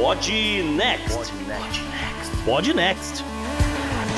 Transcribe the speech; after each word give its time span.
Pod 0.00 0.32
Next. 0.76 1.30
Pod 2.46 2.72
Next. 2.72 3.22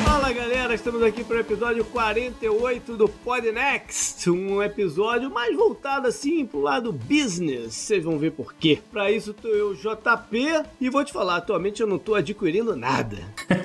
Fala 0.04 0.32
galera, 0.32 0.74
estamos 0.74 1.02
aqui 1.02 1.24
para 1.24 1.38
o 1.38 1.40
episódio 1.40 1.84
48 1.86 2.96
do 2.96 3.08
Pod 3.08 3.50
Next, 3.50 4.30
um 4.30 4.62
episódio 4.62 5.28
mais 5.28 5.56
voltado 5.56 6.06
assim 6.06 6.46
pro 6.46 6.60
lado 6.60 6.92
business. 6.92 7.74
Vocês 7.74 8.04
vão 8.04 8.16
ver 8.16 8.30
por 8.30 8.54
quê. 8.54 8.78
Para 8.92 9.10
isso 9.10 9.34
tô 9.34 9.48
eu, 9.48 9.74
JP, 9.74 10.62
e 10.80 10.88
vou 10.88 11.04
te 11.04 11.12
falar, 11.12 11.38
atualmente 11.38 11.82
eu 11.82 11.88
não 11.88 11.98
tô 11.98 12.14
adquirindo 12.14 12.76
nada. 12.76 13.18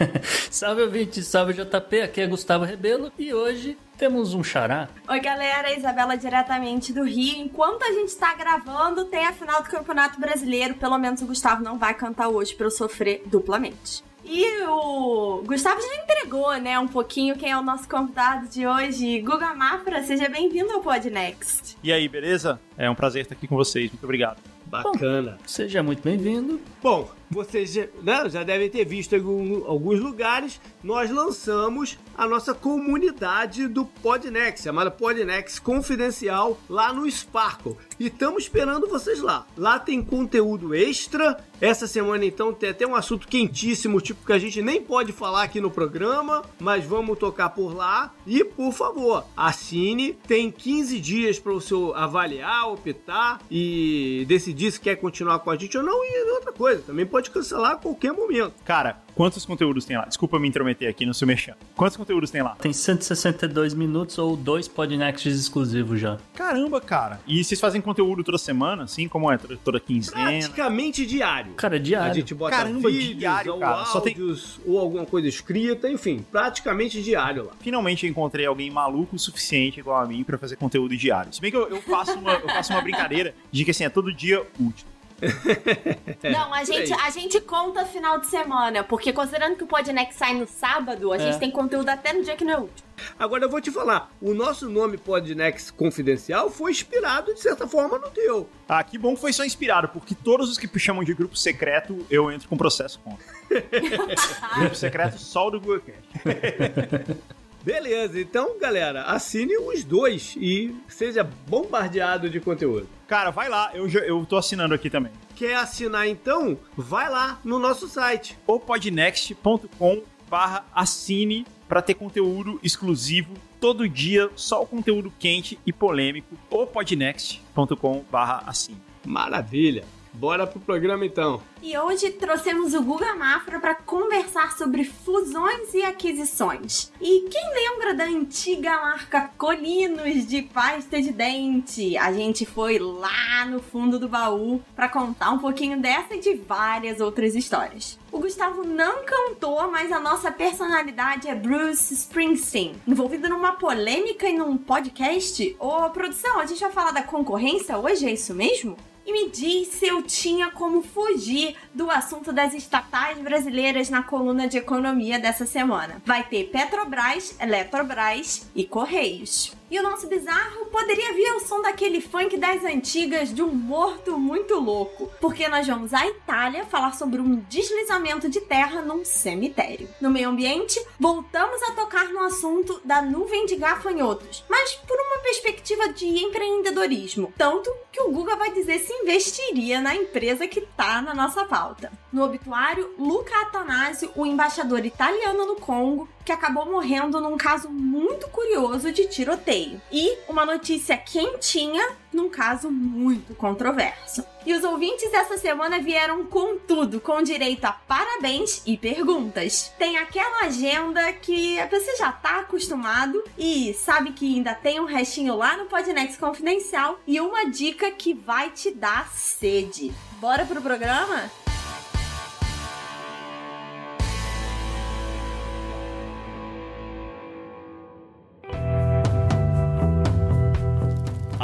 salve 0.49 0.81
ouvinte, 0.81 1.21
salve 1.21 1.53
JP, 1.53 2.01
aqui 2.01 2.21
é 2.21 2.25
Gustavo 2.25 2.65
Rebelo 2.65 3.11
e 3.19 3.31
hoje 3.31 3.77
temos 3.97 4.33
um 4.33 4.43
xará. 4.43 4.87
Oi, 5.09 5.19
galera, 5.19 5.73
Isabela 5.75 6.15
diretamente 6.15 6.93
do 6.93 7.03
Rio. 7.03 7.39
Enquanto 7.39 7.83
a 7.83 7.91
gente 7.91 8.15
tá 8.15 8.33
gravando, 8.35 9.05
tem 9.05 9.25
a 9.25 9.33
final 9.33 9.63
do 9.63 9.69
Campeonato 9.69 10.19
Brasileiro. 10.19 10.75
Pelo 10.75 10.97
menos 10.97 11.21
o 11.21 11.25
Gustavo 11.25 11.63
não 11.63 11.77
vai 11.77 11.93
cantar 11.93 12.29
hoje 12.29 12.53
para 12.55 12.67
eu 12.67 12.71
sofrer 12.71 13.23
duplamente. 13.25 14.05
E 14.23 14.63
o 14.67 15.41
Gustavo 15.45 15.81
já 15.81 16.03
entregou, 16.03 16.53
né, 16.57 16.77
um 16.77 16.87
pouquinho 16.87 17.37
quem 17.37 17.51
é 17.51 17.57
o 17.57 17.61
nosso 17.63 17.87
convidado 17.87 18.47
de 18.47 18.67
hoje. 18.67 19.21
Guga 19.21 19.55
Mafra, 19.55 20.03
seja 20.03 20.27
bem-vindo 20.27 20.71
ao 20.73 20.81
Podnext. 20.81 21.77
E 21.81 21.93
aí, 21.93 22.09
beleza? 22.09 22.59
É 22.77 22.89
um 22.89 22.95
prazer 22.95 23.21
estar 23.21 23.35
aqui 23.35 23.47
com 23.47 23.55
vocês. 23.55 23.89
Muito 23.89 24.03
obrigado. 24.03 24.41
Bacana. 24.65 25.31
Bom, 25.31 25.47
seja 25.47 25.81
muito 25.81 26.03
bem-vindo. 26.03 26.59
Bom, 26.83 27.09
vocês 27.29 27.73
já, 27.73 27.87
né, 28.01 28.29
já 28.29 28.43
devem 28.43 28.69
ter 28.69 28.85
visto 28.85 29.15
em 29.15 29.63
alguns 29.65 29.99
lugares, 29.99 30.59
nós 30.83 31.11
lançamos 31.11 31.97
a 32.17 32.27
nossa 32.27 32.53
comunidade 32.53 33.67
do 33.67 33.85
Podnext, 33.85 34.63
chamada 34.63 34.89
Podnext 34.89 35.61
Confidencial, 35.61 36.57
lá 36.69 36.91
no 36.91 37.09
Sparkle. 37.09 37.77
E 37.99 38.07
estamos 38.07 38.43
esperando 38.43 38.87
vocês 38.87 39.21
lá. 39.21 39.45
Lá 39.57 39.79
tem 39.79 40.03
conteúdo 40.03 40.73
extra. 40.73 41.37
Essa 41.59 41.87
semana, 41.87 42.23
então, 42.23 42.53
tem 42.53 42.69
até 42.69 42.85
um 42.85 42.95
assunto 42.95 43.27
quentíssimo, 43.27 43.99
tipo 43.99 44.23
que 44.23 44.31
a 44.31 44.37
gente 44.37 44.61
nem 44.61 44.79
pode 44.79 45.11
falar 45.11 45.41
aqui 45.41 45.59
no 45.59 45.71
programa, 45.71 46.43
mas 46.59 46.85
vamos 46.85 47.17
tocar 47.17 47.49
por 47.49 47.75
lá. 47.75 48.13
E, 48.27 48.43
por 48.43 48.71
favor, 48.71 49.25
assine. 49.35 50.13
Tem 50.27 50.51
15 50.51 50.99
dias 50.99 51.39
para 51.39 51.51
o 51.51 51.59
seu 51.59 51.95
avaliar, 51.95 52.69
optar 52.71 53.41
e 53.49 54.23
decidir 54.27 54.71
se 54.71 54.79
quer 54.79 54.97
continuar 54.97 55.39
com 55.39 55.49
a 55.49 55.57
gente 55.57 55.75
ou 55.75 55.83
não. 55.83 56.03
E 56.03 56.31
outra 56.31 56.51
coisa, 56.51 56.83
também 56.83 57.05
pode 57.05 57.16
pode 57.17 57.31
cancelar 57.31 57.71
a 57.71 57.75
qualquer 57.75 58.13
momento. 58.13 58.53
Cara, 58.63 59.01
quantos 59.15 59.43
conteúdos 59.43 59.85
tem 59.85 59.97
lá? 59.97 60.05
Desculpa 60.05 60.37
me 60.37 60.47
intrometer 60.47 60.87
aqui 60.87 61.03
no 61.03 61.15
seu 61.15 61.27
merchan. 61.27 61.55
Quantos 61.75 61.97
conteúdos 61.97 62.29
tem 62.29 62.43
lá? 62.43 62.55
Tem 62.59 62.71
162 62.71 63.73
minutos 63.73 64.19
ou 64.19 64.37
dois 64.37 64.67
podcasts 64.67 65.39
exclusivos 65.39 65.99
já. 65.99 66.19
Caramba, 66.35 66.79
cara. 66.79 67.19
E 67.25 67.43
vocês 67.43 67.59
fazem 67.59 67.81
conteúdo 67.81 68.23
toda 68.23 68.37
semana, 68.37 68.83
assim? 68.83 69.07
Como 69.07 69.31
é? 69.31 69.37
Toda, 69.39 69.57
toda 69.57 69.79
quinzena? 69.79 70.25
Praticamente 70.25 71.07
diário. 71.07 71.53
Cara, 71.53 71.79
diário. 71.79 72.11
A 72.11 72.13
gente 72.13 72.35
bota 72.35 72.55
Caramba, 72.55 72.87
vídeos, 72.87 73.17
diário, 73.17 73.53
ou 73.53 73.59
cara. 73.59 73.85
Só 73.85 73.99
tem... 73.99 74.13
áudios, 74.13 74.59
ou 74.63 74.77
alguma 74.77 75.07
coisa 75.07 75.27
escrita, 75.27 75.89
enfim, 75.89 76.23
praticamente 76.31 77.01
diário 77.01 77.47
lá. 77.47 77.53
Finalmente 77.59 78.05
eu 78.05 78.11
encontrei 78.11 78.45
alguém 78.45 78.69
maluco 78.69 79.15
o 79.15 79.19
suficiente 79.19 79.79
igual 79.79 79.99
a 79.99 80.05
mim 80.05 80.23
para 80.23 80.37
fazer 80.37 80.55
conteúdo 80.55 80.95
diário. 80.95 81.33
Se 81.33 81.41
bem 81.41 81.49
que 81.49 81.57
eu, 81.57 81.67
eu 81.67 81.81
faço, 81.81 82.13
uma, 82.19 82.33
eu 82.33 82.47
faço 82.47 82.71
uma 82.73 82.81
brincadeira 82.81 83.33
de 83.51 83.65
que 83.65 83.71
assim, 83.71 83.85
é 83.85 83.89
todo 83.89 84.13
dia 84.13 84.45
útil. 84.59 84.85
Não, 86.23 86.53
a 86.53 86.63
gente, 86.63 86.93
a 86.93 87.09
gente 87.09 87.41
conta 87.41 87.85
final 87.85 88.19
de 88.19 88.27
semana, 88.27 88.83
porque 88.83 89.11
considerando 89.11 89.55
que 89.55 89.63
o 89.63 89.67
Podnext 89.67 90.17
sai 90.17 90.33
no 90.33 90.47
sábado, 90.47 91.11
a 91.11 91.15
é. 91.15 91.19
gente 91.19 91.39
tem 91.39 91.51
conteúdo 91.51 91.89
até 91.89 92.13
no 92.13 92.23
dia 92.23 92.35
que 92.35 92.43
não 92.43 92.53
é 92.53 92.57
útil. 92.57 92.85
Agora 93.17 93.45
eu 93.45 93.49
vou 93.49 93.61
te 93.61 93.71
falar, 93.71 94.11
o 94.21 94.33
nosso 94.33 94.69
nome 94.69 94.97
Podnext 94.97 95.71
Confidencial 95.73 96.49
foi 96.49 96.71
inspirado, 96.71 97.33
de 97.33 97.39
certa 97.39 97.67
forma, 97.67 97.97
no 97.97 98.09
teu. 98.09 98.49
Ah, 98.67 98.83
que 98.83 98.97
bom 98.97 99.15
que 99.15 99.21
foi 99.21 99.33
só 99.33 99.45
inspirado, 99.45 99.89
porque 99.89 100.15
todos 100.15 100.49
os 100.49 100.57
que 100.57 100.67
chamam 100.79 101.03
de 101.03 101.13
grupo 101.13 101.35
secreto, 101.35 102.05
eu 102.09 102.31
entro 102.31 102.47
com 102.47 102.57
processo 102.57 102.99
contra. 102.99 103.25
grupo 104.59 104.75
secreto 104.75 105.17
só 105.19 105.47
o 105.47 105.51
do 105.51 105.59
Google 105.59 105.81
Beleza, 107.67 108.17
então 108.17 108.57
galera, 108.57 109.03
assine 109.03 109.57
os 109.57 109.83
dois 109.83 110.37
e 110.39 110.73
seja 110.87 111.21
bombardeado 111.21 112.29
de 112.29 112.39
conteúdo. 112.39 112.87
Cara, 113.05 113.29
vai 113.29 113.49
lá, 113.49 113.71
eu, 113.73 113.89
eu 113.89 114.25
tô 114.25 114.37
assinando 114.37 114.73
aqui 114.73 114.89
também. 114.89 115.11
Quer 115.35 115.57
assinar 115.57 116.07
então? 116.07 116.57
Vai 116.77 117.09
lá 117.09 117.41
no 117.43 117.59
nosso 117.59 117.89
site. 117.89 118.39
opodnext.com 118.47 120.01
barra 120.29 120.65
assine 120.73 121.45
para 121.67 121.81
ter 121.81 121.95
conteúdo 121.95 122.57
exclusivo 122.63 123.33
todo 123.59 123.89
dia, 123.89 124.29
só 124.33 124.63
o 124.63 124.65
conteúdo 124.65 125.11
quente 125.19 125.59
e 125.65 125.73
polêmico. 125.73 126.37
opodnext.com 126.49 128.05
barra 128.09 128.43
assine. 128.47 128.79
Maravilha! 129.05 129.83
Bora 130.17 130.47
pro 130.47 130.59
programa 130.59 131.05
então. 131.05 131.39
E 131.61 131.77
hoje 131.77 132.09
trouxemos 132.09 132.73
o 132.73 132.81
Guga 132.81 133.13
Mafra 133.13 133.59
para 133.59 133.75
conversar 133.75 134.57
sobre 134.57 134.83
fusões 134.83 135.71
e 135.75 135.83
aquisições. 135.83 136.91
E 136.99 137.29
quem 137.29 137.53
lembra 137.53 137.93
da 137.93 138.05
antiga 138.05 138.71
marca 138.81 139.29
Colinos 139.37 140.25
de 140.25 140.41
pasta 140.41 140.99
de 140.99 141.11
dente? 141.11 141.95
A 141.97 142.11
gente 142.11 142.47
foi 142.47 142.79
lá 142.79 143.45
no 143.45 143.61
fundo 143.61 143.99
do 143.99 144.09
baú 144.09 144.59
para 144.75 144.89
contar 144.89 145.29
um 145.31 145.37
pouquinho 145.37 145.79
dessa 145.79 146.15
e 146.15 146.19
de 146.19 146.33
várias 146.33 146.99
outras 146.99 147.35
histórias. 147.35 147.99
O 148.11 148.17
Gustavo 148.17 148.63
não 148.63 149.03
cantou, 149.03 149.69
mas 149.69 149.91
a 149.91 149.99
nossa 149.99 150.31
personalidade 150.31 151.27
é 151.27 151.35
Bruce 151.35 151.93
Springsteen. 151.93 152.75
Envolvido 152.87 153.29
numa 153.29 153.51
polêmica 153.51 154.27
e 154.27 154.35
num 154.35 154.57
podcast? 154.57 155.55
Ô, 155.59 155.87
produção, 155.91 156.39
a 156.39 156.45
gente 156.47 156.61
vai 156.61 156.71
falar 156.71 156.91
da 156.91 157.03
concorrência 157.03 157.77
hoje, 157.77 158.07
é 158.07 158.13
isso 158.13 158.33
mesmo? 158.33 158.75
E 159.07 159.13
me 159.13 159.29
diz 159.29 159.69
se 159.69 159.87
eu 159.87 160.03
tinha 160.03 160.51
como 160.51 160.81
fugir 160.81 161.55
do 161.73 161.89
assunto 161.89 162.33
das 162.33 162.53
estatais 162.53 163.17
brasileiras 163.19 163.89
na 163.89 164.03
coluna 164.03 164.49
de 164.49 164.57
economia 164.57 165.17
dessa 165.17 165.45
semana. 165.45 166.01
Vai 166.05 166.25
ter 166.25 166.49
Petrobras, 166.49 167.33
Eletrobras 167.39 168.49
e 168.53 168.65
Correios. 168.65 169.55
E 169.69 169.77
o 169.77 169.83
nosso 169.83 170.07
bizarro 170.07 170.67
poderia 170.67 171.11
vir 171.13 171.27
ao 171.27 171.41
som 171.41 171.61
daquele 171.61 171.99
funk 171.99 172.37
das 172.37 172.63
antigas 172.63 173.33
de 173.33 173.41
um 173.41 173.53
morto 173.53 174.17
muito 174.17 174.55
louco, 174.55 175.11
porque 175.19 175.45
nós 175.49 175.67
vamos 175.67 175.93
à 175.93 176.07
Itália 176.07 176.65
falar 176.65 176.95
sobre 176.95 177.19
um 177.19 177.35
deslizamento 177.49 178.29
de 178.29 178.39
terra 178.39 178.81
num 178.81 179.03
cemitério. 179.03 179.89
No 179.99 180.09
meio 180.09 180.29
ambiente, 180.29 180.81
voltamos 180.97 181.61
a 181.63 181.73
tocar 181.73 182.07
no 182.13 182.23
assunto 182.23 182.79
da 182.85 183.01
nuvem 183.01 183.45
de 183.45 183.57
gafanhotos, 183.57 184.45
mas 184.49 184.75
por 184.87 184.97
uma 184.97 185.21
perspectiva 185.21 185.89
de 185.89 186.05
empreendedorismo, 186.05 187.33
tanto 187.37 187.69
que 187.91 188.01
o 188.01 188.11
Guga 188.11 188.37
vai 188.37 188.53
dizer 188.53 188.79
se 188.79 188.93
investiria 188.93 189.81
na 189.81 189.93
empresa 189.93 190.47
que 190.47 190.61
tá 190.61 191.01
na 191.01 191.13
nossa 191.13 191.43
pauta. 191.43 191.91
No 192.13 192.23
obituário, 192.23 192.93
Luca 192.97 193.35
Atanasio, 193.41 194.11
o 194.15 194.25
embaixador 194.25 194.85
italiano 194.85 195.45
no 195.45 195.55
Congo, 195.55 196.07
que 196.23 196.31
acabou 196.31 196.65
morrendo 196.65 197.19
num 197.19 197.37
caso 197.37 197.69
muito 197.69 198.27
curioso 198.29 198.91
de 198.91 199.07
tiroteio. 199.07 199.56
E 199.91 200.17
uma 200.27 200.45
notícia 200.45 200.97
quentinha 200.97 201.95
num 202.13 202.29
caso 202.29 202.71
muito 202.71 203.35
controverso. 203.35 204.25
E 204.45 204.53
os 204.53 204.63
ouvintes 204.63 205.11
dessa 205.11 205.37
semana 205.37 205.79
vieram 205.79 206.25
com 206.25 206.57
tudo, 206.57 206.99
com 206.99 207.21
direito 207.21 207.65
a 207.65 207.71
parabéns 207.71 208.61
e 208.65 208.77
perguntas. 208.77 209.71
Tem 209.77 209.97
aquela 209.97 210.45
agenda 210.45 211.11
que 211.13 211.57
você 211.69 211.95
já 211.97 212.11
tá 212.11 212.39
acostumado 212.39 213.23
e 213.37 213.73
sabe 213.73 214.13
que 214.13 214.35
ainda 214.35 214.55
tem 214.55 214.79
um 214.79 214.85
restinho 214.85 215.35
lá 215.35 215.57
no 215.57 215.65
Podnext 215.65 216.19
Confidencial 216.19 216.99
e 217.05 217.19
uma 217.19 217.45
dica 217.45 217.91
que 217.91 218.13
vai 218.13 218.49
te 218.49 218.71
dar 218.71 219.11
sede. 219.13 219.93
Bora 220.19 220.45
pro 220.45 220.61
programa? 220.61 221.29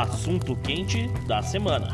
Assunto 0.03 0.53
quente 0.57 1.07
da 1.25 1.41
semana. 1.41 1.87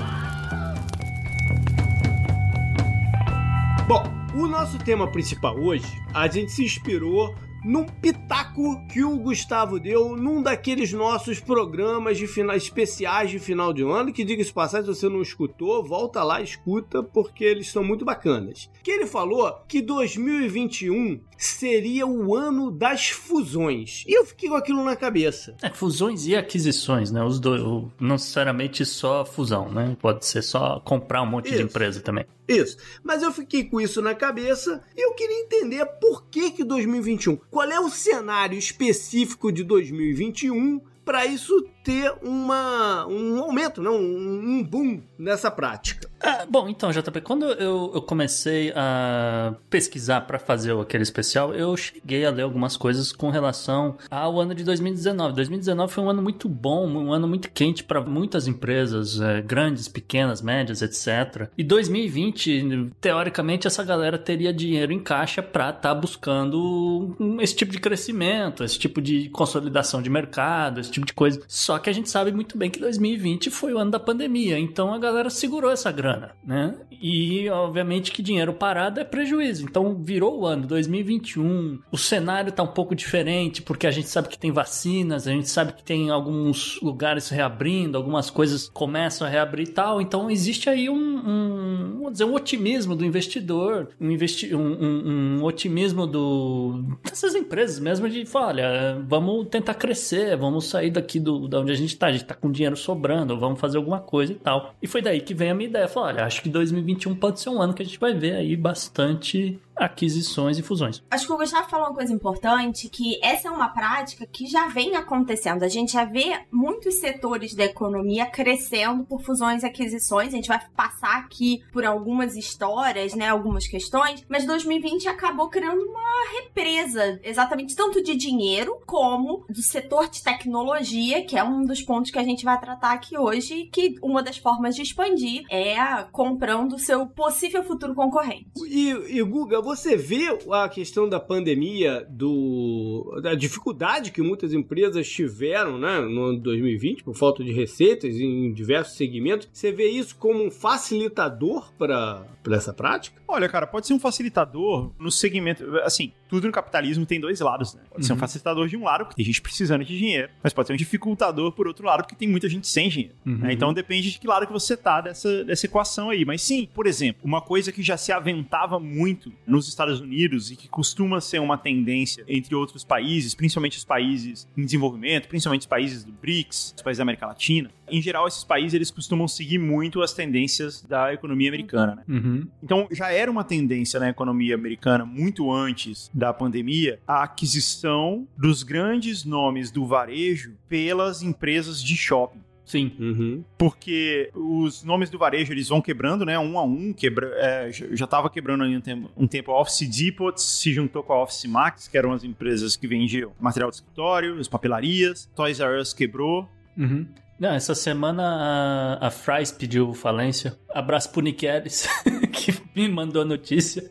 Bom, 3.88 4.04
o 4.34 4.48
nosso 4.48 4.80
tema 4.80 5.12
principal 5.12 5.56
hoje, 5.56 5.86
a 6.12 6.28
gente 6.28 6.52
se 6.52 6.64
inspirou 6.64 7.36
num 7.64 7.86
pitaco 7.86 8.84
que 8.88 9.04
o 9.04 9.16
Gustavo 9.20 9.80
deu 9.80 10.18
num 10.18 10.42
daqueles 10.42 10.92
nossos 10.92 11.40
programas 11.40 12.18
de 12.18 12.26
final, 12.26 12.56
especiais 12.56 13.30
de 13.30 13.38
final 13.38 13.72
de 13.72 13.84
ano, 13.84 14.12
que 14.12 14.24
diga-se 14.24 14.52
passagem, 14.52 14.92
se 14.92 15.00
você 15.00 15.08
não 15.08 15.22
escutou, 15.22 15.84
volta 15.84 16.24
lá, 16.24 16.42
escuta, 16.42 17.04
porque 17.04 17.44
eles 17.44 17.70
são 17.70 17.84
muito 17.84 18.04
bacanas. 18.04 18.72
Que 18.82 18.90
ele 18.90 19.06
falou 19.06 19.54
que 19.68 19.84
2021 19.84 21.22
seria 21.40 22.06
o 22.06 22.36
ano 22.36 22.70
das 22.70 23.10
fusões. 23.10 24.04
E 24.06 24.14
eu 24.14 24.26
fiquei 24.26 24.50
com 24.50 24.56
aquilo 24.56 24.84
na 24.84 24.96
cabeça. 24.96 25.56
É, 25.62 25.70
fusões 25.70 26.28
e 26.28 26.36
aquisições, 26.36 27.12
né? 27.12 27.24
Os 27.24 27.40
dois, 27.40 27.62
não 27.62 27.90
necessariamente 28.16 28.86
só 28.86 29.24
fusão, 29.24 29.72
né? 29.72 29.96
Pode 30.02 30.26
ser 30.26 30.42
só 30.42 30.82
comprar 30.82 31.22
um 31.22 31.26
monte 31.26 31.48
Isso. 31.48 31.56
de 31.56 31.64
empresa 31.64 32.02
também. 32.02 32.26
Isso. 32.46 32.78
Mas 33.02 33.24
eu 33.24 33.32
fiquei 33.32 33.64
com 33.64 33.80
isso 33.80 34.02
na 34.02 34.14
cabeça 34.14 34.84
e 34.98 35.06
eu 35.06 35.14
queria 35.14 35.44
entender 35.44 35.86
por 36.02 36.26
que 36.26 36.52
que 36.52 36.64
2021, 36.64 37.38
qual 37.50 37.70
é 37.70 37.80
o 37.80 37.90
cenário 37.90 38.58
específico 38.58 39.52
de 39.52 39.64
2021 39.64 40.82
para 41.06 41.26
isso 41.26 41.68
ter 41.84 42.14
uma, 42.22 43.08
um 43.08 43.42
aumento, 43.42 43.82
não, 43.82 44.00
um 44.00 44.64
boom 44.64 45.02
nessa 45.20 45.52
prática. 45.52 46.10
Ah, 46.22 46.46
bom, 46.50 46.68
então, 46.70 46.92
JP, 46.92 47.22
quando 47.22 47.46
eu, 47.46 47.92
eu 47.94 48.02
comecei 48.02 48.72
a 48.76 49.54
pesquisar 49.70 50.22
para 50.22 50.40
fazer 50.40 50.78
aquele 50.78 51.04
especial, 51.04 51.54
eu 51.54 51.76
cheguei 51.76 52.26
a 52.26 52.32
ler 52.32 52.44
algumas 52.44 52.78
coisas 52.78 53.12
com 53.12 53.30
relação 53.30 53.98
ao 54.10 54.40
ano 54.40 54.56
de 54.56 54.64
2019. 54.64 55.36
2019 55.36 55.94
foi 55.94 56.04
um 56.04 56.10
ano 56.10 56.22
muito 56.22 56.48
bom, 56.48 56.88
um 56.88 57.12
ano 57.14 57.28
muito 57.28 57.52
quente 57.52 57.84
para 57.84 58.02
muitas 58.02 58.48
empresas, 58.48 59.20
é, 59.20 59.42
grandes, 59.42 59.88
pequenas, 59.88 60.42
médias, 60.42 60.82
etc. 60.82 61.50
E 61.58 61.64
2020, 61.64 62.92
teoricamente, 63.02 63.68
essa 63.68 63.84
galera 63.84 64.18
teria 64.18 64.54
dinheiro 64.54 64.94
em 64.94 65.00
caixa 65.00 65.42
para 65.42 65.70
estar 65.70 65.90
tá 65.90 65.96
buscando 65.96 67.16
esse 67.42 67.56
tipo 67.56 67.72
de 67.72 67.80
crescimento, 67.80 68.64
esse 68.64 68.80
tipo 68.80 69.02
de 69.02 69.30
consolidação 69.30 70.02
de 70.02 70.10
mercado, 70.10 70.80
esse 70.80 70.92
tipo 70.92 71.06
de 71.06 71.14
coisa. 71.14 71.42
Só 71.48 71.78
que 71.80 71.90
a 71.90 71.94
gente 71.94 72.10
sabe 72.10 72.32
muito 72.32 72.58
bem 72.58 72.70
que 72.70 72.80
2020 72.80 73.50
foi 73.50 73.74
o 73.74 73.78
ano 73.78 73.92
da 73.92 74.00
pandemia, 74.00 74.58
então 74.60 74.94
a 74.94 74.98
galera 75.10 75.30
segurou 75.30 75.72
essa 75.72 75.92
grana 75.92 76.36
né? 76.46 76.76
E 76.92 77.50
obviamente 77.50 78.12
que 78.12 78.22
dinheiro 78.22 78.54
parado 78.54 79.00
é 79.00 79.04
prejuízo. 79.04 79.64
Então 79.64 79.96
virou 80.02 80.42
o 80.42 80.46
ano 80.46 80.68
2021, 80.68 81.80
o 81.92 81.98
cenário 81.98 82.52
tá 82.52 82.64
um 82.64 82.68
pouco 82.68 82.96
diferente, 82.96 83.62
porque 83.62 83.88
a 83.88 83.92
gente 83.92 84.10
sabe 84.10 84.28
que 84.28 84.38
tem 84.38 84.52
vacinas, 84.52 85.28
a 85.28 85.32
gente 85.32 85.50
sabe 85.50 85.74
que 85.74 85.84
tem 85.84 86.10
alguns 86.10 86.80
lugares 86.82 87.30
reabrindo, 87.30 87.98
algumas 87.98 88.30
coisas 88.30 88.70
começam 88.70 89.28
a 89.28 89.30
reabrir 89.30 89.68
e 89.68 89.72
tal. 89.72 90.02
Então 90.02 90.30
existe 90.30 90.70
aí 90.70 90.90
um, 90.90 90.96
um 90.96 91.98
vamos 91.98 92.14
dizer, 92.14 92.26
um 92.26 92.34
otimismo 92.34 92.96
do 92.96 93.06
investidor, 93.06 93.90
um, 94.00 94.12
investi 94.12 94.54
um, 94.54 94.60
um, 94.60 95.38
um 95.40 95.44
otimismo 95.44 96.08
do, 96.08 96.84
dessas 97.04 97.36
empresas 97.36 97.80
mesmo 97.80 98.10
de 98.10 98.26
olha, 98.34 99.02
vamos 99.08 99.48
tentar 99.48 99.76
crescer, 99.76 100.36
vamos 100.36 100.66
sair 100.66 100.90
daqui 100.90 101.20
do, 101.20 101.48
da 101.48 101.60
onde 101.60 101.72
a 101.72 101.76
gente 101.76 101.96
tá, 101.98 102.08
a 102.08 102.12
gente 102.12 102.26
tá 102.26 102.34
com 102.34 102.52
dinheiro 102.52 102.76
sobrando, 102.76 103.40
vamos 103.40 103.60
fazer 103.60 103.78
alguma 103.78 104.00
coisa 104.00 104.34
e 104.34 104.36
tal. 104.36 104.74
E 104.82 104.88
foi 104.88 104.99
daí 105.02 105.22
que 105.22 105.34
vem 105.34 105.52
a 105.52 105.56
minha 105.56 105.70
ideia, 105.70 105.88
falar, 105.88 106.08
olha, 106.08 106.26
acho 106.26 106.42
que 106.42 106.50
2021 106.50 107.16
pode 107.16 107.40
ser 107.40 107.50
um 107.50 107.62
ano 107.62 107.74
que 107.74 107.82
a 107.82 107.86
gente 107.86 108.00
vai 108.00 108.14
ver 108.14 108.36
aí 108.36 108.56
bastante 108.56 109.60
aquisições 109.80 110.58
e 110.58 110.62
fusões. 110.62 111.02
Acho 111.10 111.26
que 111.26 111.34
o 111.34 111.38
Gustavo 111.38 111.70
falou 111.70 111.88
uma 111.88 111.96
coisa 111.96 112.14
importante, 112.14 112.90
que 112.90 113.20
essa 113.24 113.48
é 113.48 113.52
uma 113.52 113.70
prática 113.70 114.26
que 114.26 114.46
já 114.46 114.68
vem 114.68 114.96
acontecendo. 114.96 115.64
A 115.64 115.70
gente 115.70 115.94
já 115.94 116.06
vê 116.06 116.42
muitos 116.52 116.96
setores 116.96 117.56
da 117.56 117.66
economia 117.66 118.26
crescendo 118.26 119.06
por 119.06 119.22
fusões 119.22 119.64
e 119.64 119.66
aquisições. 119.66 120.34
A 120.34 120.38
gente 120.38 120.48
vai 120.48 120.60
passar 120.76 121.18
aqui 121.18 121.64
por 121.72 121.86
algumas 121.86 122.36
histórias, 122.36 123.14
né, 123.14 123.30
algumas 123.30 123.68
questões, 123.68 124.26
mas 124.28 124.46
2020 124.46 125.08
acabou 125.08 125.50
criando 125.50 125.82
uma 125.82 126.10
represa, 126.42 127.20
exatamente 127.24 127.76
tanto 127.76 128.04
de 128.04 128.16
dinheiro 128.16 128.80
como 128.86 129.46
do 129.50 129.62
setor 129.62 130.10
de 130.10 130.24
tecnologia, 130.24 131.26
que 131.26 131.38
é 131.38 131.44
um 131.44 131.64
dos 131.64 131.82
pontos 131.82 132.12
que 132.12 132.20
a 132.20 132.24
gente 132.24 132.44
vai 132.44 132.60
tratar 132.60 132.94
aqui 132.94 133.18
hoje, 133.18 133.70
que 133.72 133.96
uma 134.02 134.22
das 134.22 134.38
formas 134.38 134.76
de 134.76 134.82
expandir 134.82 135.46
é 135.50 135.78
comprando 136.12 136.74
o 136.74 136.80
seu 136.80 137.08
possível 137.08 137.64
futuro 137.64 137.96
concorrente. 137.96 138.50
E, 138.68 138.90
e 139.18 139.24
Guga, 139.24 139.62
você 139.70 139.96
vê 139.96 140.36
a 140.52 140.68
questão 140.68 141.08
da 141.08 141.20
pandemia, 141.20 142.04
do, 142.10 143.20
da 143.22 143.36
dificuldade 143.36 144.12
que 144.12 144.20
muitas 144.20 144.52
empresas 144.52 145.08
tiveram 145.08 145.78
né, 145.78 146.02
no 146.02 146.24
ano 146.24 146.40
2020 146.40 147.04
por 147.04 147.16
falta 147.16 147.44
de 147.44 147.52
receitas 147.52 148.16
em 148.16 148.52
diversos 148.52 148.98
segmentos, 148.98 149.48
você 149.54 149.72
vê 149.72 149.88
isso 149.88 150.16
como 150.16 150.44
um 150.44 150.50
facilitador 150.50 151.72
para 151.78 152.26
essa 152.50 152.74
prática? 152.74 153.22
Olha, 153.28 153.48
cara, 153.48 153.68
pode 153.68 153.86
ser 153.86 153.94
um 153.94 154.00
facilitador 154.00 154.92
no 154.98 155.12
segmento. 155.12 155.64
Assim, 155.84 156.14
tudo 156.30 156.48
no 156.48 156.54
capitalismo 156.54 157.06
tem 157.06 157.20
dois 157.20 157.40
lados, 157.40 157.74
né? 157.74 157.82
Pode 157.90 158.02
uhum. 158.02 158.04
ser 158.04 158.14
um 158.14 158.16
uhum. 158.16 158.20
facilitador 158.20 158.68
de 158.68 158.78
um 158.78 158.84
lado, 158.84 159.06
porque 159.06 159.16
tem 159.16 159.26
gente 159.26 159.42
precisando 159.42 159.84
de 159.84 159.98
dinheiro, 159.98 160.30
mas 160.44 160.54
pode 160.54 160.68
ser 160.68 160.74
um 160.74 160.78
dificultador 160.78 161.52
por 161.52 161.68
outro 161.68 161.86
lado, 161.86 162.04
porque 162.04 162.16
tem 162.16 162.28
muita 162.28 162.48
gente 162.48 162.68
sem 162.68 162.88
dinheiro. 162.88 163.16
Uhum. 163.26 163.38
Né? 163.38 163.54
Então 163.54 163.74
depende 163.74 164.12
de 164.12 164.20
que 164.20 164.28
lado 164.28 164.46
que 164.46 164.54
você 164.54 164.78
tá 164.78 165.02
dessa, 165.02 165.44
dessa 165.44 165.66
equação 165.66 166.12
aí. 166.12 166.24
Mas 166.24 166.42
sim, 166.42 166.70
por 166.74 166.86
exemplo, 166.86 167.22
uma 167.24 167.42
coisa 167.42 167.72
que 167.72 167.82
já 167.82 167.98
se 167.98 168.12
aventava 168.12 168.80
muito 168.80 169.34
nos 169.46 169.68
Estados 169.68 170.00
Unidos 170.00 170.52
e 170.52 170.56
que 170.56 170.68
costuma 170.68 171.20
ser 171.20 171.40
uma 171.40 171.58
tendência 171.58 172.24
entre 172.28 172.54
outros 172.54 172.84
países, 172.84 173.34
principalmente 173.34 173.78
os 173.78 173.86
países 173.86 174.48
em 174.56 174.64
desenvolvimento, 174.64 175.28
principalmente 175.28 175.62
os 175.62 175.68
países 175.68 176.04
do 176.04 176.12
BRICS, 176.12 176.76
os 176.78 176.82
países 176.84 177.00
da 177.00 177.04
América 177.04 177.26
Latina. 177.26 177.72
Em 177.92 178.02
geral, 178.02 178.28
esses 178.28 178.44
países 178.44 178.76
eles 178.76 178.92
costumam 178.92 179.28
seguir 179.28 179.58
muito 179.58 180.02
as 180.02 180.14
tendências 180.14 180.84
da 180.84 181.12
economia 181.12 181.50
americana, 181.50 181.96
né? 181.96 182.04
Uhum. 182.08 182.48
Então 182.62 182.88
já 182.92 183.12
era 183.12 183.32
uma 183.32 183.44
tendência 183.44 184.00
na 184.00 184.10
economia 184.10 184.54
americana 184.56 185.06
muito 185.06 185.52
antes 185.52 186.12
da 186.20 186.34
pandemia 186.34 187.00
a 187.08 187.24
aquisição 187.24 188.28
dos 188.38 188.62
grandes 188.62 189.26
nomes 189.26 189.72
do 189.72 189.86
varejo 189.86 190.56
pelas 190.68 191.24
empresas 191.24 191.82
de 191.82 191.96
shopping. 191.96 192.42
Sim. 192.70 192.92
Uhum. 193.00 193.44
Porque 193.58 194.30
os 194.36 194.84
nomes 194.84 195.10
do 195.10 195.18
varejo 195.18 195.52
eles 195.52 195.68
vão 195.68 195.82
quebrando, 195.82 196.24
né? 196.24 196.38
Um 196.38 196.60
a 196.60 196.64
um. 196.64 196.94
Quebra, 196.94 197.32
é, 197.38 197.72
já 197.72 198.06
estava 198.06 198.30
quebrando 198.30 198.64
um 198.64 198.80
tempo, 198.80 199.10
um 199.18 199.26
tempo. 199.26 199.52
A 199.52 199.60
Office 199.60 199.90
Depot 199.90 200.38
se 200.38 200.72
juntou 200.72 201.02
com 201.02 201.14
a 201.14 201.24
Office 201.24 201.46
Max, 201.46 201.88
que 201.88 201.98
eram 201.98 202.12
as 202.12 202.24
empresas 202.24 202.76
que 202.76 202.86
vendiam 202.88 203.32
material 203.40 203.72
de 203.72 203.78
escritório, 203.78 204.38
as 204.40 204.48
papelarias. 204.48 205.28
Toys 205.36 205.60
R 205.60 205.82
Us 205.82 205.94
quebrou. 205.94 206.48
Uhum. 206.78 207.08
Não, 207.40 207.54
essa 207.54 207.74
semana 207.74 208.98
a, 209.02 209.08
a 209.08 209.10
Fries 209.10 209.52
pediu 209.52 209.94
falência. 209.94 210.60
Abraço 210.70 211.10
pro 211.12 211.22
Nick 211.22 211.46
Ellis, 211.46 211.88
que 212.34 212.54
me 212.76 212.90
mandou 212.90 213.22
a 213.22 213.26
notícia. 213.26 213.90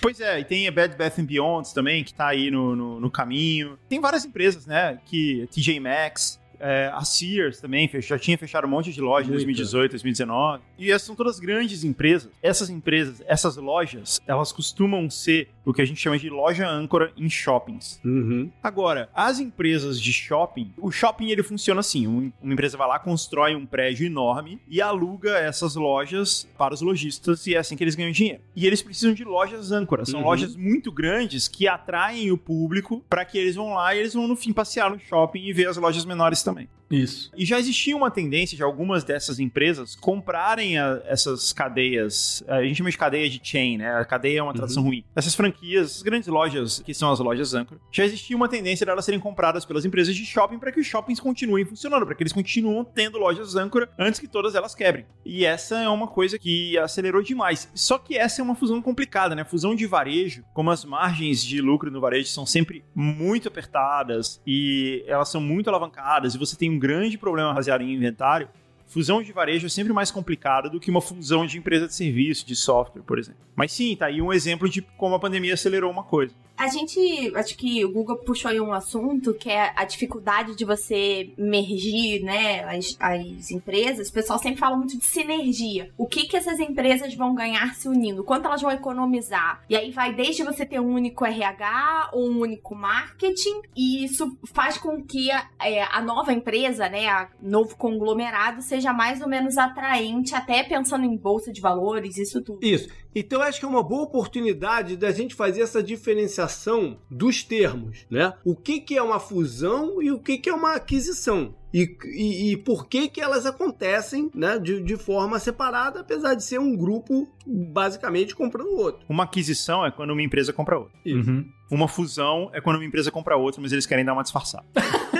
Pois 0.00 0.20
é, 0.20 0.40
e 0.40 0.44
tem 0.44 0.66
a 0.66 0.72
Bed 0.72 0.96
Bath 0.96 1.20
Beyond 1.20 1.72
também, 1.74 2.02
que 2.02 2.14
tá 2.14 2.28
aí 2.28 2.50
no, 2.50 2.74
no, 2.74 2.98
no, 2.98 3.10
caminho. 3.10 3.78
Tem 3.88 4.00
várias 4.00 4.24
empresas, 4.24 4.66
né? 4.66 4.98
Que 5.04 5.46
TJ 5.52 5.78
Maxx, 5.78 6.40
é, 6.62 6.90
a 6.94 7.04
Sears 7.04 7.60
também 7.60 7.90
já 8.00 8.16
tinha 8.16 8.38
fechado 8.38 8.66
um 8.66 8.70
monte 8.70 8.92
de 8.92 9.00
lojas 9.00 9.28
em 9.28 9.32
2018, 9.32 9.90
2019. 9.90 10.62
E 10.78 10.92
essas 10.92 11.02
são 11.02 11.16
todas 11.16 11.40
grandes 11.40 11.82
empresas. 11.82 12.30
Essas 12.40 12.70
empresas, 12.70 13.20
essas 13.26 13.56
lojas, 13.56 14.20
elas 14.26 14.52
costumam 14.52 15.10
ser 15.10 15.48
o 15.64 15.72
que 15.72 15.82
a 15.82 15.84
gente 15.84 16.00
chama 16.00 16.18
de 16.18 16.30
loja 16.30 16.68
âncora 16.68 17.12
em 17.16 17.28
shoppings. 17.28 18.00
Uhum. 18.04 18.50
Agora, 18.62 19.10
as 19.12 19.40
empresas 19.40 20.00
de 20.00 20.12
shopping, 20.12 20.72
o 20.78 20.92
shopping 20.92 21.30
ele 21.30 21.42
funciona 21.42 21.80
assim: 21.80 22.06
uma 22.40 22.54
empresa 22.54 22.78
vai 22.78 22.86
lá, 22.86 22.98
constrói 22.98 23.56
um 23.56 23.66
prédio 23.66 24.06
enorme 24.06 24.60
e 24.68 24.80
aluga 24.80 25.36
essas 25.38 25.74
lojas 25.74 26.48
para 26.56 26.74
os 26.74 26.80
lojistas 26.80 27.46
e 27.46 27.54
é 27.54 27.58
assim 27.58 27.76
que 27.76 27.82
eles 27.82 27.96
ganham 27.96 28.12
dinheiro. 28.12 28.40
E 28.54 28.66
eles 28.66 28.82
precisam 28.82 29.12
de 29.12 29.24
lojas 29.24 29.72
âncoras. 29.72 30.08
São 30.08 30.20
uhum. 30.20 30.26
lojas 30.26 30.54
muito 30.54 30.92
grandes 30.92 31.48
que 31.48 31.66
atraem 31.66 32.30
o 32.30 32.38
público 32.38 33.04
para 33.08 33.24
que 33.24 33.36
eles 33.36 33.56
vão 33.56 33.74
lá 33.74 33.94
e 33.94 33.98
eles 33.98 34.14
vão 34.14 34.28
no 34.28 34.36
fim 34.36 34.52
passear 34.52 34.90
no 34.90 35.00
shopping 35.00 35.42
e 35.42 35.52
ver 35.52 35.68
as 35.68 35.76
lojas 35.76 36.04
menores 36.04 36.42
também 36.42 36.51
também. 36.54 36.68
Isso. 36.92 37.30
E 37.36 37.44
já 37.44 37.58
existia 37.58 37.96
uma 37.96 38.10
tendência 38.10 38.56
de 38.56 38.62
algumas 38.62 39.02
dessas 39.02 39.40
empresas 39.40 39.96
comprarem 39.96 40.78
a, 40.78 41.00
essas 41.06 41.52
cadeias, 41.52 42.44
a 42.46 42.62
gente 42.62 42.76
chama 42.76 42.90
de 42.90 42.98
cadeia 42.98 43.28
de 43.28 43.40
chain, 43.42 43.78
né? 43.78 43.94
A 43.94 44.04
cadeia 44.04 44.40
é 44.40 44.42
uma 44.42 44.52
tradução 44.52 44.82
uhum. 44.82 44.90
ruim. 44.90 45.04
Essas 45.16 45.34
franquias, 45.34 45.90
essas 45.90 46.02
grandes 46.02 46.28
lojas, 46.28 46.80
que 46.80 46.92
são 46.92 47.10
as 47.10 47.18
lojas 47.18 47.54
âncora, 47.54 47.80
já 47.90 48.04
existia 48.04 48.36
uma 48.36 48.48
tendência 48.48 48.84
delas 48.84 49.04
serem 49.04 49.18
compradas 49.18 49.64
pelas 49.64 49.84
empresas 49.84 50.14
de 50.14 50.26
shopping 50.26 50.58
para 50.58 50.70
que 50.70 50.80
os 50.80 50.86
shoppings 50.86 51.18
continuem 51.18 51.64
funcionando, 51.64 52.04
para 52.04 52.14
que 52.14 52.22
eles 52.22 52.32
continuem 52.32 52.84
tendo 52.94 53.18
lojas 53.18 53.56
âncora 53.56 53.88
antes 53.98 54.20
que 54.20 54.28
todas 54.28 54.54
elas 54.54 54.74
quebrem. 54.74 55.06
E 55.24 55.44
essa 55.44 55.78
é 55.78 55.88
uma 55.88 56.06
coisa 56.06 56.38
que 56.38 56.76
acelerou 56.78 57.22
demais. 57.22 57.70
Só 57.74 57.98
que 57.98 58.18
essa 58.18 58.40
é 58.40 58.44
uma 58.44 58.54
fusão 58.54 58.82
complicada, 58.82 59.34
né? 59.34 59.44
Fusão 59.44 59.74
de 59.74 59.86
varejo, 59.86 60.44
como 60.52 60.70
as 60.70 60.84
margens 60.84 61.42
de 61.42 61.60
lucro 61.60 61.90
no 61.90 62.00
varejo 62.00 62.28
são 62.28 62.44
sempre 62.44 62.84
muito 62.94 63.48
apertadas 63.48 64.40
e 64.46 65.04
elas 65.06 65.28
são 65.28 65.40
muito 65.40 65.68
alavancadas 65.70 66.34
e 66.34 66.38
você 66.38 66.56
tem 66.56 66.70
um 66.70 66.78
grande 66.82 67.16
problema 67.16 67.54
baseado 67.54 67.82
em 67.82 67.94
inventário, 67.94 68.48
fusão 68.88 69.22
de 69.22 69.32
varejo 69.32 69.66
é 69.66 69.68
sempre 69.68 69.92
mais 69.92 70.10
complicada 70.10 70.68
do 70.68 70.80
que 70.80 70.90
uma 70.90 71.00
fusão 71.00 71.46
de 71.46 71.56
empresa 71.56 71.86
de 71.86 71.94
serviço, 71.94 72.44
de 72.44 72.56
software, 72.56 73.02
por 73.02 73.20
exemplo. 73.20 73.40
Mas 73.54 73.72
sim, 73.72 73.94
tá 73.94 74.06
aí 74.06 74.20
um 74.20 74.32
exemplo 74.32 74.68
de 74.68 74.82
como 74.82 75.14
a 75.14 75.20
pandemia 75.20 75.54
acelerou 75.54 75.90
uma 75.90 76.02
coisa. 76.02 76.34
A 76.56 76.68
gente, 76.68 77.32
acho 77.34 77.56
que 77.56 77.84
o 77.84 77.92
Google 77.92 78.16
puxou 78.18 78.50
aí 78.50 78.60
um 78.60 78.72
assunto 78.72 79.34
que 79.34 79.50
é 79.50 79.72
a 79.74 79.84
dificuldade 79.84 80.54
de 80.54 80.64
você 80.64 81.32
mergir, 81.36 82.22
né, 82.22 82.64
as, 82.64 82.96
as 83.00 83.50
empresas. 83.50 84.08
O 84.08 84.12
pessoal 84.12 84.38
sempre 84.38 84.60
fala 84.60 84.76
muito 84.76 84.96
de 84.96 85.04
sinergia. 85.04 85.90
O 85.96 86.06
que 86.06 86.26
que 86.26 86.36
essas 86.36 86.60
empresas 86.60 87.14
vão 87.14 87.34
ganhar 87.34 87.74
se 87.74 87.88
unindo? 87.88 88.22
Quanto 88.24 88.46
elas 88.46 88.62
vão 88.62 88.70
economizar? 88.70 89.64
E 89.68 89.76
aí 89.76 89.90
vai 89.90 90.14
desde 90.14 90.42
você 90.42 90.64
ter 90.64 90.80
um 90.80 90.94
único 90.94 91.24
RH 91.24 92.10
ou 92.12 92.30
um 92.30 92.40
único 92.40 92.74
marketing, 92.74 93.62
e 93.76 94.04
isso 94.04 94.36
faz 94.44 94.78
com 94.78 95.02
que 95.02 95.30
a, 95.30 95.48
é, 95.60 95.82
a 95.82 96.00
nova 96.00 96.32
empresa, 96.32 96.88
né, 96.88 97.08
a 97.08 97.28
novo 97.40 97.76
conglomerado 97.76 98.62
seja 98.62 98.92
mais 98.92 99.20
ou 99.20 99.28
menos 99.28 99.58
atraente, 99.58 100.34
até 100.34 100.62
pensando 100.62 101.04
em 101.04 101.16
bolsa 101.16 101.52
de 101.52 101.60
valores, 101.60 102.18
isso 102.18 102.40
tudo. 102.42 102.64
Isso. 102.64 102.88
Então 103.14 103.42
acho 103.42 103.58
que 103.58 103.64
é 103.64 103.68
uma 103.68 103.82
boa 103.82 104.02
oportunidade 104.02 104.96
da 104.96 105.10
gente 105.12 105.34
fazer 105.34 105.62
essa 105.62 105.82
diferenciação 105.82 106.98
dos 107.10 107.42
termos, 107.42 108.06
né? 108.10 108.32
O 108.44 108.56
que, 108.56 108.80
que 108.80 108.96
é 108.96 109.02
uma 109.02 109.20
fusão 109.20 110.02
e 110.02 110.10
o 110.10 110.18
que, 110.18 110.38
que 110.38 110.48
é 110.48 110.54
uma 110.54 110.74
aquisição. 110.74 111.54
E, 111.72 111.96
e, 112.04 112.52
e, 112.52 112.56
por 112.58 112.86
que 112.86 113.08
que 113.08 113.18
elas 113.18 113.46
acontecem 113.46 114.30
né, 114.34 114.58
de, 114.58 114.82
de 114.82 114.96
forma 114.98 115.38
separada, 115.38 116.00
apesar 116.00 116.34
de 116.34 116.44
ser 116.44 116.60
um 116.60 116.76
grupo 116.76 117.26
basicamente 117.46 118.36
comprando 118.36 118.68
o 118.68 118.76
outro. 118.76 119.06
Uma 119.08 119.24
aquisição 119.24 119.84
é 119.84 119.90
quando 119.90 120.10
uma 120.10 120.20
empresa 120.20 120.52
compra 120.52 120.78
outra. 120.78 120.94
Uhum. 121.06 121.48
Uma 121.70 121.88
fusão 121.88 122.50
é 122.52 122.60
quando 122.60 122.76
uma 122.76 122.84
empresa 122.84 123.10
compra 123.10 123.36
outra, 123.36 123.62
mas 123.62 123.72
eles 123.72 123.86
querem 123.86 124.04
dar 124.04 124.12
uma 124.12 124.22
disfarçada. 124.22 124.66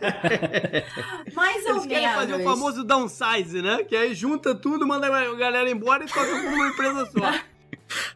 Mais 1.34 1.64
ou 1.66 1.72
Eles 1.72 1.86
querem 1.86 2.08
fazer 2.08 2.34
o 2.34 2.38
menos. 2.38 2.52
famoso 2.52 2.84
downsize, 2.84 3.62
né? 3.62 3.84
Que 3.84 3.96
aí 3.96 4.14
junta 4.14 4.54
tudo, 4.54 4.86
manda 4.86 5.06
a 5.06 5.34
galera 5.34 5.70
embora 5.70 6.04
e 6.04 6.06
toca 6.06 6.26
por 6.26 6.52
uma 6.52 6.68
empresa 6.68 7.06
só. 7.06 7.50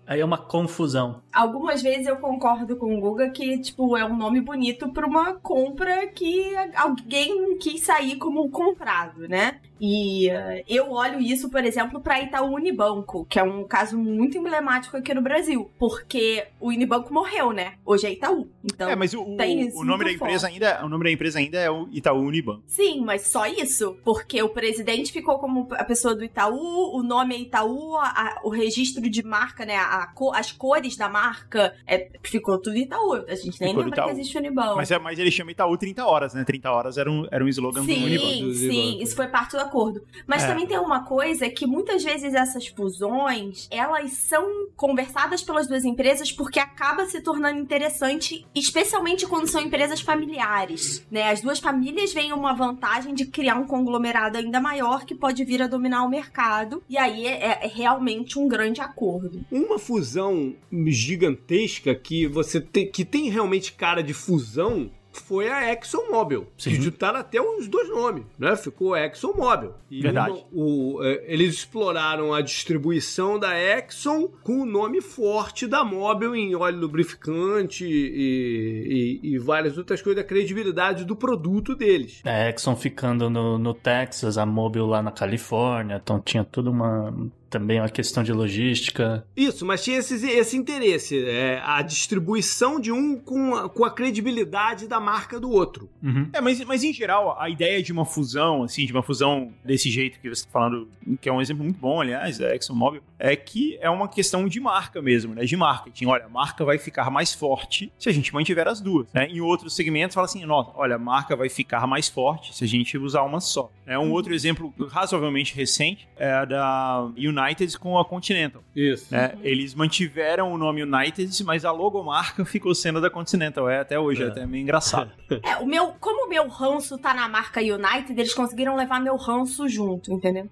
Aí 0.06 0.20
é 0.20 0.24
uma 0.24 0.38
confusão. 0.38 1.20
Algumas 1.32 1.82
vezes 1.82 2.06
eu 2.06 2.16
concordo 2.16 2.76
com 2.76 2.96
o 2.96 3.00
Guga 3.00 3.30
que, 3.30 3.58
tipo, 3.58 3.96
é 3.96 4.04
um 4.04 4.16
nome 4.16 4.40
bonito 4.40 4.88
pra 4.90 5.06
uma 5.06 5.34
compra 5.34 6.06
que 6.06 6.54
alguém 6.76 7.58
quis 7.58 7.80
sair 7.80 8.16
como 8.16 8.48
comprado, 8.50 9.26
né? 9.28 9.60
E 9.86 10.30
eh, 10.30 10.64
eu 10.66 10.90
olho 10.92 11.20
isso, 11.20 11.50
por 11.50 11.62
exemplo, 11.62 12.00
para 12.00 12.18
Itaú 12.22 12.54
Unibanco, 12.54 13.26
que 13.26 13.38
é 13.38 13.42
um 13.42 13.64
caso 13.64 13.98
muito 13.98 14.38
emblemático 14.38 14.96
aqui 14.96 15.12
no 15.12 15.20
Brasil, 15.20 15.70
porque 15.78 16.46
o 16.58 16.68
Unibanco 16.68 17.12
morreu, 17.12 17.52
né? 17.52 17.74
Hoje 17.84 18.06
é 18.06 18.12
Itaú. 18.12 18.48
Então, 18.64 18.88
É, 18.88 18.96
mas 18.96 19.12
o, 19.12 19.20
o, 19.20 19.36
o 19.80 19.84
nome 19.84 20.04
da 20.04 20.12
empresa 20.12 20.46
forte. 20.48 20.52
ainda, 20.54 20.84
o 20.84 20.88
nome 20.88 21.04
da 21.04 21.10
empresa 21.10 21.38
ainda 21.38 21.58
é 21.58 21.70
o 21.70 21.86
Itaú 21.92 22.20
Unibanco. 22.22 22.62
Sim, 22.66 23.02
mas 23.04 23.26
só 23.28 23.46
isso? 23.46 23.96
Porque 24.02 24.42
o 24.42 24.48
presidente 24.48 25.12
ficou 25.12 25.38
como 25.38 25.68
a 25.72 25.84
pessoa 25.84 26.14
do 26.14 26.24
Itaú, 26.24 26.96
o 26.96 27.02
nome 27.02 27.34
é 27.34 27.38
Itaú, 27.40 27.96
a- 27.96 28.08
a- 28.08 28.40
o 28.42 28.48
registro 28.48 29.02
de 29.10 29.22
marca, 29.22 29.66
né? 29.66 29.76
a 29.76 30.06
co- 30.14 30.32
as 30.32 30.50
cores 30.50 30.96
da 30.96 31.08
marca, 31.10 31.74
é, 31.86 32.08
ficou 32.22 32.58
tudo 32.58 32.76
Itaú. 32.76 33.12
A 33.28 33.34
gente 33.34 33.60
nem 33.60 33.70
Ficou 33.70 33.82
lembra 33.84 34.04
que 34.04 34.10
existe 34.10 34.36
o 34.36 34.40
Unibanco. 34.40 34.76
Mas, 34.76 34.90
é, 34.90 34.98
mas 34.98 35.18
ele 35.18 35.30
chama 35.30 35.50
Itaú 35.50 35.76
30 35.76 36.06
horas, 36.06 36.32
né? 36.32 36.42
30 36.44 36.70
horas 36.70 36.96
era 36.96 37.10
um, 37.10 37.26
era 37.30 37.44
um 37.44 37.48
slogan 37.48 37.84
do 37.84 37.92
Unibanco. 37.92 38.28
Sim, 38.32 38.54
sim, 38.54 39.02
isso 39.02 39.14
foi 39.14 39.26
parte 39.26 39.52
do 39.56 39.58
acordo. 39.74 40.02
Mas 40.26 40.44
É. 40.44 40.46
também 40.46 40.66
tem 40.66 40.78
uma 40.78 41.04
coisa 41.04 41.48
que 41.50 41.66
muitas 41.66 42.04
vezes 42.04 42.32
essas 42.32 42.68
fusões, 42.68 43.66
elas 43.70 44.12
são 44.12 44.68
conversadas 44.76 45.42
pelas 45.42 45.66
duas 45.66 45.84
empresas 45.84 46.30
porque 46.30 46.60
acaba 46.60 47.06
se 47.06 47.20
tornando 47.20 47.58
interessante, 47.58 48.46
especialmente 48.54 49.26
quando 49.26 49.48
são 49.48 49.60
empresas 49.60 50.00
familiares, 50.00 51.04
né? 51.10 51.30
As 51.30 51.40
duas 51.40 51.58
famílias 51.58 52.12
veem 52.12 52.32
uma 52.32 52.54
vantagem 52.54 53.14
de 53.14 53.26
criar 53.26 53.56
um 53.56 53.66
conglomerado 53.66 54.38
ainda 54.38 54.60
maior 54.60 55.04
que 55.04 55.14
pode 55.14 55.44
vir 55.44 55.60
a 55.62 55.66
dominar 55.66 56.04
o 56.04 56.08
mercado, 56.08 56.82
e 56.88 56.96
aí 56.96 57.26
é, 57.26 57.64
é 57.64 57.66
realmente 57.66 58.38
um 58.38 58.46
grande 58.46 58.80
acordo. 58.80 59.44
Uma 59.50 59.78
fusão 59.78 60.54
gigantesca 60.86 61.94
que 61.94 62.26
você 62.26 62.60
tem, 62.60 62.90
que 62.90 63.04
tem 63.04 63.28
realmente 63.30 63.72
cara 63.72 64.02
de 64.02 64.14
fusão 64.14 64.90
foi 65.20 65.48
a 65.48 65.72
ExxonMobil. 65.72 66.46
Sim. 66.58 66.70
Que 66.70 66.82
juntaram 66.82 67.18
até 67.20 67.40
os 67.40 67.68
dois 67.68 67.88
nomes, 67.88 68.24
né? 68.38 68.56
Ficou 68.56 68.96
ExxonMobil. 68.96 69.72
E 69.90 70.02
Verdade. 70.02 70.44
o- 70.52 70.96
o, 70.96 71.04
é, 71.04 71.24
eles 71.32 71.54
exploraram 71.54 72.32
a 72.34 72.40
distribuição 72.40 73.38
da 73.38 73.54
Exxon 73.58 74.28
com 74.42 74.60
o 74.62 74.66
nome 74.66 75.00
forte 75.00 75.66
da 75.66 75.84
Mobil 75.84 76.34
em 76.34 76.54
óleo 76.54 76.78
lubrificante 76.78 77.84
e, 77.86 79.20
e- 79.22 79.34
e 79.34 79.38
várias 79.38 79.78
outras 79.78 80.00
coisas, 80.02 80.22
a 80.22 80.26
credibilidade 80.26 81.04
do 81.04 81.14
produto 81.16 81.74
deles. 81.74 82.20
A 82.24 82.48
Exxon 82.50 82.76
ficando 82.76 83.28
no, 83.30 83.58
no 83.58 83.74
Texas, 83.74 84.38
a 84.38 84.44
Mobil 84.46 84.86
lá 84.86 85.02
na 85.02 85.10
Califórnia, 85.12 86.00
então 86.02 86.20
tinha 86.20 86.44
tudo 86.44 86.70
uma. 86.70 87.14
Também 87.48 87.80
uma 87.80 87.88
questão 87.88 88.22
de 88.22 88.32
logística. 88.32 89.26
Isso, 89.36 89.64
mas 89.64 89.82
tinha 89.82 89.98
esse, 89.98 90.14
esse 90.28 90.56
interesse, 90.56 91.24
é, 91.24 91.60
a 91.64 91.82
distribuição 91.82 92.80
de 92.80 92.90
um 92.90 93.16
com 93.16 93.54
a, 93.54 93.68
com 93.68 93.84
a 93.84 93.90
credibilidade 93.90 94.88
da 94.88 94.98
marca 94.98 95.38
do 95.38 95.50
outro. 95.50 95.88
É, 96.32 96.40
mas, 96.40 96.62
mas 96.64 96.82
em 96.82 96.92
geral, 96.92 97.36
a 97.38 97.48
ideia 97.48 97.82
de 97.82 97.92
uma 97.92 98.04
fusão, 98.04 98.64
assim, 98.64 98.86
de 98.86 98.92
uma 98.92 99.02
fusão 99.02 99.52
desse 99.64 99.90
jeito 99.90 100.18
que 100.20 100.28
você 100.28 100.42
está 100.42 100.50
falando, 100.50 100.88
que 101.20 101.28
é 101.28 101.32
um 101.32 101.40
exemplo 101.40 101.62
muito 101.62 101.78
bom, 101.78 102.00
aliás, 102.00 102.38
da 102.38 102.54
ExxonMobil, 102.54 103.02
é 103.18 103.36
que 103.36 103.78
é 103.80 103.88
uma 103.88 104.08
questão 104.08 104.48
de 104.48 104.60
marca 104.60 105.00
mesmo, 105.00 105.34
né? 105.34 105.44
De 105.44 105.56
marketing. 105.56 106.06
Olha, 106.06 106.26
a 106.26 106.28
marca 106.28 106.64
vai 106.64 106.78
ficar 106.78 107.10
mais 107.10 107.32
forte 107.32 107.92
se 107.98 108.08
a 108.08 108.12
gente 108.12 108.34
mantiver 108.34 108.66
as 108.66 108.80
duas. 108.80 109.06
Né? 109.12 109.28
Em 109.28 109.40
outros 109.40 109.74
segmentos, 109.76 110.14
fala 110.14 110.26
assim, 110.26 110.44
nossa, 110.44 110.72
olha, 110.74 110.96
a 110.96 110.98
marca 110.98 111.36
vai 111.36 111.48
ficar 111.48 111.86
mais 111.86 112.08
forte 112.08 112.54
se 112.54 112.64
a 112.64 112.66
gente 112.66 112.98
usar 112.98 113.22
uma 113.22 113.40
só. 113.40 113.70
É 113.86 113.98
um 113.98 114.10
outro 114.10 114.34
exemplo 114.34 114.72
razoavelmente 114.88 115.54
recente 115.54 116.08
é 116.16 116.32
a 116.32 116.44
da 116.44 117.10
United 117.16 117.43
com 117.80 117.98
a 117.98 118.04
Continental. 118.04 118.62
Isso. 118.74 119.12
né? 119.12 119.34
Eles 119.42 119.74
mantiveram 119.74 120.52
o 120.52 120.58
nome 120.58 120.82
United, 120.82 121.42
mas 121.44 121.64
a 121.64 121.70
logomarca 121.72 122.44
ficou 122.44 122.74
sendo 122.74 123.00
da 123.00 123.10
Continental. 123.10 123.68
É 123.68 123.80
até 123.80 123.98
hoje, 123.98 124.22
é, 124.22 124.26
É. 124.26 124.28
até 124.28 124.46
meio 124.46 124.62
engraçado. 124.62 125.10
É, 125.42 125.56
o 125.56 125.66
meu, 125.66 125.88
como 126.00 126.26
o 126.26 126.28
meu 126.28 126.46
ranço 126.48 126.96
tá 126.98 127.12
na 127.12 127.28
marca 127.28 127.60
United, 127.60 128.12
eles 128.18 128.34
conseguiram 128.34 128.76
levar 128.76 129.00
meu 129.00 129.16
ranço 129.16 129.68
junto, 129.68 130.12
entendeu? 130.12 130.48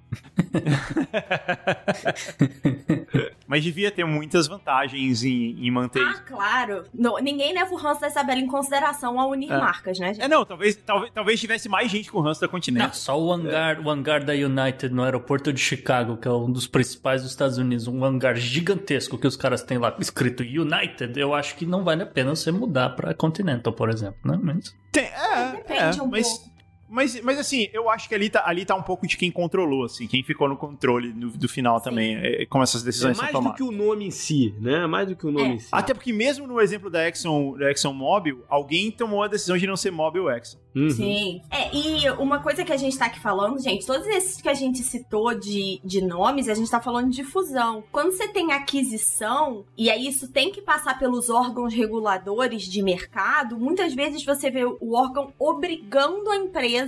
Mas 3.47 3.63
devia 3.63 3.91
ter 3.91 4.05
muitas 4.05 4.47
vantagens 4.47 5.23
em, 5.25 5.67
em 5.67 5.71
manter 5.71 6.03
Ah, 6.03 6.11
isso. 6.13 6.23
claro. 6.25 6.85
Não, 6.95 7.19
ninguém 7.19 7.53
leva 7.53 7.73
o 7.73 7.77
ranço 7.77 8.01
da 8.01 8.09
Isabela 8.09 8.41
em 8.41 8.47
consideração 8.47 9.21
ao 9.21 9.31
unir 9.31 9.51
É. 9.53 9.59
marcas, 9.59 9.99
né, 9.99 10.15
gente? 10.15 10.25
É, 10.25 10.29
não, 10.29 10.45
talvez, 10.45 10.77
talvez, 10.77 11.13
talvez 11.13 11.41
tivesse 11.41 11.69
mais 11.69 11.91
gente 11.91 12.11
com 12.11 12.19
o 12.19 12.23
ranço 12.23 12.41
da 12.41 12.47
Não, 12.47 12.53
Continental. 12.53 12.95
só 12.95 13.21
o 13.21 13.31
hangar, 13.33 13.81
o 13.81 13.91
hangar 13.91 14.25
da 14.25 14.33
United 14.33 14.89
no 14.95 15.03
aeroporto 15.03 15.53
de 15.53 15.61
Chicago, 15.61 16.17
que 16.17 16.27
é 16.27 16.31
um 16.31 16.51
dos 16.51 16.67
principais 16.73 17.23
dos 17.23 17.31
Estados 17.31 17.59
Unidos, 17.59 17.87
um 17.87 18.03
hangar 18.05 18.35
gigantesco 18.35 19.19
que 19.19 19.27
os 19.27 19.37
caras 19.37 19.63
têm 19.63 19.77
lá 19.79 19.95
escrito 20.01 20.43
United, 20.43 21.21
eu 21.21 21.35
acho 21.35 21.55
que 21.55 21.67
não 21.67 21.85
vale 21.85 22.03
a 22.03 22.07
pena 22.07 22.35
você 22.35 22.51
mudar 22.51 22.91
pra 22.97 23.13
Continental, 23.15 23.73
por 23.75 23.91
exemplo, 23.91 24.19
né? 24.25 24.39
Mas 24.43 24.75
Tem- 24.91 25.05
é, 25.05 25.53
Depende 25.53 26.01
é, 26.01 26.03
um 26.03 26.07
mas, 26.09 26.27
pouco. 26.29 26.52
Mas, 26.93 27.21
mas 27.23 27.39
assim, 27.39 27.69
eu 27.73 27.89
acho 27.91 28.09
que 28.09 28.15
ali 28.15 28.29
tá, 28.31 28.43
ali 28.47 28.65
tá 28.65 28.75
um 28.75 28.83
pouco 28.83 29.07
de 29.07 29.17
quem 29.17 29.31
controlou, 29.31 29.85
assim, 29.85 30.07
quem 30.07 30.23
ficou 30.23 30.49
no 30.49 30.57
controle 30.57 31.13
do, 31.13 31.31
do 31.31 31.49
final 31.49 31.79
Sim. 31.79 31.85
também, 31.85 32.17
é, 32.17 32.47
como 32.47 32.63
essas 32.63 32.83
É 32.83 32.85
decisões 32.85 33.17
são 33.17 33.23
mais 33.25 33.33
do 33.35 33.39
tomadas. 33.39 33.57
que 33.57 33.63
o 33.63 33.73
nome 33.73 34.07
em 34.07 34.11
si, 34.11 34.55
né? 34.61 34.87
Mais 34.87 35.09
do 35.09 35.17
que 35.17 35.27
o 35.27 35.33
nome 35.33 35.49
É. 35.51 35.55
em 35.55 35.59
si. 35.59 35.69
Até 35.73 35.95
porque 35.95 36.13
mesmo 36.13 36.47
no 36.47 36.61
exemplo 36.61 36.89
da 36.91 37.09
Exxon, 37.09 37.57
da 37.59 37.71
Exxon 37.71 37.93
Mobil, 37.93 38.45
alguém 38.49 38.91
tomou 38.91 39.23
a 39.23 39.29
decisão 39.29 39.57
de 39.57 39.67
não 39.67 39.77
ser 39.77 39.91
Mobil 39.91 40.31
Exxon. 40.31 40.59
Uhum. 40.75 40.89
Sim. 40.91 41.43
É, 41.51 41.75
e 41.77 42.09
uma 42.13 42.39
coisa 42.39 42.65
que 42.65 42.73
a 42.73 42.77
gente 42.79 42.97
tá 42.97 43.05
aqui 43.07 43.21
falando, 43.21 43.59
gente, 43.61 43.85
todos 43.87 44.07
esses 44.07 44.41
que 44.41 44.49
a 44.49 44.55
gente 44.55 44.79
citou 44.79 45.35
de, 45.35 45.79
de 45.85 46.01
nomes, 46.01 46.49
a 46.49 46.55
gente 46.55 46.71
tá 46.71 46.81
falando 46.81 47.11
de 47.11 47.23
fusão. 47.25 47.85
Quando 47.93 48.11
você 48.13 48.27
tem 48.29 48.53
aquisição, 48.53 49.65
e 49.77 49.91
aí 49.91 50.07
isso 50.07 50.29
tem 50.33 50.51
que 50.51 50.63
passar 50.63 50.99
pelos 50.99 51.29
órgãos 51.29 51.75
reguladores 51.75 52.63
de 52.63 52.83
mercado, 52.83 53.59
muitas 53.59 53.95
vezes 53.95 54.25
você 54.25 54.51
vê 54.51 54.65
o 54.65 54.95
órgão 54.95 55.33
obrigando 55.39 56.31
a 56.31 56.37
empresa 56.37 56.82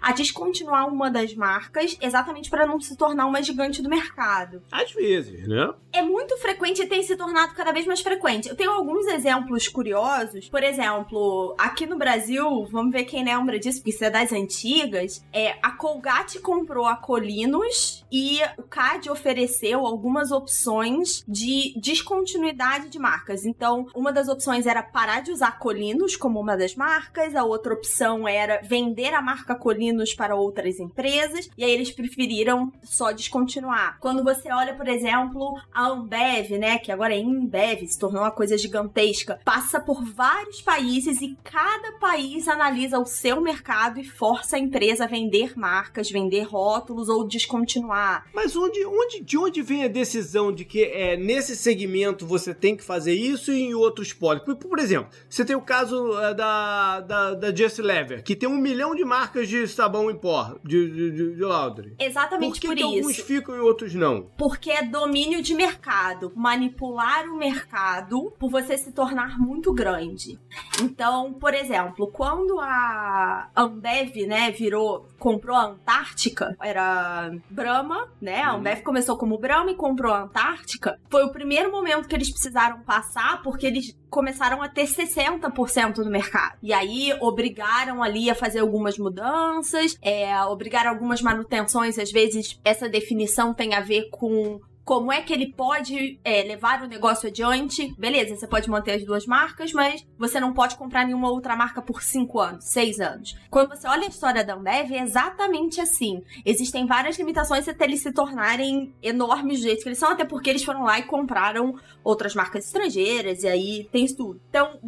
a 0.00 0.12
descontinuar 0.12 0.88
uma 0.88 1.10
das 1.10 1.34
marcas, 1.34 1.96
exatamente 2.00 2.50
para 2.50 2.66
não 2.66 2.80
se 2.80 2.96
tornar 2.96 3.26
uma 3.26 3.42
gigante 3.42 3.82
do 3.82 3.88
mercado. 3.88 4.62
Às 4.70 4.92
vezes, 4.92 5.46
né? 5.48 5.72
é 5.94 6.02
muito 6.02 6.36
frequente 6.38 6.82
e 6.82 6.86
tem 6.86 7.04
se 7.04 7.16
tornado 7.16 7.54
cada 7.54 7.72
vez 7.72 7.86
mais 7.86 8.00
frequente. 8.00 8.48
Eu 8.48 8.56
tenho 8.56 8.72
alguns 8.72 9.06
exemplos 9.06 9.68
curiosos. 9.68 10.48
Por 10.48 10.62
exemplo, 10.62 11.54
aqui 11.56 11.86
no 11.86 11.96
Brasil, 11.96 12.66
vamos 12.66 12.92
ver 12.92 13.04
quem 13.04 13.24
lembra 13.24 13.60
disso, 13.60 13.78
porque 13.78 13.90
isso 13.90 14.04
é 14.04 14.10
das 14.10 14.32
antigas. 14.32 15.24
É, 15.32 15.56
a 15.62 15.70
Colgate 15.70 16.40
comprou 16.40 16.86
a 16.86 16.96
Colinos 16.96 18.04
e 18.10 18.40
o 18.58 18.64
CAD 18.64 19.08
ofereceu 19.08 19.86
algumas 19.86 20.32
opções 20.32 21.22
de 21.28 21.72
descontinuidade 21.80 22.88
de 22.88 22.98
marcas. 22.98 23.44
Então, 23.44 23.86
uma 23.94 24.12
das 24.12 24.28
opções 24.28 24.66
era 24.66 24.82
parar 24.82 25.20
de 25.20 25.30
usar 25.30 25.60
Colinos 25.60 26.16
como 26.16 26.40
uma 26.40 26.56
das 26.56 26.74
marcas, 26.74 27.36
a 27.36 27.44
outra 27.44 27.72
opção 27.72 28.26
era 28.26 28.60
vender 28.64 29.14
a 29.14 29.22
marca 29.22 29.33
Colinos 29.42 30.14
para 30.14 30.36
outras 30.36 30.78
empresas, 30.78 31.48
e 31.56 31.64
aí 31.64 31.70
eles 31.70 31.90
preferiram 31.90 32.72
só 32.82 33.12
descontinuar. 33.12 33.98
Quando 34.00 34.22
você 34.22 34.52
olha, 34.52 34.74
por 34.74 34.88
exemplo, 34.88 35.58
a 35.72 35.88
Ambev, 35.88 36.58
né, 36.58 36.78
que 36.78 36.92
agora 36.92 37.14
é 37.14 37.18
Inbev, 37.18 37.86
se 37.86 37.98
tornou 37.98 38.22
uma 38.22 38.30
coisa 38.30 38.56
gigantesca, 38.56 39.40
passa 39.44 39.80
por 39.80 40.04
vários 40.04 40.60
países 40.60 41.20
e 41.20 41.36
cada 41.42 41.92
país 41.98 42.46
analisa 42.48 42.98
o 42.98 43.06
seu 43.06 43.40
mercado 43.40 43.98
e 43.98 44.04
força 44.04 44.56
a 44.56 44.58
empresa 44.58 45.04
a 45.04 45.08
vender 45.08 45.58
marcas, 45.58 46.10
vender 46.10 46.42
rótulos 46.42 47.08
ou 47.08 47.26
descontinuar. 47.26 48.26
Mas 48.32 48.54
onde, 48.56 48.84
onde, 48.84 49.20
de 49.22 49.38
onde 49.38 49.62
vem 49.62 49.84
a 49.84 49.88
decisão 49.88 50.52
de 50.52 50.64
que 50.64 50.84
é, 50.84 51.16
nesse 51.16 51.56
segmento 51.56 52.26
você 52.26 52.54
tem 52.54 52.76
que 52.76 52.84
fazer 52.84 53.14
isso 53.14 53.52
e 53.52 53.62
em 53.62 53.74
outros 53.74 54.12
pode? 54.12 54.44
Por, 54.44 54.78
exemplo, 54.78 55.10
você 55.28 55.44
tem 55.44 55.56
o 55.56 55.62
caso 55.62 56.18
é, 56.18 56.34
da, 56.34 57.00
da, 57.00 57.34
da 57.34 57.54
Just 57.54 57.78
Lever, 57.78 58.22
que 58.22 58.36
tem 58.36 58.48
um 58.48 58.58
milhão 58.58 58.94
de 58.94 59.04
marcas 59.14 59.48
de 59.48 59.68
sabão 59.68 60.10
em 60.10 60.16
pó, 60.16 60.56
de, 60.64 60.90
de, 60.90 61.10
de, 61.12 61.36
de 61.36 61.42
laundry. 61.42 61.94
Exatamente 62.00 62.60
Por 62.60 62.66
por, 62.68 62.74
que, 62.74 62.82
que 62.82 62.82
alguns 62.82 63.12
isso. 63.12 63.24
ficam 63.24 63.54
e 63.54 63.60
outros 63.60 63.94
não? 63.94 64.22
Porque 64.36 64.72
é 64.72 64.82
domínio 64.82 65.40
de 65.40 65.54
mercado. 65.54 66.32
Manipular 66.34 67.24
o 67.28 67.36
mercado 67.36 68.32
por 68.40 68.50
você 68.50 68.76
se 68.76 68.90
tornar 68.90 69.38
muito 69.38 69.72
grande. 69.72 70.36
Então, 70.82 71.32
por 71.34 71.54
exemplo, 71.54 72.08
quando 72.08 72.58
a 72.58 73.50
Ambev, 73.56 74.26
né, 74.26 74.50
virou, 74.50 75.06
comprou 75.24 75.56
a 75.56 75.68
Antártica, 75.68 76.54
era 76.60 77.32
Brahma, 77.48 78.10
né? 78.20 78.42
A 78.42 78.52
Ambev 78.52 78.82
começou 78.82 79.16
como 79.16 79.38
Brahma 79.38 79.70
e 79.70 79.74
comprou 79.74 80.12
a 80.12 80.24
Antártica. 80.24 81.00
Foi 81.08 81.24
o 81.24 81.32
primeiro 81.32 81.72
momento 81.72 82.06
que 82.06 82.14
eles 82.14 82.30
precisaram 82.30 82.82
passar 82.82 83.40
porque 83.42 83.66
eles 83.66 83.96
começaram 84.10 84.62
a 84.62 84.68
ter 84.68 84.84
60% 84.84 85.94
do 85.94 86.10
mercado. 86.10 86.58
E 86.62 86.74
aí 86.74 87.16
obrigaram 87.22 88.02
ali 88.02 88.28
a 88.28 88.34
fazer 88.34 88.58
algumas 88.58 88.98
mudanças, 88.98 89.96
é, 90.02 90.38
obrigaram 90.44 90.90
algumas 90.90 91.22
manutenções. 91.22 91.98
Às 91.98 92.12
vezes 92.12 92.60
essa 92.62 92.86
definição 92.86 93.54
tem 93.54 93.74
a 93.74 93.80
ver 93.80 94.10
com 94.10 94.60
como 94.84 95.10
é 95.10 95.22
que 95.22 95.32
ele 95.32 95.52
pode 95.52 96.18
é, 96.22 96.42
levar 96.42 96.82
o 96.82 96.86
negócio 96.86 97.28
adiante. 97.28 97.94
Beleza, 97.98 98.36
você 98.36 98.46
pode 98.46 98.68
manter 98.68 98.92
as 98.92 99.04
duas 99.04 99.26
marcas, 99.26 99.72
mas 99.72 100.06
você 100.18 100.38
não 100.38 100.52
pode 100.52 100.76
comprar 100.76 101.06
nenhuma 101.06 101.30
outra 101.30 101.56
marca 101.56 101.80
por 101.80 102.02
cinco 102.02 102.38
anos, 102.38 102.64
seis 102.66 103.00
anos. 103.00 103.36
Quando 103.50 103.70
você 103.70 103.88
olha 103.88 104.06
a 104.06 104.10
história 104.10 104.44
da 104.44 104.54
Ambev, 104.54 104.92
é 104.92 105.02
exatamente 105.02 105.80
assim. 105.80 106.22
Existem 106.44 106.86
várias 106.86 107.18
limitações 107.18 107.66
até 107.66 107.84
eles 107.84 108.02
se 108.02 108.12
tornarem 108.12 108.94
enormes 109.02 109.60
do 109.60 109.64
jeito 109.64 109.82
que 109.82 109.88
eles 109.88 109.98
são, 109.98 110.10
até 110.10 110.24
porque 110.24 110.50
eles 110.50 110.64
foram 110.64 110.84
lá 110.84 110.98
e 110.98 111.04
compraram 111.04 111.74
outras 112.02 112.34
marcas 112.34 112.66
estrangeiras, 112.66 113.42
e 113.42 113.48
aí 113.48 113.88
tem 113.90 114.04
isso 114.04 114.16
tudo. 114.16 114.40
Então, 114.48 114.78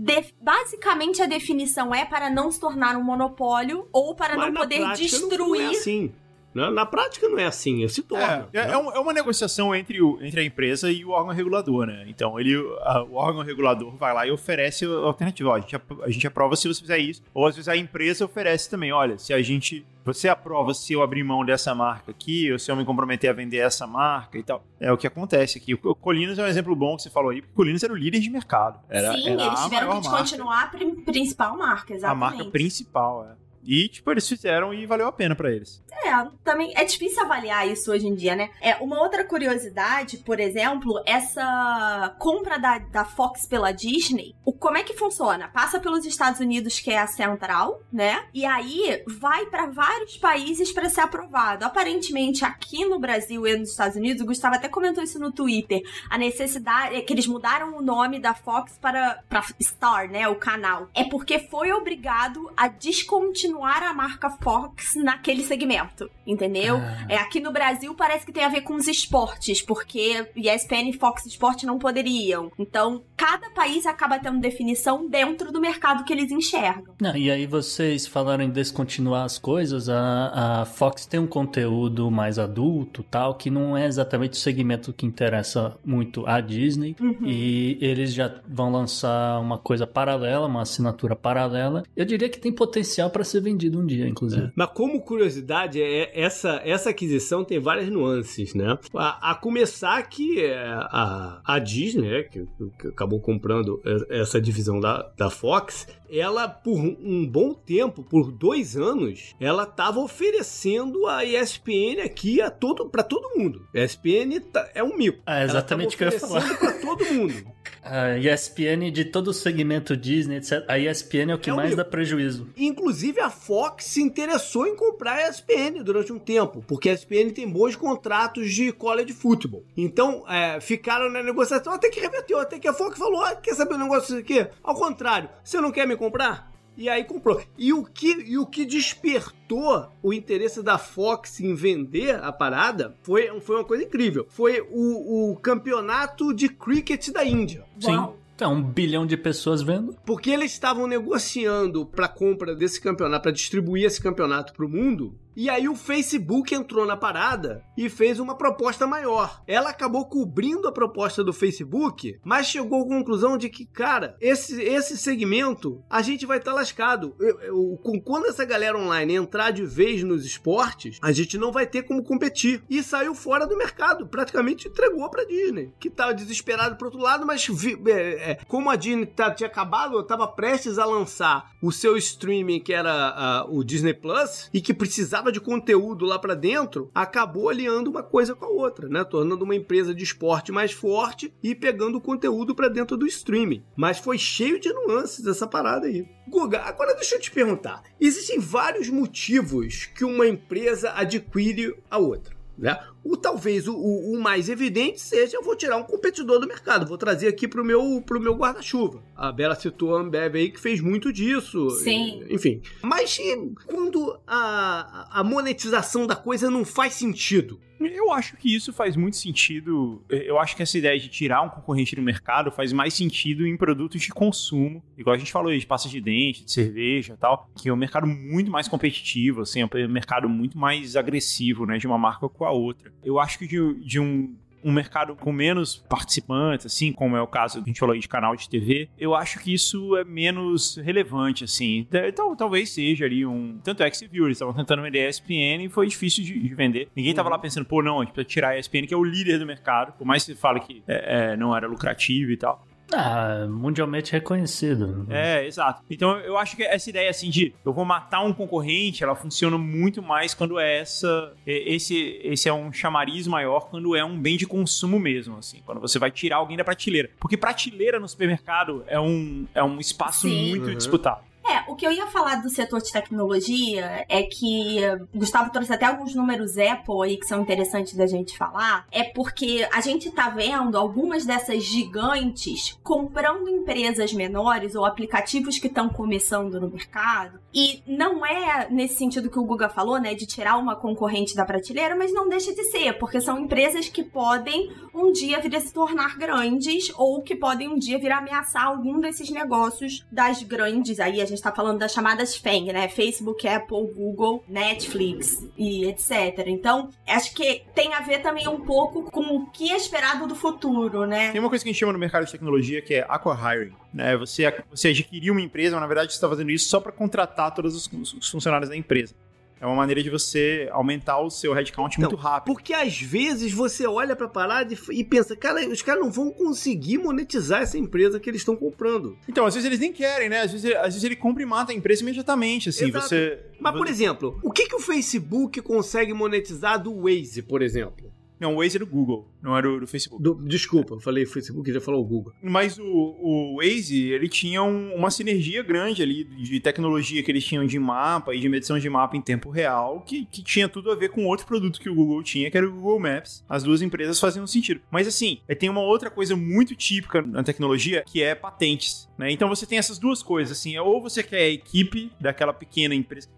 basicamente 0.41 1.23
a 1.23 1.27
definição 1.27 1.95
é 1.95 2.05
para 2.05 2.29
não 2.29 2.51
se 2.51 2.61
tornar 2.61 2.97
um 2.97 3.03
monopólio 3.03 3.89
ou 3.93 4.15
para 4.15 4.37
Mas 4.37 4.53
não 4.53 4.61
poder 4.61 4.93
destruir. 4.93 5.63
Não 5.63 5.71
assim. 5.71 6.13
Na, 6.57 6.71
na 6.71 6.87
prática 6.87 7.29
não 7.29 7.39
é 7.39 7.45
assim, 7.45 7.87
se 7.87 8.03
torna. 8.03 8.49
É, 8.51 8.61
é, 8.61 8.71
é, 8.71 8.77
uma 8.79 9.13
negociação 9.13 9.75
entre, 9.75 10.01
o, 10.01 10.19
entre 10.23 10.41
a 10.41 10.43
empresa 10.43 10.91
e 10.91 11.05
o 11.05 11.11
órgão 11.11 11.35
regulador, 11.35 11.87
né? 11.87 12.07
Então, 12.09 12.41
ele, 12.41 12.57
a, 12.81 13.03
o 13.03 13.15
órgão 13.15 13.43
regulador 13.43 13.95
vai 13.97 14.15
lá 14.15 14.27
e 14.27 14.31
oferece 14.31 14.87
a 14.87 14.89
alternativa. 14.89 15.51
Ó, 15.51 15.55
a, 15.55 15.61
gente, 15.61 15.77
a 15.77 16.11
gente 16.11 16.27
aprova 16.27 16.57
se 16.57 16.67
você 16.67 16.81
fizer 16.81 16.97
isso. 16.97 17.23
Ou 17.35 17.47
às 17.47 17.55
vezes 17.55 17.69
a 17.69 17.77
empresa 17.77 18.25
oferece 18.25 18.71
também, 18.71 18.91
olha, 18.91 19.19
se 19.19 19.35
a 19.35 19.43
gente 19.43 19.85
você 20.03 20.29
aprova 20.29 20.73
se 20.73 20.93
eu 20.93 21.03
abrir 21.03 21.25
mão 21.25 21.45
dessa 21.45 21.75
marca 21.75 22.13
aqui, 22.13 22.53
ou 22.53 22.61
se 22.61 22.71
eu 22.71 22.77
me 22.77 22.85
comprometer 22.85 23.29
a 23.29 23.33
vender 23.33 23.57
essa 23.57 23.89
marca 23.89 24.39
e 24.39 24.43
tal. 24.43 24.65
É 24.79 24.93
o 24.93 24.97
que 24.97 25.05
acontece 25.05 25.59
aqui. 25.59 25.75
O 25.75 25.97
Colinas 25.97 26.39
é 26.39 26.45
um 26.45 26.47
exemplo 26.47 26.77
bom 26.77 26.97
que 26.97 27.03
você 27.03 27.11
falou 27.11 27.31
aí, 27.31 27.43
porque 27.43 27.53
o 27.53 27.57
Colinas 27.57 27.83
era 27.83 27.93
o 27.93 27.97
líder 27.97 28.21
de 28.21 28.31
mercado. 28.31 28.79
Era, 28.89 29.13
Sim, 29.13 29.31
era 29.31 29.47
eles 29.47 29.61
tiveram 29.65 30.01
que 30.01 30.09
continuar 30.09 30.63
a 30.63 31.03
principal 31.05 31.59
marca, 31.59 31.93
exatamente. 31.93 32.25
A 32.25 32.37
marca 32.37 32.51
principal, 32.53 33.27
é. 33.29 33.46
E, 33.67 33.89
tipo, 33.89 34.11
eles 34.11 34.29
fizeram 34.29 34.73
e 34.73 34.87
valeu 34.87 35.09
a 35.09 35.13
pena 35.13 35.35
para 35.35 35.51
eles. 35.51 35.83
É, 36.05 36.29
também 36.45 36.73
é 36.77 36.85
difícil 36.85 37.23
avaliar 37.23 37.67
isso 37.67 37.91
hoje 37.91 38.07
em 38.07 38.15
dia, 38.15 38.37
né? 38.37 38.51
É, 38.61 38.77
uma 38.77 39.01
outra 39.01 39.25
curiosidade, 39.25 40.19
por 40.19 40.39
exemplo, 40.39 41.03
essa 41.05 42.15
compra 42.19 42.59
da, 42.59 42.79
da 42.79 43.05
Fox 43.05 43.47
pela 43.47 43.73
Disney, 43.73 44.35
o, 44.45 44.53
como 44.53 44.77
é 44.77 44.83
que 44.83 44.95
funciona? 44.95 45.49
Passa 45.49 45.81
pelos 45.81 46.05
Estados 46.05 46.39
Unidos, 46.39 46.79
que 46.79 46.91
é 46.91 46.99
a 46.99 47.07
central, 47.07 47.81
né? 47.93 48.25
E 48.33 48.45
aí 48.45 49.03
vai 49.07 49.47
para 49.47 49.67
vários 49.67 50.17
países 50.17 50.71
para 50.71 50.89
ser 50.89 51.01
aprovado. 51.01 51.65
Aparentemente, 51.65 52.45
aqui 52.45 52.85
no 52.85 53.01
Brasil 53.01 53.47
e 53.47 53.57
nos 53.57 53.71
Estados 53.71 53.97
Unidos, 53.97 54.23
o 54.23 54.27
Gustavo 54.27 54.55
até 54.55 54.69
comentou 54.69 55.03
isso 55.03 55.19
no 55.19 55.33
Twitter, 55.33 55.83
a 56.09 56.17
necessidade 56.17 56.95
é 56.95 57.01
que 57.01 57.13
eles 57.13 57.27
mudaram 57.27 57.77
o 57.77 57.83
nome 57.83 58.21
da 58.21 58.35
Fox 58.35 58.79
para, 58.81 59.23
para 59.29 59.43
Star, 59.61 60.11
né? 60.11 60.29
O 60.29 60.37
canal. 60.37 60.89
É 60.95 61.05
porque 61.05 61.39
foi 61.39 61.73
obrigado 61.73 62.53
a 62.57 62.69
descontinuar 62.69 63.56
continuar 63.57 63.83
a 63.83 63.95
marca 63.95 64.29
Fox 64.29 64.95
naquele 64.97 65.43
segmento, 65.43 66.11
entendeu? 66.27 66.77
Ah. 66.77 67.07
É, 67.09 67.17
aqui 67.17 67.41
no 67.41 67.51
Brasil 67.51 67.95
parece 67.95 68.27
que 68.27 68.33
tem 68.33 68.45
a 68.45 68.49
ver 68.49 68.61
com 68.61 68.75
os 68.75 68.87
esportes, 68.87 69.63
porque 69.63 70.29
ESPN 70.37 70.91
e 70.91 70.93
Fox 70.93 71.25
Sport 71.27 71.65
não 71.65 71.79
poderiam. 71.79 72.53
Então, 72.59 73.03
cada 73.17 73.49
país 73.51 73.87
acaba 73.87 74.19
tendo 74.19 74.39
definição 74.39 75.09
dentro 75.09 75.51
do 75.51 75.61
mercado 75.61 76.05
que 76.05 76.13
eles 76.13 76.31
enxergam. 76.31 76.95
Não, 77.01 77.17
e 77.17 77.31
aí 77.31 77.47
vocês 77.47 78.07
falaram 78.07 78.45
em 78.45 78.51
descontinuar 78.51 79.25
as 79.25 79.39
coisas, 79.39 79.89
a, 79.89 80.61
a 80.61 80.65
Fox 80.67 81.07
tem 81.07 81.19
um 81.19 81.27
conteúdo 81.27 82.11
mais 82.11 82.39
adulto, 82.39 83.03
tal, 83.03 83.35
que 83.37 83.49
não 83.49 83.77
é 83.77 83.87
exatamente 83.87 84.35
o 84.35 84.37
segmento 84.37 84.93
que 84.93 85.07
interessa 85.07 85.79
muito 85.85 86.27
a 86.27 86.41
Disney, 86.41 86.95
uhum. 87.01 87.25
e 87.25 87.79
eles 87.81 88.13
já 88.13 88.35
vão 88.47 88.71
lançar 88.71 89.41
uma 89.41 89.57
coisa 89.57 89.87
paralela, 89.87 90.47
uma 90.47 90.63
assinatura 90.63 91.17
paralela. 91.17 91.85
Eu 91.97 92.05
diria 92.05 92.29
que 92.29 92.39
tem 92.39 92.53
potencial 92.53 93.09
para 93.09 93.25
ser 93.25 93.46
vendido 93.47 93.79
um 93.79 93.87
dia, 93.87 94.09
inclusive. 94.09 94.51
Mas 94.55 94.71
como 94.75 95.01
curiosidade, 95.01 95.81
é, 95.81 96.11
essa, 96.19 96.61
essa 96.65 96.91
aquisição 96.91 97.45
tem 97.45 97.61
várias 97.61 97.89
nuances, 97.89 98.55
né? 98.55 98.79
A, 98.95 99.31
a 99.31 99.35
começar 99.35 100.03
que 100.09 100.41
é, 100.41 100.57
a, 100.59 101.41
a 101.45 101.59
Disney, 101.59 102.09
né, 102.09 102.23
que, 102.25 102.47
que, 102.79 102.89
acabou 102.89 103.21
comprando 103.21 103.81
essa 104.11 104.41
divisão 104.41 104.81
da, 104.81 105.11
da 105.17 105.31
Fox, 105.31 105.87
ela, 106.11 106.49
por 106.49 106.79
um 106.79 107.27
bom 107.27 107.53
tempo, 107.53 108.03
por 108.03 108.31
dois 108.31 108.77
anos, 108.77 109.35
ela 109.41 109.65
estava 109.65 110.01
oferecendo 110.01 111.07
a 111.07 111.25
ESPN 111.25 112.03
aqui 112.05 112.41
a 112.41 112.51
todo, 112.51 112.89
para 112.89 113.03
todo 113.03 113.39
mundo. 113.39 113.67
A 113.75 113.81
ESPN 113.81 114.41
tá, 114.53 114.69
é 114.75 114.83
um 114.83 114.97
mico. 114.97 115.23
É 115.27 115.45
exatamente 115.45 115.95
o 115.95 115.99
que 115.99 116.05
eu 116.05 116.11
ia 116.11 116.21
falar. 116.21 116.59
para 116.59 116.73
todo 116.73 117.05
mundo. 117.07 117.35
A 117.83 118.19
ESPN 118.19 118.91
de 118.93 119.05
todo 119.05 119.29
o 119.29 119.33
segmento 119.33 119.97
Disney, 119.97 120.39
etc. 120.39 120.65
A 120.67 120.77
ESPN 120.77 121.31
é 121.31 121.35
o 121.35 121.39
que 121.39 121.51
é 121.51 121.53
mais 121.53 121.77
dá 121.77 121.85
prejuízo. 121.85 122.49
Inclusive 122.57 123.21
a 123.21 123.31
Fox 123.31 123.85
se 123.85 124.03
interessou 124.03 124.67
em 124.67 124.75
comprar 124.75 125.15
a 125.15 125.29
ESPN 125.29 125.85
durante 125.85 126.13
um 126.13 126.19
tempo, 126.19 126.65
porque 126.67 126.89
a 126.89 126.93
ESPN 126.95 127.31
tem 127.33 127.49
bons 127.49 127.77
contratos 127.77 128.53
de 128.53 128.73
college 128.73 129.13
football. 129.13 129.65
Então, 129.77 130.25
é, 130.29 130.61
ficaram 130.61 131.09
na 131.09 131.23
negociação 131.23 131.73
até 131.73 131.89
que 131.89 132.01
reverteu, 132.01 132.41
até 132.41 132.59
que 132.59 132.67
a 132.67 132.73
Fox 132.73 132.99
falou: 132.99 133.23
ah, 133.23 133.37
quer 133.37 133.55
saber 133.55 133.75
o 133.75 133.77
um 133.77 133.83
negócio 133.83 134.19
aqui? 134.19 134.45
Ao 134.65 134.75
contrário, 134.75 135.29
você 135.45 135.61
não 135.61 135.71
quer 135.71 135.87
me 135.87 135.96
comprar? 135.97 136.53
E 136.77 136.91
aí 136.91 137.05
comprou. 137.05 137.43
E 137.57 137.73
o 137.73 137.85
que, 137.85 138.13
e 138.27 138.37
o 138.37 138.45
que 138.45 138.67
despertou 138.67 139.89
o 140.03 140.13
interesse 140.13 140.63
da 140.63 140.77
Fox 140.77 141.41
em 141.41 141.55
vender 141.55 142.23
a 142.23 142.31
parada 142.31 142.95
foi, 143.03 143.41
foi 143.41 143.57
uma 143.57 143.65
coisa 143.65 143.85
incrível. 143.85 144.27
Foi 144.29 144.61
o, 144.71 145.31
o 145.31 145.37
campeonato 145.37 146.35
de 146.35 146.49
cricket 146.49 147.09
da 147.11 147.25
Índia. 147.25 147.65
Sim. 147.81 148.09
Então, 148.35 148.53
um 148.53 148.63
bilhão 148.63 149.07
de 149.07 149.17
pessoas 149.17 149.63
vendo. 149.63 149.97
Porque 150.05 150.31
eles 150.31 150.53
estavam 150.53 150.87
negociando 150.87 151.87
para 151.87 152.07
compra 152.07 152.55
desse 152.55 152.79
campeonato, 152.79 153.23
para 153.23 153.33
distribuir 153.33 153.87
esse 153.87 153.99
campeonato 153.99 154.53
para 154.53 154.67
o 154.67 154.69
mundo. 154.69 155.15
E 155.37 155.51
aí 155.51 155.69
o 155.69 155.77
Facebook 155.77 156.55
entrou 156.55 156.87
na 156.87 156.97
parada 156.97 157.63
e 157.77 157.91
fez 157.91 158.19
uma 158.19 158.35
proposta 158.35 158.87
maior. 158.87 159.43
Ela 159.47 159.69
acabou 159.69 160.07
cobrindo 160.07 160.67
a 160.67 160.73
proposta 160.73 161.23
do 161.23 161.33
Facebook, 161.33 162.19
mas 162.25 162.47
chegou 162.47 162.83
à 162.83 162.89
conclusão 162.89 163.37
de 163.37 163.51
que, 163.51 163.67
cara, 163.67 164.17
esse, 164.19 164.63
esse 164.63 164.97
segmento 164.97 165.85
a 165.91 166.01
gente 166.01 166.25
vai 166.25 166.39
estar 166.39 166.53
tá 166.53 166.57
lascado. 166.57 167.15
Eu, 167.21 167.41
eu, 167.41 167.81
quando 168.03 168.27
essa 168.27 168.47
galera 168.47 168.79
online 168.79 169.15
entrar 169.15 169.51
de 169.51 169.65
vez 169.65 170.03
nos 170.03 170.25
esportes, 170.25 170.99
a 171.03 171.13
gente 171.13 171.37
não 171.37 171.53
vai 171.53 171.67
ter 171.67 171.83
como 171.83 172.03
competir. 172.03 172.63
E 172.71 172.83
saiu 172.83 173.15
fora 173.15 173.47
do 173.47 173.59
mercado, 173.59 174.07
praticamente 174.07 174.69
entregou 174.69 175.11
pra 175.11 175.25
Disney, 175.25 175.71
que 175.79 175.91
tava 175.91 176.15
desesperado 176.15 176.77
pro 176.77 176.87
outro 176.87 177.01
lado, 177.01 177.27
mas 177.27 177.47
vi, 177.47 177.79
é, 177.89 178.31
é, 178.31 178.39
como 178.49 178.71
a 178.71 178.77
Disney 178.77 179.05
tá, 179.05 179.31
tinha 179.31 179.49
acabado, 179.49 180.03
tava 180.03 180.27
prestes 180.27 180.79
a 180.79 180.87
lançar 180.87 181.53
o 181.61 181.71
seu 181.71 181.97
streaming, 181.97 182.61
que 182.61 182.73
era 182.73 183.45
uh, 183.47 183.59
o 183.59 183.65
Disney 183.65 183.93
Plus, 183.93 184.49
e 184.53 184.61
que 184.61 184.73
precisava 184.73 185.26
de 185.31 185.41
conteúdo 185.41 186.05
lá 186.05 186.19
para 186.19 186.35
dentro, 186.35 186.91
acabou 186.95 187.49
aliando 187.49 187.91
uma 187.91 188.03
coisa 188.03 188.35
com 188.35 188.45
a 188.45 188.49
outra, 188.49 188.89
né? 188.89 189.05
Tornando 189.05 189.45
uma 189.45 189.55
empresa 189.55 189.95
de 189.95 190.05
esporte 190.05 190.53
mais 190.53 190.73
forte 190.73 191.33
e 191.43 191.55
pegando 191.55 191.99
o 191.99 192.01
conteúdo 192.01 192.55
para 192.55 192.69
dentro 192.69 192.97
do 192.97 193.07
streaming. 193.07 193.65
Mas 193.77 193.99
foi 193.99 194.19
cheio 194.19 194.61
de 194.61 194.73
nuances 194.73 195.27
essa 195.27 195.47
parada 195.47 195.87
aí. 195.87 196.07
Guga, 196.29 196.63
agora 196.63 196.95
deixa 196.95 197.15
eu 197.15 197.21
te 197.21 197.31
perguntar. 197.31 197.83
Existem 198.01 198.39
vários 198.39 198.89
motivos 198.89 199.87
que 199.87 200.05
uma 200.05 200.27
empresa 200.27 200.93
adquire 200.93 201.77
a 201.91 201.99
outra. 201.99 202.37
Né? 202.59 202.79
O, 203.09 203.17
talvez 203.17 203.69
o, 203.69 203.75
o, 203.75 204.19
mais 204.19 204.49
evidente 204.49 205.01
seja 205.01 205.37
eu 205.37 205.43
vou 205.43 205.55
tirar 205.55 205.77
um 205.77 205.85
competidor 205.85 206.41
do 206.41 206.47
mercado, 206.47 206.87
vou 206.87 206.99
trazer 206.99 207.29
aqui 207.29 207.47
pro 207.47 207.65
meu, 207.65 208.03
pro 208.05 208.21
meu 208.21 208.35
guarda-chuva. 208.35 209.01
A 209.15 209.31
Bela 209.31 209.55
citou 209.55 209.97
a 209.97 210.01
Ambev 210.01 210.35
aí 210.35 210.51
que 210.51 210.61
fez 210.61 210.81
muito 210.81 211.13
disso. 211.13 211.71
Sim. 211.71 212.25
Enfim. 212.29 212.61
Mas 212.83 213.19
quando 213.67 214.19
a, 214.27 215.21
a 215.21 215.25
monetização 215.25 216.07
da 216.07 216.17
coisa 216.17 216.51
não 216.51 216.65
faz 216.65 216.95
sentido? 216.95 217.61
Eu 217.79 218.11
acho 218.11 218.37
que 218.37 218.55
isso 218.55 218.73
faz 218.73 218.97
muito 218.97 219.17
sentido. 219.17 220.03
Eu 220.09 220.39
acho 220.39 220.57
que 220.57 220.63
essa 220.63 220.79
ideia 220.79 220.99
de 220.99 221.09
tirar 221.09 221.43
um 221.43 221.49
concorrente 221.49 221.95
do 221.95 222.01
mercado 222.01 222.51
faz 222.51 222.73
mais 222.73 222.95
sentido 222.95 223.47
em 223.47 223.57
produtos 223.57 224.01
de 224.01 224.09
consumo, 224.09 224.83
igual 224.97 225.15
a 225.15 225.19
gente 225.19 225.31
falou 225.31 225.51
aí, 225.51 225.59
de 225.59 225.67
pasta 225.67 225.89
de 225.89 226.01
dente, 226.01 226.45
de 226.45 226.53
cerveja 226.53 227.15
e 227.15 227.17
tal, 227.17 227.51
que 227.55 227.69
é 227.69 227.73
um 227.73 227.77
mercado 227.77 228.07
muito 228.07 228.51
mais 228.51 228.67
competitivo, 228.67 229.43
assim, 229.43 229.61
é 229.61 229.67
um 229.67 229.89
mercado 229.89 230.29
muito 230.29 230.59
mais 230.59 230.97
agressivo, 230.97 231.67
né, 231.67 231.77
de 231.77 231.87
uma 231.87 231.99
marca 231.99 232.29
com 232.29 232.45
a 232.45 232.51
outra. 232.51 232.93
Eu 233.05 233.19
acho 233.19 233.39
que 233.39 233.47
de, 233.47 233.75
de 233.85 234.01
um 234.01 234.35
um 234.67 234.73
mercado 234.73 235.15
com 235.15 235.31
menos 235.31 235.77
participantes, 235.89 236.67
assim, 236.67 236.93
como 236.93 237.17
é 237.17 237.23
o 237.23 237.27
caso 237.27 237.59
que 237.59 237.61
a 237.61 237.67
gente 237.67 237.79
falou 237.79 237.93
aí 237.93 238.01
de 238.01 238.09
canal 238.09 238.35
de 238.35 238.49
TV, 238.49 238.89
eu 238.99 239.15
acho 239.15 239.39
que 239.39 239.55
isso 239.55 239.97
é 239.97 240.03
menos 240.03 240.77
relevante, 240.79 241.45
assim. 241.45 241.87
Então, 241.93 242.35
talvez 242.35 242.71
seja 242.71 243.05
ali 243.05 243.25
um. 243.25 243.61
Tanto 243.63 243.85
é 243.85 243.89
que 243.89 243.97
você 243.97 244.09
viu, 244.09 244.25
eles 244.25 244.37
estavam 244.37 244.53
tentando 244.53 244.83
vender 244.83 245.07
a 245.07 245.09
ESPN 245.09 245.63
e 245.63 245.69
foi 245.69 245.87
difícil 245.87 246.25
de, 246.25 246.37
de 246.37 246.53
vender. 246.53 246.89
Ninguém 246.97 247.11
estava 247.11 247.29
lá 247.29 247.39
pensando, 247.39 247.65
pô, 247.65 247.81
não, 247.81 248.01
a 248.01 248.05
gente 248.05 248.13
precisa 248.13 248.29
tirar 248.29 248.49
a 248.51 248.59
ESPN, 248.59 248.89
que 248.89 248.95
é 248.95 248.97
o 248.97 249.05
líder 249.05 249.39
do 249.39 249.47
mercado, 249.47 249.93
por 249.93 250.05
mais 250.05 250.25
que 250.25 250.33
você 250.33 250.39
fale 250.39 250.59
que 250.59 250.83
é, 250.89 251.33
é, 251.33 251.37
não 251.37 251.57
era 251.57 251.69
lucrativo 251.69 252.33
e 252.33 252.37
tal. 252.37 252.67
Ah, 252.93 253.47
mundialmente 253.49 254.13
reconhecido. 254.13 255.07
É, 255.11 255.45
exato. 255.47 255.83
Então 255.91 256.19
eu 256.21 256.39
acho 256.39 256.57
que 256.57 256.63
essa 256.63 256.89
ideia 256.89 257.11
assim 257.11 257.31
de 257.31 257.55
eu 257.65 257.73
vou 257.73 257.85
matar 257.85 258.23
um 258.23 258.33
concorrente, 258.33 259.03
ela 259.03 259.15
funciona 259.15 259.59
muito 259.59 260.03
mais 260.03 260.35
quando 260.35 260.59
é 260.59 260.81
essa 260.81 261.33
esse 261.47 262.21
esse 262.23 262.49
é 262.49 262.53
um 262.53 262.73
chamariz 262.73 263.27
maior 263.27 263.69
quando 263.69 263.97
é 263.97 264.05
um 264.05 264.19
bem 264.19 264.37
de 264.37 264.47
consumo 264.47 264.99
mesmo, 264.99 265.37
assim, 265.39 265.61
quando 265.65 265.81
você 265.81 265.99
vai 265.99 266.11
tirar 266.11 266.37
alguém 266.37 266.57
da 266.57 266.65
prateleira. 266.65 267.11
Porque 267.19 267.37
prateleira 267.37 267.99
no 267.99 268.09
supermercado 268.09 268.85
é 268.87 269.01
um 269.01 269.47
é 269.55 269.63
um 269.63 269.81
espaço 269.81 270.29
Sim. 270.29 270.51
muito 270.51 270.69
uhum. 270.69 270.75
disputado. 270.75 271.21
É, 271.49 271.71
o 271.71 271.77
que 271.77 271.87
eu 271.87 271.93
ia 271.93 272.07
falar 272.09 272.37
do 272.37 272.51
setor 272.51 272.83
de 272.83 272.91
tecnologia 272.91 274.05
é 274.09 274.23
que 274.23 274.81
o 275.15 275.19
Gustavo 275.19 275.51
trouxe 275.51 275.73
até 275.73 275.87
alguns 275.87 276.15
números 276.15 276.59
Apple 276.59 277.03
aí 277.05 277.17
que 277.17 277.27
são 277.27 277.41
interessantes 277.41 277.95
da 277.95 278.07
gente 278.07 278.37
falar. 278.37 278.87
É 278.91 279.05
porque 279.05 279.67
a 279.73 279.81
gente 279.81 280.11
tá 280.11 280.29
vendo 280.29 280.77
algumas 280.77 281.25
dessas 281.25 281.63
gigantes 281.65 282.77
comprando 282.83 283.49
empresas 283.49 284.13
menores 284.13 284.75
ou 284.75 284.85
aplicativos 284.85 285.59
que 285.59 285.69
estão 285.69 285.89
começando 285.89 286.61
no 286.61 286.69
mercado. 286.69 287.39
E 287.55 287.83
não 287.87 288.27
é 288.27 288.69
nesse 288.71 288.97
sentido 288.97 289.31
que 289.31 289.39
o 289.39 289.45
Guga 289.45 289.69
falou, 289.69 289.99
né, 289.99 290.15
de 290.15 290.27
tirar 290.27 290.57
uma 290.57 290.77
concorrente 290.77 291.35
da 291.35 291.45
prateleira, 291.45 291.95
mas 291.97 292.13
não 292.13 292.29
deixa 292.29 292.55
de 292.55 292.65
ser, 292.65 292.99
porque 292.99 293.21
são 293.21 293.39
empresas 293.39 293.89
que 293.89 294.03
podem 294.03 294.73
um 294.95 295.13
dia 295.13 295.41
vir 295.41 295.55
a 295.57 295.61
se 295.61 295.73
tornar 295.73 296.19
grandes 296.19 296.93
ou 296.97 297.23
que 297.23 297.37
podem 297.37 297.69
um 297.69 297.79
dia 297.79 297.99
vir 297.99 298.13
a 298.13 298.19
ameaçar 298.19 298.67
algum 298.67 299.01
desses 299.01 299.31
negócios 299.31 300.05
das 300.11 300.43
grandes. 300.43 300.99
Aí 301.01 301.21
a 301.21 301.25
gente 301.25 301.36
tá 301.41 301.53
falando 301.53 301.79
das 301.79 301.93
chamadas 301.93 302.37
FANG, 302.37 302.73
né? 302.73 302.89
Facebook, 302.89 303.47
Apple, 303.47 303.93
Google, 303.95 304.45
Netflix 304.49 305.47
e 305.57 305.87
etc. 305.87 306.45
Então, 306.47 306.91
acho 307.07 307.35
que 307.35 307.63
tem 307.75 307.95
a 307.95 308.01
ver 308.01 308.21
também 308.21 308.49
um 308.49 308.61
pouco 308.61 309.11
com 309.11 309.23
o 309.37 309.47
que 309.51 309.73
é 309.73 309.77
esperado 309.77 310.27
do 310.27 310.35
futuro, 310.35 311.07
né? 311.07 311.33
Tem 311.33 311.41
uma 311.41 311.49
coisa 311.49 311.65
que 311.65 311.71
a 311.71 311.73
gente 311.73 311.81
chama 311.81 311.93
no 311.93 311.99
mercado 311.99 312.25
de 312.25 312.33
tecnologia 312.33 312.83
que 312.83 312.95
é 312.95 313.07
aqua-hiring. 313.09 313.75
Né? 313.93 314.17
Você, 314.17 314.63
você 314.71 314.89
adquirir 314.89 315.31
uma 315.31 315.41
empresa, 315.41 315.75
mas 315.75 315.81
na 315.81 315.87
verdade 315.87 316.13
você 316.13 316.17
está 316.17 316.29
fazendo 316.29 316.51
isso 316.51 316.69
só 316.69 316.81
para 316.81 316.93
contratar 316.93 317.55
todos 317.55 317.75
os, 317.75 318.13
os 318.13 318.29
funcionários 318.29 318.69
da 318.69 318.77
empresa. 318.77 319.15
É 319.61 319.65
uma 319.65 319.75
maneira 319.75 320.03
de 320.03 320.11
você 320.11 320.69
aumentar 320.71 321.19
o 321.21 321.31
seu 321.31 321.53
headcount 321.55 321.97
então, 321.97 322.11
muito 322.11 322.21
rápido. 322.21 322.53
Porque 322.53 322.75
às 322.75 323.01
vezes 323.01 323.53
você 323.53 323.87
olha 323.87 324.15
pra 324.15 324.29
parada 324.29 324.75
e, 324.91 325.05
pensa, 325.05 325.35
cara, 325.35 325.67
os 325.69 325.81
caras 325.81 326.03
não 326.03 326.11
vão 326.11 326.31
conseguir 326.31 326.99
monetizar 326.99 327.63
essa 327.63 327.79
empresa 327.79 328.21
que 328.21 328.29
eles 328.29 328.43
estão 328.43 328.55
comprando. 328.55 329.17
Então, 329.29 329.47
às 329.47 329.55
vezes 329.55 329.67
eles 329.67 329.81
nem 329.81 329.93
querem, 329.93 330.29
né? 330.29 330.43
Às 330.43 330.53
vezes, 330.53 330.75
às 330.75 330.89
vezes 330.89 331.05
ele 331.05 331.17
compra 331.17 331.43
e 331.43 331.47
mata 331.47 331.73
a 331.73 331.75
empresa 331.75 332.03
imediatamente, 332.03 332.69
assim, 332.69 332.89
Exato. 332.89 333.09
você... 333.09 333.39
Mas, 333.59 333.75
por 333.75 333.87
exemplo, 333.89 334.39
o 334.43 334.53
que, 334.53 334.67
que 334.67 334.75
o 334.75 334.81
Facebook 334.81 335.63
consegue 335.63 336.13
monetizar 336.13 336.83
do 336.83 337.03
Waze, 337.03 337.41
por 337.41 337.63
exemplo? 337.63 338.13
Não, 338.39 338.55
o 338.55 338.63
Waze 338.63 338.77
é 338.77 338.81
do 338.81 338.87
Google, 338.87 339.29
não 339.43 339.57
era 339.57 339.81
do 339.81 339.87
Facebook. 339.87 340.23
Do, 340.23 340.35
desculpa, 340.47 340.95
eu 340.95 341.01
falei 341.01 341.25
Facebook, 341.25 341.73
já 341.73 341.81
falou 341.81 342.03
o 342.03 342.05
Google. 342.05 342.33
Mas 342.43 342.79
o, 342.79 342.85
o 342.85 343.57
Waze, 343.57 344.11
ele 344.11 344.29
tinha 344.29 344.63
um, 344.63 344.95
uma 344.95 345.11
sinergia 345.11 345.63
grande 345.63 346.03
ali 346.03 346.25
de 346.25 346.61
tecnologia 346.61 347.23
que 347.23 347.31
eles 347.31 347.45
tinham 347.45 347.65
de 347.65 347.79
mapa 347.79 348.35
e 348.35 348.41
de 348.41 348.49
medição 348.49 348.79
de 348.79 348.89
mapa 348.91 349.17
em 349.17 349.23
tempo 349.23 349.51
real, 349.51 350.03
que, 350.03 350.27
que 350.27 350.43
tinha 350.43 350.69
tudo 350.69 350.91
a 350.91 350.95
ver 350.95 351.11
com 351.11 351.25
outro 351.25 351.47
produto 351.47 351.81
que 351.81 351.89
o 351.89 351.95
Google 351.95 352.23
tinha, 352.23 352.51
que 352.51 352.57
era 352.57 352.69
o 352.69 352.73
Google 352.73 353.01
Maps. 353.01 353.45
As 353.49 353.63
duas 353.63 353.81
empresas 353.83 354.21
faziam 354.21 354.47
sentido. 354.47 354.81
Mas 354.91 355.09
assim, 355.09 355.41
tem 355.59 355.69
uma 355.69 355.81
outra 355.81 356.11
coisa 356.11 356.37
muito 356.37 356.75
típica 356.75 357.23
na 357.23 357.43
tecnologia, 357.43 358.05
que 358.07 358.23
é 358.23 358.35
patentes. 358.35 359.06
Né? 359.17 359.31
Então 359.31 359.49
você 359.49 359.65
tem 359.65 359.79
essas 359.79 359.99
duas 359.99 360.23
coisas, 360.23 360.59
assim, 360.59 360.77
ou 360.79 361.01
você 361.01 361.23
quer 361.23 361.39
a 361.39 361.49
equipe 361.49 362.13
daquela 362.21 362.53
pequena 362.53 362.95
empresa. 362.95 363.29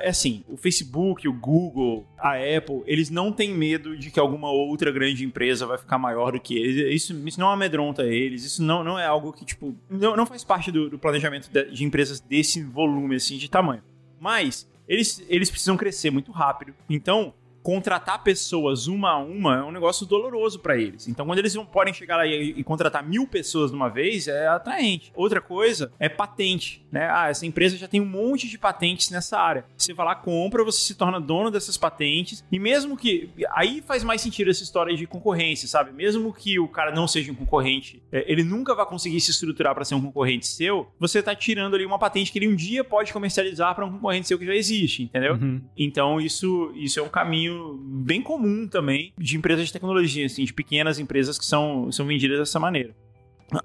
É 0.00 0.08
assim, 0.08 0.44
o 0.48 0.56
Facebook, 0.56 1.26
o 1.26 1.32
Google, 1.32 2.06
a 2.16 2.34
Apple, 2.34 2.82
eles 2.86 3.10
não 3.10 3.32
têm 3.32 3.52
medo 3.52 3.96
de 3.96 4.10
que 4.10 4.20
algum 4.20 4.36
alguma 4.36 4.50
outra 4.50 4.92
grande 4.92 5.24
empresa 5.24 5.66
vai 5.66 5.78
ficar 5.78 5.98
maior 5.98 6.32
do 6.32 6.40
que 6.40 6.56
eles. 6.56 6.94
Isso, 6.94 7.26
isso 7.26 7.40
não 7.40 7.50
amedronta 7.50 8.04
eles, 8.04 8.44
isso 8.44 8.62
não, 8.62 8.84
não 8.84 8.98
é 8.98 9.06
algo 9.06 9.32
que, 9.32 9.44
tipo, 9.44 9.74
não, 9.88 10.14
não 10.14 10.26
faz 10.26 10.44
parte 10.44 10.70
do, 10.70 10.90
do 10.90 10.98
planejamento 10.98 11.50
de, 11.50 11.70
de, 11.70 11.84
empresas 11.84 12.20
desse 12.20 12.62
volume, 12.62 13.16
assim, 13.16 13.38
de 13.38 13.50
tamanho. 13.50 13.82
Mas 14.20 14.68
eles, 14.86 15.24
eles 15.28 15.50
precisam 15.50 15.76
crescer 15.76 16.10
muito 16.10 16.30
rápido. 16.30 16.74
Então, 16.88 17.34
contratar 17.66 18.22
pessoas 18.22 18.86
uma 18.86 19.10
a 19.10 19.18
uma 19.18 19.56
é 19.56 19.62
um 19.64 19.72
negócio 19.72 20.06
doloroso 20.06 20.60
para 20.60 20.76
eles. 20.76 21.08
Então, 21.08 21.26
quando 21.26 21.40
eles 21.40 21.52
não 21.52 21.66
podem 21.66 21.92
chegar 21.92 22.16
lá 22.16 22.24
e, 22.24 22.50
e, 22.56 22.62
contratar 22.62 23.02
mil 23.02 23.26
pessoas 23.26 23.72
de 23.72 23.76
uma 23.76 23.88
vez, 23.88 24.28
é 24.28 24.46
atraente. 24.46 25.10
Outra 25.16 25.40
coisa 25.40 25.90
é 25.98 26.08
patente, 26.08 26.86
né? 26.92 27.10
Ah, 27.10 27.28
essa 27.28 27.44
empresa 27.44 27.76
já 27.76 27.88
tem 27.88 28.00
um 28.00 28.06
monte 28.06 28.48
de 28.48 28.56
patentes 28.56 29.10
nessa 29.10 29.36
área. 29.36 29.64
Você 29.76 29.92
vai 29.92 30.06
lá, 30.06 30.14
compra, 30.14 30.62
você 30.62 30.78
se 30.78 30.94
torna 30.94 31.20
dono 31.20 31.50
dessas 31.50 31.76
patentes, 31.76 32.44
e 32.52 32.58
mesmo 32.60 32.96
que. 32.96 33.30
Aí 33.50 33.82
faz 33.84 34.04
mais 34.04 34.20
sentido 34.20 34.48
essa 34.48 34.62
história 34.62 34.96
de 34.96 35.04
concorrência, 35.04 35.66
sabe? 35.66 35.90
Mesmo 35.90 36.32
que 36.32 36.60
o 36.60 36.68
cara 36.68 36.94
não 36.94 37.08
seja 37.08 37.32
um 37.32 37.34
concorrente, 37.34 38.00
é, 38.12 38.30
ele 38.30 38.44
nunca 38.44 38.76
vai 38.76 38.86
conseguir 38.86 39.20
se 39.20 39.32
estruturar 39.32 39.74
para 39.74 39.84
ser 39.84 39.96
um 39.96 40.00
concorrente 40.00 40.46
seu, 40.46 40.86
você 41.00 41.20
tá 41.20 41.34
tirando 41.34 41.74
ali 41.74 41.84
uma 41.84 41.98
patente 41.98 42.30
que 42.30 42.38
ele 42.38 42.46
um 42.46 42.54
dia 42.54 42.84
pode 42.84 43.12
comercializar 43.12 43.74
para 43.74 43.84
um 43.84 43.90
concorrente 43.90 44.28
seu 44.28 44.38
que 44.38 44.46
já 44.46 44.54
existe, 44.54 45.02
entendeu? 45.02 45.34
Uhum. 45.34 45.60
Então, 45.76 46.20
isso, 46.20 46.70
isso 46.76 47.00
é 47.00 47.02
um 47.02 47.08
caminho 47.08 47.55
bem 47.80 48.22
comum 48.22 48.66
também 48.66 49.12
de 49.18 49.36
empresas 49.36 49.66
de 49.66 49.72
tecnologia, 49.72 50.26
assim, 50.26 50.44
de 50.44 50.52
pequenas 50.52 50.98
empresas 50.98 51.38
que 51.38 51.44
são, 51.44 51.90
são 51.92 52.06
vendidas 52.06 52.38
dessa 52.38 52.60
maneira. 52.60 52.94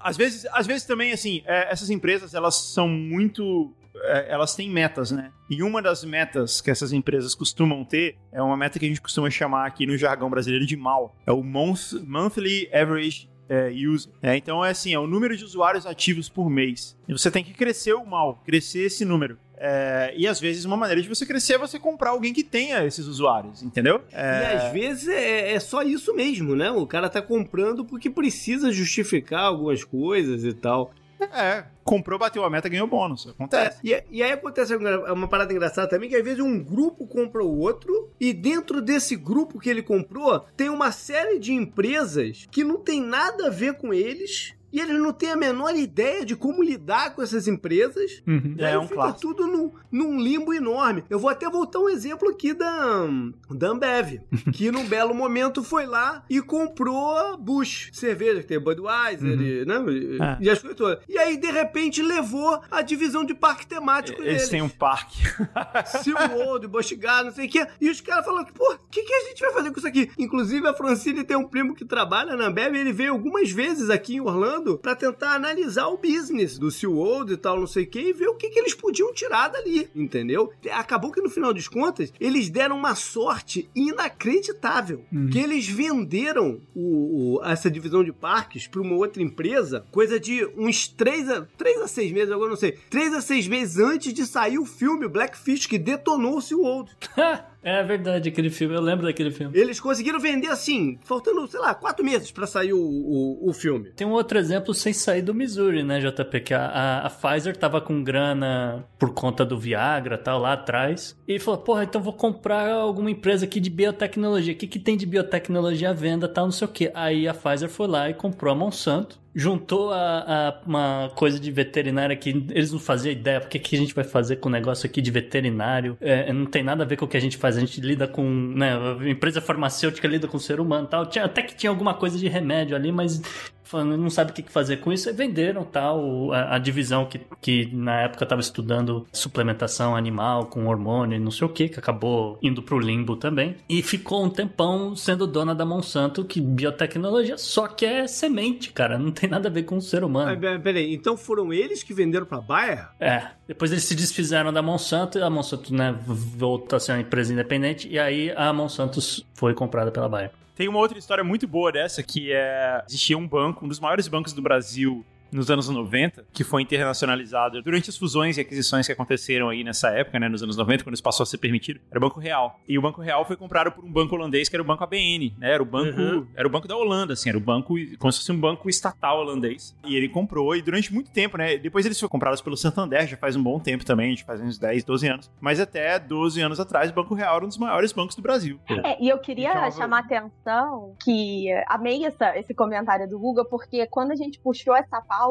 Às 0.00 0.16
vezes, 0.16 0.46
às 0.52 0.66
vezes 0.66 0.84
também, 0.84 1.12
assim, 1.12 1.42
é, 1.44 1.72
essas 1.72 1.90
empresas, 1.90 2.34
elas 2.34 2.54
são 2.54 2.88
muito 2.88 3.74
é, 3.94 4.32
elas 4.32 4.54
têm 4.54 4.70
metas, 4.70 5.10
né? 5.10 5.30
E 5.50 5.62
uma 5.62 5.82
das 5.82 6.04
metas 6.04 6.60
que 6.60 6.70
essas 6.70 6.92
empresas 6.92 7.34
costumam 7.34 7.84
ter 7.84 8.16
é 8.32 8.42
uma 8.42 8.56
meta 8.56 8.78
que 8.78 8.84
a 8.84 8.88
gente 8.88 9.00
costuma 9.00 9.30
chamar 9.30 9.66
aqui 9.66 9.86
no 9.86 9.96
jargão 9.96 10.30
brasileiro 10.30 10.66
de 10.66 10.76
MAU. 10.76 11.14
É 11.26 11.32
o 11.32 11.42
Monthly 11.42 12.68
Average 12.72 13.28
é, 13.48 13.70
user. 13.70 14.12
É, 14.22 14.36
então 14.36 14.64
é 14.64 14.70
assim, 14.70 14.94
é 14.94 14.98
o 14.98 15.06
número 15.06 15.36
de 15.36 15.44
usuários 15.44 15.86
ativos 15.86 16.28
por 16.28 16.48
mês. 16.48 16.96
E 17.06 17.12
você 17.12 17.30
tem 17.30 17.44
que 17.44 17.52
crescer 17.52 17.92
o 17.92 18.04
mal, 18.04 18.40
crescer 18.44 18.86
esse 18.86 19.04
número. 19.04 19.38
É, 19.64 20.12
e 20.16 20.26
às 20.26 20.40
vezes 20.40 20.64
uma 20.64 20.76
maneira 20.76 21.00
de 21.00 21.08
você 21.08 21.24
crescer 21.24 21.54
é 21.54 21.58
você 21.58 21.78
comprar 21.78 22.10
alguém 22.10 22.32
que 22.32 22.42
tenha 22.42 22.84
esses 22.84 23.06
usuários, 23.06 23.62
entendeu? 23.62 24.02
É... 24.10 24.40
E 24.40 24.56
às 24.56 24.72
vezes 24.72 25.06
é, 25.06 25.52
é, 25.52 25.60
só 25.60 25.84
isso 25.84 26.12
mesmo, 26.16 26.56
né? 26.56 26.72
O 26.72 26.84
cara 26.84 27.08
tá 27.08 27.22
comprando 27.22 27.84
porque 27.84 28.10
precisa 28.10 28.72
justificar 28.72 29.44
algumas 29.44 29.84
coisas 29.84 30.42
e 30.42 30.52
tal. 30.52 30.92
É, 31.32 31.64
comprou, 31.84 32.18
bateu 32.18 32.44
a 32.44 32.50
meta, 32.50 32.68
ganhou 32.68 32.88
bônus. 32.88 33.28
Acontece. 33.28 33.78
É, 33.88 34.04
e, 34.10 34.18
e, 34.18 34.22
aí 34.24 34.32
acontece 34.32 34.74
uma 34.74 35.28
parada 35.28 35.52
engraçada 35.52 35.88
também, 35.88 36.08
que 36.08 36.16
às 36.16 36.24
vezes 36.24 36.40
um 36.40 36.58
grupo 36.58 37.06
compra 37.06 37.44
o 37.44 37.58
outro, 37.60 38.10
e 38.20 38.32
dentro 38.32 38.82
desse 38.82 39.14
grupo 39.14 39.60
que 39.60 39.70
ele 39.70 39.82
comprou, 39.82 40.40
tem 40.56 40.68
uma 40.70 40.90
série 40.90 41.38
de 41.38 41.52
empresas 41.52 42.48
que 42.50 42.64
não 42.64 42.78
tem 42.78 43.00
nada 43.00 43.46
a 43.46 43.50
ver 43.50 43.74
com 43.74 43.94
eles, 43.94 44.54
e 44.72 44.80
eles 44.80 44.98
não 44.98 45.12
têm 45.12 45.30
a 45.30 45.36
menor 45.36 45.76
ideia 45.76 46.24
de 46.24 46.34
como 46.34 46.62
lidar 46.62 47.14
com 47.14 47.22
essas 47.22 47.46
empresas. 47.46 48.22
Uhum. 48.26 48.56
É, 48.58 48.78
um 48.78 48.82
fica 48.82 48.94
clássico. 48.94 49.20
tudo 49.20 49.46
num, 49.46 49.70
num, 49.90 50.20
limbo 50.20 50.54
enorme. 50.54 51.04
Eu 51.10 51.18
vou 51.18 51.28
até 51.28 51.48
voltar 51.48 51.78
um 51.78 51.88
exemplo 51.88 52.28
aqui 52.28 52.54
da, 52.54 53.06
da 53.50 53.68
Ambev, 53.68 54.20
que 54.52 54.70
num 54.70 54.86
belo 54.86 55.14
momento 55.14 55.62
foi 55.62 55.86
lá 55.86 56.24
e 56.28 56.40
comprou 56.40 57.36
Bush, 57.36 57.90
cerveja, 57.92 58.40
que 58.40 58.46
tem 58.46 58.58
Budweiser, 58.58 59.38
uhum. 59.38 59.42
e, 59.42 59.64
né, 59.64 59.74
é. 60.20 60.44
e 60.44 60.50
as 60.50 60.58
coisas 60.58 60.76
todas. 60.76 61.04
E 61.08 61.18
aí, 61.18 61.36
de 61.36 61.50
repente, 61.50 62.00
levou 62.02 62.60
a 62.70 62.80
divisão 62.82 63.24
de 63.24 63.34
parque 63.34 63.66
temático 63.66 64.20
Eles 64.22 64.34
deles. 64.34 64.48
têm 64.48 64.62
um 64.62 64.68
parque. 64.68 65.22
SeaWorld, 66.02 66.66
Busch 66.66 66.92
Gardens, 66.92 67.26
não 67.26 67.34
sei 67.34 67.46
o 67.46 67.50
quê. 67.50 67.66
E 67.80 67.90
os 67.90 68.00
caras 68.00 68.24
falaram, 68.24 68.46
pô, 68.52 68.72
o 68.72 68.90
que, 68.90 69.02
que 69.02 69.12
a 69.12 69.28
gente 69.28 69.40
vai 69.40 69.52
fazer 69.52 69.70
com 69.70 69.78
isso 69.78 69.88
aqui? 69.88 70.10
Inclusive, 70.18 70.66
a 70.66 70.74
Francine 70.74 71.24
tem 71.24 71.36
um 71.36 71.46
primo 71.46 71.74
que 71.74 71.84
trabalha 71.84 72.36
na 72.36 72.46
Ambev 72.46 72.74
e 72.74 72.78
ele 72.78 72.92
veio 72.92 73.12
algumas 73.12 73.50
vezes 73.50 73.90
aqui 73.90 74.16
em 74.16 74.20
Orlando 74.20 74.61
para 74.78 74.96
tentar 74.96 75.34
analisar 75.34 75.88
o 75.88 75.96
business 75.96 76.58
do 76.58 76.70
SeaWorld 76.70 77.32
e 77.32 77.36
tal, 77.36 77.58
não 77.58 77.66
sei 77.66 77.84
o 77.84 77.86
que, 77.86 78.00
e 78.00 78.12
ver 78.12 78.28
o 78.28 78.34
que, 78.34 78.50
que 78.50 78.58
eles 78.58 78.74
podiam 78.74 79.12
tirar 79.12 79.48
dali, 79.48 79.88
entendeu? 79.94 80.52
Acabou 80.72 81.12
que 81.12 81.20
no 81.20 81.30
final 81.30 81.52
das 81.52 81.68
contas, 81.68 82.12
eles 82.20 82.48
deram 82.48 82.76
uma 82.76 82.94
sorte 82.94 83.70
inacreditável. 83.74 85.04
Uhum. 85.12 85.30
Que 85.30 85.38
eles 85.38 85.66
venderam 85.68 86.60
o, 86.74 87.38
o, 87.38 87.44
essa 87.44 87.70
divisão 87.70 88.02
de 88.04 88.12
parques 88.12 88.66
para 88.66 88.80
uma 88.80 88.94
outra 88.94 89.22
empresa, 89.22 89.84
coisa 89.90 90.18
de 90.18 90.44
uns 90.56 90.88
3 90.88 91.28
a, 91.30 91.42
3 91.56 91.82
a 91.82 91.88
6 91.88 92.12
meses, 92.12 92.32
agora 92.32 92.50
não 92.50 92.56
sei, 92.56 92.72
3 92.90 93.14
a 93.14 93.20
6 93.20 93.48
meses 93.48 93.78
antes 93.78 94.12
de 94.12 94.26
sair 94.26 94.58
o 94.58 94.66
filme 94.66 95.08
Blackfish, 95.08 95.66
que 95.66 95.78
detonou 95.78 96.38
o 96.38 96.42
SeaWorld. 96.42 96.90
É 97.62 97.82
verdade, 97.82 98.28
aquele 98.28 98.50
filme, 98.50 98.74
eu 98.74 98.80
lembro 98.80 99.06
daquele 99.06 99.30
filme. 99.30 99.56
Eles 99.56 99.78
conseguiram 99.78 100.18
vender 100.18 100.48
assim, 100.48 100.98
faltando, 101.04 101.46
sei 101.46 101.60
lá, 101.60 101.74
quatro 101.74 102.04
meses 102.04 102.30
para 102.30 102.46
sair 102.46 102.72
o, 102.72 102.80
o, 102.80 103.48
o, 103.48 103.52
filme. 103.52 103.90
Tem 103.90 104.06
um 104.06 104.12
outro 104.12 104.36
exemplo 104.36 104.74
sem 104.74 104.92
sair 104.92 105.22
do 105.22 105.32
Missouri, 105.32 105.84
né, 105.84 106.00
JP? 106.00 106.40
Que 106.40 106.54
a, 106.54 106.66
a, 106.66 107.06
a 107.06 107.10
Pfizer 107.10 107.56
tava 107.56 107.80
com 107.80 108.02
grana 108.02 108.84
por 108.98 109.14
conta 109.14 109.44
do 109.44 109.58
Viagra 109.58 110.18
tal, 110.18 110.40
lá 110.40 110.54
atrás. 110.54 111.16
E 111.26 111.38
falou, 111.38 111.60
porra, 111.60 111.84
então 111.84 112.02
vou 112.02 112.12
comprar 112.12 112.68
alguma 112.68 113.10
empresa 113.10 113.44
aqui 113.44 113.60
de 113.60 113.70
biotecnologia. 113.70 114.54
O 114.54 114.56
que, 114.56 114.66
que 114.66 114.78
tem 114.78 114.96
de 114.96 115.06
biotecnologia 115.06 115.90
à 115.90 115.92
venda 115.92 116.28
tal, 116.28 116.46
não 116.46 116.52
sei 116.52 116.66
o 116.66 116.70
que. 116.70 116.90
Aí 116.94 117.28
a 117.28 117.34
Pfizer 117.34 117.68
foi 117.68 117.86
lá 117.86 118.10
e 118.10 118.14
comprou 118.14 118.52
a 118.52 118.56
Monsanto 118.56 119.21
juntou 119.34 119.92
a, 119.92 119.98
a, 119.98 120.60
uma 120.66 121.10
coisa 121.14 121.40
de 121.40 121.50
veterinária 121.50 122.14
que 122.16 122.30
eles 122.30 122.72
não 122.72 122.78
faziam 122.78 123.12
ideia. 123.12 123.40
Porque 123.40 123.58
que 123.58 123.76
a 123.76 123.78
gente 123.78 123.94
vai 123.94 124.04
fazer 124.04 124.36
com 124.36 124.48
o 124.48 124.52
negócio 124.52 124.86
aqui 124.86 125.00
de 125.00 125.10
veterinário? 125.10 125.96
É, 126.00 126.32
não 126.32 126.46
tem 126.46 126.62
nada 126.62 126.84
a 126.84 126.86
ver 126.86 126.96
com 126.96 127.04
o 127.04 127.08
que 127.08 127.16
a 127.16 127.20
gente 127.20 127.36
faz. 127.36 127.56
A 127.56 127.60
gente 127.60 127.80
lida 127.80 128.06
com. 128.06 128.22
Né, 128.24 128.72
a 128.74 129.08
empresa 129.08 129.40
farmacêutica 129.40 130.06
lida 130.06 130.28
com 130.28 130.36
o 130.36 130.40
ser 130.40 130.60
humano 130.60 130.86
tal. 130.86 131.06
Tinha, 131.06 131.24
até 131.24 131.42
que 131.42 131.54
tinha 131.54 131.70
alguma 131.70 131.94
coisa 131.94 132.18
de 132.18 132.28
remédio 132.28 132.76
ali, 132.76 132.92
mas 132.92 133.22
não 133.72 134.10
sabe 134.10 134.30
o 134.30 134.34
que 134.34 134.50
fazer 134.50 134.78
com 134.78 134.92
isso, 134.92 135.08
e 135.08 135.12
venderam 135.12 135.64
tal 135.64 136.32
a, 136.32 136.56
a, 136.56 136.58
divisão 136.58 137.06
que, 137.06 137.20
que 137.40 137.68
na 137.72 138.02
época 138.02 138.24
estava 138.24 138.40
estudando 138.40 139.06
suplementação 139.12 139.96
animal 139.96 140.46
com 140.46 140.66
hormônio 140.66 141.16
e 141.16 141.20
não 141.20 141.30
sei 141.30 141.46
o 141.46 141.50
que, 141.50 141.68
que 141.68 141.78
acabou 141.78 142.38
indo 142.42 142.62
pro 142.62 142.78
limbo 142.78 143.16
também. 143.16 143.56
E 143.68 143.82
ficou 143.82 144.24
um 144.24 144.30
tempão 144.30 144.94
sendo 144.96 145.26
dona 145.26 145.54
da 145.54 145.64
Monsanto, 145.64 146.24
que 146.24 146.40
biotecnologia 146.40 147.38
só 147.38 147.66
que 147.66 147.84
é 147.84 148.06
semente, 148.06 148.72
cara, 148.72 148.98
não 148.98 149.10
tem 149.10 149.28
nada 149.28 149.48
a 149.48 149.52
ver 149.52 149.62
com 149.64 149.76
o 149.76 149.82
ser 149.82 150.04
humano. 150.04 150.32
Ah, 150.32 150.58
peraí, 150.58 150.94
então 150.94 151.16
foram 151.16 151.52
eles 151.52 151.82
que 151.82 151.94
venderam 151.94 152.26
pra 152.26 152.40
Bayer? 152.40 152.88
É, 153.00 153.28
Depois 153.46 153.70
eles 153.70 153.84
se 153.84 153.94
desfizeram 153.94 154.52
da 154.52 154.62
Monsanto 154.62 155.18
e 155.18 155.22
a 155.22 155.30
Monsanto, 155.30 155.74
né, 155.74 155.94
voltou 156.06 156.76
a 156.76 156.80
ser 156.80 156.92
uma 156.92 157.00
empresa 157.00 157.32
independente 157.32 157.88
e 157.88 157.98
aí 157.98 158.32
a 158.36 158.52
Monsanto 158.52 159.00
foi 159.34 159.54
comprada 159.54 159.90
pela 159.90 160.08
Bayer. 160.08 160.30
Tem 160.62 160.68
uma 160.68 160.78
outra 160.78 160.96
história 160.96 161.24
muito 161.24 161.48
boa 161.48 161.72
dessa, 161.72 162.04
que 162.04 162.32
é... 162.32 162.84
Existia 162.88 163.18
um 163.18 163.26
banco, 163.26 163.64
um 163.64 163.68
dos 163.68 163.80
maiores 163.80 164.06
bancos 164.06 164.32
do 164.32 164.40
Brasil 164.40 165.04
nos 165.32 165.50
anos 165.50 165.68
90, 165.68 166.26
que 166.32 166.44
foi 166.44 166.62
internacionalizado 166.62 167.62
durante 167.62 167.90
as 167.90 167.96
fusões 167.96 168.36
e 168.36 168.40
aquisições 168.42 168.86
que 168.86 168.92
aconteceram 168.92 169.48
aí 169.48 169.64
nessa 169.64 169.88
época, 169.90 170.20
né, 170.20 170.28
nos 170.28 170.42
anos 170.42 170.56
90, 170.56 170.84
quando 170.84 170.94
isso 170.94 171.02
passou 171.02 171.24
a 171.24 171.26
ser 171.26 171.38
permitido, 171.38 171.80
era 171.90 171.98
o 171.98 172.00
Banco 172.00 172.20
Real. 172.20 172.60
E 172.68 172.78
o 172.78 172.82
Banco 172.82 173.00
Real 173.00 173.24
foi 173.24 173.36
comprado 173.36 173.72
por 173.72 173.84
um 173.84 173.90
banco 173.90 174.14
holandês 174.14 174.48
que 174.48 174.54
era 174.54 174.62
o 174.62 174.66
Banco 174.66 174.84
ABN, 174.84 175.34
né? 175.38 175.52
Era 175.52 175.62
o 175.62 175.66
banco, 175.66 176.00
uhum. 176.00 176.26
era 176.34 176.46
o 176.46 176.50
banco 176.50 176.68
da 176.68 176.76
Holanda, 176.76 177.14
assim, 177.14 177.28
era 177.28 177.38
o 177.38 177.40
banco 177.40 177.74
como 177.98 178.12
se 178.12 178.18
fosse 178.18 178.32
um 178.32 178.38
banco 178.38 178.68
estatal 178.68 179.20
holandês. 179.20 179.76
E 179.84 179.96
ele 179.96 180.08
comprou 180.08 180.54
e 180.54 180.62
durante 180.62 180.92
muito 180.92 181.10
tempo, 181.10 181.38
né, 181.38 181.56
depois 181.56 181.86
eles 181.86 181.98
foram 181.98 182.10
comprados 182.10 182.40
pelo 182.40 182.56
Santander, 182.56 183.06
já 183.06 183.16
faz 183.16 183.34
um 183.34 183.42
bom 183.42 183.58
tempo 183.58 183.84
também, 183.84 184.10
gente 184.10 184.24
faz 184.24 184.40
uns 184.40 184.58
10, 184.58 184.84
12 184.84 185.08
anos. 185.08 185.30
Mas 185.40 185.60
até 185.60 185.98
12 185.98 186.40
anos 186.40 186.60
atrás, 186.60 186.90
o 186.90 186.94
Banco 186.94 187.14
Real 187.14 187.36
era 187.36 187.44
um 187.44 187.48
dos 187.48 187.58
maiores 187.58 187.92
bancos 187.92 188.14
do 188.14 188.22
Brasil. 188.22 188.60
É, 188.84 189.02
e 189.02 189.08
eu 189.08 189.18
queria 189.18 189.50
então, 189.50 189.70
chamar 189.70 189.98
a 189.98 190.00
atenção 190.00 190.94
que 191.02 191.46
amei 191.68 192.04
essa, 192.04 192.36
esse 192.38 192.54
comentário 192.54 193.08
do 193.08 193.18
Google, 193.18 193.44
porque 193.46 193.86
quando 193.86 194.12
a 194.12 194.16
gente 194.16 194.38
puxou 194.38 194.74
essa 194.74 195.00
pauta 195.00 195.21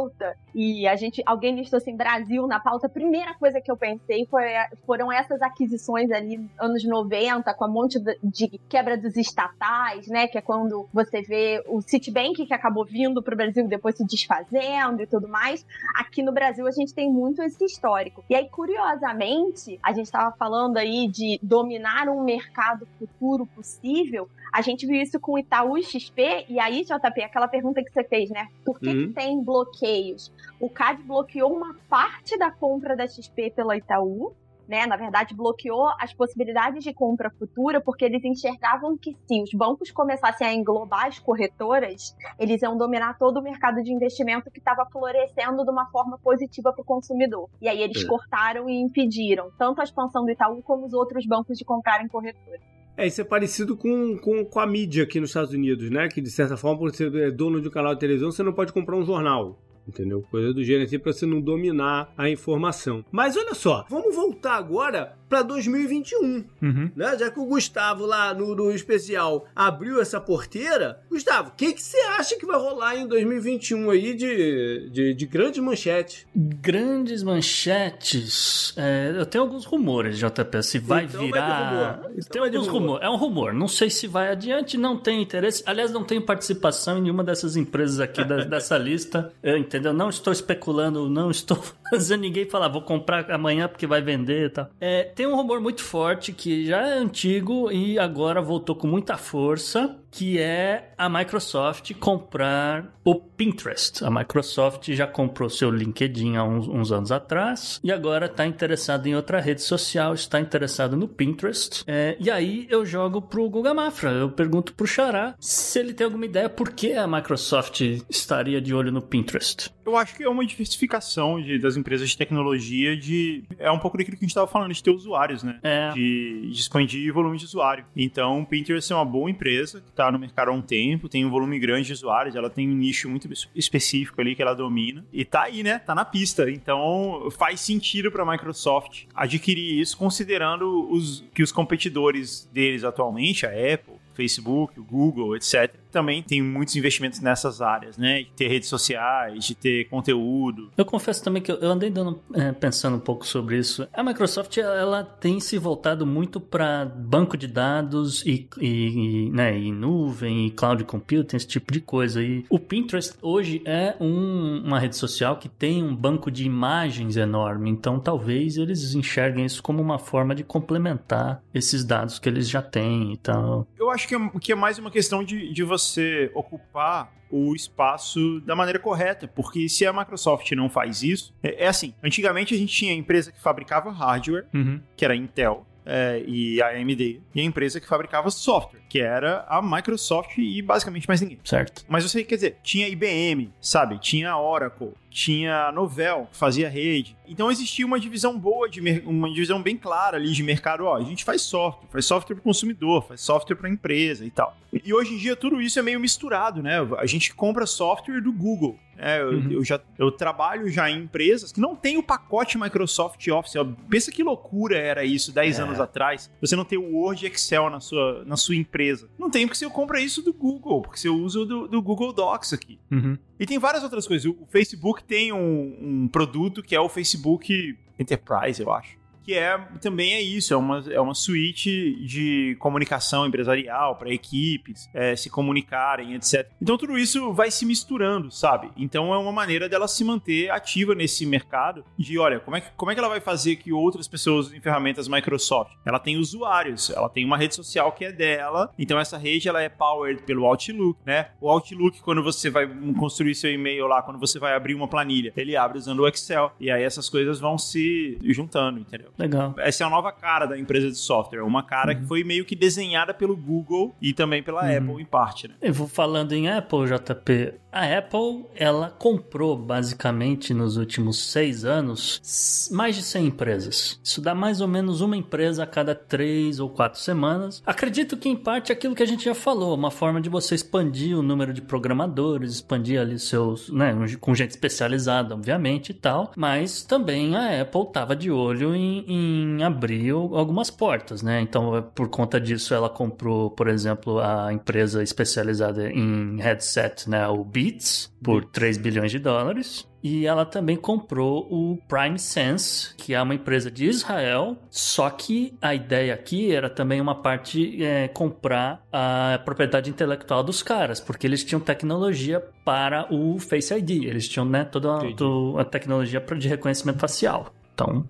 e 0.55 0.71
e 0.71 0.87
a 0.87 0.95
gente, 0.95 1.21
alguém 1.25 1.55
listou 1.55 1.77
assim, 1.77 1.95
Brasil 1.95 2.47
na 2.47 2.59
pauta, 2.59 2.87
a 2.87 2.89
primeira 2.89 3.33
coisa 3.35 3.59
que 3.59 3.69
eu 3.69 3.75
pensei 3.75 4.25
foi, 4.25 4.45
foram 4.85 5.11
essas 5.11 5.41
aquisições 5.41 6.09
ali, 6.11 6.39
anos 6.59 6.83
90, 6.83 7.53
com 7.53 7.65
a 7.65 7.67
monte 7.67 7.99
de 8.23 8.47
quebra 8.69 8.97
dos 8.97 9.17
estatais, 9.17 10.07
né? 10.07 10.27
Que 10.27 10.37
é 10.37 10.41
quando 10.41 10.87
você 10.93 11.21
vê 11.21 11.63
o 11.67 11.81
Citibank 11.81 12.45
que 12.45 12.53
acabou 12.53 12.85
vindo 12.85 13.21
para 13.21 13.33
o 13.33 13.37
Brasil 13.37 13.67
depois 13.67 13.97
se 13.97 14.05
desfazendo 14.05 15.01
e 15.01 15.07
tudo 15.07 15.27
mais. 15.27 15.65
Aqui 15.95 16.23
no 16.23 16.31
Brasil 16.31 16.65
a 16.65 16.71
gente 16.71 16.93
tem 16.93 17.11
muito 17.11 17.41
esse 17.41 17.63
histórico. 17.65 18.23
E 18.29 18.33
aí, 18.33 18.47
curiosamente, 18.49 19.77
a 19.83 19.91
gente 19.91 20.05
estava 20.05 20.35
falando 20.37 20.77
aí 20.77 21.07
de 21.07 21.39
dominar 21.43 22.07
um 22.07 22.23
mercado 22.23 22.87
futuro 22.97 23.45
possível. 23.45 24.29
A 24.51 24.61
gente 24.61 24.85
viu 24.85 25.01
isso 25.01 25.19
com 25.19 25.33
o 25.33 25.39
Itaú 25.39 25.81
XP, 25.81 26.45
e 26.49 26.59
aí, 26.59 26.83
JP, 26.83 27.23
aquela 27.23 27.47
pergunta 27.47 27.81
que 27.81 27.91
você 27.91 28.03
fez, 28.03 28.29
né? 28.29 28.47
Por 28.65 28.79
que, 28.79 28.89
uhum. 28.89 29.07
que 29.07 29.13
tem 29.13 29.41
bloqueios? 29.81 30.31
O 30.59 30.69
CAD 30.69 31.01
bloqueou 31.03 31.51
uma 31.51 31.75
parte 31.89 32.37
da 32.37 32.51
compra 32.51 32.95
da 32.95 33.07
XP 33.07 33.51
pela 33.55 33.75
Itaú, 33.75 34.33
né, 34.67 34.85
na 34.85 34.95
verdade, 34.95 35.35
bloqueou 35.35 35.89
as 35.99 36.13
possibilidades 36.13 36.81
de 36.81 36.93
compra 36.93 37.29
futura, 37.31 37.81
porque 37.81 38.05
eles 38.05 38.23
enxergavam 38.23 38.95
que 38.95 39.17
se 39.27 39.41
os 39.41 39.51
bancos 39.53 39.91
começassem 39.91 40.47
a 40.47 40.53
englobar 40.53 41.07
as 41.07 41.19
corretoras, 41.19 42.15
eles 42.39 42.61
iam 42.61 42.77
dominar 42.77 43.17
todo 43.17 43.37
o 43.37 43.43
mercado 43.43 43.83
de 43.83 43.91
investimento 43.91 44.49
que 44.49 44.59
estava 44.59 44.85
florescendo 44.89 45.65
de 45.65 45.69
uma 45.69 45.87
forma 45.87 46.17
positiva 46.19 46.71
para 46.71 46.83
o 46.83 46.85
consumidor. 46.85 47.49
E 47.61 47.67
aí 47.67 47.81
eles 47.81 48.03
é. 48.03 48.07
cortaram 48.07 48.69
e 48.69 48.79
impediram 48.79 49.51
tanto 49.57 49.81
a 49.81 49.83
expansão 49.83 50.23
do 50.23 50.31
Itaú 50.31 50.61
como 50.61 50.85
os 50.85 50.93
outros 50.93 51.25
bancos 51.25 51.57
de 51.57 51.65
comprarem 51.65 52.07
corretoras. 52.07 52.61
É, 52.95 53.07
isso 53.07 53.19
é 53.19 53.23
parecido 53.25 53.75
com, 53.75 54.17
com, 54.19 54.45
com 54.45 54.59
a 54.59 54.67
mídia 54.67 55.03
aqui 55.03 55.19
nos 55.19 55.31
Estados 55.31 55.51
Unidos, 55.53 55.89
né? 55.89 56.07
Que 56.07 56.21
de 56.21 56.29
certa 56.29 56.55
forma, 56.55 56.77
por 56.77 56.95
ser 56.95 57.13
é 57.15 57.31
dono 57.31 57.59
de 57.61 57.67
um 57.67 57.71
canal 57.71 57.93
de 57.93 57.99
televisão, 57.99 58.31
você 58.31 58.43
não 58.43 58.53
pode 58.53 58.71
comprar 58.71 58.95
um 58.95 59.03
jornal 59.03 59.57
entendeu? 59.87 60.21
Coisa 60.29 60.53
do 60.53 60.63
gênero 60.63 60.85
assim 60.85 60.99
para 60.99 61.13
você 61.13 61.25
não 61.25 61.41
dominar 61.41 62.13
a 62.17 62.29
informação. 62.29 63.03
Mas 63.11 63.35
olha 63.35 63.53
só, 63.53 63.85
vamos 63.89 64.15
voltar 64.15 64.55
agora 64.55 65.17
para 65.31 65.43
2021, 65.43 66.43
uhum. 66.61 66.91
né? 66.93 67.17
Já 67.17 67.31
que 67.31 67.39
o 67.39 67.45
Gustavo 67.45 68.05
lá 68.05 68.33
no, 68.33 68.53
no 68.53 68.69
especial 68.69 69.47
abriu 69.55 70.01
essa 70.01 70.19
porteira, 70.19 70.99
Gustavo, 71.09 71.51
o 71.51 71.53
que 71.53 71.71
que 71.71 71.81
você 71.81 71.97
acha 72.19 72.37
que 72.37 72.45
vai 72.45 72.59
rolar 72.59 72.97
em 72.97 73.07
2021 73.07 73.89
aí 73.91 74.13
de, 74.13 74.89
de, 74.91 75.13
de 75.13 75.25
grandes 75.25 75.63
manchetes? 75.63 76.27
Grandes 76.35 77.23
manchetes, 77.23 78.73
é, 78.75 79.13
eu 79.15 79.25
tenho 79.25 79.45
alguns 79.45 79.63
rumores, 79.63 80.19
JP, 80.19 80.61
se 80.61 80.79
vai 80.79 81.05
então 81.05 81.21
virar. 81.21 82.01
Vai 82.01 82.11
então 82.17 82.29
tem 82.29 82.41
alguns 82.41 82.67
rumores. 82.67 83.07
É 83.07 83.09
um 83.09 83.15
rumor. 83.15 83.53
Não 83.53 83.69
sei 83.69 83.89
se 83.89 84.07
vai 84.07 84.31
adiante, 84.31 84.77
não 84.77 84.97
tem 84.97 85.21
interesse. 85.21 85.63
Aliás, 85.65 85.91
não 85.91 86.03
tenho 86.03 86.21
participação 86.25 86.97
em 86.97 87.03
nenhuma 87.03 87.23
dessas 87.23 87.55
empresas 87.55 88.01
aqui 88.01 88.21
da, 88.25 88.43
dessa 88.43 88.77
lista. 88.77 89.31
Eu 89.41 89.57
entendeu? 89.57 89.93
Não 89.93 90.09
estou 90.09 90.33
especulando, 90.33 91.09
não 91.09 91.31
estou 91.31 91.57
fazendo 91.89 92.19
ninguém 92.19 92.49
falar, 92.49 92.67
vou 92.67 92.81
comprar 92.81 93.31
amanhã 93.31 93.69
porque 93.69 93.87
vai 93.87 94.01
vender 94.01 94.47
e 94.47 94.49
tal. 94.49 94.69
É, 94.79 95.05
tem 95.21 95.27
um 95.27 95.35
rumor 95.35 95.61
muito 95.61 95.83
forte 95.83 96.33
que 96.33 96.65
já 96.65 96.81
é 96.81 96.93
antigo 96.93 97.71
e 97.71 97.99
agora 97.99 98.41
voltou 98.41 98.75
com 98.75 98.87
muita 98.87 99.17
força, 99.17 100.00
que 100.11 100.37
é 100.37 100.93
a 100.97 101.09
Microsoft 101.09 101.93
comprar 101.95 102.93
o 103.03 103.15
Pinterest. 103.15 104.03
A 104.03 104.11
Microsoft 104.11 104.91
já 104.91 105.07
comprou 105.07 105.49
seu 105.49 105.71
LinkedIn 105.71 106.35
há 106.35 106.43
uns, 106.43 106.67
uns 106.67 106.91
anos 106.91 107.11
atrás 107.11 107.79
e 107.83 107.91
agora 107.91 108.25
está 108.25 108.45
interessado 108.45 109.07
em 109.07 109.15
outra 109.15 109.39
rede 109.39 109.61
social, 109.61 110.13
está 110.13 110.39
interessado 110.39 110.97
no 110.97 111.07
Pinterest. 111.07 111.83
É, 111.87 112.17
e 112.19 112.29
aí 112.29 112.67
eu 112.69 112.85
jogo 112.85 113.21
pro 113.21 113.49
Guga 113.49 113.73
Mafra, 113.73 114.11
eu 114.11 114.29
pergunto 114.29 114.73
pro 114.73 114.85
Xará 114.85 115.33
se 115.39 115.79
ele 115.79 115.93
tem 115.93 116.05
alguma 116.05 116.25
ideia 116.25 116.49
por 116.49 116.71
que 116.71 116.93
a 116.93 117.07
Microsoft 117.07 117.81
estaria 118.09 118.61
de 118.61 118.73
olho 118.73 118.91
no 118.91 119.01
Pinterest. 119.01 119.71
Eu 119.85 119.97
acho 119.97 120.15
que 120.15 120.23
é 120.23 120.29
uma 120.29 120.45
diversificação 120.45 121.41
de, 121.41 121.57
das 121.57 121.75
empresas 121.75 122.09
de 122.09 122.17
tecnologia 122.17 122.95
de... 122.95 123.43
É 123.57 123.71
um 123.71 123.79
pouco 123.79 123.97
daquilo 123.97 124.17
que 124.17 124.23
a 124.23 124.25
gente 124.25 124.31
estava 124.31 124.47
falando, 124.47 124.73
de 124.73 124.83
ter 124.83 124.91
usuários, 124.91 125.41
né? 125.41 125.59
É. 125.63 125.91
De, 125.91 126.49
de 126.51 126.59
expandir 126.59 127.11
volume 127.13 127.37
de 127.37 127.45
usuário. 127.45 127.85
Então, 127.95 128.41
o 128.41 128.45
Pinterest 128.45 128.91
é 128.91 128.95
uma 128.95 129.05
boa 129.05 129.29
empresa 129.29 129.81
que 129.81 129.91
está 130.01 130.11
no 130.11 130.17
mercado 130.17 130.49
há 130.49 130.53
um 130.53 130.61
tempo, 130.61 131.07
tem 131.07 131.25
um 131.25 131.29
volume 131.29 131.59
grande 131.59 131.87
de 131.87 131.93
usuários, 131.93 132.35
ela 132.35 132.49
tem 132.49 132.67
um 132.67 132.73
nicho 132.73 133.07
muito 133.07 133.29
específico 133.55 134.19
ali 134.19 134.35
que 134.35 134.41
ela 134.41 134.53
domina. 134.53 135.05
E 135.13 135.23
tá 135.23 135.43
aí, 135.43 135.61
né? 135.61 135.79
Tá 135.79 135.93
na 135.93 136.03
pista. 136.03 136.49
Então, 136.49 137.29
faz 137.31 137.61
sentido 137.61 138.11
para 138.11 138.23
a 138.23 138.31
Microsoft 138.31 139.05
adquirir 139.13 139.79
isso, 139.79 139.97
considerando 139.97 140.89
os, 140.91 141.23
que 141.33 141.43
os 141.43 141.51
competidores 141.51 142.49
deles 142.51 142.83
atualmente, 142.83 143.45
a 143.45 143.49
Apple, 143.49 143.95
Facebook, 144.13 144.79
o 144.79 144.83
Google, 144.83 145.35
etc., 145.35 145.75
também 145.91 146.23
tem 146.23 146.41
muitos 146.41 146.75
investimentos 146.75 147.19
nessas 147.19 147.61
áreas, 147.61 147.97
né? 147.97 148.23
De 148.23 148.31
ter 148.31 148.47
redes 148.47 148.69
sociais, 148.69 149.45
de 149.45 149.55
ter 149.55 149.87
conteúdo. 149.89 150.71
Eu 150.77 150.85
confesso 150.85 151.23
também 151.23 151.41
que 151.41 151.51
eu 151.51 151.69
andei 151.69 151.89
dando, 151.89 152.19
é, 152.33 152.51
pensando 152.51 152.97
um 152.97 152.99
pouco 152.99 153.25
sobre 153.25 153.57
isso. 153.57 153.87
A 153.93 154.03
Microsoft 154.03 154.57
ela 154.57 155.03
tem 155.03 155.39
se 155.39 155.57
voltado 155.57 156.05
muito 156.05 156.39
para 156.39 156.85
banco 156.85 157.37
de 157.37 157.47
dados 157.47 158.25
e, 158.25 158.47
e, 158.59 159.29
né, 159.31 159.57
e 159.57 159.71
nuvem 159.71 160.47
e 160.47 160.51
cloud 160.51 160.83
computing, 160.83 161.35
esse 161.35 161.47
tipo 161.47 161.71
de 161.71 161.81
coisa. 161.81 162.21
E 162.23 162.45
o 162.49 162.59
Pinterest 162.59 163.13
hoje 163.21 163.61
é 163.65 163.95
um, 163.99 164.61
uma 164.65 164.79
rede 164.79 164.95
social 164.95 165.37
que 165.37 165.49
tem 165.49 165.83
um 165.83 165.95
banco 165.95 166.31
de 166.31 166.45
imagens 166.45 167.17
enorme, 167.17 167.69
então 167.69 167.99
talvez 167.99 168.57
eles 168.57 168.93
enxerguem 168.95 169.45
isso 169.45 169.61
como 169.61 169.81
uma 169.81 169.99
forma 169.99 170.33
de 170.33 170.43
complementar 170.43 171.43
esses 171.53 171.83
dados 171.83 172.19
que 172.19 172.29
eles 172.29 172.49
já 172.49 172.61
têm. 172.61 173.11
Então, 173.11 173.65
eu 173.77 173.89
acho 173.89 174.07
que 174.07 174.15
é, 174.15 174.29
que 174.39 174.51
é 174.51 174.55
mais 174.55 174.77
uma 174.77 174.91
questão 174.91 175.23
de, 175.23 175.51
de 175.51 175.63
você 175.63 175.80
você 175.89 176.31
ocupar 176.33 177.11
o 177.29 177.55
espaço 177.55 178.41
da 178.41 178.55
maneira 178.55 178.77
correta, 178.77 179.27
porque 179.27 179.69
se 179.69 179.85
a 179.85 179.93
Microsoft 179.93 180.51
não 180.51 180.69
faz 180.69 181.01
isso, 181.01 181.33
é, 181.41 181.65
é 181.65 181.67
assim, 181.67 181.93
antigamente 182.03 182.53
a 182.53 182.57
gente 182.57 182.73
tinha 182.73 182.93
empresa 182.93 183.31
que 183.31 183.41
fabricava 183.41 183.89
hardware, 183.89 184.45
uhum. 184.53 184.81
que 184.95 185.05
era 185.05 185.13
a 185.13 185.17
Intel, 185.17 185.65
é, 185.85 186.23
e 186.27 186.61
a 186.61 186.69
AMD, 186.69 187.21
e 187.33 187.41
a 187.41 187.43
empresa 187.43 187.79
que 187.79 187.87
fabricava 187.87 188.29
software, 188.29 188.81
que 188.87 188.99
era 188.99 189.45
a 189.47 189.61
Microsoft 189.61 190.37
e 190.37 190.61
basicamente 190.61 191.07
mais 191.07 191.21
ninguém. 191.21 191.39
Certo. 191.43 191.83
Mas 191.87 192.03
você, 192.03 192.23
quer 192.23 192.35
dizer, 192.35 192.57
tinha 192.61 192.87
IBM, 192.87 193.51
sabe? 193.59 193.97
Tinha 193.99 194.37
Oracle, 194.37 194.93
tinha 195.11 195.67
a 195.67 195.71
Novell, 195.71 196.27
que 196.31 196.37
fazia 196.37 196.69
rede. 196.69 197.17
Então 197.27 197.51
existia 197.51 197.85
uma 197.85 197.99
divisão 197.99 198.37
boa, 198.39 198.67
de 198.67 198.81
uma 199.05 199.29
divisão 199.29 199.61
bem 199.61 199.77
clara 199.77 200.17
ali 200.17 200.31
de 200.31 200.41
mercado. 200.41 200.85
Ó, 200.85 200.95
a 200.95 201.03
gente 201.03 201.23
faz 201.23 201.41
software, 201.41 201.87
faz 201.89 202.05
software 202.05 202.35
para 202.35 202.41
o 202.41 202.43
consumidor, 202.43 203.05
faz 203.05 203.21
software 203.21 203.55
para 203.55 203.67
a 203.67 203.71
empresa 203.71 204.25
e 204.25 204.31
tal. 204.31 204.57
E 204.71 204.93
hoje 204.93 205.13
em 205.13 205.17
dia 205.17 205.35
tudo 205.35 205.61
isso 205.61 205.77
é 205.77 205.81
meio 205.81 205.99
misturado, 205.99 206.63
né? 206.63 206.77
A 206.97 207.05
gente 207.05 207.33
compra 207.33 207.65
software 207.65 208.21
do 208.21 208.31
Google. 208.31 208.79
É, 208.97 209.19
eu, 209.19 209.29
uhum. 209.29 209.51
eu, 209.51 209.63
já 209.63 209.79
eu 209.97 210.11
trabalho 210.11 210.69
já 210.69 210.87
em 210.89 211.03
empresas 211.03 211.51
que 211.51 211.59
não 211.59 211.75
tem 211.75 211.97
o 211.97 212.03
pacote 212.03 212.57
Microsoft 212.57 213.27
Office. 213.29 213.53
Pensa 213.89 214.11
que 214.11 214.21
loucura 214.21 214.77
era 214.77 215.03
isso 215.03 215.31
10 215.31 215.57
é. 215.57 215.63
anos 215.63 215.79
atrás. 215.79 216.29
Você 216.39 216.55
não 216.55 216.63
tem 216.63 216.77
o 216.77 216.95
Word 216.95 217.25
e 217.25 217.27
Excel 217.27 217.69
na 217.69 217.79
sua, 217.79 218.23
na 218.25 218.37
sua 218.37 218.55
empresa. 218.55 219.09
Não 219.17 219.29
tem 219.29 219.47
porque 219.47 219.57
você 219.57 219.67
compra 219.69 219.99
isso 219.99 220.21
do 220.21 220.31
Google, 220.31 220.81
porque 220.83 220.99
você 220.99 221.09
usa 221.09 221.39
o 221.39 221.45
do, 221.45 221.67
do 221.67 221.81
Google 221.81 222.13
Docs 222.13 222.53
aqui. 222.53 222.79
Uhum. 222.91 223.17
E 223.41 223.45
tem 223.47 223.57
várias 223.57 223.81
outras 223.83 224.07
coisas. 224.07 224.23
O 224.31 224.45
Facebook 224.47 225.03
tem 225.03 225.33
um, 225.33 225.75
um 225.81 226.07
produto 226.07 226.61
que 226.61 226.75
é 226.75 226.79
o 226.79 226.87
Facebook 226.87 227.75
Enterprise, 227.97 228.61
eu 228.61 228.71
acho 228.71 229.00
que 229.23 229.33
é 229.33 229.57
também 229.81 230.13
é 230.13 230.21
isso, 230.21 230.53
é 230.53 230.57
uma, 230.57 230.83
é 230.89 230.99
uma 230.99 231.13
suíte 231.13 231.95
de 232.05 232.55
comunicação 232.59 233.25
empresarial 233.25 233.95
para 233.95 234.11
equipes 234.11 234.89
é, 234.93 235.15
se 235.15 235.29
comunicarem, 235.29 236.13
etc. 236.15 236.47
Então 236.61 236.77
tudo 236.77 236.97
isso 236.97 237.33
vai 237.33 237.51
se 237.51 237.65
misturando, 237.65 238.31
sabe? 238.31 238.69
Então 238.75 239.13
é 239.13 239.17
uma 239.17 239.31
maneira 239.31 239.69
dela 239.69 239.87
se 239.87 240.03
manter 240.03 240.49
ativa 240.49 240.95
nesse 240.95 241.25
mercado 241.25 241.83
de, 241.97 242.17
olha, 242.17 242.39
como 242.39 242.57
é 242.57 242.61
que, 242.61 242.71
como 242.75 242.91
é 242.91 242.93
que 242.93 242.99
ela 242.99 243.09
vai 243.09 243.21
fazer 243.21 243.57
que 243.57 243.71
outras 243.71 244.07
pessoas 244.07 244.47
usem 244.47 244.61
ferramentas 244.61 245.07
Microsoft? 245.07 245.73
Ela 245.85 245.99
tem 245.99 246.17
usuários, 246.17 246.89
ela 246.89 247.09
tem 247.09 247.25
uma 247.25 247.37
rede 247.37 247.55
social 247.55 247.91
que 247.91 248.05
é 248.05 248.11
dela, 248.11 248.71
então 248.77 248.99
essa 248.99 249.17
rede 249.17 249.47
ela 249.47 249.61
é 249.61 249.69
powered 249.69 250.23
pelo 250.23 250.45
Outlook, 250.45 250.99
né? 251.05 251.31
O 251.39 251.49
Outlook, 251.49 252.01
quando 252.01 252.23
você 252.23 252.49
vai 252.49 252.67
construir 252.97 253.35
seu 253.35 253.51
e-mail 253.51 253.87
lá, 253.87 254.01
quando 254.01 254.19
você 254.19 254.39
vai 254.39 254.53
abrir 254.53 254.75
uma 254.75 254.87
planilha, 254.87 255.33
ele 255.35 255.55
abre 255.55 255.77
usando 255.77 255.99
o 255.99 256.07
Excel, 256.07 256.51
e 256.59 256.69
aí 256.69 256.83
essas 256.83 257.09
coisas 257.09 257.39
vão 257.39 257.57
se 257.57 258.17
juntando, 258.23 258.79
entendeu? 258.79 259.10
Legal. 259.17 259.53
Essa 259.59 259.83
é 259.83 259.87
a 259.87 259.89
nova 259.89 260.11
cara 260.11 260.45
da 260.45 260.57
empresa 260.57 260.89
de 260.89 260.97
software, 260.97 261.41
uma 261.43 261.63
cara 261.63 261.93
uhum. 261.93 261.99
que 261.99 262.05
foi 262.07 262.23
meio 262.23 262.45
que 262.45 262.55
desenhada 262.55 263.13
pelo 263.13 263.35
Google 263.35 263.95
e 264.01 264.13
também 264.13 264.41
pela 264.41 264.63
uhum. 264.63 264.77
Apple 264.77 265.01
em 265.01 265.05
parte, 265.05 265.47
né? 265.47 265.55
Eu 265.61 265.73
vou 265.73 265.87
falando 265.87 266.33
em 266.33 266.49
Apple, 266.49 266.85
JP. 266.85 267.53
A 267.71 267.97
Apple, 267.97 268.45
ela 268.53 268.89
comprou 268.89 269.55
basicamente 269.55 270.53
nos 270.53 270.75
últimos 270.75 271.31
seis 271.31 271.63
anos 271.63 272.69
mais 272.69 272.97
de 272.97 273.01
100 273.01 273.27
empresas. 273.27 273.99
Isso 274.03 274.19
dá 274.19 274.35
mais 274.35 274.59
ou 274.59 274.67
menos 274.67 274.99
uma 274.99 275.15
empresa 275.15 275.63
a 275.63 275.67
cada 275.67 275.95
três 275.95 276.59
ou 276.59 276.69
quatro 276.69 276.99
semanas. 276.99 277.63
Acredito 277.65 278.17
que 278.17 278.27
em 278.27 278.35
parte 278.35 278.71
é 278.71 278.75
aquilo 278.75 278.93
que 278.93 279.03
a 279.03 279.07
gente 279.07 279.23
já 279.23 279.33
falou, 279.33 279.73
uma 279.73 279.89
forma 279.89 280.19
de 280.19 280.29
você 280.29 280.53
expandir 280.53 281.17
o 281.17 281.23
número 281.23 281.53
de 281.53 281.61
programadores, 281.61 282.55
expandir 282.55 282.99
ali 282.99 283.17
seus, 283.17 283.69
né, 283.69 283.95
com 284.19 284.35
gente 284.35 284.51
especializada, 284.51 285.33
obviamente 285.33 285.91
e 285.91 285.93
tal. 285.93 286.31
Mas 286.35 286.83
também 286.83 287.35
a 287.35 287.61
Apple 287.61 287.83
estava 287.83 288.15
de 288.15 288.29
olho 288.29 288.75
em, 288.75 289.05
em 289.07 289.63
abrir 289.63 290.11
algumas 290.11 290.69
portas, 290.69 291.21
né? 291.21 291.39
Então, 291.39 291.89
por 291.95 292.09
conta 292.09 292.39
disso, 292.39 292.73
ela 292.73 292.89
comprou, 292.89 293.49
por 293.49 293.69
exemplo, 293.69 294.19
a 294.19 294.51
empresa 294.51 295.01
especializada 295.01 295.89
em 295.89 296.37
headset, 296.37 297.09
né, 297.09 297.27
o 297.27 297.43
Beats, 297.61 298.11
por 298.23 298.43
3 298.45 298.77
bilhões 298.77 299.11
de 299.11 299.19
dólares. 299.19 299.87
E 300.03 300.25
ela 300.25 300.45
também 300.45 300.75
comprou 300.75 301.47
o 301.51 301.77
Prime 301.87 302.17
Sense, 302.17 302.95
que 302.95 303.13
é 303.13 303.21
uma 303.21 303.35
empresa 303.35 303.69
de 303.69 303.85
Israel. 303.85 304.57
Só 304.71 305.07
que 305.11 305.55
a 305.61 305.75
ideia 305.75 306.11
aqui 306.11 306.51
era 306.51 306.71
também 306.71 306.99
uma 306.99 307.13
parte 307.13 307.83
é, 307.83 308.07
comprar 308.07 308.83
a 308.91 309.39
propriedade 309.45 309.91
intelectual 309.91 310.43
dos 310.43 310.63
caras, 310.63 310.99
porque 310.99 311.27
eles 311.27 311.43
tinham 311.43 311.59
tecnologia 311.59 312.39
para 312.65 313.13
o 313.13 313.37
Face 313.37 313.71
ID. 313.75 314.05
Eles 314.05 314.27
tinham 314.27 314.45
né, 314.45 314.63
toda 314.65 314.93
a, 314.93 315.61
a 315.61 315.63
tecnologia 315.63 316.19
de 316.19 316.47
reconhecimento 316.47 316.99
facial. 316.99 317.53
Então, 317.75 318.09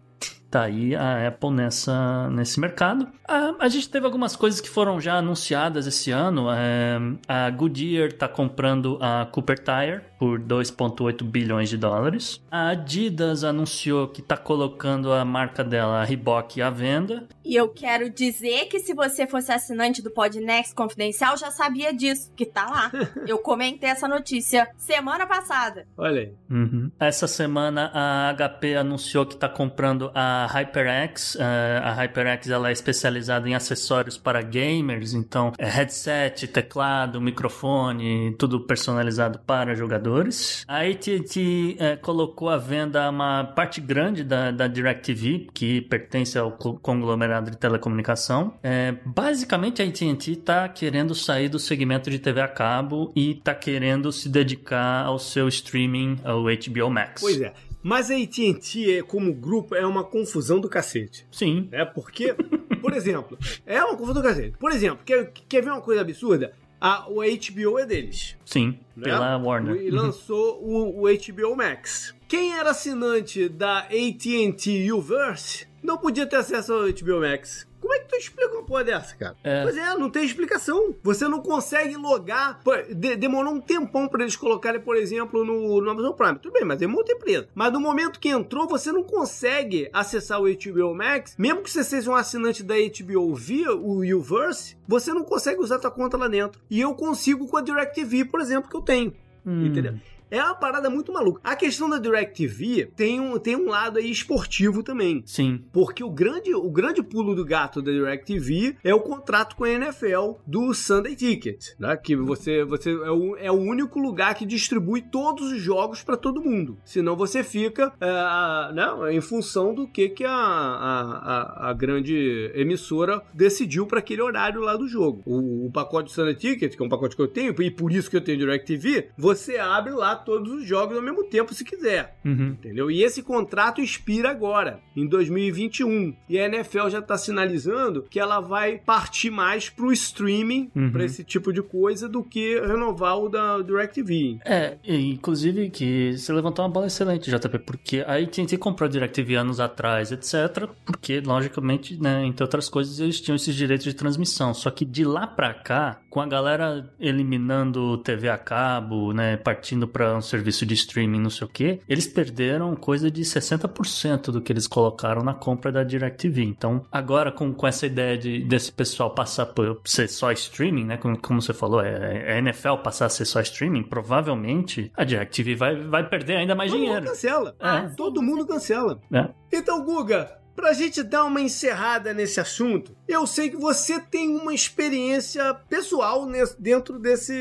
tá 0.52 0.64
aí 0.64 0.94
a 0.94 1.28
Apple 1.30 1.50
nessa, 1.50 2.30
nesse 2.30 2.60
mercado. 2.60 3.08
A, 3.26 3.56
a 3.60 3.70
gente 3.70 3.90
teve 3.90 4.06
algumas 4.06 4.36
coisas 4.36 4.60
que 4.60 4.70
foram 4.70 5.00
já 5.00 5.16
anunciadas 5.16 5.88
esse 5.88 6.12
ano. 6.12 6.48
É, 6.52 7.00
a 7.28 7.50
Goodyear 7.50 8.10
está 8.10 8.28
comprando 8.28 8.98
a 9.02 9.26
Cooper 9.32 9.58
Tire 9.58 10.02
por 10.20 10.40
2,8 10.40 11.24
bilhões 11.24 11.70
de 11.70 11.78
dólares. 11.78 12.44
A 12.52 12.70
Adidas 12.70 13.44
anunciou 13.44 14.10
que 14.10 14.20
está 14.20 14.36
colocando 14.36 15.14
a 15.14 15.24
marca 15.24 15.64
dela, 15.64 16.02
a 16.02 16.04
Reebok, 16.04 16.62
à 16.62 16.70
venda. 16.70 17.28
E 17.44 17.56
eu 17.56 17.70
quero 17.70 18.10
dizer 18.10 18.66
que 18.66 18.80
se 18.80 18.94
você 18.94 19.26
fosse 19.26 19.52
assinante 19.52 20.02
do 20.02 20.12
Podnext 20.12 20.76
Confidencial, 20.76 21.38
já 21.38 21.50
sabia 21.50 21.94
disso, 21.94 22.32
que 22.36 22.46
tá 22.46 22.66
lá. 22.66 22.92
eu 23.26 23.40
comentei 23.40 23.90
essa 23.90 24.08
notícia 24.08 24.68
semana 24.78 25.26
passada. 25.26 25.88
Olha 25.98 26.22
aí. 26.22 26.34
Uhum. 26.50 26.92
Essa 27.00 27.28
semana 27.28 27.90
a 27.94 28.34
HP 28.36 28.76
anunciou 28.76 29.26
que 29.26 29.34
está 29.34 29.48
comprando 29.48 30.12
a 30.14 30.41
HyperX. 30.46 31.36
Uh, 31.36 31.40
a 31.84 31.94
HyperX 31.94 32.50
ela 32.50 32.70
é 32.70 32.72
especializada 32.72 33.48
em 33.48 33.56
acessórios 33.56 34.18
para 34.18 34.42
gamers, 34.42 35.14
então 35.14 35.54
é 35.58 35.70
headset, 35.70 36.48
teclado, 36.48 37.22
microfone, 37.22 38.36
tudo 38.38 38.60
personalizado 38.62 39.40
para 39.40 39.76
jogadores. 39.76 40.66
A 40.68 40.82
AT&T 40.82 41.78
uh, 41.80 42.02
colocou 42.02 42.50
à 42.50 42.58
venda 42.58 43.10
uma 43.10 43.44
parte 43.44 43.82
grande 43.82 44.24
da, 44.24 44.52
da 44.52 44.68
DirecTV, 44.68 45.48
que 45.54 45.82
pertence 45.82 46.38
ao 46.38 46.52
conglomerado 46.52 47.52
de 47.52 47.58
telecomunicação. 47.58 48.54
É, 48.64 48.96
basicamente 49.06 49.82
a 49.82 49.86
AT&T 49.86 50.32
está 50.32 50.68
querendo 50.70 51.14
sair 51.16 51.50
do 51.50 51.60
segmento 51.60 52.10
de 52.10 52.20
TV 52.20 52.42
a 52.42 52.48
cabo 52.48 53.12
e 53.16 53.32
está 53.32 53.54
querendo 53.54 54.12
se 54.12 54.30
dedicar 54.30 55.06
ao 55.06 55.20
seu 55.20 55.48
streaming, 55.48 56.20
ao 56.24 56.44
HBO 56.44 56.90
Max. 56.90 57.22
Pois 57.22 57.42
é. 57.42 57.54
Mas 57.84 58.12
a 58.12 58.16
AT&T, 58.16 59.04
como 59.08 59.34
grupo, 59.34 59.76
é 59.76 59.86
uma 59.86 60.04
confusão 60.04 60.60
do 60.60 60.70
cacete. 60.70 61.26
Sim. 61.32 61.68
É 61.72 61.84
porque, 61.84 62.36
por 62.82 62.94
exemplo, 62.94 63.38
é 63.66 63.84
uma 63.84 63.98
confusão 63.98 64.22
do 64.22 64.28
cacete. 64.28 64.58
Por 64.58 64.72
exemplo, 64.72 65.00
quer, 65.06 65.32
quer 65.48 65.62
ver 65.62 65.72
uma 65.72 65.82
coisa 65.82 66.02
absurda? 66.02 66.54
A, 66.80 67.08
o 67.10 67.18
HBO 67.18 67.78
é 67.78 67.86
deles. 67.86 68.36
Sim, 68.44 68.80
né? 68.96 69.04
pela 69.04 69.38
Warner. 69.38 69.76
E 69.76 69.92
lançou 69.92 70.60
o, 70.64 71.02
o 71.02 71.04
HBO 71.04 71.56
Max. 71.56 72.16
Quem 72.28 72.54
era 72.54 72.72
assinante 72.72 73.48
da 73.48 73.80
AT&T 73.80 74.92
Uverse 74.92 75.68
não 75.84 75.98
podia 75.98 76.26
ter 76.26 76.38
acesso 76.38 76.74
ao 76.74 76.84
HBO 76.84 77.20
Max. 77.22 77.68
Como 77.92 78.00
é 78.00 78.06
que 78.06 78.10
tu 78.10 78.16
explica 78.16 78.54
uma 78.54 78.64
porra 78.64 78.86
dessa, 78.86 79.14
cara? 79.18 79.36
É. 79.44 79.64
Pois 79.64 79.76
é, 79.76 79.98
não 79.98 80.10
tem 80.10 80.24
explicação. 80.24 80.96
Você 81.04 81.28
não 81.28 81.42
consegue 81.42 81.98
logar. 81.98 82.62
Pô, 82.64 82.72
de, 82.78 83.18
demorou 83.18 83.54
um 83.54 83.60
tempão 83.60 84.08
para 84.08 84.22
eles 84.22 84.38
colocarem, 84.38 84.80
por 84.80 84.96
exemplo, 84.96 85.44
no, 85.44 85.82
no 85.82 85.90
Amazon 85.90 86.14
Prime. 86.14 86.40
Tudo 86.40 86.54
bem, 86.54 86.64
mas 86.64 86.82
é 86.82 86.88
muita 86.88 87.12
empresa. 87.12 87.50
Mas 87.54 87.74
no 87.74 87.82
momento 87.82 88.18
que 88.18 88.30
entrou, 88.30 88.66
você 88.66 88.94
não 88.94 89.04
consegue 89.04 89.90
acessar 89.92 90.42
o 90.42 90.46
HBO 90.46 90.96
Max, 90.96 91.36
mesmo 91.38 91.62
que 91.62 91.70
você 91.70 91.84
seja 91.84 92.10
um 92.10 92.16
assinante 92.16 92.64
da 92.64 92.76
HBO 92.76 93.36
via 93.36 93.76
o 93.76 94.00
Uverse, 94.18 94.78
você 94.88 95.14
não 95.14 95.26
consegue 95.26 95.60
usar 95.60 95.78
tua 95.78 95.92
conta 95.92 96.16
lá 96.16 96.30
dentro. 96.30 96.62
E 96.70 96.80
eu 96.80 96.96
consigo 96.96 97.46
com 97.46 97.58
a 97.58 97.62
DirecTV, 97.62 98.24
por 98.24 98.40
exemplo, 98.40 98.70
que 98.70 98.78
eu 98.78 98.82
tenho. 98.82 99.14
Hum. 99.46 99.66
Entendeu? 99.66 99.96
É 100.32 100.42
uma 100.42 100.56
parada 100.56 100.90
muito 100.90 101.12
maluca. 101.12 101.42
A 101.44 101.58
questão 101.58 101.90
da 101.90 102.00
DirecTV 102.00 102.90
tem 102.96 103.20
um, 103.20 103.38
tem 103.38 103.58
um 103.58 103.68
lado 103.68 104.00
aí 104.00 104.10
esportivo 104.10 104.82
também. 104.82 105.22
Sim. 105.26 105.66
Porque 105.74 106.02
o 106.02 106.10
grande, 106.10 106.56
o 106.56 106.70
grande 106.72 107.04
pulo 107.04 107.36
do 107.36 107.44
gato 107.44 107.82
da 107.82 107.92
DirecTV 107.92 108.78
é 108.82 108.96
o 108.96 109.02
contrato 109.02 109.58
com 109.58 109.66
a 109.66 109.70
NFL 109.70 110.36
do 110.48 110.74
Sunday 110.74 111.18
Ticket, 111.18 111.72
né? 111.78 111.98
Que 111.98 112.16
você, 112.16 112.64
você 112.64 112.92
é, 112.92 113.12
o, 113.12 113.36
é 113.36 113.52
o 113.52 113.56
único 113.56 114.00
lugar 114.00 114.34
que 114.36 114.46
distribui 114.46 115.02
todos 115.02 115.52
os 115.52 115.62
jogos 115.62 116.02
para 116.02 116.16
todo 116.16 116.42
mundo. 116.42 116.78
Senão 116.86 117.18
você 117.18 117.44
fica 117.44 117.92
é, 118.00 118.74
né, 118.74 119.14
em 119.14 119.20
função 119.20 119.76
do 119.76 119.86
que, 119.86 120.08
que 120.08 120.24
a, 120.24 120.32
a, 120.32 121.70
a 121.70 121.74
grande 121.74 122.52
emissora 122.56 123.22
decidiu 123.34 123.86
para 123.86 124.00
aquele 124.00 124.22
horário 124.22 124.62
lá 124.62 124.78
do 124.78 124.88
jogo. 124.88 125.22
O, 125.26 125.66
o 125.66 125.72
pacote 125.72 126.06
do 126.06 126.16
Sunday 126.16 126.36
Ticket, 126.36 126.78
que 126.78 126.82
é 126.82 126.86
um 126.86 126.90
pacote 126.90 127.18
que 127.18 127.22
eu 127.22 127.28
tenho, 127.28 127.54
e 127.62 127.70
por 127.70 127.92
isso 127.92 128.10
que 128.10 128.16
eu 128.16 128.22
tenho 128.22 128.38
DirecTV, 128.38 129.10
você 129.18 129.58
abre 129.58 129.92
lá 129.92 130.21
todos 130.24 130.52
os 130.52 130.66
jogos 130.66 130.96
ao 130.96 131.04
mesmo 131.04 131.24
tempo 131.24 131.54
se 131.54 131.64
quiser. 131.64 132.16
Uhum. 132.24 132.50
Entendeu? 132.50 132.90
E 132.90 133.04
esse 133.04 133.22
contrato 133.22 133.82
expira 133.82 134.30
agora, 134.30 134.80
em 134.96 135.08
2021. 135.08 136.16
E 136.30 136.40
a 136.40 136.46
NFL 136.46 136.90
já 136.90 137.00
está 137.00 137.18
sinalizando 137.18 138.04
que 138.10 138.20
ela 138.20 138.40
vai 138.40 138.78
partir 138.78 139.30
mais 139.30 139.70
pro 139.70 139.92
streaming, 139.92 140.72
uhum. 140.76 140.92
para 140.92 141.06
esse 141.06 141.24
tipo 141.24 141.52
de 141.52 141.62
coisa, 141.62 142.08
do 142.08 142.24
que 142.24 142.60
renovar 142.60 143.18
o 143.18 143.30
da 143.30 143.62
DirecTV. 143.62 144.40
É, 144.46 144.78
inclusive 144.88 145.70
que 145.70 146.18
você 146.18 146.32
levantou 146.34 146.66
uma 146.66 146.72
bola 146.72 146.88
excelente, 146.88 147.30
JP, 147.30 147.60
porque 147.60 148.04
a 148.06 148.16
AT&T 148.16 148.58
comprou 148.58 148.88
a 148.88 148.92
DirecTV 148.92 149.36
anos 149.36 149.60
atrás, 149.60 150.12
etc. 150.12 150.68
Porque, 150.86 151.22
logicamente, 151.22 152.02
né, 152.02 152.26
entre 152.26 152.44
outras 152.44 152.70
coisas, 152.70 153.00
eles 153.00 153.20
tinham 153.22 153.36
esses 153.36 153.56
direitos 153.56 153.86
de 153.86 153.94
transmissão. 153.94 154.54
Só 154.54 154.70
que 154.70 154.86
de 154.86 155.04
lá 155.04 155.28
para 155.28 155.54
cá, 155.54 156.01
com 156.12 156.20
a 156.20 156.28
galera 156.28 156.94
eliminando 157.00 157.98
TV 158.00 158.30
a 158.30 158.38
cabo, 158.38 159.14
né, 159.14 159.38
partindo 159.38 159.88
para 159.88 160.16
um 160.16 160.22
serviço 160.22 160.66
de 160.66 160.74
streaming, 160.74 161.22
não 161.22 161.30
sei 161.30 161.48
o 161.48 161.50
que, 161.50 161.80
eles 161.88 162.06
perderam 162.06 162.76
coisa 162.76 163.10
de 163.10 163.22
60% 163.22 164.24
do 164.24 164.42
que 164.42 164.52
eles 164.52 164.68
colocaram 164.68 165.24
na 165.24 165.34
compra 165.34 165.72
da 165.72 165.84
DirecTV. 165.84 166.44
Então, 166.44 166.86
agora 166.92 167.32
com, 167.32 167.54
com 167.54 167.66
essa 167.66 167.86
ideia 167.86 168.18
de, 168.18 168.44
desse 168.44 168.74
pessoal 168.74 169.16
passar 169.16 169.46
por 169.46 169.80
ser 169.86 170.10
só 170.10 170.34
streaming, 170.34 170.84
né? 170.84 170.98
Como, 170.98 171.18
como 171.18 171.42
você 171.42 171.54
falou, 171.54 171.82
é, 171.82 172.26
é 172.28 172.34
a 172.34 172.38
NFL 172.40 172.76
passar 172.84 173.06
a 173.06 173.10
ser 173.10 173.24
só 173.24 173.40
streaming, 173.40 173.84
provavelmente 173.84 174.92
a 174.98 175.06
DirecTV 175.06 175.56
vai, 175.56 175.76
vai 175.78 176.10
perder 176.10 176.36
ainda 176.36 176.54
mais 176.54 176.72
Todo 176.72 176.80
dinheiro. 176.80 177.02
Mundo 177.02 177.10
cancela. 177.10 177.56
É. 177.58 177.88
Todo 177.96 178.22
mundo 178.22 178.46
cancela. 178.46 179.00
É. 179.14 179.30
Então, 179.54 179.82
Guga, 179.86 180.42
Pra 180.56 180.74
gente 180.74 181.02
dar 181.02 181.24
uma 181.24 181.42
encerrada 181.42 182.14
nesse 182.14 182.40
assunto, 182.40 182.96
eu 183.14 183.28
sei 183.28 183.50
que 183.50 183.58
você 183.58 184.00
tem 184.00 184.30
uma 184.30 184.54
experiência 184.54 185.54
pessoal 185.70 186.26
nesse, 186.26 186.62
dentro 186.62 187.00
desse, 187.00 187.34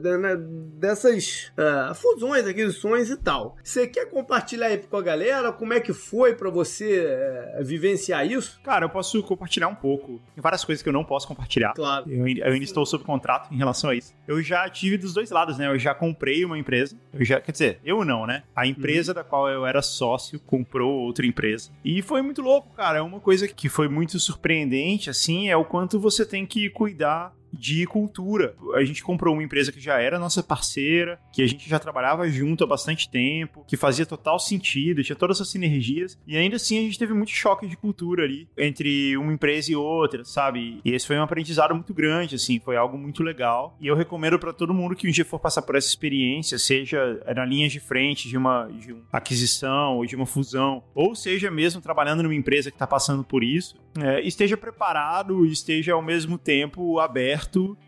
né, 0.00 0.36
dessas 0.74 1.50
uh, 1.56 1.94
fusões, 1.94 2.46
aquisições 2.46 3.10
e 3.10 3.16
tal. 3.16 3.56
Você 3.62 3.86
quer 3.86 4.06
compartilhar 4.06 4.66
aí 4.66 4.78
com 4.78 4.96
a 4.96 5.02
galera 5.02 5.52
como 5.52 5.72
é 5.72 5.80
que 5.80 5.92
foi 5.92 6.34
para 6.34 6.50
você 6.50 7.06
uh, 7.58 7.64
vivenciar 7.64 8.26
isso? 8.26 8.60
Cara, 8.62 8.86
eu 8.86 8.90
posso 8.90 9.22
compartilhar 9.22 9.68
um 9.68 9.74
pouco. 9.74 10.20
Tem 10.34 10.42
várias 10.42 10.64
coisas 10.64 10.82
que 10.82 10.88
eu 10.88 10.92
não 10.92 11.04
posso 11.04 11.26
compartilhar. 11.26 11.72
Claro. 11.74 12.10
Eu, 12.10 12.26
eu 12.26 12.52
ainda 12.52 12.64
estou 12.64 12.84
sob 12.86 13.04
contrato 13.04 13.52
em 13.52 13.56
relação 13.56 13.90
a 13.90 13.94
isso. 13.94 14.14
Eu 14.26 14.42
já 14.42 14.68
tive 14.68 14.96
dos 14.96 15.12
dois 15.12 15.30
lados, 15.30 15.58
né? 15.58 15.66
Eu 15.66 15.78
já 15.78 15.94
comprei 15.94 16.44
uma 16.44 16.58
empresa. 16.58 16.96
Eu 17.12 17.24
já, 17.24 17.40
quer 17.40 17.52
dizer, 17.52 17.80
eu 17.84 18.04
não, 18.04 18.26
né? 18.26 18.42
A 18.54 18.66
empresa 18.66 19.12
uhum. 19.12 19.16
da 19.16 19.24
qual 19.24 19.48
eu 19.48 19.66
era 19.66 19.82
sócio 19.82 20.40
comprou 20.40 21.00
outra 21.00 21.26
empresa. 21.26 21.70
E 21.84 22.02
foi 22.02 22.22
muito 22.22 22.42
louco, 22.42 22.74
cara. 22.74 22.98
É 22.98 23.02
uma 23.02 23.20
coisa 23.20 23.46
que 23.48 23.68
foi 23.68 23.88
muito 23.88 24.18
surpreendente, 24.18 25.10
assim, 25.10 25.17
é 25.48 25.56
o 25.56 25.64
quanto 25.64 25.98
você 25.98 26.24
tem 26.24 26.46
que 26.46 26.70
cuidar 26.70 27.34
de 27.52 27.86
cultura. 27.86 28.54
A 28.74 28.84
gente 28.84 29.02
comprou 29.02 29.34
uma 29.34 29.42
empresa 29.42 29.72
que 29.72 29.80
já 29.80 30.00
era 30.00 30.18
nossa 30.18 30.42
parceira, 30.42 31.18
que 31.32 31.42
a 31.42 31.46
gente 31.46 31.68
já 31.68 31.78
trabalhava 31.78 32.28
junto 32.28 32.64
há 32.64 32.66
bastante 32.66 33.08
tempo, 33.08 33.64
que 33.66 33.76
fazia 33.76 34.06
total 34.06 34.38
sentido, 34.38 35.02
tinha 35.02 35.16
todas 35.16 35.36
essas 35.36 35.50
sinergias, 35.50 36.18
e 36.26 36.36
ainda 36.36 36.56
assim 36.56 36.78
a 36.78 36.82
gente 36.82 36.98
teve 36.98 37.14
muito 37.14 37.30
choque 37.30 37.66
de 37.66 37.76
cultura 37.76 38.24
ali 38.24 38.48
entre 38.56 39.16
uma 39.16 39.32
empresa 39.32 39.72
e 39.72 39.76
outra, 39.76 40.24
sabe? 40.24 40.80
E 40.84 40.92
esse 40.92 41.06
foi 41.06 41.18
um 41.18 41.22
aprendizado 41.22 41.74
muito 41.74 41.94
grande, 41.94 42.34
assim, 42.34 42.58
foi 42.58 42.76
algo 42.76 42.98
muito 42.98 43.22
legal. 43.22 43.76
E 43.80 43.86
eu 43.86 43.94
recomendo 43.94 44.38
para 44.38 44.52
todo 44.52 44.74
mundo 44.74 44.94
que 44.94 45.08
um 45.08 45.10
dia 45.10 45.24
for 45.24 45.38
passar 45.38 45.62
por 45.62 45.76
essa 45.76 45.88
experiência, 45.88 46.58
seja 46.58 47.20
na 47.34 47.44
linha 47.44 47.68
de 47.68 47.80
frente 47.80 48.28
de 48.28 48.36
uma, 48.36 48.66
de 48.66 48.92
uma 48.92 49.02
aquisição 49.12 49.96
ou 49.96 50.06
de 50.06 50.16
uma 50.16 50.26
fusão, 50.26 50.82
ou 50.94 51.14
seja 51.14 51.50
mesmo 51.50 51.80
trabalhando 51.80 52.22
numa 52.22 52.34
empresa 52.34 52.70
que 52.70 52.76
está 52.76 52.86
passando 52.86 53.24
por 53.24 53.42
isso, 53.42 53.76
é, 54.00 54.20
esteja 54.20 54.56
preparado 54.56 55.44
e 55.46 55.52
esteja 55.52 55.94
ao 55.94 56.02
mesmo 56.02 56.38
tempo 56.38 56.98
aberto 56.98 57.37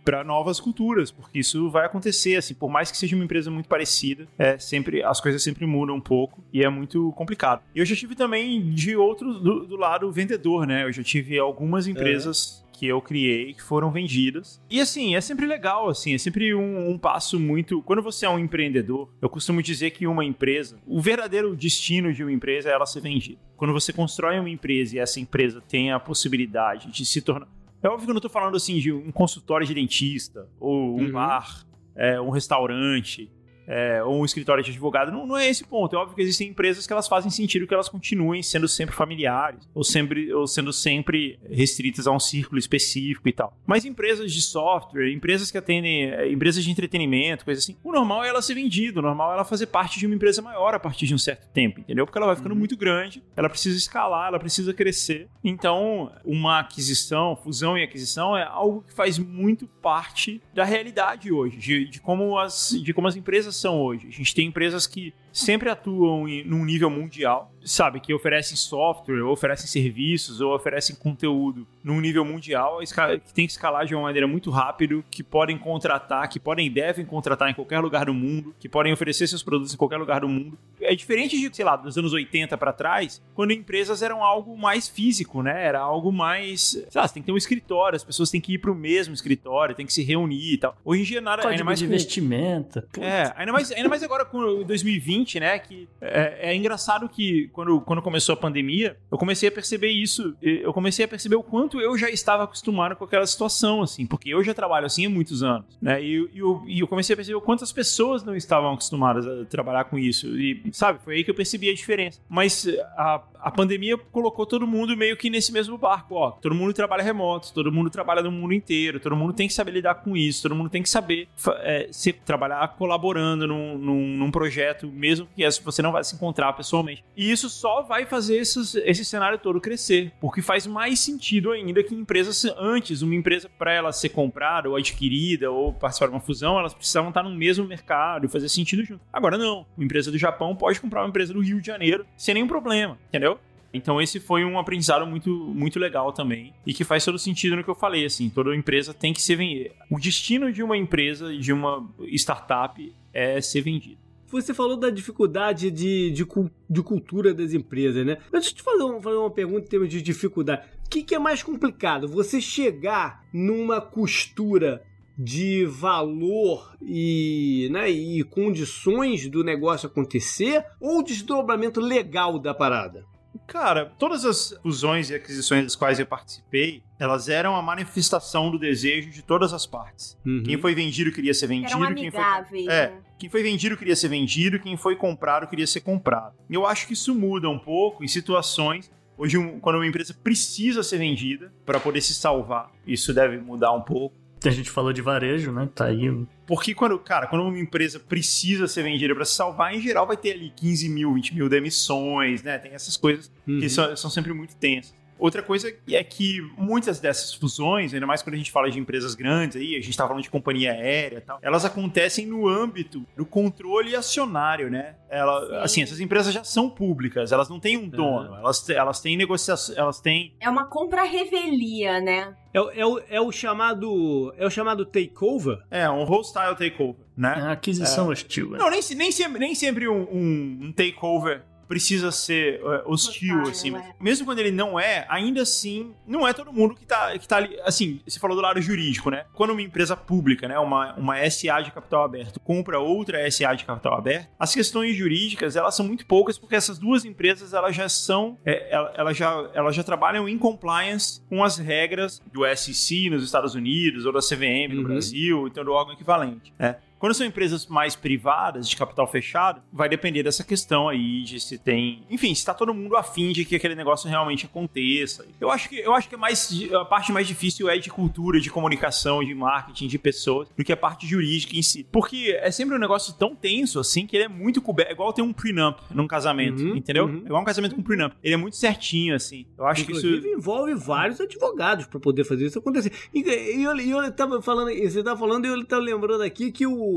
para 0.04 0.22
novas 0.24 0.60
culturas, 0.60 1.10
porque 1.10 1.40
isso 1.40 1.70
vai 1.70 1.86
acontecer, 1.86 2.36
assim, 2.36 2.54
por 2.54 2.70
mais 2.70 2.90
que 2.90 2.98
seja 2.98 3.16
uma 3.16 3.24
empresa 3.24 3.50
muito 3.50 3.68
parecida, 3.68 4.26
é 4.38 4.58
sempre 4.58 5.02
as 5.02 5.20
coisas 5.20 5.42
sempre 5.42 5.66
mudam 5.66 5.96
um 5.96 6.00
pouco 6.00 6.42
e 6.52 6.62
é 6.62 6.68
muito 6.68 7.12
complicado. 7.12 7.62
E 7.74 7.78
eu 7.78 7.84
já 7.84 7.96
tive 7.96 8.14
também 8.14 8.70
de 8.70 8.96
outro 8.96 9.34
do, 9.34 9.66
do 9.66 9.76
lado 9.76 10.10
vendedor, 10.10 10.66
né? 10.66 10.84
Eu 10.84 10.92
já 10.92 11.02
tive 11.02 11.38
algumas 11.38 11.86
empresas 11.86 12.64
é 12.66 12.70
que 12.80 12.86
eu 12.86 12.98
criei 13.02 13.52
que 13.52 13.62
foram 13.62 13.90
vendidas. 13.90 14.58
E 14.70 14.80
assim, 14.80 15.14
é 15.14 15.20
sempre 15.20 15.44
legal, 15.44 15.90
assim, 15.90 16.14
é 16.14 16.18
sempre 16.18 16.54
um, 16.54 16.88
um, 16.88 16.96
passo 16.96 17.38
muito. 17.38 17.82
Quando 17.82 18.00
você 18.00 18.24
é 18.24 18.30
um 18.30 18.38
empreendedor, 18.38 19.06
eu 19.20 19.28
costumo 19.28 19.62
dizer 19.62 19.90
que 19.90 20.06
uma 20.06 20.24
empresa, 20.24 20.78
o 20.86 20.98
verdadeiro 20.98 21.54
destino 21.54 22.10
de 22.10 22.22
uma 22.22 22.32
empresa 22.32 22.70
é 22.70 22.72
ela 22.72 22.86
ser 22.86 23.02
vendida. 23.02 23.38
Quando 23.54 23.74
você 23.74 23.92
constrói 23.92 24.40
uma 24.40 24.48
empresa 24.48 24.96
e 24.96 24.98
essa 24.98 25.20
empresa 25.20 25.60
tem 25.60 25.92
a 25.92 26.00
possibilidade 26.00 26.90
de 26.90 27.04
se 27.04 27.20
tornar. 27.20 27.46
É 27.82 27.88
óbvio 27.88 28.06
que 28.06 28.10
eu 28.10 28.14
não 28.14 28.18
estou 28.18 28.30
falando 28.30 28.56
assim 28.56 28.78
de 28.78 28.92
um 28.92 29.10
consultório 29.10 29.66
de 29.66 29.74
dentista, 29.74 30.48
ou 30.58 30.98
um 30.98 31.04
uhum. 31.04 31.12
bar, 31.12 31.66
é, 31.94 32.20
um 32.20 32.30
restaurante 32.30 33.30
é, 33.66 34.02
ou 34.02 34.20
um 34.20 34.24
escritório 34.24 34.62
de 34.62 34.70
advogado. 34.70 35.12
Não, 35.12 35.26
não 35.26 35.36
é 35.36 35.48
esse 35.48 35.64
ponto. 35.64 35.94
É 35.94 35.98
óbvio 35.98 36.16
que 36.16 36.22
existem 36.22 36.48
empresas 36.48 36.86
que 36.86 36.92
elas 36.92 37.08
fazem 37.08 37.30
sentido 37.30 37.66
que 37.66 37.74
elas 37.74 37.88
continuem 37.88 38.42
sendo 38.42 38.66
sempre 38.68 38.94
familiares, 38.94 39.68
ou, 39.74 39.84
sempre, 39.84 40.32
ou 40.32 40.46
sendo 40.46 40.72
sempre 40.72 41.38
restritas 41.48 42.06
a 42.06 42.12
um 42.12 42.20
círculo 42.20 42.58
específico 42.58 43.28
e 43.28 43.32
tal. 43.32 43.56
Mas 43.66 43.84
empresas 43.84 44.32
de 44.32 44.42
software, 44.42 45.12
empresas 45.12 45.50
que 45.50 45.58
atendem, 45.58 46.10
é, 46.10 46.30
empresas 46.30 46.64
de 46.64 46.70
entretenimento, 46.70 47.44
coisa 47.44 47.60
assim, 47.60 47.76
o 47.82 47.92
normal 47.92 48.24
é 48.24 48.28
ela 48.28 48.42
ser 48.42 48.54
vendida, 48.54 48.98
o 48.98 49.02
normal 49.02 49.30
é 49.30 49.34
ela 49.34 49.44
fazer 49.44 49.66
parte 49.66 49.98
de 49.98 50.06
uma 50.06 50.14
empresa 50.14 50.42
maior 50.42 50.74
a 50.74 50.80
partir 50.80 51.06
de 51.06 51.14
um 51.14 51.18
certo 51.18 51.48
tempo, 51.52 51.80
entendeu? 51.80 52.04
Porque 52.04 52.18
ela 52.18 52.26
vai 52.26 52.36
ficando 52.36 52.52
uhum. 52.52 52.58
muito 52.58 52.76
grande, 52.76 53.22
ela 53.36 53.48
precisa 53.48 53.76
escalar, 53.76 54.28
ela 54.28 54.38
precisa 54.38 54.74
crescer. 54.74 55.28
Então, 55.44 56.12
uma 56.24 56.60
aquisição, 56.60 57.36
fusão 57.36 57.78
e 57.78 57.82
aquisição 57.82 58.36
é 58.36 58.44
algo 58.44 58.82
que 58.82 58.92
faz 58.92 59.18
muito 59.18 59.66
parte 59.66 60.42
da 60.54 60.64
realidade 60.64 61.32
hoje, 61.32 61.56
de, 61.56 61.84
de 61.88 62.00
como, 62.00 62.38
as, 62.38 62.70
de 62.82 62.92
como 62.92 63.08
as 63.08 63.16
empresas 63.16 63.59
são 63.60 63.80
hoje. 63.80 64.08
A 64.08 64.10
gente 64.10 64.34
tem 64.34 64.48
empresas 64.48 64.86
que 64.86 65.12
sempre 65.32 65.68
atuam 65.68 66.28
em, 66.28 66.44
num 66.44 66.64
nível 66.64 66.90
mundial, 66.90 67.52
sabe? 67.64 68.00
Que 68.00 68.12
oferecem 68.12 68.56
software, 68.56 69.22
ou 69.22 69.32
oferecem 69.32 69.66
serviços, 69.66 70.40
ou 70.40 70.54
oferecem 70.54 70.96
conteúdo 70.96 71.66
num 71.82 72.00
nível 72.00 72.24
mundial, 72.24 72.78
que 73.24 73.34
tem 73.34 73.46
que 73.46 73.52
escalar 73.52 73.86
de 73.86 73.94
uma 73.94 74.02
maneira 74.02 74.26
muito 74.26 74.50
rápido, 74.50 75.04
que 75.10 75.22
podem 75.22 75.58
contratar, 75.58 76.28
que 76.28 76.40
podem 76.40 76.66
e 76.66 76.70
devem 76.70 77.04
contratar 77.04 77.50
em 77.50 77.54
qualquer 77.54 77.80
lugar 77.80 78.06
do 78.06 78.14
mundo, 78.14 78.54
que 78.58 78.68
podem 78.68 78.92
oferecer 78.92 79.26
seus 79.26 79.42
produtos 79.42 79.74
em 79.74 79.76
qualquer 79.76 79.96
lugar 79.96 80.20
do 80.20 80.28
mundo. 80.28 80.58
É 80.80 80.94
diferente 80.94 81.38
de, 81.38 81.54
sei 81.54 81.64
lá, 81.64 81.76
dos 81.76 81.96
anos 81.96 82.12
80 82.12 82.56
para 82.56 82.72
trás, 82.72 83.22
quando 83.34 83.52
empresas 83.52 84.02
eram 84.02 84.24
algo 84.24 84.56
mais 84.56 84.88
físico, 84.88 85.42
né? 85.42 85.66
Era 85.66 85.80
algo 85.80 86.12
mais. 86.12 86.70
Sei 86.70 87.00
lá, 87.00 87.06
você 87.06 87.14
tem 87.14 87.22
que 87.22 87.26
ter 87.26 87.32
um 87.32 87.36
escritório, 87.36 87.96
as 87.96 88.04
pessoas 88.04 88.30
têm 88.30 88.40
que 88.40 88.54
ir 88.54 88.58
pro 88.58 88.74
mesmo 88.74 89.14
escritório, 89.14 89.74
tem 89.74 89.86
que 89.86 89.92
se 89.92 90.02
reunir 90.02 90.54
e 90.54 90.58
tal. 90.58 90.76
Hoje 90.84 91.02
em 91.02 91.04
dia, 91.04 91.20
nada. 91.20 91.42
Código 91.42 91.52
ainda 91.52 91.64
mais 91.64 91.78
de 91.78 91.86
com... 91.86 91.92
investimento. 91.92 92.82
É, 92.98 93.32
ainda 93.36 93.52
mais, 93.52 93.70
ainda 93.70 93.88
mais 93.88 94.02
agora 94.02 94.24
com 94.24 94.62
2020 94.64 95.19
né? 95.40 95.58
Que 95.58 95.88
é, 96.00 96.50
é, 96.50 96.54
engraçado 96.54 97.08
que 97.08 97.48
quando, 97.52 97.80
quando 97.80 98.02
começou 98.02 98.32
a 98.32 98.36
pandemia, 98.36 98.96
eu 99.10 99.18
comecei 99.18 99.48
a 99.48 99.52
perceber 99.52 99.88
isso. 99.90 100.36
Eu 100.40 100.72
comecei 100.72 101.04
a 101.04 101.08
perceber 101.08 101.36
o 101.36 101.42
quanto 101.42 101.80
eu 101.80 101.96
já 101.96 102.08
estava 102.08 102.44
acostumado 102.44 102.96
com 102.96 103.04
aquela 103.04 103.26
situação, 103.26 103.82
assim, 103.82 104.06
porque 104.06 104.30
eu 104.30 104.42
já 104.42 104.54
trabalho 104.54 104.86
assim 104.86 105.06
há 105.06 105.10
muitos 105.10 105.42
anos, 105.42 105.66
né? 105.80 106.02
E, 106.02 106.30
e, 106.32 106.38
eu, 106.38 106.62
e 106.66 106.80
eu 106.80 106.88
comecei 106.88 107.14
a 107.14 107.16
perceber 107.16 107.40
quantas 107.40 107.72
pessoas 107.72 108.24
não 108.24 108.34
estavam 108.34 108.72
acostumadas 108.72 109.26
a 109.26 109.44
trabalhar 109.44 109.84
com 109.84 109.98
isso. 109.98 110.26
E, 110.38 110.62
sabe, 110.72 111.00
foi 111.04 111.16
aí 111.16 111.24
que 111.24 111.30
eu 111.30 111.34
percebi 111.34 111.70
a 111.70 111.74
diferença. 111.74 112.20
Mas 112.28 112.66
a, 112.96 113.22
a 113.42 113.50
pandemia 113.50 113.96
colocou 113.96 114.46
todo 114.46 114.66
mundo 114.66 114.96
meio 114.96 115.16
que 115.16 115.30
nesse 115.30 115.52
mesmo 115.52 115.76
barco, 115.78 116.14
ó. 116.14 116.32
Todo 116.32 116.54
mundo 116.54 116.72
trabalha 116.72 117.02
remoto, 117.02 117.52
todo 117.52 117.72
mundo 117.72 117.90
trabalha 117.90 118.22
no 118.22 118.30
mundo 118.30 118.54
inteiro, 118.54 119.00
todo 119.00 119.16
mundo 119.16 119.32
tem 119.32 119.48
que 119.48 119.54
saber 119.54 119.72
lidar 119.72 119.96
com 119.96 120.16
isso, 120.16 120.42
todo 120.42 120.54
mundo 120.54 120.70
tem 120.70 120.82
que 120.82 120.88
saber 120.88 121.28
é, 121.60 121.88
se, 121.90 122.12
trabalhar 122.12 122.66
colaborando 122.76 123.46
num, 123.46 123.78
num, 123.78 124.16
num, 124.16 124.30
projeto, 124.30 124.86
mesmo 124.86 125.28
que 125.34 125.48
você 125.64 125.82
não 125.82 125.92
vai 125.92 126.04
se 126.04 126.14
encontrar 126.14 126.52
pessoalmente. 126.52 127.04
E 127.16 127.30
isso 127.30 127.48
só 127.48 127.82
vai 127.82 128.06
fazer 128.06 128.36
esses, 128.36 128.74
esse 128.74 129.04
cenário 129.04 129.38
todo 129.38 129.60
crescer, 129.60 130.12
porque 130.20 130.42
faz 130.42 130.66
mais 130.66 131.00
sentido 131.00 131.52
ainda 131.52 131.82
que 131.82 131.94
empresas 131.94 132.44
antes, 132.58 133.02
uma 133.02 133.14
empresa 133.14 133.50
para 133.58 133.72
ela 133.72 133.92
ser 133.92 134.10
comprada 134.10 134.68
ou 134.68 134.76
adquirida 134.76 135.50
ou 135.50 135.72
participar 135.72 136.06
de 136.06 136.12
uma 136.12 136.20
fusão, 136.20 136.58
elas 136.58 136.74
precisavam 136.74 137.10
estar 137.10 137.22
no 137.22 137.30
mesmo 137.30 137.66
mercado 137.66 138.26
e 138.26 138.28
fazer 138.28 138.48
sentido 138.48 138.84
junto. 138.84 139.00
Agora 139.12 139.36
não, 139.36 139.66
uma 139.76 139.84
empresa 139.84 140.10
do 140.10 140.18
Japão 140.18 140.54
pode 140.54 140.80
comprar 140.80 141.02
uma 141.02 141.08
empresa 141.08 141.32
do 141.32 141.40
Rio 141.40 141.60
de 141.60 141.66
Janeiro 141.66 142.06
sem 142.16 142.34
nenhum 142.34 142.48
problema, 142.48 142.98
entendeu? 143.08 143.29
Então 143.72 144.00
esse 144.00 144.18
foi 144.18 144.44
um 144.44 144.58
aprendizado 144.58 145.06
muito, 145.06 145.30
muito 145.30 145.78
legal 145.78 146.12
também 146.12 146.52
e 146.66 146.74
que 146.74 146.84
faz 146.84 147.04
todo 147.04 147.18
sentido 147.18 147.56
no 147.56 147.64
que 147.64 147.70
eu 147.70 147.74
falei, 147.74 148.04
assim, 148.04 148.28
toda 148.28 148.54
empresa 148.54 148.92
tem 148.92 149.12
que 149.12 149.22
ser 149.22 149.36
vendida. 149.36 149.70
O 149.90 149.98
destino 149.98 150.52
de 150.52 150.62
uma 150.62 150.76
empresa, 150.76 151.36
de 151.36 151.52
uma 151.52 151.88
startup 152.08 152.94
é 153.12 153.40
ser 153.40 153.60
vendida. 153.62 153.98
Você 154.30 154.54
falou 154.54 154.76
da 154.76 154.90
dificuldade 154.90 155.72
de, 155.72 156.12
de, 156.12 156.24
de, 156.68 156.82
cultura 156.82 157.34
das 157.34 157.52
empresas, 157.52 158.06
né? 158.06 158.18
Deixa 158.30 158.50
eu 158.50 158.54
te 158.54 158.62
fazer, 158.62 158.84
um, 158.84 159.02
fazer 159.02 159.16
uma 159.16 159.30
pergunta 159.30 159.66
em 159.66 159.68
termos 159.68 159.88
de 159.88 160.00
dificuldade. 160.00 160.68
O 160.86 160.88
que, 160.88 161.02
que 161.02 161.16
é 161.16 161.18
mais 161.18 161.42
complicado? 161.42 162.06
Você 162.06 162.40
chegar 162.40 163.24
numa 163.32 163.80
costura 163.80 164.84
de 165.18 165.66
valor 165.66 166.76
e, 166.80 167.68
né, 167.72 167.90
e 167.90 168.22
condições 168.22 169.28
do 169.28 169.42
negócio 169.42 169.88
acontecer 169.88 170.64
ou 170.80 171.02
desdobramento 171.02 171.80
legal 171.80 172.38
da 172.38 172.54
parada? 172.54 173.04
Cara, 173.46 173.92
todas 173.98 174.24
as 174.24 174.54
fusões 174.62 175.10
e 175.10 175.14
aquisições 175.14 175.64
das 175.64 175.76
quais 175.76 175.98
eu 175.98 176.06
participei, 176.06 176.82
elas 176.98 177.28
eram 177.28 177.56
a 177.56 177.62
manifestação 177.62 178.50
do 178.50 178.58
desejo 178.58 179.10
de 179.10 179.22
todas 179.22 179.52
as 179.52 179.66
partes. 179.66 180.16
Uhum. 180.24 180.42
Quem 180.44 180.58
foi 180.58 180.74
vendido 180.74 181.12
queria 181.12 181.34
ser 181.34 181.46
vendido, 181.46 181.84
eram 181.84 181.94
quem 181.94 182.10
foi 182.10 182.68
é, 182.68 182.92
quem 183.18 183.28
foi 183.28 183.42
vendido 183.42 183.76
queria 183.76 183.96
ser 183.96 184.08
vendido, 184.08 184.58
quem 184.58 184.76
foi 184.76 184.96
comprado 184.96 185.46
queria 185.46 185.66
ser 185.66 185.80
comprado. 185.80 186.34
Eu 186.48 186.66
acho 186.66 186.86
que 186.86 186.92
isso 186.92 187.14
muda 187.14 187.48
um 187.48 187.58
pouco 187.58 188.04
em 188.04 188.08
situações 188.08 188.90
Hoje, 189.20 189.36
quando 189.60 189.76
uma 189.76 189.86
empresa 189.86 190.14
precisa 190.14 190.82
ser 190.82 190.96
vendida 190.96 191.52
para 191.66 191.78
poder 191.78 192.00
se 192.00 192.14
salvar, 192.14 192.72
isso 192.86 193.12
deve 193.12 193.36
mudar 193.36 193.70
um 193.72 193.82
pouco. 193.82 194.16
A 194.44 194.50
gente 194.50 194.70
falou 194.70 194.92
de 194.92 195.02
varejo, 195.02 195.52
né? 195.52 195.68
Tá 195.74 195.86
aí. 195.86 196.10
Porque 196.46 196.74
quando, 196.74 196.98
cara, 196.98 197.26
quando 197.26 197.42
uma 197.42 197.58
empresa 197.58 198.00
precisa 198.00 198.66
ser 198.66 198.82
vendida 198.82 199.14
para 199.14 199.24
se 199.24 199.34
salvar, 199.34 199.74
em 199.74 199.80
geral 199.80 200.06
vai 200.06 200.16
ter 200.16 200.32
ali 200.32 200.50
15 200.56 200.88
mil, 200.88 201.14
20 201.14 201.34
mil 201.34 201.48
demissões, 201.48 202.42
né? 202.42 202.58
Tem 202.58 202.72
essas 202.72 202.96
coisas 202.96 203.30
uhum. 203.46 203.60
que 203.60 203.68
são, 203.68 203.94
são 203.96 204.10
sempre 204.10 204.32
muito 204.32 204.56
tensas. 204.56 204.94
Outra 205.20 205.42
coisa 205.42 205.70
é 205.90 206.02
que 206.02 206.40
muitas 206.56 206.98
dessas 206.98 207.34
fusões, 207.34 207.92
ainda 207.92 208.06
mais 208.06 208.22
quando 208.22 208.34
a 208.34 208.38
gente 208.38 208.50
fala 208.50 208.70
de 208.70 208.80
empresas 208.80 209.14
grandes 209.14 209.58
aí, 209.58 209.76
a 209.76 209.80
gente 209.80 209.94
tá 209.96 210.08
falando 210.08 210.22
de 210.22 210.30
companhia 210.30 210.72
aérea 210.72 211.18
e 211.18 211.20
tal, 211.20 211.38
elas 211.42 211.64
acontecem 211.64 212.26
no 212.26 212.48
âmbito 212.48 213.04
do 213.14 213.26
controle 213.26 213.94
acionário, 213.94 214.70
né? 214.70 214.94
Ela, 215.10 215.62
assim, 215.62 215.82
essas 215.82 216.00
empresas 216.00 216.32
já 216.32 216.42
são 216.42 216.70
públicas, 216.70 217.32
elas 217.32 217.50
não 217.50 217.60
têm 217.60 217.76
um 217.76 217.86
dono, 217.86 218.30
uhum. 218.30 218.36
elas, 218.38 218.70
elas 218.70 219.00
têm 219.00 219.16
negociação, 219.16 219.74
elas 219.76 220.00
têm... 220.00 220.34
É 220.40 220.48
uma 220.48 220.64
compra 220.64 221.02
revelia, 221.02 222.00
né? 222.00 222.34
É, 222.52 222.80
é, 222.80 222.86
o, 222.86 223.00
é 223.08 223.20
o 223.20 223.30
chamado 223.30 224.34
é 224.36 224.44
o 224.44 224.50
chamado 224.50 224.84
takeover? 224.84 225.58
É, 225.70 225.88
um 225.88 226.04
hostile 226.04 226.56
takeover, 226.56 227.04
né? 227.16 227.34
É 227.36 227.52
aquisição 227.52 228.08
é. 228.08 228.12
hostil. 228.12 228.50
Né? 228.50 228.58
Não, 228.58 228.70
nem, 228.70 228.80
nem 228.96 229.12
sempre, 229.12 229.38
nem 229.38 229.54
sempre 229.54 229.88
um, 229.88 230.02
um, 230.02 230.58
um 230.62 230.72
takeover 230.72 231.42
precisa 231.70 232.10
ser 232.10 232.60
uh, 232.64 232.82
hostil, 232.92 233.36
Total, 233.36 233.50
assim. 233.52 233.76
é. 233.76 233.94
Mesmo 234.00 234.26
quando 234.26 234.40
ele 234.40 234.50
não 234.50 234.78
é, 234.78 235.06
ainda 235.08 235.42
assim, 235.42 235.94
não 236.04 236.26
é 236.26 236.32
todo 236.32 236.52
mundo 236.52 236.74
que 236.74 236.84
tá, 236.84 237.16
que 237.16 237.28
tá 237.28 237.36
ali. 237.36 237.56
Assim, 237.62 238.00
você 238.04 238.18
falou 238.18 238.34
do 238.36 238.42
lado 238.42 238.60
jurídico, 238.60 239.08
né? 239.08 239.24
Quando 239.34 239.50
uma 239.50 239.62
empresa 239.62 239.96
pública, 239.96 240.48
né, 240.48 240.58
uma, 240.58 240.94
uma 240.96 241.30
SA 241.30 241.60
de 241.60 241.70
capital 241.70 242.02
aberto, 242.02 242.40
compra 242.40 242.80
outra 242.80 243.30
SA 243.30 243.54
de 243.54 243.64
capital 243.64 243.94
aberto, 243.96 244.28
as 244.36 244.52
questões 244.52 244.96
jurídicas, 244.96 245.54
elas 245.54 245.76
são 245.76 245.86
muito 245.86 246.04
poucas, 246.06 246.36
porque 246.36 246.56
essas 246.56 246.76
duas 246.76 247.04
empresas, 247.04 247.54
elas 247.54 247.76
já 247.76 247.88
são, 247.88 248.36
é, 248.44 248.68
ela- 248.74 248.92
elas 248.96 249.16
já, 249.16 249.48
elas 249.54 249.76
já 249.76 249.84
trabalham 249.84 250.28
em 250.28 250.36
compliance 250.36 251.22
com 251.28 251.44
as 251.44 251.56
regras 251.56 252.20
do 252.32 252.44
SEC 252.44 253.08
nos 253.10 253.22
Estados 253.22 253.54
Unidos, 253.54 254.04
ou 254.06 254.12
da 254.12 254.20
CVM 254.20 254.74
no 254.74 254.80
Uhum. 254.82 254.88
Brasil, 254.88 255.46
então 255.46 255.64
do 255.64 255.70
órgão 255.72 255.94
equivalente, 255.94 256.52
né? 256.58 256.76
Quando 257.00 257.14
são 257.14 257.26
empresas 257.26 257.66
mais 257.66 257.96
privadas, 257.96 258.68
de 258.68 258.76
capital 258.76 259.06
fechado, 259.06 259.62
vai 259.72 259.88
depender 259.88 260.22
dessa 260.22 260.44
questão 260.44 260.86
aí 260.88 261.22
de 261.22 261.40
se 261.40 261.56
tem. 261.58 262.04
Enfim, 262.10 262.34
se 262.34 262.44
tá 262.44 262.52
todo 262.52 262.74
mundo 262.74 262.94
afim 262.94 263.32
de 263.32 263.44
que 263.44 263.56
aquele 263.56 263.74
negócio 263.74 264.06
realmente 264.08 264.44
aconteça. 264.44 265.24
Eu 265.40 265.50
acho 265.50 265.68
que, 265.70 265.76
eu 265.78 265.94
acho 265.94 266.08
que 266.10 266.14
é 266.14 266.18
mais. 266.18 266.50
A 266.74 266.84
parte 266.84 267.10
mais 267.10 267.26
difícil 267.26 267.70
é 267.70 267.78
de 267.78 267.88
cultura, 267.90 268.38
de 268.38 268.50
comunicação, 268.50 269.24
de 269.24 269.34
marketing, 269.34 269.86
de 269.88 269.98
pessoas, 269.98 270.46
do 270.54 270.62
que 270.62 270.72
a 270.72 270.76
parte 270.76 271.06
jurídica 271.06 271.56
em 271.56 271.62
si. 271.62 271.86
Porque 271.90 272.38
é 272.40 272.50
sempre 272.50 272.76
um 272.76 272.78
negócio 272.78 273.14
tão 273.14 273.34
tenso 273.34 273.80
assim 273.80 274.06
que 274.06 274.14
ele 274.16 274.24
é 274.24 274.28
muito 274.28 274.60
coberto. 274.60 274.90
É 274.90 274.92
igual 274.92 275.10
ter 275.12 275.22
um 275.22 275.32
prenup 275.32 275.80
num 275.90 276.06
casamento, 276.06 276.60
Uhum, 276.62 276.76
entendeu? 276.76 277.06
uhum. 277.06 277.22
É 277.22 277.26
igual 277.26 277.40
um 277.40 277.44
casamento 277.46 277.74
com 277.74 277.82
prenup. 277.82 278.14
Ele 278.22 278.34
é 278.34 278.36
muito 278.36 278.56
certinho, 278.56 279.14
assim. 279.14 279.46
Eu 279.56 279.64
acho 279.66 279.86
que 279.86 279.92
Inclusive, 279.92 280.18
isso. 280.18 280.28
envolve 280.36 280.74
vários 280.74 281.18
advogados 281.18 281.86
para 281.86 281.98
poder 281.98 282.24
fazer 282.24 282.44
isso 282.44 282.58
acontecer. 282.58 282.92
E, 283.14 283.20
e 283.22 283.62
eu, 283.64 283.74
e 283.76 283.90
eu 283.90 284.12
tava 284.12 284.42
falando, 284.42 284.70
você 284.70 285.02
tava 285.02 285.18
falando, 285.18 285.46
e 285.46 285.48
eu 285.48 285.64
tava 285.64 285.80
lembrando 285.82 286.22
aqui 286.22 286.52
que 286.52 286.66
o, 286.66 286.89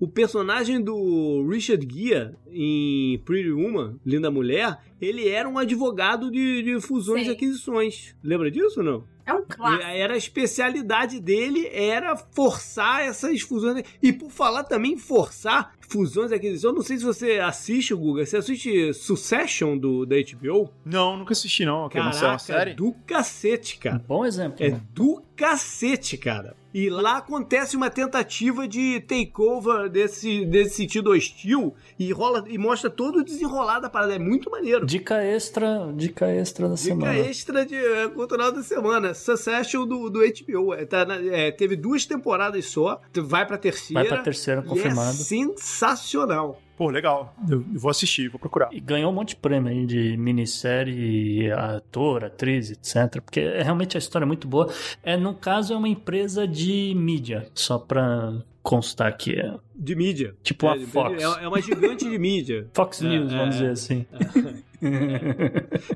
o 0.00 0.08
personagem 0.08 0.80
do 0.80 1.46
Richard 1.48 1.86
Gere 1.90 2.34
em 2.50 3.18
Pretty 3.24 3.50
Woman, 3.50 3.98
Linda 4.04 4.30
Mulher, 4.30 4.78
ele 5.00 5.28
era 5.28 5.48
um 5.48 5.58
advogado 5.58 6.30
de, 6.30 6.62
de 6.62 6.80
fusões 6.80 7.24
Sim. 7.24 7.28
e 7.28 7.32
aquisições. 7.32 8.16
Lembra 8.22 8.50
disso 8.50 8.80
ou 8.80 8.84
não? 8.84 9.04
É 9.24 9.32
um 9.32 9.44
clássico. 9.46 9.84
Era 9.84 10.14
a 10.14 10.16
especialidade 10.16 11.20
dele, 11.20 11.68
era 11.72 12.16
forçar 12.16 13.02
essas 13.02 13.40
fusões. 13.42 13.84
E 14.02 14.12
por 14.12 14.30
falar 14.30 14.64
também 14.64 14.96
forçar 14.96 15.74
fusões 15.80 16.32
e 16.32 16.34
aquisições, 16.34 16.64
eu 16.64 16.72
não 16.72 16.82
sei 16.82 16.98
se 16.98 17.04
você 17.04 17.38
assiste, 17.38 17.94
Guga, 17.94 18.26
você 18.26 18.36
assiste 18.38 18.92
Succession 18.92 19.76
do, 19.76 20.04
da 20.04 20.16
HBO? 20.16 20.70
Não, 20.84 21.16
nunca 21.16 21.32
assisti, 21.32 21.64
não. 21.64 21.88
Que 21.88 21.98
é 21.98 22.00
uma 22.00 22.12
Caraca, 22.12 22.38
série? 22.38 22.74
do 22.74 22.92
cacete, 23.06 23.78
cara. 23.78 24.04
Bom 24.06 24.24
exemplo. 24.24 24.56
É 24.64 24.70
né? 24.70 24.80
do 24.92 25.22
cacete, 25.36 26.16
cara. 26.16 26.56
E 26.72 26.88
lá 26.88 27.16
acontece 27.18 27.76
uma 27.76 27.90
tentativa 27.90 28.68
de 28.68 29.00
takeover 29.00 29.88
desse, 29.88 30.44
desse 30.46 30.76
sentido 30.76 31.10
hostil 31.10 31.74
e 31.98 32.12
rola 32.12 32.44
e 32.48 32.56
mostra 32.56 32.88
todo 32.88 33.18
o 33.20 33.24
desenrolar 33.24 33.80
da 33.80 33.90
parada. 33.90 34.14
É 34.14 34.18
muito 34.18 34.48
maneiro. 34.50 34.86
Dica 34.86 35.22
extra, 35.22 35.92
dica 35.94 36.26
extra 36.28 36.68
da 36.68 36.74
Dica 36.74 36.84
semana. 36.86 37.18
extra 37.18 37.66
de 37.66 37.74
é, 37.74 38.08
cultural 38.08 38.52
da 38.52 38.62
semana. 38.62 39.14
Succession 39.14 39.84
do, 39.86 40.08
do 40.08 40.20
HBO. 40.20 40.72
É, 40.74 40.84
tá 40.86 41.04
na- 41.04 41.16
é, 41.16 41.50
teve 41.50 41.74
duas 41.74 42.06
temporadas 42.06 42.66
só. 42.66 43.00
Vai 43.14 43.44
pra 43.44 43.58
terceira. 43.58 44.00
Vai 44.02 44.08
pra 44.08 44.22
terceira, 44.22 44.62
e 44.64 44.68
confirmado. 44.68 45.10
É 45.10 45.12
sensacional. 45.14 46.60
Pô, 46.80 46.88
legal. 46.88 47.36
Eu, 47.46 47.62
eu 47.74 47.78
vou 47.78 47.90
assistir, 47.90 48.30
vou 48.30 48.40
procurar. 48.40 48.70
E 48.72 48.80
ganhou 48.80 49.12
um 49.12 49.14
monte 49.14 49.30
de 49.30 49.36
prêmio 49.36 49.70
aí 49.70 49.84
de 49.84 50.16
minissérie, 50.16 51.52
ator, 51.52 52.24
atriz, 52.24 52.70
etc. 52.70 53.20
Porque 53.20 53.38
é, 53.38 53.62
realmente 53.62 53.98
a 53.98 54.00
história 54.00 54.24
é 54.24 54.26
muito 54.26 54.48
boa. 54.48 54.72
É, 55.02 55.14
no 55.14 55.34
caso, 55.34 55.74
é 55.74 55.76
uma 55.76 55.90
empresa 55.90 56.48
de 56.48 56.94
mídia, 56.96 57.46
só 57.54 57.78
pra 57.78 58.32
constar 58.62 59.14
que 59.14 59.38
é 59.38 59.54
De 59.76 59.94
mídia. 59.94 60.34
tipo 60.42 60.66
é, 60.68 60.70
a 60.82 60.86
Fox. 60.86 61.22
É, 61.22 61.44
é 61.44 61.48
uma 61.48 61.60
gigante 61.60 62.08
de 62.08 62.18
mídia. 62.18 62.66
Fox 62.72 63.02
É, 63.02 63.08
News, 63.10 63.30
é, 63.30 63.36
vamos 63.36 63.56
é. 63.56 63.58
dizer 63.58 63.70
assim. 63.72 64.06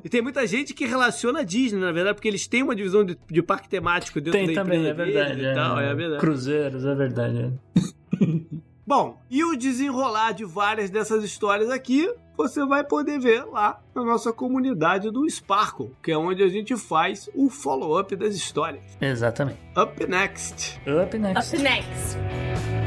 E 0.03 0.07
tem 0.07 0.21
muita 0.21 0.45
gente 0.45 0.71
que 0.71 0.85
relaciona 0.85 1.39
a 1.39 1.43
Disney, 1.43 1.79
na 1.79 1.91
verdade, 1.91 2.13
porque 2.17 2.27
eles 2.27 2.45
têm 2.45 2.61
uma 2.61 2.75
divisão 2.75 3.03
de, 3.03 3.17
de 3.31 3.41
parque 3.41 3.67
temático 3.67 4.21
dentro 4.21 4.39
Tem 4.39 4.53
da 4.53 4.61
também, 4.61 4.81
empresa 4.87 5.01
é 5.01 5.05
verdade. 5.05 5.35
deles 5.37 5.51
e 5.51 5.55
tal, 5.55 5.79
é 5.79 5.95
verdade. 5.95 6.19
Cruzeiros, 6.21 6.85
é 6.85 6.93
verdade. 6.93 7.53
Bom, 8.87 9.19
e 9.31 9.43
o 9.43 9.55
desenrolar 9.55 10.31
de 10.33 10.45
várias 10.45 10.91
dessas 10.91 11.23
histórias 11.23 11.71
aqui, 11.71 12.07
você 12.37 12.63
vai 12.63 12.83
poder 12.83 13.19
ver 13.19 13.43
lá 13.45 13.81
na 13.95 14.03
nossa 14.03 14.31
comunidade 14.31 15.09
do 15.09 15.27
Sparkle, 15.27 15.95
que 16.03 16.11
é 16.11 16.17
onde 16.17 16.43
a 16.43 16.47
gente 16.47 16.77
faz 16.77 17.27
o 17.33 17.49
follow-up 17.49 18.15
das 18.15 18.35
histórias. 18.35 18.83
Exatamente. 19.01 19.59
Up 19.75 20.07
next. 20.07 20.79
Up 20.87 21.17
next. 21.17 21.55
Up 21.55 21.63
next. 21.63 22.84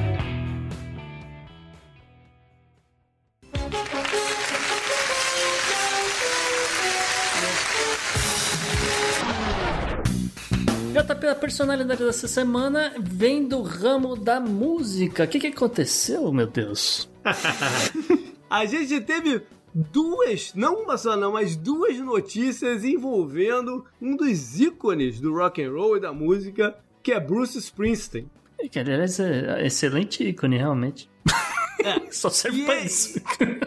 JP, 10.98 11.28
a 11.28 11.34
personalidade 11.34 12.04
dessa 12.04 12.26
semana 12.26 12.92
vem 12.98 13.46
do 13.46 13.62
ramo 13.62 14.16
da 14.16 14.40
música. 14.40 15.24
O 15.24 15.28
que, 15.28 15.38
que 15.38 15.46
aconteceu, 15.46 16.32
meu 16.32 16.48
Deus? 16.48 17.08
A 18.50 18.64
gente 18.64 19.00
teve 19.02 19.42
duas, 19.72 20.52
não 20.54 20.82
uma 20.82 20.98
só 20.98 21.16
não, 21.16 21.34
mas 21.34 21.54
duas 21.54 21.96
notícias 22.00 22.82
envolvendo 22.82 23.84
um 24.02 24.16
dos 24.16 24.58
ícones 24.58 25.20
do 25.20 25.32
rock 25.32 25.62
and 25.62 25.70
roll 25.70 25.98
e 25.98 26.00
da 26.00 26.12
música, 26.12 26.74
que 27.00 27.12
é 27.12 27.20
Bruce 27.20 27.58
Springsteen. 27.58 28.28
Que, 28.68 28.80
aliás, 28.80 29.20
é 29.20 29.64
excelente 29.64 30.24
ícone, 30.24 30.56
realmente. 30.56 31.08
Só 32.10 32.28
serve 32.30 32.62
E 32.62 32.64
pra 32.64 32.74
é- 32.76 32.84
isso. 32.84 33.20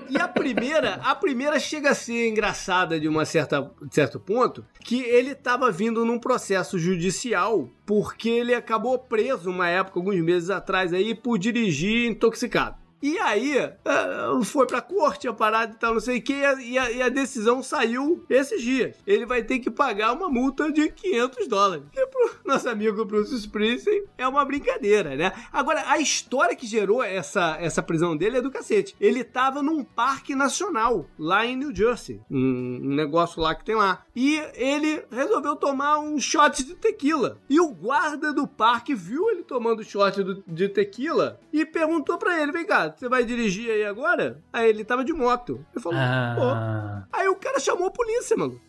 E 0.10 0.18
a 0.18 0.28
primeira, 0.28 0.96
a 0.96 1.16
primeira 1.16 1.60
chega 1.60 1.92
a 1.92 1.96
ser 1.96 2.28
engraçada 2.30 3.00
de 3.00 3.08
uma 3.08 3.26
certa 3.26 3.72
certo 3.90 4.20
ponto, 4.20 4.66
que 4.84 5.02
ele 5.02 5.32
estava 5.32 5.72
vindo 5.72 6.06
num 6.06 6.20
processo 6.20 6.78
judicial 6.78 7.70
porque 7.86 8.30
ele 8.30 8.54
acabou 8.54 8.98
preso 9.00 9.50
uma 9.50 9.68
época, 9.70 10.00
alguns 10.00 10.20
meses 10.22 10.50
atrás 10.50 10.94
aí, 10.94 11.14
por 11.16 11.38
dirigir 11.38 12.10
intoxicado. 12.10 12.81
E 13.02 13.18
aí, 13.20 13.58
eh, 13.58 13.74
foi 14.44 14.68
pra 14.68 14.82
corte 14.82 15.28
a 15.28 15.34
parada 15.34 15.74
e 15.74 15.78
tal, 15.80 15.94
não 15.94 16.00
sei 16.00 16.20
o 16.20 16.22
que, 16.22 16.34
e 16.34 16.78
a, 16.78 16.92
e 16.92 17.02
a 17.02 17.10
decisão 17.10 17.64
saiu 17.64 18.24
esses 18.30 18.62
dias. 18.62 18.96
Ele 19.08 19.26
vai 19.26 19.42
ter 19.44 19.60
que 19.60 19.72
pagar 19.72 20.14
uma 20.14 20.30
multa 20.30 20.72
de 20.72 20.90
500 20.92 21.48
dólares. 21.48 21.84
Que 21.92 22.06
pro 22.08 22.32
nosso 22.46 22.70
amigo 22.70 23.04
Bruce 23.06 23.36
Springsteen 23.36 24.04
é 24.18 24.28
uma 24.28 24.46
brincadeira, 24.46 25.16
né? 25.16 25.32
Agora, 25.52 25.84
a 25.88 26.00
história 26.00 26.56
que 26.56 26.68
gerou 26.68 27.04
essa, 27.04 27.58
essa 27.60 27.82
prisão 27.82 28.16
dele 28.16 28.38
é 28.38 28.42
do 28.42 28.52
cacete. 28.52 28.96
Ele 29.00 29.24
tava 29.24 29.64
num 29.64 29.84
parque 29.84 30.36
nacional, 30.36 31.06
lá 31.18 31.46
em 31.46 31.56
New 31.56 31.76
Jersey. 31.76 32.22
Um, 32.30 32.80
um 32.84 32.96
negócio 32.96 33.42
lá 33.42 33.56
que 33.56 33.66
tem 33.66 33.76
lá. 33.76 34.04
E 34.16 34.38
ele 34.54 35.04
resolveu 35.12 35.56
tomar 35.56 36.00
um 36.00 36.20
shot 36.20 36.64
de 36.64 36.76
tequila. 36.76 37.40
E 37.50 37.60
o 37.60 37.70
guarda 37.70 38.32
do 38.34 38.48
parque 38.48 38.94
viu 38.94 39.30
ele 39.30 39.44
tomando 39.44 39.84
shot 39.84 40.22
do- 40.24 40.44
de 40.48 40.70
tequila 40.70 41.40
e 41.52 41.66
perguntou 41.66 42.18
pra 42.18 42.42
ele: 42.42 42.52
vem 42.52 42.66
cá, 42.66 42.91
você 43.00 43.10
vai 43.10 43.24
dirigir 43.26 43.70
aí 43.72 43.86
agora? 43.86 44.42
Aí 44.52 44.70
ele 44.70 44.84
tava 44.84 45.04
de 45.04 45.14
moto. 45.14 45.66
Ele 45.74 45.82
falou: 45.84 45.98
pô. 45.98 46.44
Ah, 46.44 47.04
Aí 47.12 47.28
o 47.28 47.36
cara 47.36 47.60
chamou 47.60 47.88
a 47.88 47.92
polícia, 47.92 48.36
mano. 48.38 48.60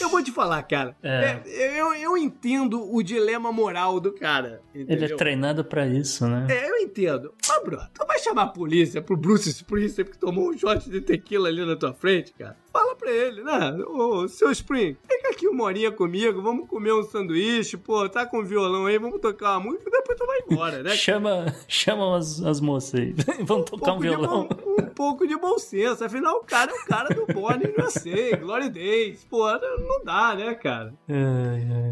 Eu 0.00 0.08
vou 0.08 0.22
te 0.22 0.32
falar, 0.32 0.62
cara. 0.62 0.96
É. 1.02 1.40
É, 1.46 1.80
eu, 1.80 1.94
eu 1.94 2.16
entendo 2.16 2.92
o 2.94 3.02
dilema 3.02 3.52
moral 3.52 4.00
do 4.00 4.12
cara. 4.12 4.60
ele 4.74 4.84
Entendeu? 4.84 5.14
é 5.14 5.16
treinado 5.16 5.64
pra 5.64 5.86
isso, 5.86 6.26
né? 6.26 6.46
É, 6.50 6.70
eu 6.70 6.76
entendo. 6.78 7.32
Mas, 7.48 7.62
bro, 7.64 7.78
tu 7.94 8.06
vai 8.06 8.18
chamar 8.18 8.42
a 8.42 8.46
polícia 8.48 9.02
pro 9.02 9.16
Bruce 9.16 9.48
Springsteen 9.50 10.06
que 10.06 10.18
tomou 10.18 10.50
um 10.50 10.56
shot 10.58 10.88
de 10.88 11.00
tequila 11.00 11.48
ali 11.48 11.64
na 11.64 11.76
tua 11.76 11.92
frente, 11.92 12.32
cara? 12.32 12.56
Fala 12.72 12.94
pra 12.94 13.10
ele, 13.10 13.42
né? 13.42 13.72
Ô, 13.88 14.28
seu 14.28 14.50
Spring, 14.52 14.96
fica 15.08 15.30
aqui 15.30 15.48
uma 15.48 15.64
horinha 15.64 15.90
comigo, 15.90 16.40
vamos 16.40 16.68
comer 16.68 16.92
um 16.92 17.02
sanduíche, 17.02 17.76
pô, 17.76 18.08
tá 18.08 18.24
com 18.24 18.44
violão 18.44 18.86
aí, 18.86 18.96
vamos 18.96 19.20
tocar 19.20 19.58
uma 19.58 19.70
música, 19.70 19.90
depois 19.90 20.16
tu 20.16 20.24
vai 20.24 20.38
embora, 20.48 20.82
né? 20.82 20.90
Chama, 20.90 21.52
chama 21.66 22.16
as, 22.16 22.40
as 22.42 22.60
moças 22.60 23.00
aí. 23.00 23.12
Vamos 23.42 23.68
tocar 23.68 23.92
um 23.94 23.98
pouco 23.98 24.02
de 24.02 24.08
violão. 24.08 24.46
bom- 24.46 24.74
um 24.82 24.86
pouco 24.94 25.26
de 25.26 25.36
bom 25.36 25.58
senso. 25.58 26.04
Afinal, 26.04 26.36
o 26.36 26.44
cara 26.44 26.70
é 26.70 26.74
o 26.74 26.86
cara 26.86 27.08
do 27.08 27.26
Bonnie 27.26 27.74
USA, 27.78 28.36
Glory 28.40 28.68
Days. 28.68 29.24
Pô, 29.24 29.46
não 29.50 29.89
dá, 30.04 30.34
né, 30.34 30.54
cara? 30.54 30.94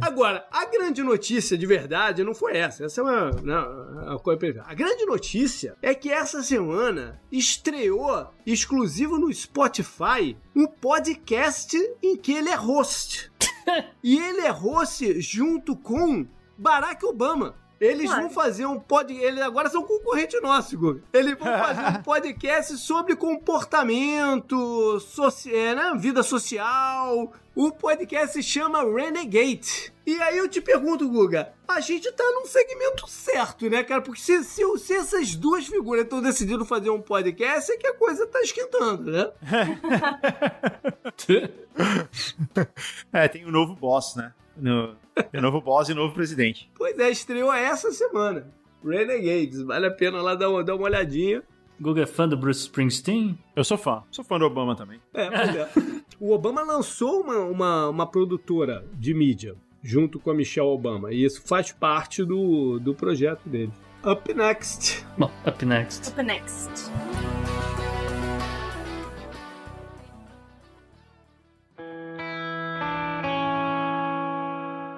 Agora, 0.00 0.46
a 0.50 0.64
grande 0.66 1.02
notícia 1.02 1.58
de 1.58 1.66
verdade 1.66 2.22
não 2.22 2.34
foi 2.34 2.56
essa. 2.56 2.84
Essa 2.84 3.00
é 3.00 3.04
uma, 3.04 3.30
não, 3.42 4.06
uma 4.06 4.18
coisa 4.18 4.38
perfeita. 4.38 4.68
A 4.68 4.74
grande 4.74 5.04
notícia 5.06 5.76
é 5.82 5.94
que 5.94 6.10
essa 6.10 6.42
semana 6.42 7.20
estreou 7.30 8.30
exclusivo 8.46 9.18
no 9.18 9.32
Spotify 9.32 10.36
um 10.54 10.66
podcast 10.66 11.76
em 12.02 12.16
que 12.16 12.32
ele 12.32 12.48
é 12.48 12.54
host. 12.54 13.30
e 14.02 14.18
ele 14.18 14.40
é 14.40 14.50
host 14.50 15.20
junto 15.20 15.76
com 15.76 16.26
Barack 16.56 17.04
Obama. 17.04 17.54
Eles 17.80 18.06
claro. 18.06 18.22
vão 18.22 18.30
fazer 18.30 18.66
um 18.66 18.78
podcast. 18.78 19.24
Eles 19.24 19.42
agora 19.42 19.68
são 19.68 19.82
concorrente 19.82 20.40
nosso, 20.40 20.76
Guga. 20.76 21.02
Eles 21.12 21.38
vão 21.38 21.46
fazer 21.58 21.98
um 21.98 22.02
podcast 22.02 22.78
sobre 22.78 23.14
comportamento, 23.14 24.98
soci... 25.00 25.54
É, 25.54 25.74
né? 25.74 25.92
vida 25.96 26.22
social. 26.22 27.32
O 27.54 27.72
podcast 27.72 28.34
se 28.34 28.42
chama 28.42 28.84
Renegade. 28.84 29.92
E 30.06 30.20
aí 30.22 30.38
eu 30.38 30.48
te 30.48 30.60
pergunto, 30.60 31.08
Guga, 31.08 31.52
a 31.66 31.80
gente 31.80 32.10
tá 32.12 32.24
num 32.34 32.46
segmento 32.46 33.08
certo, 33.08 33.68
né, 33.68 33.82
cara? 33.82 34.00
Porque 34.00 34.20
se, 34.20 34.44
se, 34.44 34.62
se 34.78 34.94
essas 34.94 35.34
duas 35.34 35.66
figuras 35.66 36.04
estão 36.04 36.22
decidindo 36.22 36.64
fazer 36.64 36.90
um 36.90 37.00
podcast, 37.00 37.70
é 37.70 37.76
que 37.76 37.86
a 37.86 37.94
coisa 37.94 38.26
tá 38.26 38.40
esquentando, 38.40 39.10
né? 39.10 39.30
é, 43.12 43.28
tem 43.28 43.44
um 43.44 43.50
novo 43.50 43.74
boss, 43.74 44.16
né? 44.16 44.32
No, 44.58 44.96
novo 45.40 45.60
boss 45.60 45.88
e 45.88 45.94
novo 45.94 46.14
presidente. 46.14 46.70
Pois 46.76 46.98
é, 46.98 47.10
estreou 47.10 47.52
essa 47.52 47.90
semana. 47.92 48.52
Renegades, 48.84 49.62
vale 49.62 49.86
a 49.86 49.90
pena 49.90 50.22
lá 50.22 50.34
dar 50.34 50.50
uma, 50.50 50.62
dar 50.62 50.74
uma 50.74 50.84
olhadinha. 50.84 51.42
Google 51.80 52.02
é 52.02 52.06
fã 52.06 52.28
do 52.28 52.36
Bruce 52.36 52.62
Springsteen? 52.62 53.38
Eu 53.54 53.62
sou 53.62 53.78
fã. 53.78 54.02
Sou 54.10 54.24
fã 54.24 54.38
do 54.38 54.44
Obama 54.44 54.74
também. 54.74 55.00
É, 55.14 55.30
pois 55.30 55.56
é. 55.56 55.70
o 56.18 56.32
Obama 56.32 56.62
lançou 56.62 57.20
uma, 57.20 57.38
uma, 57.38 57.88
uma 57.88 58.06
produtora 58.06 58.84
de 58.94 59.14
mídia 59.14 59.54
junto 59.82 60.18
com 60.18 60.30
a 60.30 60.34
Michelle 60.34 60.68
Obama. 60.68 61.12
E 61.12 61.24
isso 61.24 61.42
faz 61.46 61.72
parte 61.72 62.24
do, 62.24 62.80
do 62.80 62.94
projeto 62.94 63.48
dele. 63.48 63.72
Up 64.04 64.32
Next. 64.32 65.04
Bom, 65.16 65.30
Up 65.46 65.64
Next. 65.64 66.10
Up 66.10 66.22
Next. 66.22 66.90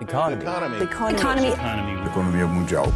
Economy. 0.01 0.42
Economy. 0.42 0.82
Economy. 0.82 1.48
Economy. 1.48 2.07
Economia 2.07 2.46
mundial. 2.46 2.86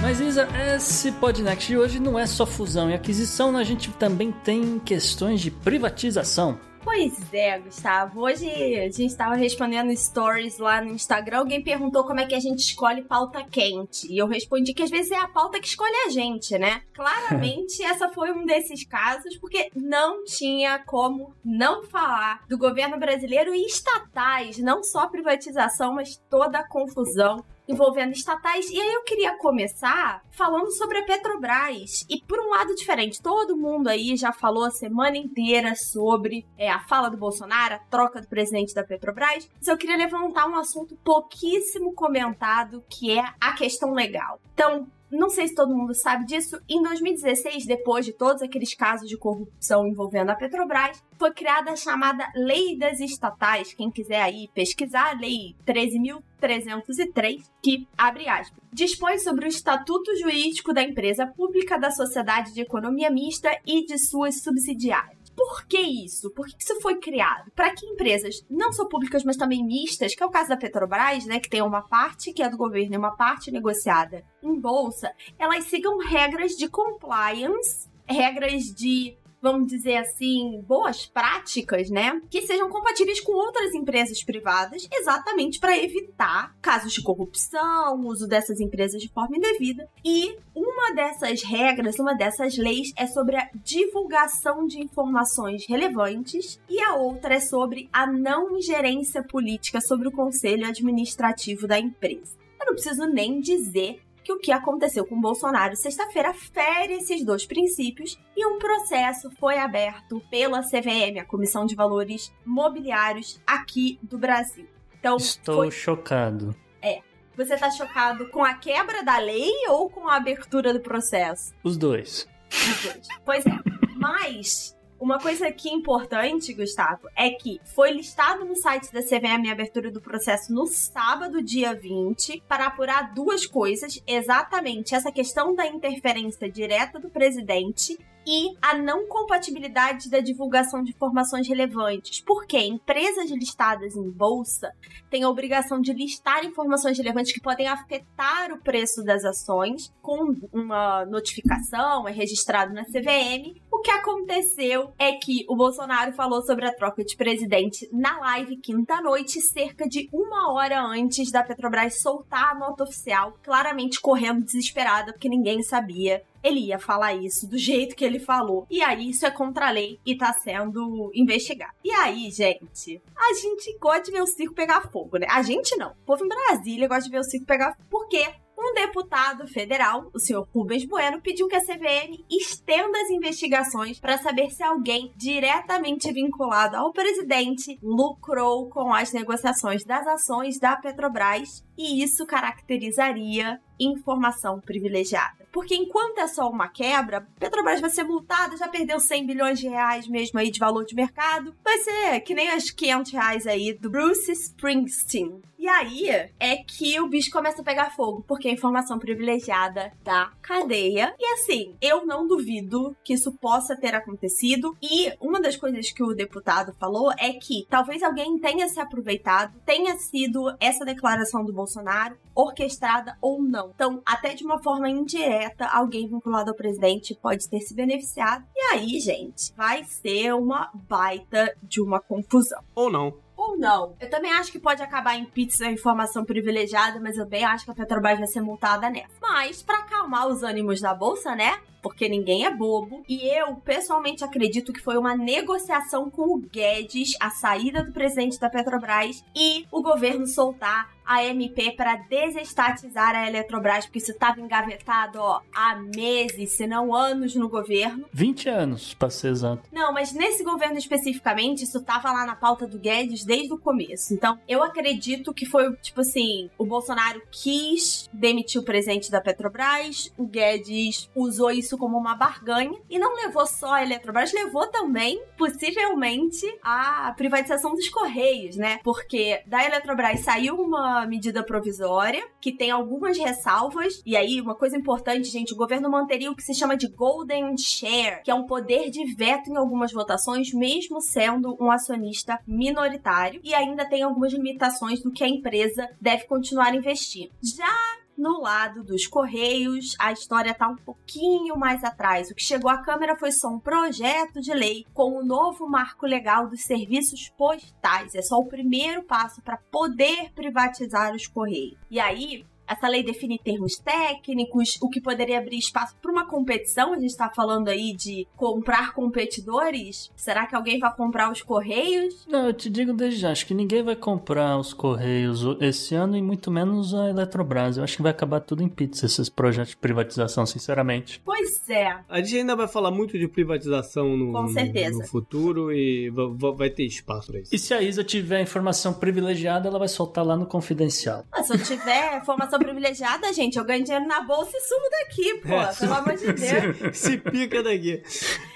Mas 0.00 0.18
Isa, 0.18 0.48
esse 0.74 1.12
Podnext 1.12 1.68
de 1.68 1.76
hoje 1.76 2.00
não 2.00 2.18
é 2.18 2.26
só 2.26 2.46
fusão 2.46 2.88
e 2.88 2.94
aquisição, 2.94 3.54
a 3.54 3.62
gente 3.62 3.90
também 3.90 4.32
tem 4.32 4.78
questões 4.78 5.42
de 5.42 5.50
privatização. 5.50 6.58
Pois 6.82 7.32
é, 7.32 7.58
Gustavo. 7.58 8.22
Hoje 8.22 8.48
a 8.48 8.84
gente 8.84 9.06
estava 9.06 9.34
respondendo 9.34 9.94
stories 9.94 10.58
lá 10.58 10.80
no 10.80 10.90
Instagram. 10.90 11.40
Alguém 11.40 11.62
perguntou 11.62 12.04
como 12.04 12.20
é 12.20 12.26
que 12.26 12.34
a 12.34 12.40
gente 12.40 12.60
escolhe 12.60 13.02
pauta 13.02 13.44
quente. 13.44 14.10
E 14.10 14.16
eu 14.16 14.26
respondi 14.26 14.72
que 14.72 14.82
às 14.82 14.90
vezes 14.90 15.12
é 15.12 15.18
a 15.18 15.28
pauta 15.28 15.60
que 15.60 15.66
escolhe 15.66 15.94
a 16.06 16.08
gente, 16.08 16.58
né? 16.58 16.82
Claramente, 16.94 17.82
essa 17.84 18.08
foi 18.08 18.32
um 18.32 18.46
desses 18.46 18.84
casos, 18.84 19.36
porque 19.36 19.70
não 19.74 20.24
tinha 20.24 20.78
como 20.78 21.34
não 21.44 21.82
falar 21.84 22.44
do 22.48 22.56
governo 22.56 22.98
brasileiro 22.98 23.54
e 23.54 23.66
estatais, 23.66 24.58
não 24.58 24.82
só 24.82 25.06
privatização, 25.06 25.94
mas 25.94 26.16
toda 26.30 26.58
a 26.58 26.68
confusão 26.68 27.44
envolvendo 27.68 28.12
estatais. 28.12 28.68
E 28.70 28.80
aí 28.80 28.92
eu 28.92 29.02
queria 29.02 29.36
começar 29.36 30.22
falando 30.30 30.70
sobre 30.72 30.98
a 30.98 31.04
Petrobras. 31.04 32.04
E 32.08 32.20
por 32.22 32.38
um 32.38 32.50
lado 32.50 32.74
diferente, 32.74 33.22
todo 33.22 33.56
mundo 33.56 33.88
aí 33.88 34.16
já 34.16 34.32
falou 34.32 34.64
a 34.64 34.70
semana 34.70 35.16
inteira 35.16 35.74
sobre 35.74 36.46
é, 36.58 36.70
a 36.70 36.80
fala 36.80 37.08
do 37.08 37.16
Bolsonaro, 37.16 37.74
a 37.74 37.78
troca 37.78 38.20
do 38.20 38.28
presidente 38.28 38.74
da 38.74 38.84
Petrobras. 38.84 39.48
Mas 39.56 39.68
eu 39.68 39.76
queria 39.76 39.96
levantar 39.96 40.46
um 40.46 40.56
assunto 40.56 40.96
pouquíssimo 41.04 41.92
comentado, 41.94 42.84
que 42.88 43.16
é 43.16 43.24
a 43.40 43.52
questão 43.52 43.92
legal. 43.92 44.40
Então, 44.54 44.86
não 45.10 45.28
sei 45.28 45.48
se 45.48 45.54
todo 45.54 45.76
mundo 45.76 45.94
sabe 45.94 46.24
disso, 46.24 46.60
em 46.68 46.82
2016, 46.82 47.66
depois 47.66 48.06
de 48.06 48.12
todos 48.12 48.42
aqueles 48.42 48.74
casos 48.74 49.08
de 49.08 49.16
corrupção 49.16 49.86
envolvendo 49.86 50.30
a 50.30 50.34
Petrobras, 50.34 51.02
foi 51.18 51.32
criada 51.32 51.72
a 51.72 51.76
chamada 51.76 52.24
Lei 52.34 52.78
das 52.78 53.00
Estatais. 53.00 53.74
Quem 53.74 53.90
quiser 53.90 54.22
aí 54.22 54.48
pesquisar, 54.54 55.18
Lei 55.20 55.56
13.303, 55.66 57.42
que, 57.62 57.86
abre 57.96 58.28
aspas, 58.28 58.60
dispõe 58.72 59.18
sobre 59.18 59.46
o 59.46 59.48
estatuto 59.48 60.16
jurídico 60.16 60.72
da 60.72 60.82
empresa 60.82 61.26
pública, 61.26 61.78
da 61.78 61.90
sociedade 61.90 62.54
de 62.54 62.60
economia 62.60 63.10
mista 63.10 63.50
e 63.66 63.84
de 63.84 63.98
suas 63.98 64.42
subsidiárias. 64.42 65.19
Por 65.36 65.66
que 65.66 65.80
isso? 65.80 66.30
Por 66.30 66.46
que 66.46 66.62
isso 66.62 66.80
foi 66.80 66.96
criado? 66.96 67.50
Para 67.52 67.74
que 67.74 67.86
empresas 67.86 68.44
não 68.48 68.72
só 68.72 68.86
públicas, 68.86 69.24
mas 69.24 69.36
também 69.36 69.64
mistas, 69.64 70.14
que 70.14 70.22
é 70.22 70.26
o 70.26 70.30
caso 70.30 70.48
da 70.48 70.56
Petrobras, 70.56 71.24
né, 71.24 71.40
que 71.40 71.48
tem 71.48 71.62
uma 71.62 71.82
parte 71.82 72.32
que 72.32 72.42
é 72.42 72.48
do 72.48 72.56
governo 72.56 72.94
e 72.94 72.98
uma 72.98 73.16
parte 73.16 73.50
negociada 73.50 74.24
em 74.42 74.58
bolsa, 74.58 75.12
elas 75.38 75.64
sigam 75.64 75.98
regras 75.98 76.52
de 76.52 76.68
compliance, 76.68 77.88
regras 78.06 78.64
de 78.64 79.16
vamos 79.40 79.68
dizer 79.68 79.96
assim, 79.96 80.62
boas 80.66 81.06
práticas, 81.06 81.90
né? 81.90 82.20
Que 82.30 82.42
sejam 82.42 82.68
compatíveis 82.68 83.20
com 83.20 83.32
outras 83.32 83.74
empresas 83.74 84.22
privadas, 84.22 84.88
exatamente 84.92 85.58
para 85.58 85.76
evitar 85.76 86.54
casos 86.60 86.92
de 86.92 87.02
corrupção, 87.02 88.06
uso 88.06 88.26
dessas 88.26 88.60
empresas 88.60 89.00
de 89.00 89.08
forma 89.08 89.36
indevida. 89.36 89.88
E 90.04 90.36
uma 90.54 90.94
dessas 90.94 91.42
regras, 91.42 91.98
uma 91.98 92.14
dessas 92.14 92.56
leis 92.56 92.92
é 92.96 93.06
sobre 93.06 93.36
a 93.36 93.48
divulgação 93.54 94.66
de 94.66 94.80
informações 94.80 95.66
relevantes 95.66 96.60
e 96.68 96.80
a 96.80 96.96
outra 96.96 97.34
é 97.34 97.40
sobre 97.40 97.88
a 97.92 98.06
não 98.06 98.56
ingerência 98.56 99.22
política 99.22 99.80
sobre 99.80 100.08
o 100.08 100.12
conselho 100.12 100.66
administrativo 100.66 101.66
da 101.66 101.78
empresa. 101.78 102.38
Eu 102.60 102.66
não 102.66 102.74
preciso 102.74 103.06
nem 103.06 103.40
dizer 103.40 104.02
que 104.30 104.32
o 104.32 104.38
que 104.38 104.52
aconteceu 104.52 105.04
com 105.04 105.20
Bolsonaro 105.20 105.74
sexta-feira 105.74 106.32
fere 106.32 106.94
esses 106.94 107.24
dois 107.24 107.44
princípios 107.44 108.18
e 108.36 108.46
um 108.46 108.58
processo 108.58 109.30
foi 109.38 109.58
aberto 109.58 110.22
pela 110.30 110.62
CVM, 110.62 111.18
a 111.20 111.24
Comissão 111.24 111.66
de 111.66 111.74
Valores 111.74 112.32
Mobiliários 112.44 113.40
aqui 113.46 113.98
do 114.02 114.18
Brasil. 114.18 114.68
Então, 114.98 115.16
Estou 115.16 115.56
foi... 115.56 115.70
chocado. 115.70 116.54
É. 116.80 117.00
Você 117.36 117.54
está 117.54 117.70
chocado 117.70 118.28
com 118.28 118.44
a 118.44 118.54
quebra 118.54 119.02
da 119.02 119.18
lei 119.18 119.50
ou 119.68 119.88
com 119.88 120.06
a 120.06 120.16
abertura 120.16 120.72
do 120.72 120.80
processo? 120.80 121.54
Os 121.64 121.76
dois. 121.76 122.28
Os 122.50 122.82
dois. 122.82 123.08
Pois 123.24 123.46
é. 123.46 123.50
Mas 123.96 124.76
uma 125.00 125.18
coisa 125.18 125.48
aqui 125.48 125.70
importante, 125.70 126.52
Gustavo, 126.52 127.08
é 127.16 127.30
que 127.30 127.58
foi 127.64 127.90
listado 127.90 128.44
no 128.44 128.54
site 128.54 128.92
da 128.92 129.02
CVM 129.02 129.48
a 129.48 129.52
abertura 129.52 129.90
do 129.90 130.00
processo 130.00 130.52
no 130.52 130.66
sábado, 130.66 131.42
dia 131.42 131.74
20, 131.74 132.42
para 132.46 132.66
apurar 132.66 133.14
duas 133.14 133.46
coisas, 133.46 133.98
exatamente 134.06 134.94
essa 134.94 135.10
questão 135.10 135.54
da 135.54 135.66
interferência 135.66 136.50
direta 136.50 137.00
do 137.00 137.08
presidente 137.08 137.98
e 138.26 138.54
a 138.60 138.76
não 138.76 139.06
compatibilidade 139.06 140.10
da 140.10 140.20
divulgação 140.20 140.82
de 140.82 140.90
informações 140.90 141.48
relevantes. 141.48 142.20
Porque 142.20 142.58
empresas 142.58 143.30
listadas 143.30 143.96
em 143.96 144.10
bolsa 144.10 144.70
têm 145.10 145.22
a 145.22 145.28
obrigação 145.28 145.80
de 145.80 145.92
listar 145.92 146.44
informações 146.44 146.98
relevantes 146.98 147.32
que 147.32 147.40
podem 147.40 147.66
afetar 147.66 148.52
o 148.52 148.60
preço 148.60 149.02
das 149.02 149.24
ações 149.24 149.92
com 150.02 150.36
uma 150.52 151.04
notificação, 151.06 152.06
é 152.06 152.12
registrado 152.12 152.72
na 152.74 152.84
CVM. 152.84 153.60
O 153.80 153.82
que 153.82 153.90
aconteceu 153.90 154.92
é 154.98 155.12
que 155.12 155.46
o 155.48 155.56
Bolsonaro 155.56 156.12
falou 156.12 156.42
sobre 156.42 156.66
a 156.66 156.74
troca 156.74 157.02
de 157.02 157.16
presidente 157.16 157.88
na 157.90 158.20
live 158.20 158.58
quinta-noite, 158.58 159.40
cerca 159.40 159.88
de 159.88 160.06
uma 160.12 160.52
hora 160.52 160.82
antes 160.82 161.32
da 161.32 161.42
Petrobras 161.42 162.02
soltar 162.02 162.50
a 162.50 162.54
nota 162.54 162.84
oficial, 162.84 163.38
claramente 163.42 163.98
correndo 163.98 164.44
desesperada 164.44 165.14
porque 165.14 165.30
ninguém 165.30 165.62
sabia 165.62 166.22
ele 166.42 166.60
ia 166.60 166.78
falar 166.78 167.14
isso 167.14 167.48
do 167.48 167.56
jeito 167.56 167.96
que 167.96 168.04
ele 168.04 168.18
falou. 168.18 168.66
E 168.70 168.82
aí 168.82 169.10
isso 169.10 169.24
é 169.24 169.30
contra 169.30 169.68
a 169.68 169.70
lei 169.70 169.98
e 170.04 170.16
tá 170.16 170.32
sendo 170.34 171.10
investigado. 171.14 171.72
E 171.82 171.90
aí, 171.90 172.30
gente, 172.30 173.00
a 173.16 173.34
gente 173.34 173.78
gosta 173.78 174.02
de 174.02 174.10
ver 174.10 174.22
o 174.22 174.26
circo 174.26 174.54
pegar 174.54 174.90
fogo, 174.90 175.18
né? 175.18 175.26
A 175.30 175.42
gente 175.42 175.76
não. 175.76 175.92
O 175.92 176.04
povo 176.06 176.24
em 176.24 176.28
Brasília 176.28 176.88
gosta 176.88 177.04
de 177.04 177.10
ver 177.10 177.20
o 177.20 177.24
circo 177.24 177.46
pegar 177.46 177.74
fogo. 177.74 177.88
Por 177.90 178.08
quê? 178.08 178.26
Um 178.60 178.74
deputado 178.74 179.46
federal, 179.48 180.10
o 180.12 180.18
senhor 180.18 180.46
Rubens 180.54 180.84
Bueno, 180.84 181.20
pediu 181.20 181.48
que 181.48 181.56
a 181.56 181.60
CVM 181.60 182.24
estenda 182.30 183.00
as 183.00 183.10
investigações 183.10 183.98
para 183.98 184.18
saber 184.18 184.50
se 184.50 184.62
alguém 184.62 185.12
diretamente 185.16 186.12
vinculado 186.12 186.76
ao 186.76 186.92
presidente 186.92 187.78
lucrou 187.82 188.68
com 188.68 188.92
as 188.92 189.12
negociações 189.12 189.84
das 189.84 190.06
ações 190.06 190.58
da 190.58 190.76
Petrobras 190.76 191.64
e 191.76 192.02
isso 192.02 192.26
caracterizaria 192.26 193.58
informação 193.78 194.60
privilegiada. 194.60 195.48
Porque 195.50 195.74
enquanto 195.74 196.18
é 196.18 196.28
só 196.28 196.48
uma 196.48 196.68
quebra, 196.68 197.26
Petrobras 197.38 197.80
vai 197.80 197.90
ser 197.90 198.04
multada, 198.04 198.56
já 198.56 198.68
perdeu 198.68 199.00
100 199.00 199.26
bilhões 199.26 199.58
de 199.58 199.68
reais 199.68 200.06
mesmo 200.06 200.38
aí 200.38 200.50
de 200.50 200.60
valor 200.60 200.84
de 200.84 200.94
mercado. 200.94 201.54
Vai 201.64 201.78
ser 201.78 202.20
que 202.20 202.34
nem 202.34 202.50
as 202.50 202.70
500 202.70 203.12
reais 203.12 203.46
aí 203.46 203.72
do 203.72 203.90
Bruce 203.90 204.30
Springsteen. 204.30 205.42
E 205.60 205.68
aí 205.68 206.08
é 206.40 206.56
que 206.56 206.98
o 207.02 207.06
bicho 207.06 207.30
começa 207.30 207.60
a 207.60 207.64
pegar 207.64 207.94
fogo, 207.94 208.24
porque 208.26 208.48
a 208.48 208.52
informação 208.52 208.98
privilegiada 208.98 209.92
da 210.02 210.32
cadeia. 210.40 211.14
E 211.18 211.34
assim, 211.34 211.76
eu 211.82 212.06
não 212.06 212.26
duvido 212.26 212.96
que 213.04 213.12
isso 213.12 213.30
possa 213.38 213.76
ter 213.76 213.94
acontecido. 213.94 214.74
E 214.80 215.12
uma 215.20 215.38
das 215.38 215.58
coisas 215.58 215.90
que 215.92 216.02
o 216.02 216.14
deputado 216.14 216.74
falou 216.80 217.12
é 217.12 217.34
que 217.34 217.66
talvez 217.68 218.02
alguém 218.02 218.38
tenha 218.38 218.66
se 218.70 218.80
aproveitado, 218.80 219.60
tenha 219.66 219.98
sido 219.98 220.50
essa 220.58 220.82
declaração 220.82 221.44
do 221.44 221.52
Bolsonaro 221.52 222.16
orquestrada 222.34 223.18
ou 223.20 223.42
não. 223.42 223.70
Então, 223.74 224.00
até 224.06 224.32
de 224.32 224.46
uma 224.46 224.62
forma 224.62 224.88
indireta, 224.88 225.66
alguém 225.66 226.08
vinculado 226.08 226.48
ao 226.48 226.56
presidente 226.56 227.14
pode 227.20 227.46
ter 227.50 227.60
se 227.60 227.74
beneficiado. 227.74 228.46
E 228.56 228.60
aí, 228.72 228.98
gente, 228.98 229.52
vai 229.54 229.84
ser 229.84 230.32
uma 230.32 230.70
baita 230.88 231.54
de 231.62 231.82
uma 231.82 232.00
confusão. 232.00 232.62
Ou 232.74 232.90
não 232.90 233.12
ou 233.40 233.58
não. 233.58 233.96
Eu 233.98 234.10
também 234.10 234.32
acho 234.32 234.52
que 234.52 234.58
pode 234.58 234.82
acabar 234.82 235.16
em 235.16 235.24
pizza 235.24 235.66
a 235.66 235.72
informação 235.72 236.24
privilegiada, 236.24 237.00
mas 237.00 237.16
eu 237.16 237.26
bem 237.26 237.44
acho 237.44 237.64
que 237.64 237.70
a 237.70 237.74
Petrobras 237.74 238.18
vai 238.18 238.28
ser 238.28 238.40
multada 238.40 238.90
nessa. 238.90 239.08
Mas, 239.20 239.62
para 239.62 239.78
acalmar 239.78 240.28
os 240.28 240.42
ânimos 240.42 240.80
da 240.80 240.94
bolsa, 240.94 241.34
né? 241.34 241.58
Porque 241.82 242.08
ninguém 242.08 242.44
é 242.44 242.50
bobo. 242.50 243.02
E 243.08 243.26
eu, 243.26 243.56
pessoalmente, 243.56 244.24
acredito 244.24 244.72
que 244.72 244.82
foi 244.82 244.96
uma 244.96 245.16
negociação 245.16 246.10
com 246.10 246.34
o 246.34 246.38
Guedes, 246.38 247.16
a 247.20 247.30
saída 247.30 247.82
do 247.82 247.92
presidente 247.92 248.38
da 248.38 248.50
Petrobras, 248.50 249.24
e 249.34 249.66
o 249.70 249.82
governo 249.82 250.26
soltar 250.26 251.00
a 251.10 251.24
MP 251.24 251.72
para 251.72 251.96
desestatizar 251.96 253.16
a 253.16 253.26
Eletrobras, 253.26 253.84
porque 253.84 253.98
isso 253.98 254.12
estava 254.12 254.40
engavetado 254.40 255.18
ó, 255.18 255.40
há 255.52 255.74
meses, 255.74 256.52
se 256.52 256.68
não 256.68 256.94
anos 256.94 257.34
no 257.34 257.48
governo. 257.48 258.06
20 258.12 258.48
anos, 258.48 258.94
para 258.94 259.10
ser 259.10 259.30
exato. 259.30 259.68
Não, 259.72 259.92
mas 259.92 260.12
nesse 260.12 260.44
governo 260.44 260.78
especificamente, 260.78 261.64
isso 261.64 261.78
estava 261.78 262.12
lá 262.12 262.24
na 262.24 262.36
pauta 262.36 262.64
do 262.64 262.78
Guedes 262.78 263.24
desde 263.24 263.52
o 263.52 263.58
começo. 263.58 264.14
Então, 264.14 264.38
eu 264.46 264.62
acredito 264.62 265.34
que 265.34 265.44
foi, 265.44 265.74
tipo 265.78 266.00
assim, 266.00 266.48
o 266.56 266.64
Bolsonaro 266.64 267.20
quis 267.28 268.08
demitir 268.12 268.60
o 268.60 268.64
presidente 268.64 269.10
da 269.10 269.20
Petrobras, 269.20 270.12
o 270.16 270.24
Guedes 270.24 271.10
usou 271.12 271.50
isso 271.50 271.69
como 271.76 271.98
uma 271.98 272.14
barganha 272.14 272.78
e 272.88 272.98
não 272.98 273.14
levou 273.14 273.46
só 273.46 273.74
a 273.74 273.82
Eletrobras, 273.82 274.32
levou 274.32 274.66
também, 274.68 275.22
possivelmente, 275.36 276.46
a 276.62 277.12
privatização 277.16 277.74
dos 277.74 277.88
Correios, 277.88 278.56
né? 278.56 278.78
Porque 278.82 279.42
da 279.46 279.64
Eletrobras 279.64 280.20
saiu 280.20 280.56
uma 280.56 281.06
medida 281.06 281.42
provisória 281.42 282.26
que 282.40 282.52
tem 282.52 282.70
algumas 282.70 283.18
ressalvas. 283.18 284.02
E 284.04 284.16
aí, 284.16 284.40
uma 284.40 284.54
coisa 284.54 284.76
importante, 284.76 285.28
gente: 285.28 285.52
o 285.52 285.56
governo 285.56 285.90
manteria 285.90 286.30
o 286.30 286.36
que 286.36 286.42
se 286.42 286.54
chama 286.54 286.76
de 286.76 286.88
Golden 286.88 287.56
Share, 287.56 288.22
que 288.22 288.30
é 288.30 288.34
um 288.34 288.46
poder 288.46 288.90
de 288.90 289.14
veto 289.14 289.50
em 289.50 289.56
algumas 289.56 289.92
votações, 289.92 290.52
mesmo 290.52 291.00
sendo 291.00 291.56
um 291.60 291.70
acionista 291.70 292.38
minoritário. 292.46 293.40
E 293.42 293.54
ainda 293.54 293.84
tem 293.88 294.02
algumas 294.02 294.32
limitações 294.32 295.02
do 295.02 295.12
que 295.12 295.24
a 295.24 295.28
empresa 295.28 295.88
deve 296.00 296.24
continuar 296.24 296.74
investindo. 296.74 297.30
Já 297.42 298.00
no 298.20 298.38
lado 298.38 298.84
dos 298.84 299.06
Correios, 299.06 299.96
a 299.98 300.12
história 300.12 300.50
está 300.50 300.68
um 300.68 300.76
pouquinho 300.76 301.56
mais 301.56 301.82
atrás. 301.82 302.30
O 302.30 302.34
que 302.34 302.42
chegou 302.42 302.70
à 302.70 302.76
Câmara 302.82 303.16
foi 303.16 303.32
só 303.32 303.48
um 303.48 303.58
projeto 303.58 304.42
de 304.42 304.52
lei 304.52 304.84
com 304.92 305.16
o 305.16 305.24
novo 305.24 305.66
marco 305.66 306.06
legal 306.06 306.46
dos 306.46 306.60
serviços 306.60 307.30
postais. 307.30 308.14
É 308.14 308.20
só 308.20 308.36
o 308.36 308.46
primeiro 308.46 309.02
passo 309.04 309.40
para 309.40 309.56
poder 309.56 310.30
privatizar 310.34 311.14
os 311.14 311.26
Correios. 311.26 311.78
E 311.90 311.98
aí, 311.98 312.44
essa 312.70 312.88
lei 312.88 313.02
define 313.02 313.36
termos 313.38 313.76
técnicos, 313.78 314.78
o 314.80 314.88
que 314.88 315.00
poderia 315.00 315.38
abrir 315.38 315.58
espaço 315.58 315.96
para 316.00 316.12
uma 316.12 316.26
competição. 316.26 316.92
A 316.92 316.98
gente 316.98 317.10
está 317.10 317.28
falando 317.28 317.68
aí 317.68 317.94
de 317.96 318.28
comprar 318.36 318.94
competidores. 318.94 320.10
Será 320.14 320.46
que 320.46 320.54
alguém 320.54 320.78
vai 320.78 320.94
comprar 320.94 321.32
os 321.32 321.42
Correios? 321.42 322.26
Não, 322.28 322.46
eu 322.46 322.52
te 322.52 322.70
digo 322.70 322.92
desde 322.92 323.20
já, 323.20 323.32
acho 323.32 323.44
que 323.44 323.54
ninguém 323.54 323.82
vai 323.82 323.96
comprar 323.96 324.56
os 324.56 324.72
Correios 324.72 325.42
esse 325.60 325.96
ano 325.96 326.16
e 326.16 326.22
muito 326.22 326.48
menos 326.50 326.94
a 326.94 327.08
Eletrobras. 327.08 327.76
Eu 327.76 327.82
acho 327.82 327.96
que 327.96 328.02
vai 328.02 328.12
acabar 328.12 328.40
tudo 328.40 328.62
em 328.62 328.68
pizza 328.68 329.06
esses 329.06 329.28
projetos 329.28 329.70
de 329.70 329.76
privatização, 329.76 330.46
sinceramente. 330.46 331.20
Pois 331.24 331.68
é. 331.68 331.98
A 332.08 332.20
gente 332.20 332.36
ainda 332.36 332.54
vai 332.54 332.68
falar 332.68 332.92
muito 332.92 333.18
de 333.18 333.26
privatização 333.26 334.16
no, 334.16 334.32
Com 334.32 334.48
certeza. 334.48 334.92
no, 334.92 334.98
no 334.98 335.06
futuro 335.06 335.72
e 335.72 336.08
vai 336.56 336.70
ter 336.70 336.84
espaço 336.84 337.32
para 337.32 337.40
isso. 337.40 337.54
E 337.54 337.58
se 337.58 337.74
a 337.74 337.82
Isa 337.82 338.04
tiver 338.04 338.40
informação 338.40 338.92
privilegiada, 338.92 339.68
ela 339.68 339.78
vai 339.78 339.88
soltar 339.88 340.24
lá 340.24 340.36
no 340.36 340.46
confidencial. 340.46 341.24
Mas 341.32 341.48
se 341.48 341.54
eu 341.54 341.58
tiver 341.58 342.18
informação 342.22 342.59
privilegiada, 342.60 343.32
gente. 343.32 343.58
Eu 343.58 343.64
ganho 343.64 343.84
dinheiro 343.84 344.06
na 344.06 344.20
bolsa 344.20 344.52
e 344.56 344.60
sumo 344.60 344.88
daqui, 344.90 345.34
pô. 345.46 345.54
É, 345.54 345.72
pelo 345.74 345.94
amor 345.94 346.16
de 346.16 346.32
Deus. 346.32 346.96
Se, 346.96 347.10
se 347.10 347.16
pica 347.18 347.62
daqui. 347.62 348.02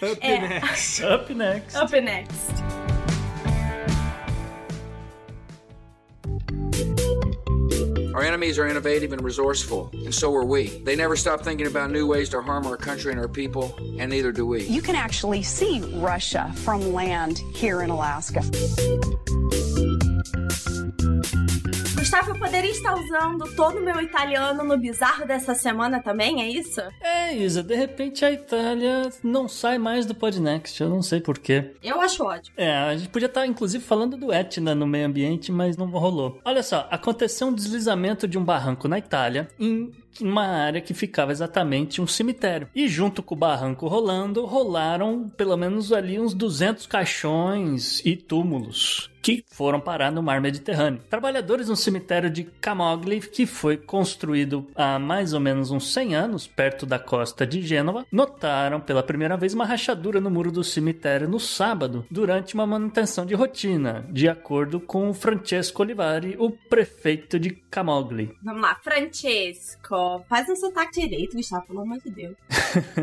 Up 0.03 0.19
é. 0.21 0.41
next. 0.41 1.03
Up 1.03 1.35
next. 1.35 1.77
Up 1.77 2.01
next. 2.01 2.85
Our 8.15 8.23
enemies 8.23 8.61
are 8.61 8.69
innovative 8.69 9.13
and 9.13 9.21
resourceful, 9.23 9.91
and 9.93 10.15
so 10.15 10.33
are 10.37 10.45
we. 10.45 10.69
They 10.85 10.95
never 10.95 11.17
stop 11.17 11.41
thinking 11.41 11.67
about 11.67 11.91
new 11.91 12.07
ways 12.07 12.29
to 12.29 12.41
harm 12.41 12.65
our 12.65 12.77
country 12.77 13.11
and 13.11 13.21
our 13.21 13.27
people, 13.27 13.75
and 13.99 14.09
neither 14.09 14.31
do 14.31 14.47
we. 14.47 14.63
You 14.67 14.83
can 14.83 14.95
actually 14.95 15.43
see 15.43 15.81
Russia 15.97 16.53
from 16.59 16.93
land 16.93 17.39
here 17.55 17.83
in 17.83 17.91
Alaska. 17.91 18.43
Gustavo, 22.05 22.33
eu 22.33 22.39
poderia 22.39 22.71
estar 22.71 22.95
usando 22.95 23.57
todo 23.57 23.79
o 23.79 23.83
meu 23.83 23.99
italiano 23.99 24.63
no 24.63 24.77
bizarro 24.77 25.27
dessa 25.27 25.55
semana 25.55 26.03
também, 26.03 26.43
é 26.43 26.51
isso? 26.51 26.83
É, 27.01 27.35
Isa, 27.35 27.63
de 27.63 27.75
repente 27.75 28.23
a 28.27 28.31
Itália 28.31 29.09
não 29.23 29.49
sai 29.49 29.79
mais 29.79 30.05
do 30.05 30.15
Podnext, 30.15 30.79
eu 30.83 30.91
não 30.91 31.01
sei 31.01 31.19
porquê. 31.19 31.73
Eu 31.83 32.03
acho 32.03 32.23
ótimo. 32.23 32.55
É, 32.59 32.77
a 32.77 32.95
gente 32.95 33.09
podia 33.09 33.25
estar 33.25 33.47
inclusive 33.47 33.83
falando 33.83 34.19
do 34.19 34.31
Etna 34.31 34.75
no 34.75 34.87
meio 34.87 35.07
ambiente, 35.07 35.51
mas 35.51 35.79
não 35.79 35.87
rolou. 35.87 36.39
Olha 36.45 36.63
só, 36.63 36.87
aconteceu 36.91 37.47
um 37.47 37.55
deslizamento 37.55 38.29
de 38.29 38.37
um 38.37 38.45
barranco 38.45 38.87
na 38.87 38.99
Itália 38.99 39.49
em 39.59 39.91
uma 40.23 40.47
área 40.47 40.81
que 40.81 40.95
ficava 40.95 41.33
exatamente 41.33 42.01
um 42.01 42.07
cemitério. 42.07 42.69
E 42.75 42.89
junto 42.89 43.23
com 43.23 43.35
o 43.35 43.39
barranco 43.39 43.87
rolando, 43.87 44.45
rolaram 44.45 45.29
pelo 45.37 45.57
menos 45.57 45.93
ali 45.93 46.19
uns 46.19 46.35
200 46.35 46.87
caixões 46.87 48.01
e 48.05 48.17
túmulos 48.17 49.15
que 49.25 49.43
foram 49.51 49.81
parar 49.81 50.13
no 50.13 50.23
mar 50.23 50.39
Mediterrâneo. 50.39 51.01
Trabalhadores 51.09 51.67
no 51.67 51.77
cemitério 51.77 52.29
de 52.29 52.45
Camogli, 52.45 53.23
que 53.23 53.47
foi 53.47 53.79
construído 53.79 54.69
há 54.75 54.99
mais 54.99 55.33
ou 55.33 55.41
menos 55.41 55.71
uns 55.71 55.95
100 55.95 56.15
anos, 56.15 56.47
perto 56.47 56.85
da 56.85 56.99
costa 56.99 57.47
de 57.47 57.63
Gênova, 57.63 58.05
notaram 58.13 58.79
pela 58.83 59.03
primeira 59.03 59.35
vez 59.35 59.55
uma 59.55 59.65
rachadura 59.65 60.21
no 60.21 60.31
muro 60.31 60.53
do 60.53 60.63
cemitério 60.63 61.27
no 61.27 61.41
sábado, 61.41 62.05
durante 62.11 62.53
uma 62.53 62.67
manutenção 62.67 63.25
de 63.25 63.35
rotina, 63.35 64.07
de 64.11 64.29
acordo 64.29 64.79
com 64.79 65.15
Francesco 65.15 65.81
Olivari, 65.81 66.37
o 66.39 66.51
prefeito 66.51 67.39
de 67.39 67.49
Camogli. 67.49 68.37
Vamos 68.43 68.61
lá, 68.61 68.75
Francesco, 68.75 69.95
faz 70.29 70.49
um 70.49 70.57
sotaque 70.57 71.01
direito, 71.01 71.37
Gustavo, 71.37 71.67
pelo 71.67 71.81
amor 71.81 71.99
de 71.99 72.11
Deus. 72.11 72.37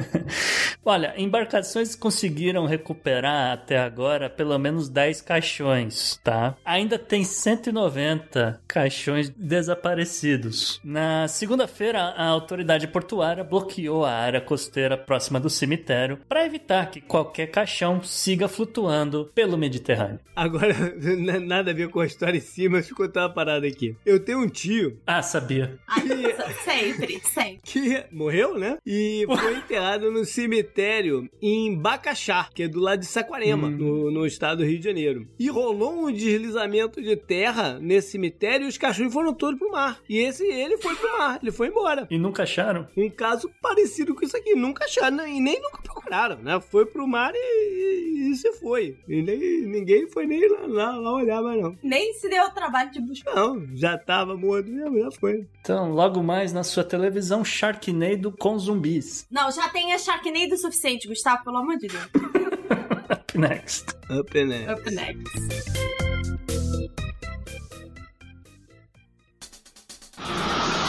Olha, 0.84 1.14
embarcações 1.18 1.96
conseguiram 1.96 2.66
recuperar 2.66 3.54
até 3.54 3.78
agora 3.78 4.30
pelo 4.30 4.58
menos 4.58 4.90
10 4.90 5.22
caixões 5.22 6.02
tá? 6.24 6.56
Ainda 6.66 6.98
tem 6.98 7.24
190 7.24 8.62
caixões 8.68 9.30
desaparecidos. 9.30 10.80
Na 10.84 11.28
segunda-feira, 11.28 12.00
a 12.00 12.26
autoridade 12.26 12.88
portuária 12.88 13.44
bloqueou 13.44 14.06
a 14.06 14.12
área 14.12 14.42
costeira 14.42 14.98
próxima 14.98 15.40
do 15.40 15.50
cemitério 15.50 16.18
para 16.28 16.46
evitar 16.46 16.90
que 16.90 17.02
qualquer 17.02 17.48
caixão 17.48 18.02
siga 18.04 18.48
flutuando 18.48 19.30
pelo 19.34 19.58
Mediterrâneo. 19.58 20.20
Agora, 20.36 20.74
nada 21.42 21.72
a 21.72 21.74
ver 21.74 21.90
com 21.90 22.00
a 22.00 22.06
história 22.06 22.38
em 22.38 22.42
cima, 22.42 22.78
deixa 22.78 22.92
eu 22.92 22.98
contar 22.98 23.22
uma 23.22 23.34
parada 23.34 23.68
aqui. 23.68 23.96
Eu 24.06 24.20
tenho 24.24 24.40
um 24.40 24.48
tio. 24.48 25.00
Ah, 25.06 25.22
sabia. 25.22 25.80
Que... 26.72 26.91
sempre, 26.92 27.22
sempre. 27.26 27.60
Que 27.64 28.04
morreu, 28.12 28.58
né? 28.58 28.78
E 28.86 29.26
foi 29.28 29.56
enterrado 29.56 30.12
no 30.12 30.26
cemitério 30.26 31.30
em 31.42 31.76
Bacaxá, 31.76 32.50
que 32.54 32.64
é 32.64 32.68
do 32.68 32.80
lado 32.80 33.00
de 33.00 33.06
Saquarema, 33.06 33.68
hum. 33.68 33.72
no, 33.72 34.12
no 34.12 34.26
estado 34.26 34.60
do 34.60 34.66
Rio 34.66 34.80
de 34.80 34.86
Janeiro. 34.86 35.28
E 35.40 35.50
rolou 35.50 36.08
um 36.08 36.12
deslizamento 36.12 37.02
de 37.02 37.16
terra 37.16 37.80
nesse 37.80 38.12
cemitério 38.12 38.66
e 38.66 38.70
os 38.70 38.78
cachorros 38.78 39.14
foram 39.14 39.34
todos 39.34 39.60
pro 39.60 39.72
mar. 39.72 40.00
E 40.10 40.20
esse, 40.20 40.46
ele 40.46 40.78
foi 40.78 40.96
pro 40.96 41.18
mar, 41.18 41.40
ele 41.42 41.52
foi 41.52 41.68
embora. 41.68 42.08
E 42.10 42.18
nunca 42.18 42.44
acharam? 42.44 42.88
Um 42.96 43.10
caso 43.10 43.50
parecido 43.62 44.14
com 44.16 44.26
isso 44.26 44.38
aqui, 44.38 44.56
nunca 44.56 44.86
acharam 44.86 45.28
e 45.28 45.40
nem 45.40 45.62
nunca 45.62 45.82
procuraram, 45.82 46.38
né? 46.38 46.60
Foi 46.60 46.86
pro 46.86 47.08
mar 47.08 47.32
e, 47.34 47.38
e, 47.38 48.32
e 48.32 48.36
se 48.36 48.52
foi. 48.54 48.98
E 49.08 49.22
nem, 49.22 49.62
ninguém 49.62 50.08
foi 50.08 50.26
nem 50.26 50.48
lá, 50.50 50.66
lá, 50.68 50.98
lá 50.98 51.14
olhar 51.14 51.42
mais 51.42 51.62
não. 51.62 51.76
Nem 51.84 52.14
se 52.14 52.30
deu 52.30 52.46
o 52.46 52.52
trabalho 52.52 52.92
de 52.92 53.02
buscar. 53.02 53.36
Não, 53.36 53.66
já 53.76 53.98
tava 53.98 54.36
morto 54.36 54.70
mesmo, 54.70 55.00
já 55.00 55.12
foi. 55.12 55.48
Então, 55.60 55.92
logo 55.92 56.22
mais 56.24 56.52
na 56.52 56.64
sua 56.64 56.81
televisão, 56.84 57.44
Sharknado 57.44 58.32
com 58.32 58.58
zumbis. 58.58 59.26
Não, 59.30 59.52
já 59.52 59.70
tem 59.70 59.94
a 59.94 59.98
Sharknado 59.98 60.58
suficiente, 60.58 61.08
Gustavo, 61.08 61.44
pelo 61.44 61.58
amor 61.58 61.78
de 61.78 61.88
Deus. 61.88 62.10
Up 63.12 63.38
next. 63.38 63.96
Up 64.10 64.46
next. 64.46 64.72
Up 64.72 64.92
next. 64.92 65.82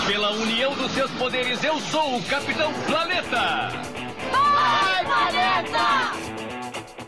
Pela 0.06 0.32
união 0.32 0.74
dos 0.76 0.90
seus 0.92 1.10
poderes, 1.12 1.62
eu 1.64 1.78
sou 1.80 2.18
o 2.18 2.22
Capitão 2.24 2.72
Planeta! 2.86 3.70
Vai, 4.30 5.04
Planeta! 5.04 6.12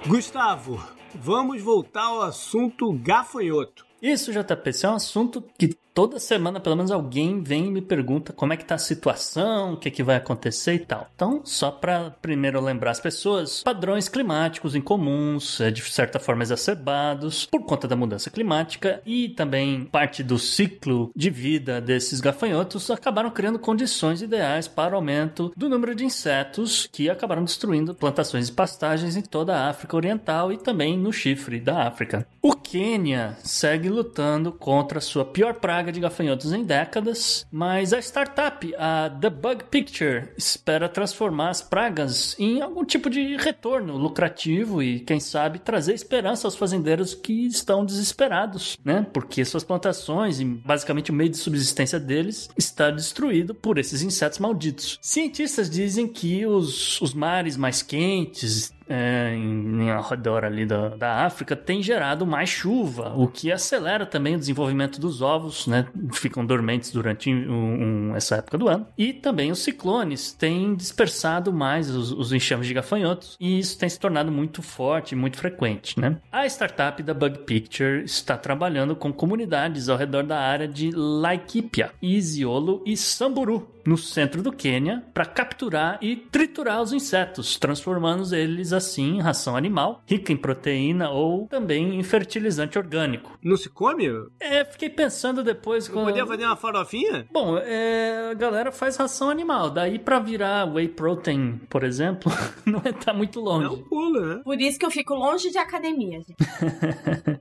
Gustavo, 0.07 0.83
vamos 1.15 1.61
voltar 1.63 2.05
ao 2.05 2.23
assunto 2.23 2.93
gafanhoto. 2.93 3.85
Isso, 4.01 4.33
JP, 4.33 4.71
esse 4.71 4.87
é 4.87 4.91
um 4.91 4.95
assunto 4.95 5.43
que 5.59 5.77
toda 5.95 6.19
semana, 6.19 6.59
pelo 6.59 6.75
menos 6.75 6.91
alguém 6.91 7.41
vem 7.41 7.67
e 7.67 7.71
me 7.71 7.81
pergunta 7.81 8.33
como 8.33 8.53
é 8.53 8.57
que 8.57 8.65
tá 8.65 8.75
a 8.75 8.79
situação, 8.79 9.75
o 9.75 9.77
que, 9.77 9.89
é 9.89 9.91
que 9.93 10.03
vai 10.03 10.17
acontecer 10.17 10.75
e 10.75 10.79
tal. 10.81 11.09
Então, 11.15 11.41
só 11.45 11.71
para 11.71 12.11
primeiro 12.21 12.61
lembrar 12.61 12.91
as 12.91 13.01
pessoas, 13.01 13.63
padrões 13.63 14.09
climáticos 14.09 14.75
incomuns, 14.75 15.61
é, 15.61 15.71
de 15.71 15.81
certa 15.83 16.19
forma 16.19 16.43
exacerbados, 16.43 17.47
por 17.47 17.65
conta 17.65 17.87
da 17.87 17.95
mudança 17.95 18.29
climática 18.29 19.01
e 19.07 19.29
também 19.29 19.85
parte 19.85 20.25
do 20.25 20.39
ciclo 20.39 21.13
de 21.15 21.31
vida 21.31 21.81
desses 21.81 22.21
gafanhotos, 22.21 22.91
acabaram 22.91 23.31
criando 23.31 23.59
condições 23.59 24.21
ideais 24.21 24.67
para 24.67 24.95
o 24.95 24.97
aumento 24.97 25.53
do 25.57 25.69
número 25.69 25.95
de 25.95 26.05
insetos 26.05 26.89
que 26.91 27.09
acabaram 27.09 27.45
destruindo 27.45 27.95
plantações 27.95 28.49
e 28.49 28.53
pastagens 28.53 29.15
em 29.15 29.23
toda 29.23 29.57
a 29.57 29.69
África 29.69 29.97
Oriental 29.97 30.53
e 30.53 30.57
também 30.57 30.99
no 30.99 31.13
chifre 31.13 31.61
da 31.61 31.87
África. 31.87 32.27
O 32.43 32.53
Quênia 32.55 33.37
segue 33.45 33.89
lutando 33.89 34.51
contra 34.51 35.01
sua 35.01 35.25
pior 35.25 35.55
praga 35.55 35.84
de 35.93 36.01
gafanhotos 36.01 36.53
em 36.53 36.65
décadas, 36.65 37.47
mas 37.51 37.93
a 37.93 37.99
startup, 37.99 38.75
a 38.77 39.11
The 39.11 39.31
Bug 39.31 39.65
Picture, 39.71 40.29
espera 40.37 40.89
transformar 40.89 41.51
as 41.51 41.63
pragas 41.63 42.37
em 42.39 42.61
algum 42.61 42.85
tipo 42.85 43.09
de 43.11 43.37
retorno 43.37 43.97
lucrativo 43.97 44.83
e, 44.83 45.01
quem 45.01 45.21
sabe, 45.21 45.59
trazer 45.59 45.95
esperança 45.95 46.47
aos 46.47 46.57
fazendeiros 46.57 47.15
que 47.15 47.47
estão 47.47 47.85
desesperados, 47.85 48.79
né? 48.85 49.07
Porque 49.13 49.45
suas 49.45 49.65
plantações 49.65 50.41
e 50.41 50.45
basicamente 50.45 51.11
o 51.11 51.15
meio 51.15 51.31
de 51.31 51.37
subsistência 51.37 51.99
deles 51.99 52.49
está 52.57 52.91
destruído 52.91 53.55
por 53.55 53.79
esses 53.79 54.03
insetos 54.03 54.39
malditos. 54.39 54.99
Cientistas 55.01 55.71
dizem 55.71 56.07
que 56.07 56.47
os, 56.47 57.01
os 57.01 57.15
mares 57.15 57.57
mais 57.57 57.83
quentes 57.83 58.73
é, 58.89 59.35
em, 59.35 59.83
em 59.83 60.03
redor 60.09 60.45
ali 60.45 60.67
da, 60.67 60.89
da 60.91 61.25
África 61.25 61.57
tem 61.57 61.83
gerado 61.83 62.27
mais 62.27 62.49
chuva, 62.49 63.15
o 63.17 63.27
que 63.27 63.51
acelera 63.51 64.07
também 64.07 64.37
o 64.37 64.39
desenvolvimento 64.39 65.01
dos 65.01 65.23
ovos, 65.23 65.67
né? 65.67 65.87
Ficam 66.13 66.45
dormentes 66.45 66.93
durante 66.93 67.31
um, 67.31 68.11
um, 68.11 68.17
essa 68.17 68.37
época 68.37 68.59
do 68.59 68.69
ano. 68.69 68.87
E 68.97 69.13
também 69.13 69.51
os 69.51 69.61
ciclones 69.61 70.33
têm 70.33 70.75
dispersado 70.75 71.53
mais 71.53 71.91
os, 71.91 72.13
os 72.13 72.33
enxames 72.33 72.67
de 72.67 72.75
gafanhotos 72.75 73.37
e 73.41 73.59
isso 73.59 73.79
tem 73.79 73.89
se 73.89 73.99
tornado 73.99 74.31
muito 74.31 74.63
forte 74.63 75.15
muito 75.15 75.39
frequente, 75.39 75.99
né? 75.99 76.19
A 76.31 76.47
startup 76.47 77.03
da 77.03 77.15
Bug 77.15 77.39
Picture 77.41 78.05
está 78.05 78.37
trabalhando 78.37 78.95
com 78.95 79.13
comunidades 79.13 79.89
ao 79.89 79.97
redor 79.97 80.25
da 80.25 80.39
área 80.39 80.69
de 80.69 80.91
Laikipia, 80.95 81.91
Isiolo 82.03 82.83
e 82.85 82.97
Samburu, 82.97 83.69
no 83.87 83.97
centro 83.97 84.43
do 84.43 84.53
Quênia 84.53 85.03
para 85.13 85.25
capturar 85.25 85.99
e 86.01 86.17
triturar 86.17 86.83
os 86.83 86.93
insetos, 86.93 87.57
transformando 87.57 88.35
eles 88.35 88.73
assim 88.75 89.17
em 89.17 89.21
ração 89.21 89.57
animal, 89.57 90.03
rica 90.07 90.33
em 90.33 90.37
proteína 90.37 91.11
ou 91.11 91.47
também 91.47 91.99
em 91.99 92.03
fertilizante 92.03 92.79
orgânico. 92.79 93.39
Não 93.43 93.57
se 93.57 93.69
come? 93.69 94.05
É, 94.41 94.65
fiquei 94.65 94.91
pensando 94.91 95.43
depois. 95.43 95.89
Quando... 95.89 96.07
Podia 96.07 96.27
fazer 96.27 96.45
uma 96.45 96.57
farofinha? 96.57 97.27
Bom, 97.33 97.57
é, 97.59 98.31
a 98.31 98.35
galera 98.35 98.71
faz 98.73 98.97
ração 98.97 99.31
animal, 99.31 99.71
daí 99.71 99.99
para 99.99 100.19
virar 100.19 100.73
whey 100.73 100.89
protein, 100.89 101.61
por 101.69 101.85
exemplo, 101.85 102.31
não 102.67 102.83
é 102.85 102.93
tá 102.93 103.13
muito 103.13 103.41
longe. 103.41 103.65
Não 103.65 103.83
pula, 103.83 104.37
né? 104.37 104.43
Por 104.45 104.61
isso 104.61 104.79
que 104.79 104.87
eu 104.87 104.91
fico 104.91 105.15
longe 105.15 105.51
de 105.51 105.59
academia. 105.59 106.21
Gente. 106.21 106.35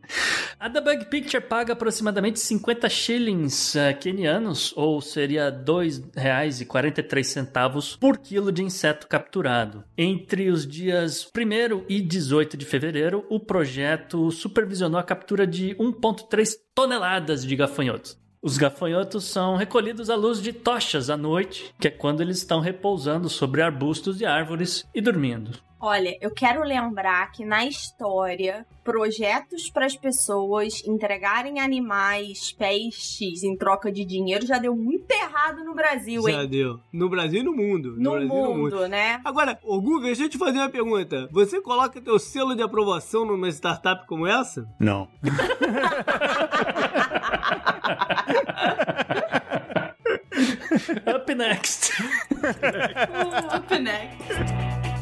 a 0.60 0.70
The 0.70 0.82
Bug 0.82 1.06
Picture 1.06 1.44
paga 1.44 1.74
aproximadamente 1.74 2.40
50 2.40 2.90
shillings 2.90 3.76
uh, 3.76 3.98
quenianos, 4.00 4.74
ou 4.76 5.02
seria 5.02 5.50
2 5.50 6.12
reais 6.16 6.60
R$2,43 6.60 7.98
por 8.00 8.18
quilo 8.18 8.52
de 8.52 8.64
inseto 8.64 9.08
capturado. 9.08 9.84
Entre 9.98 10.50
os 10.50 10.68
dias 10.68 11.23
1 11.26 11.86
e 11.90 12.02
18 12.02 12.58
de 12.58 12.66
fevereiro, 12.66 13.26
o 13.30 13.40
projeto 13.40 14.32
supervisionou 14.32 15.00
a 15.00 15.04
captura 15.04 15.46
de 15.46 15.76
1,3 15.76 16.56
toneladas 16.74 17.46
de 17.46 17.56
gafanhotos. 17.56 18.18
Os 18.42 18.58
gafanhotos 18.58 19.24
são 19.24 19.56
recolhidos 19.56 20.10
à 20.10 20.16
luz 20.16 20.42
de 20.42 20.52
tochas 20.52 21.10
à 21.10 21.16
noite, 21.16 21.74
que 21.80 21.88
é 21.88 21.92
quando 21.92 22.22
eles 22.22 22.40
estão 22.40 22.60
repousando 22.60 23.30
sobre 23.30 23.62
arbustos 23.62 24.20
e 24.20 24.26
árvores 24.26 24.86
e 24.94 25.00
dormindo. 25.00 25.52
Olha, 25.86 26.18
eu 26.22 26.32
quero 26.32 26.64
lembrar 26.64 27.30
que 27.34 27.44
na 27.44 27.66
história, 27.66 28.66
projetos 28.86 29.70
para 29.70 29.86
as 29.86 29.98
pessoas 29.98 30.82
entregarem 30.88 31.60
animais, 31.60 32.54
peixes 32.54 33.44
em 33.44 33.58
troca 33.58 33.92
de 33.92 34.06
dinheiro 34.06 34.46
já 34.46 34.60
deu 34.60 34.78
muito 34.78 35.12
errado 35.12 35.62
no 35.66 35.76
Brasil, 35.76 36.26
hein? 36.30 36.36
Já 36.36 36.46
deu. 36.46 36.80
No 36.94 37.10
Brasil 37.10 37.42
e 37.42 37.44
no 37.44 37.52
mundo. 37.52 37.98
No, 37.98 38.00
no 38.02 38.12
Brasil, 38.12 38.28
mundo, 38.30 38.48
no 38.48 38.56
mundo, 38.56 38.88
né? 38.88 39.20
Agora, 39.26 39.60
ô 39.62 39.82
Google, 39.82 40.04
deixa 40.04 40.24
eu 40.24 40.30
te 40.30 40.38
fazer 40.38 40.60
uma 40.60 40.70
pergunta. 40.70 41.28
Você 41.34 41.60
coloca 41.60 42.00
teu 42.00 42.18
selo 42.18 42.56
de 42.56 42.64
aprovação 42.64 43.26
numa 43.26 43.50
startup 43.50 44.08
como 44.08 44.26
essa? 44.26 44.66
Não. 44.80 45.10
Up 51.14 51.36
next. 51.36 51.92
Up 53.54 53.80
next. 53.80 54.93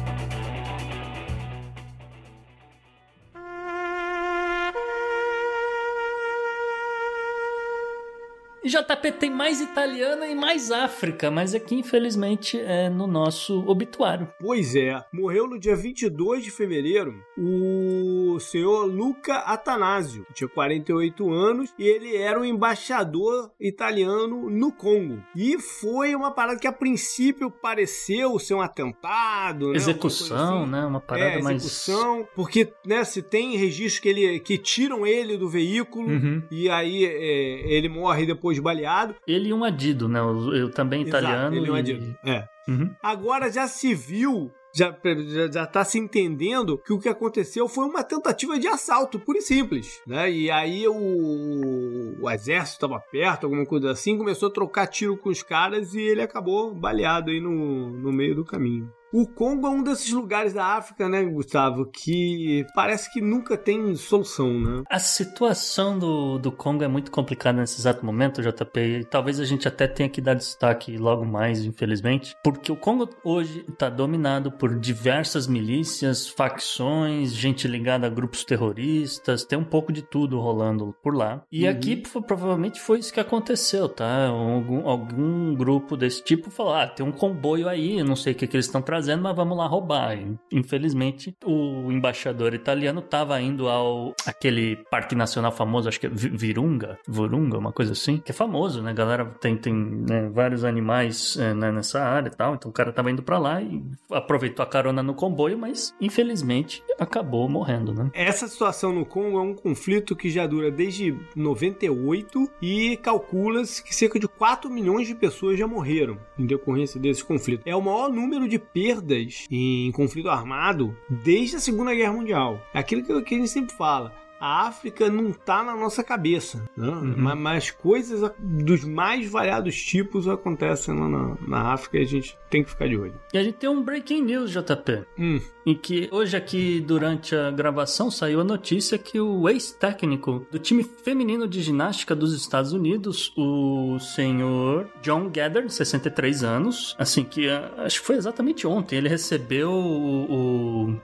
JP 8.68 9.12
tem 9.18 9.30
mais 9.30 9.60
italiana 9.60 10.26
e 10.26 10.34
mais 10.34 10.70
África, 10.70 11.30
mas 11.30 11.54
aqui 11.54 11.74
infelizmente 11.74 12.60
é 12.60 12.88
no 12.88 13.06
nosso 13.06 13.64
obituário. 13.66 14.32
Pois 14.38 14.74
é, 14.76 15.02
morreu 15.12 15.48
no 15.48 15.58
dia 15.58 15.74
22 15.74 16.44
de 16.44 16.50
fevereiro 16.50 17.14
o 17.36 18.11
senhor 18.40 18.86
Luca 18.86 19.38
Atanasio, 19.38 20.24
que 20.26 20.34
tinha 20.34 20.48
48 20.48 21.30
anos 21.30 21.74
e 21.78 21.86
ele 21.86 22.16
era 22.16 22.40
um 22.40 22.44
embaixador 22.44 23.50
italiano 23.60 24.50
no 24.50 24.72
Congo. 24.72 25.22
E 25.34 25.58
foi 25.58 26.14
uma 26.14 26.30
parada 26.30 26.58
que 26.58 26.66
a 26.66 26.72
princípio 26.72 27.50
pareceu 27.50 28.38
ser 28.38 28.54
um 28.54 28.60
atentado, 28.60 29.70
né? 29.70 29.76
execução, 29.76 30.66
né? 30.66 30.84
Uma 30.84 31.00
parada 31.00 31.38
é, 31.38 31.42
mais 31.42 31.64
execução, 31.64 32.26
porque 32.34 32.72
né, 32.86 33.04
se 33.04 33.22
tem 33.22 33.56
registros 33.56 34.00
que 34.00 34.08
ele 34.08 34.40
que 34.40 34.58
tiram 34.58 35.06
ele 35.06 35.36
do 35.36 35.48
veículo 35.48 36.08
uhum. 36.08 36.42
e 36.50 36.68
aí 36.68 37.04
é, 37.04 37.74
ele 37.74 37.88
morre 37.88 38.26
depois 38.26 38.58
baleado. 38.58 39.14
Ele 39.26 39.48
e 39.48 39.52
um 39.52 39.64
adido, 39.64 40.08
né? 40.08 40.20
Eu, 40.20 40.54
eu 40.54 40.70
também 40.70 41.02
Exato, 41.02 41.24
italiano. 41.24 41.56
Ele 41.56 41.66
e 41.66 41.70
um 41.70 41.74
adido. 41.74 42.16
É. 42.24 42.44
Uhum. 42.68 42.94
Agora 43.02 43.50
já 43.50 43.66
se 43.66 43.94
viu 43.94 44.50
já, 44.74 44.96
já, 45.04 45.50
já 45.50 45.66
tá 45.66 45.84
se 45.84 45.98
entendendo 45.98 46.78
que 46.78 46.92
o 46.92 46.98
que 46.98 47.08
aconteceu 47.08 47.68
foi 47.68 47.84
uma 47.84 48.02
tentativa 48.02 48.58
de 48.58 48.66
assalto, 48.66 49.20
pura 49.20 49.38
e 49.38 49.42
simples, 49.42 50.00
né? 50.06 50.30
E 50.30 50.50
aí 50.50 50.86
o, 50.88 52.16
o 52.20 52.30
exército 52.30 52.76
estava 52.76 52.98
perto, 52.98 53.44
alguma 53.44 53.66
coisa 53.66 53.90
assim, 53.90 54.16
começou 54.16 54.48
a 54.48 54.52
trocar 54.52 54.86
tiro 54.86 55.16
com 55.16 55.28
os 55.28 55.42
caras 55.42 55.94
e 55.94 56.00
ele 56.00 56.22
acabou 56.22 56.74
baleado 56.74 57.30
aí 57.30 57.40
no, 57.40 57.90
no 57.90 58.12
meio 58.12 58.34
do 58.34 58.44
caminho. 58.44 58.90
O 59.12 59.26
Congo 59.26 59.66
é 59.66 59.70
um 59.70 59.82
desses 59.82 60.10
lugares 60.10 60.54
da 60.54 60.64
África, 60.64 61.06
né, 61.06 61.22
Gustavo, 61.22 61.84
que 61.84 62.64
parece 62.74 63.12
que 63.12 63.20
nunca 63.20 63.58
tem 63.58 63.94
solução, 63.94 64.58
né? 64.58 64.82
A 64.88 64.98
situação 64.98 65.98
do, 65.98 66.38
do 66.38 66.50
Congo 66.50 66.82
é 66.82 66.88
muito 66.88 67.10
complicada 67.10 67.60
nesse 67.60 67.78
exato 67.78 68.06
momento, 68.06 68.40
JP, 68.40 68.80
e 68.80 69.04
talvez 69.04 69.38
a 69.38 69.44
gente 69.44 69.68
até 69.68 69.86
tenha 69.86 70.08
que 70.08 70.22
dar 70.22 70.32
destaque 70.32 70.96
logo 70.96 71.26
mais, 71.26 71.62
infelizmente, 71.62 72.34
porque 72.42 72.72
o 72.72 72.76
Congo 72.76 73.06
hoje 73.22 73.66
está 73.68 73.90
dominado 73.90 74.50
por 74.50 74.78
diversas 74.78 75.46
milícias, 75.46 76.26
facções, 76.26 77.34
gente 77.34 77.68
ligada 77.68 78.06
a 78.06 78.10
grupos 78.10 78.44
terroristas, 78.44 79.44
tem 79.44 79.58
um 79.58 79.64
pouco 79.64 79.92
de 79.92 80.00
tudo 80.00 80.40
rolando 80.40 80.96
por 81.02 81.14
lá. 81.14 81.42
E 81.52 81.64
uhum. 81.64 81.70
aqui 81.70 82.02
provavelmente 82.26 82.80
foi 82.80 83.00
isso 83.00 83.12
que 83.12 83.20
aconteceu, 83.20 83.90
tá? 83.90 84.28
Algum, 84.28 84.88
algum 84.88 85.54
grupo 85.54 85.98
desse 85.98 86.24
tipo 86.24 86.50
falou: 86.50 86.74
ah, 86.74 86.86
tem 86.86 87.04
um 87.04 87.12
comboio 87.12 87.68
aí, 87.68 88.02
não 88.02 88.16
sei 88.16 88.32
o 88.32 88.36
que, 88.36 88.46
que 88.46 88.56
eles 88.56 88.64
estão 88.64 88.80
trazendo 88.80 89.01
fazendo, 89.02 89.22
mas 89.22 89.34
vamos 89.34 89.58
lá 89.58 89.66
roubar. 89.66 90.16
Infelizmente, 90.52 91.34
o 91.44 91.90
embaixador 91.90 92.54
italiano 92.54 93.00
estava 93.00 93.40
indo 93.40 93.68
ao 93.68 94.14
aquele 94.24 94.76
parque 94.90 95.16
nacional 95.16 95.50
famoso, 95.50 95.88
acho 95.88 95.98
que 95.98 96.06
é 96.06 96.10
Virunga, 96.10 96.98
Virunga, 97.08 97.58
uma 97.58 97.72
coisa 97.72 97.92
assim, 97.92 98.18
que 98.18 98.30
é 98.30 98.34
famoso, 98.34 98.80
né? 98.80 98.90
A 98.90 98.94
galera 98.94 99.24
tem, 99.40 99.56
tem 99.56 99.74
né, 99.74 100.30
vários 100.32 100.64
animais 100.64 101.36
é, 101.36 101.52
né, 101.52 101.72
nessa 101.72 102.00
área 102.00 102.28
e 102.28 102.30
tal. 102.30 102.54
Então 102.54 102.70
o 102.70 102.74
cara 102.74 102.90
estava 102.90 103.10
indo 103.10 103.22
para 103.22 103.38
lá 103.38 103.60
e 103.60 103.82
aproveitou 104.10 104.62
a 104.62 104.66
carona 104.66 105.02
no 105.02 105.14
comboio, 105.14 105.58
mas 105.58 105.92
infelizmente 106.00 106.82
acabou 106.98 107.48
morrendo, 107.48 107.92
né? 107.92 108.10
Essa 108.14 108.46
situação 108.46 108.92
no 108.92 109.04
Congo 109.04 109.38
é 109.38 109.42
um 109.42 109.54
conflito 109.54 110.14
que 110.14 110.30
já 110.30 110.46
dura 110.46 110.70
desde 110.70 111.16
98 111.34 112.48
e 112.62 112.96
calcula-se 112.98 113.82
que 113.82 113.94
cerca 113.94 114.18
de 114.20 114.28
4 114.28 114.70
milhões 114.70 115.08
de 115.08 115.14
pessoas 115.14 115.58
já 115.58 115.66
morreram 115.66 116.18
em 116.38 116.46
decorrência 116.46 117.00
desse 117.00 117.24
conflito. 117.24 117.62
É 117.66 117.74
o 117.74 117.82
maior 117.82 118.08
número 118.08 118.48
de 118.48 118.58
perdas 118.58 118.91
perdas 118.92 119.46
em 119.50 119.90
conflito 119.92 120.28
armado 120.28 120.94
desde 121.08 121.56
a 121.56 121.60
Segunda 121.60 121.94
Guerra 121.94 122.12
Mundial. 122.12 122.60
É 122.74 122.78
aquilo 122.78 123.02
que 123.02 123.34
a 123.34 123.38
gente 123.38 123.48
sempre 123.48 123.74
fala. 123.74 124.12
A 124.42 124.66
África 124.66 125.08
não 125.08 125.32
tá 125.32 125.62
na 125.62 125.76
nossa 125.76 126.02
cabeça, 126.02 126.68
né? 126.76 126.88
uhum. 126.88 127.14
mas, 127.16 127.38
mas, 127.38 127.70
coisas 127.70 128.28
dos 128.40 128.84
mais 128.84 129.30
variados 129.30 129.80
tipos 129.80 130.26
acontecem 130.26 130.98
lá 130.98 131.08
na, 131.08 131.36
na 131.46 131.72
África 131.72 131.98
e 131.98 132.02
a 132.02 132.06
gente 132.06 132.36
tem 132.50 132.64
que 132.64 132.70
ficar 132.70 132.88
de 132.88 132.96
olho. 132.96 133.14
E 133.32 133.38
a 133.38 133.42
gente 133.44 133.54
tem 133.54 133.70
um 133.70 133.80
breaking 133.80 134.22
news, 134.22 134.50
JP, 134.50 135.04
hum. 135.16 135.40
em 135.64 135.76
que 135.76 136.08
hoje 136.10 136.36
aqui 136.36 136.80
durante 136.80 137.36
a 137.36 137.52
gravação 137.52 138.10
saiu 138.10 138.40
a 138.40 138.44
notícia 138.44 138.98
que 138.98 139.20
o 139.20 139.48
ex-técnico 139.48 140.44
do 140.50 140.58
time 140.58 140.82
feminino 140.82 141.46
de 141.46 141.62
ginástica 141.62 142.12
dos 142.12 142.34
Estados 142.34 142.72
Unidos, 142.72 143.32
o 143.36 143.96
senhor 144.00 144.88
John 145.02 145.30
Gather, 145.30 145.70
63 145.70 146.42
anos, 146.42 146.96
assim 146.98 147.22
que 147.22 147.48
ah, 147.48 147.72
acho 147.78 148.00
que 148.00 148.06
foi 148.06 148.16
exatamente 148.16 148.66
ontem, 148.66 148.96
ele 148.96 149.08
recebeu 149.08 149.70
o, 149.70 150.88
o 150.88 151.00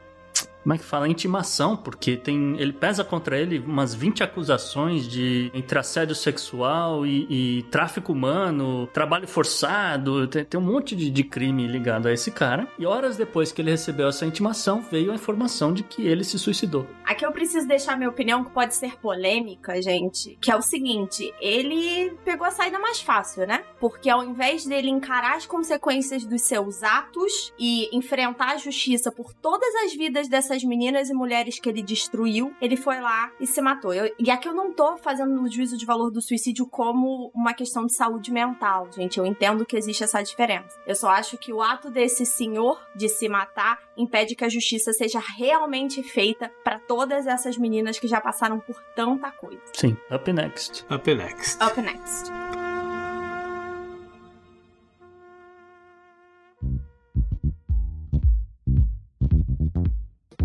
como 0.69 0.75
é 0.75 0.79
que 0.79 0.85
fala? 0.85 1.09
Intimação, 1.09 1.75
porque 1.75 2.15
tem 2.15 2.61
ele 2.61 2.75
pesa 2.75 3.03
contra 3.03 3.39
ele 3.39 3.59
umas 3.59 3.95
20 3.95 4.23
acusações 4.23 5.09
de 5.09 5.51
entre 5.55 5.79
assédio 5.79 6.15
sexual 6.15 7.07
e, 7.07 7.27
e 7.31 7.63
tráfico 7.71 8.13
humano, 8.13 8.87
trabalho 8.89 9.27
forçado, 9.27 10.29
tem, 10.29 10.45
tem 10.45 10.61
um 10.61 10.63
monte 10.63 10.95
de, 10.95 11.11
de, 11.11 11.25
crime 11.25 11.67
ligado 11.67 12.07
a 12.07 12.13
esse 12.13 12.31
cara. 12.31 12.69
E 12.79 12.85
horas 12.85 13.17
depois 13.17 13.51
que 13.51 13.63
ele 13.63 13.71
recebeu 13.71 14.09
essa 14.09 14.27
intimação, 14.27 14.83
veio 14.83 15.11
a 15.11 15.15
informação 15.15 15.73
de 15.73 15.83
que 15.83 16.07
ele 16.07 16.23
se 16.23 16.39
suicidou. 16.39 16.87
Aqui 17.03 17.25
eu 17.25 17.33
preciso 17.33 17.67
deixar 17.67 17.97
minha 17.97 18.11
opinião, 18.11 18.45
que 18.45 18.51
pode 18.51 18.75
ser 18.75 18.99
polêmica, 18.99 19.81
gente, 19.81 20.37
que 20.39 20.51
é 20.51 20.57
o 20.57 20.61
seguinte: 20.61 21.33
ele 21.41 22.11
pegou 22.27 22.47
a 22.47 22.51
saída 22.51 22.79
mais 22.79 23.01
fácil, 23.01 23.47
né? 23.47 23.65
Porque 23.81 24.11
ao 24.11 24.23
invés 24.23 24.67
dele 24.67 24.91
encarar 24.91 25.37
as 25.37 25.47
consequências 25.47 26.27
dos 26.27 26.43
seus 26.43 26.83
atos 26.83 27.55
e 27.59 27.89
enfrentar 27.97 28.51
a 28.51 28.59
justiça 28.59 29.11
por 29.11 29.33
todas 29.33 29.75
as 29.77 29.95
vidas 29.95 30.29
dessas 30.29 30.58
das 30.59 30.65
meninas 30.65 31.09
e 31.09 31.15
mulheres 31.15 31.61
que 31.61 31.69
ele 31.69 31.83
destruiu, 31.83 32.53
ele 32.61 32.77
foi 32.77 33.01
lá 33.01 33.31
e 33.39 33.47
se 33.47 33.61
matou. 33.61 33.95
Eu, 33.95 34.13
e 34.19 34.31
aqui 34.31 34.49
eu 34.49 34.55
não 34.55 34.73
tô 34.73 34.97
fazendo 34.97 35.41
o 35.41 35.49
juízo 35.49 35.77
de 35.77 35.87
valor 35.87 36.11
do 36.11 36.21
suicídio 36.21 36.67
como 36.67 37.31
uma 37.33 37.55
questão 37.55 37.87
de 37.87 37.95
saúde 37.95 38.33
mental, 38.33 38.89
gente. 38.93 39.19
Eu 39.19 39.27
entendo 39.27 39.65
que 39.65 39.77
existe 39.77 40.03
essa 40.03 40.21
diferença. 40.21 40.81
Eu 40.87 40.97
só 40.97 41.11
acho 41.11 41.39
que 41.39 41.53
o 41.53 41.63
ato 41.63 41.91
desse 41.91 42.27
senhor 42.27 42.81
de 42.95 43.09
se 43.09 43.29
matar 43.29 43.79
impede 43.97 44.35
que 44.35 44.45
a 44.45 44.49
justiça 44.49 44.93
seja 44.93 45.23
realmente 45.37 46.03
feita 46.03 46.51
para 46.65 46.81
todas 46.81 47.27
essas 47.27 47.57
meninas 47.57 47.99
que 47.99 48.09
já 48.09 48.21
passaram 48.21 48.59
por 48.59 48.83
tanta 48.97 49.31
coisa. 49.31 49.63
Sim, 49.73 49.97
up 50.13 50.33
next. 50.33 50.85
Up 50.91 51.15
next. 51.15 51.63
Up 51.63 51.81
next. 51.81 52.48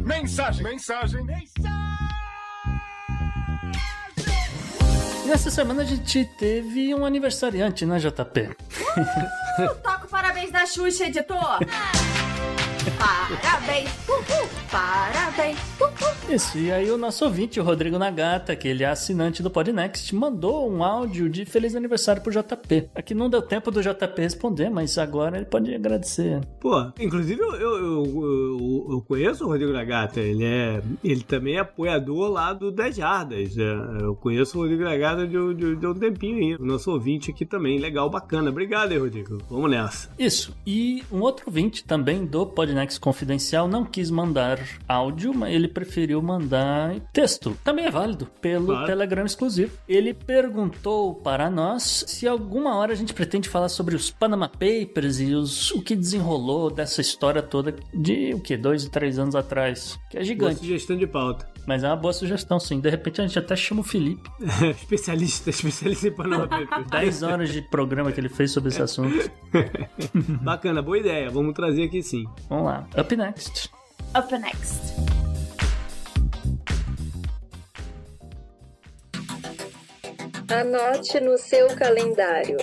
Mensagem. 0.03 0.63
Mensagem. 0.63 1.23
Mensagem. 1.23 1.73
Nessa 5.25 5.49
semana 5.49 5.81
a 5.81 5.85
gente 5.85 6.25
teve 6.37 6.93
um 6.93 7.05
aniversariante, 7.05 7.85
né, 7.85 7.97
JP? 7.97 8.49
Uh, 9.59 9.75
toca 9.81 10.05
o 10.05 10.09
parabéns 10.09 10.51
da 10.51 10.65
Xuxa, 10.65 11.05
editor! 11.05 11.59
Parabéns! 13.03 13.89
Uhul! 14.07 14.47
Parabéns! 14.71 15.57
Uhul! 15.77 16.33
Isso, 16.33 16.57
e 16.57 16.71
aí 16.71 16.89
o 16.89 16.97
nosso 16.97 17.25
ouvinte, 17.25 17.59
o 17.59 17.63
Rodrigo 17.63 17.99
Nagata, 17.99 18.55
que 18.55 18.65
ele 18.65 18.81
é 18.81 18.87
assinante 18.87 19.43
do 19.43 19.51
Podnext, 19.51 20.15
mandou 20.15 20.71
um 20.71 20.81
áudio 20.81 21.29
de 21.29 21.43
feliz 21.43 21.75
aniversário 21.75 22.21
pro 22.21 22.31
JP. 22.31 22.89
Aqui 22.95 23.13
não 23.13 23.29
deu 23.29 23.41
tempo 23.41 23.69
do 23.69 23.81
JP 23.81 24.21
responder, 24.21 24.69
mas 24.69 24.97
agora 24.97 25.35
ele 25.35 25.45
pode 25.45 25.75
agradecer. 25.75 26.39
Pô, 26.61 26.91
inclusive 26.97 27.41
eu, 27.41 27.53
eu, 27.55 27.77
eu, 27.85 28.87
eu 28.91 29.01
conheço 29.05 29.43
o 29.43 29.47
Rodrigo 29.49 29.73
Nagata, 29.73 30.21
ele 30.21 30.45
é 30.45 30.81
ele 31.03 31.23
também 31.23 31.57
é 31.57 31.59
apoiador 31.59 32.31
lá 32.31 32.53
do 32.53 32.71
10 32.71 32.95
Jardas. 32.95 33.57
É, 33.57 34.01
eu 34.01 34.15
conheço 34.15 34.57
o 34.57 34.61
Rodrigo 34.61 34.83
Nagata 34.83 35.27
de, 35.27 35.53
de, 35.55 35.75
de 35.75 35.87
um 35.87 35.93
tempinho 35.93 36.37
aí. 36.37 36.55
O 36.55 36.65
nosso 36.65 36.89
ouvinte 36.89 37.31
aqui 37.31 37.45
também, 37.45 37.79
legal, 37.79 38.09
bacana. 38.09 38.49
Obrigado 38.49 38.93
aí, 38.93 38.97
Rodrigo. 38.97 39.39
Vamos 39.49 39.69
nessa. 39.69 40.09
Isso, 40.17 40.55
e 40.65 41.03
um 41.11 41.19
outro 41.19 41.43
ouvinte 41.47 41.83
também 41.83 42.25
do 42.25 42.45
Podnext 42.45 42.92
Confidencial 42.99 43.67
não 43.67 43.85
quis 43.85 44.09
mandar 44.09 44.59
áudio, 44.87 45.33
mas 45.33 45.53
ele 45.53 45.67
preferiu 45.67 46.21
mandar 46.21 46.99
texto. 47.11 47.57
Também 47.63 47.85
é 47.85 47.91
válido, 47.91 48.25
pelo 48.41 48.67
claro. 48.67 48.85
Telegram 48.85 49.25
exclusivo. 49.25 49.77
Ele 49.87 50.13
perguntou 50.13 51.15
para 51.15 51.49
nós 51.49 52.05
se 52.07 52.27
alguma 52.27 52.75
hora 52.75 52.93
a 52.93 52.95
gente 52.95 53.13
pretende 53.13 53.49
falar 53.49 53.69
sobre 53.69 53.95
os 53.95 54.09
Panama 54.09 54.47
Papers 54.49 55.19
e 55.19 55.33
os, 55.33 55.71
o 55.71 55.81
que 55.81 55.95
desenrolou 55.95 56.69
dessa 56.69 57.01
história 57.01 57.41
toda 57.41 57.75
de 57.93 58.33
o 58.33 58.39
que? 58.39 58.57
Dois 58.57 58.83
e 58.83 58.89
três 58.89 59.19
anos 59.19 59.35
atrás. 59.35 59.99
Que 60.09 60.17
é 60.17 60.23
gigante. 60.23 60.55
Boa 60.55 60.63
sugestão 60.63 60.97
de 60.97 61.07
pauta. 61.07 61.52
Mas 61.65 61.83
é 61.83 61.87
uma 61.87 61.95
boa 61.95 62.13
sugestão, 62.13 62.59
sim. 62.59 62.79
De 62.79 62.89
repente 62.89 63.21
a 63.21 63.27
gente 63.27 63.37
até 63.37 63.55
chama 63.55 63.81
o 63.81 63.83
Felipe. 63.83 64.29
especialista, 64.81 65.49
especialista 65.49 66.07
em 66.07 66.11
Panama 66.11 66.47
Papers. 66.47 66.87
10 66.91 67.23
horas 67.23 67.53
de 67.53 67.61
programa 67.61 68.11
que 68.11 68.19
ele 68.19 68.29
fez 68.29 68.51
sobre 68.51 68.69
esse 68.69 68.81
assunto. 68.81 69.29
Bacana, 70.41 70.81
boa 70.81 70.97
ideia. 70.97 71.29
Vamos 71.29 71.53
trazer 71.53 71.83
aqui 71.83 72.01
sim. 72.01 72.23
Vamos 72.49 72.63
Vamos 72.63 72.65
lá. 72.65 72.87
Up 72.97 73.15
next. 73.15 73.69
Up 74.15 74.31
next. 74.31 74.93
Anote 80.49 81.19
no 81.19 81.37
seu 81.37 81.67
calendário. 81.75 82.57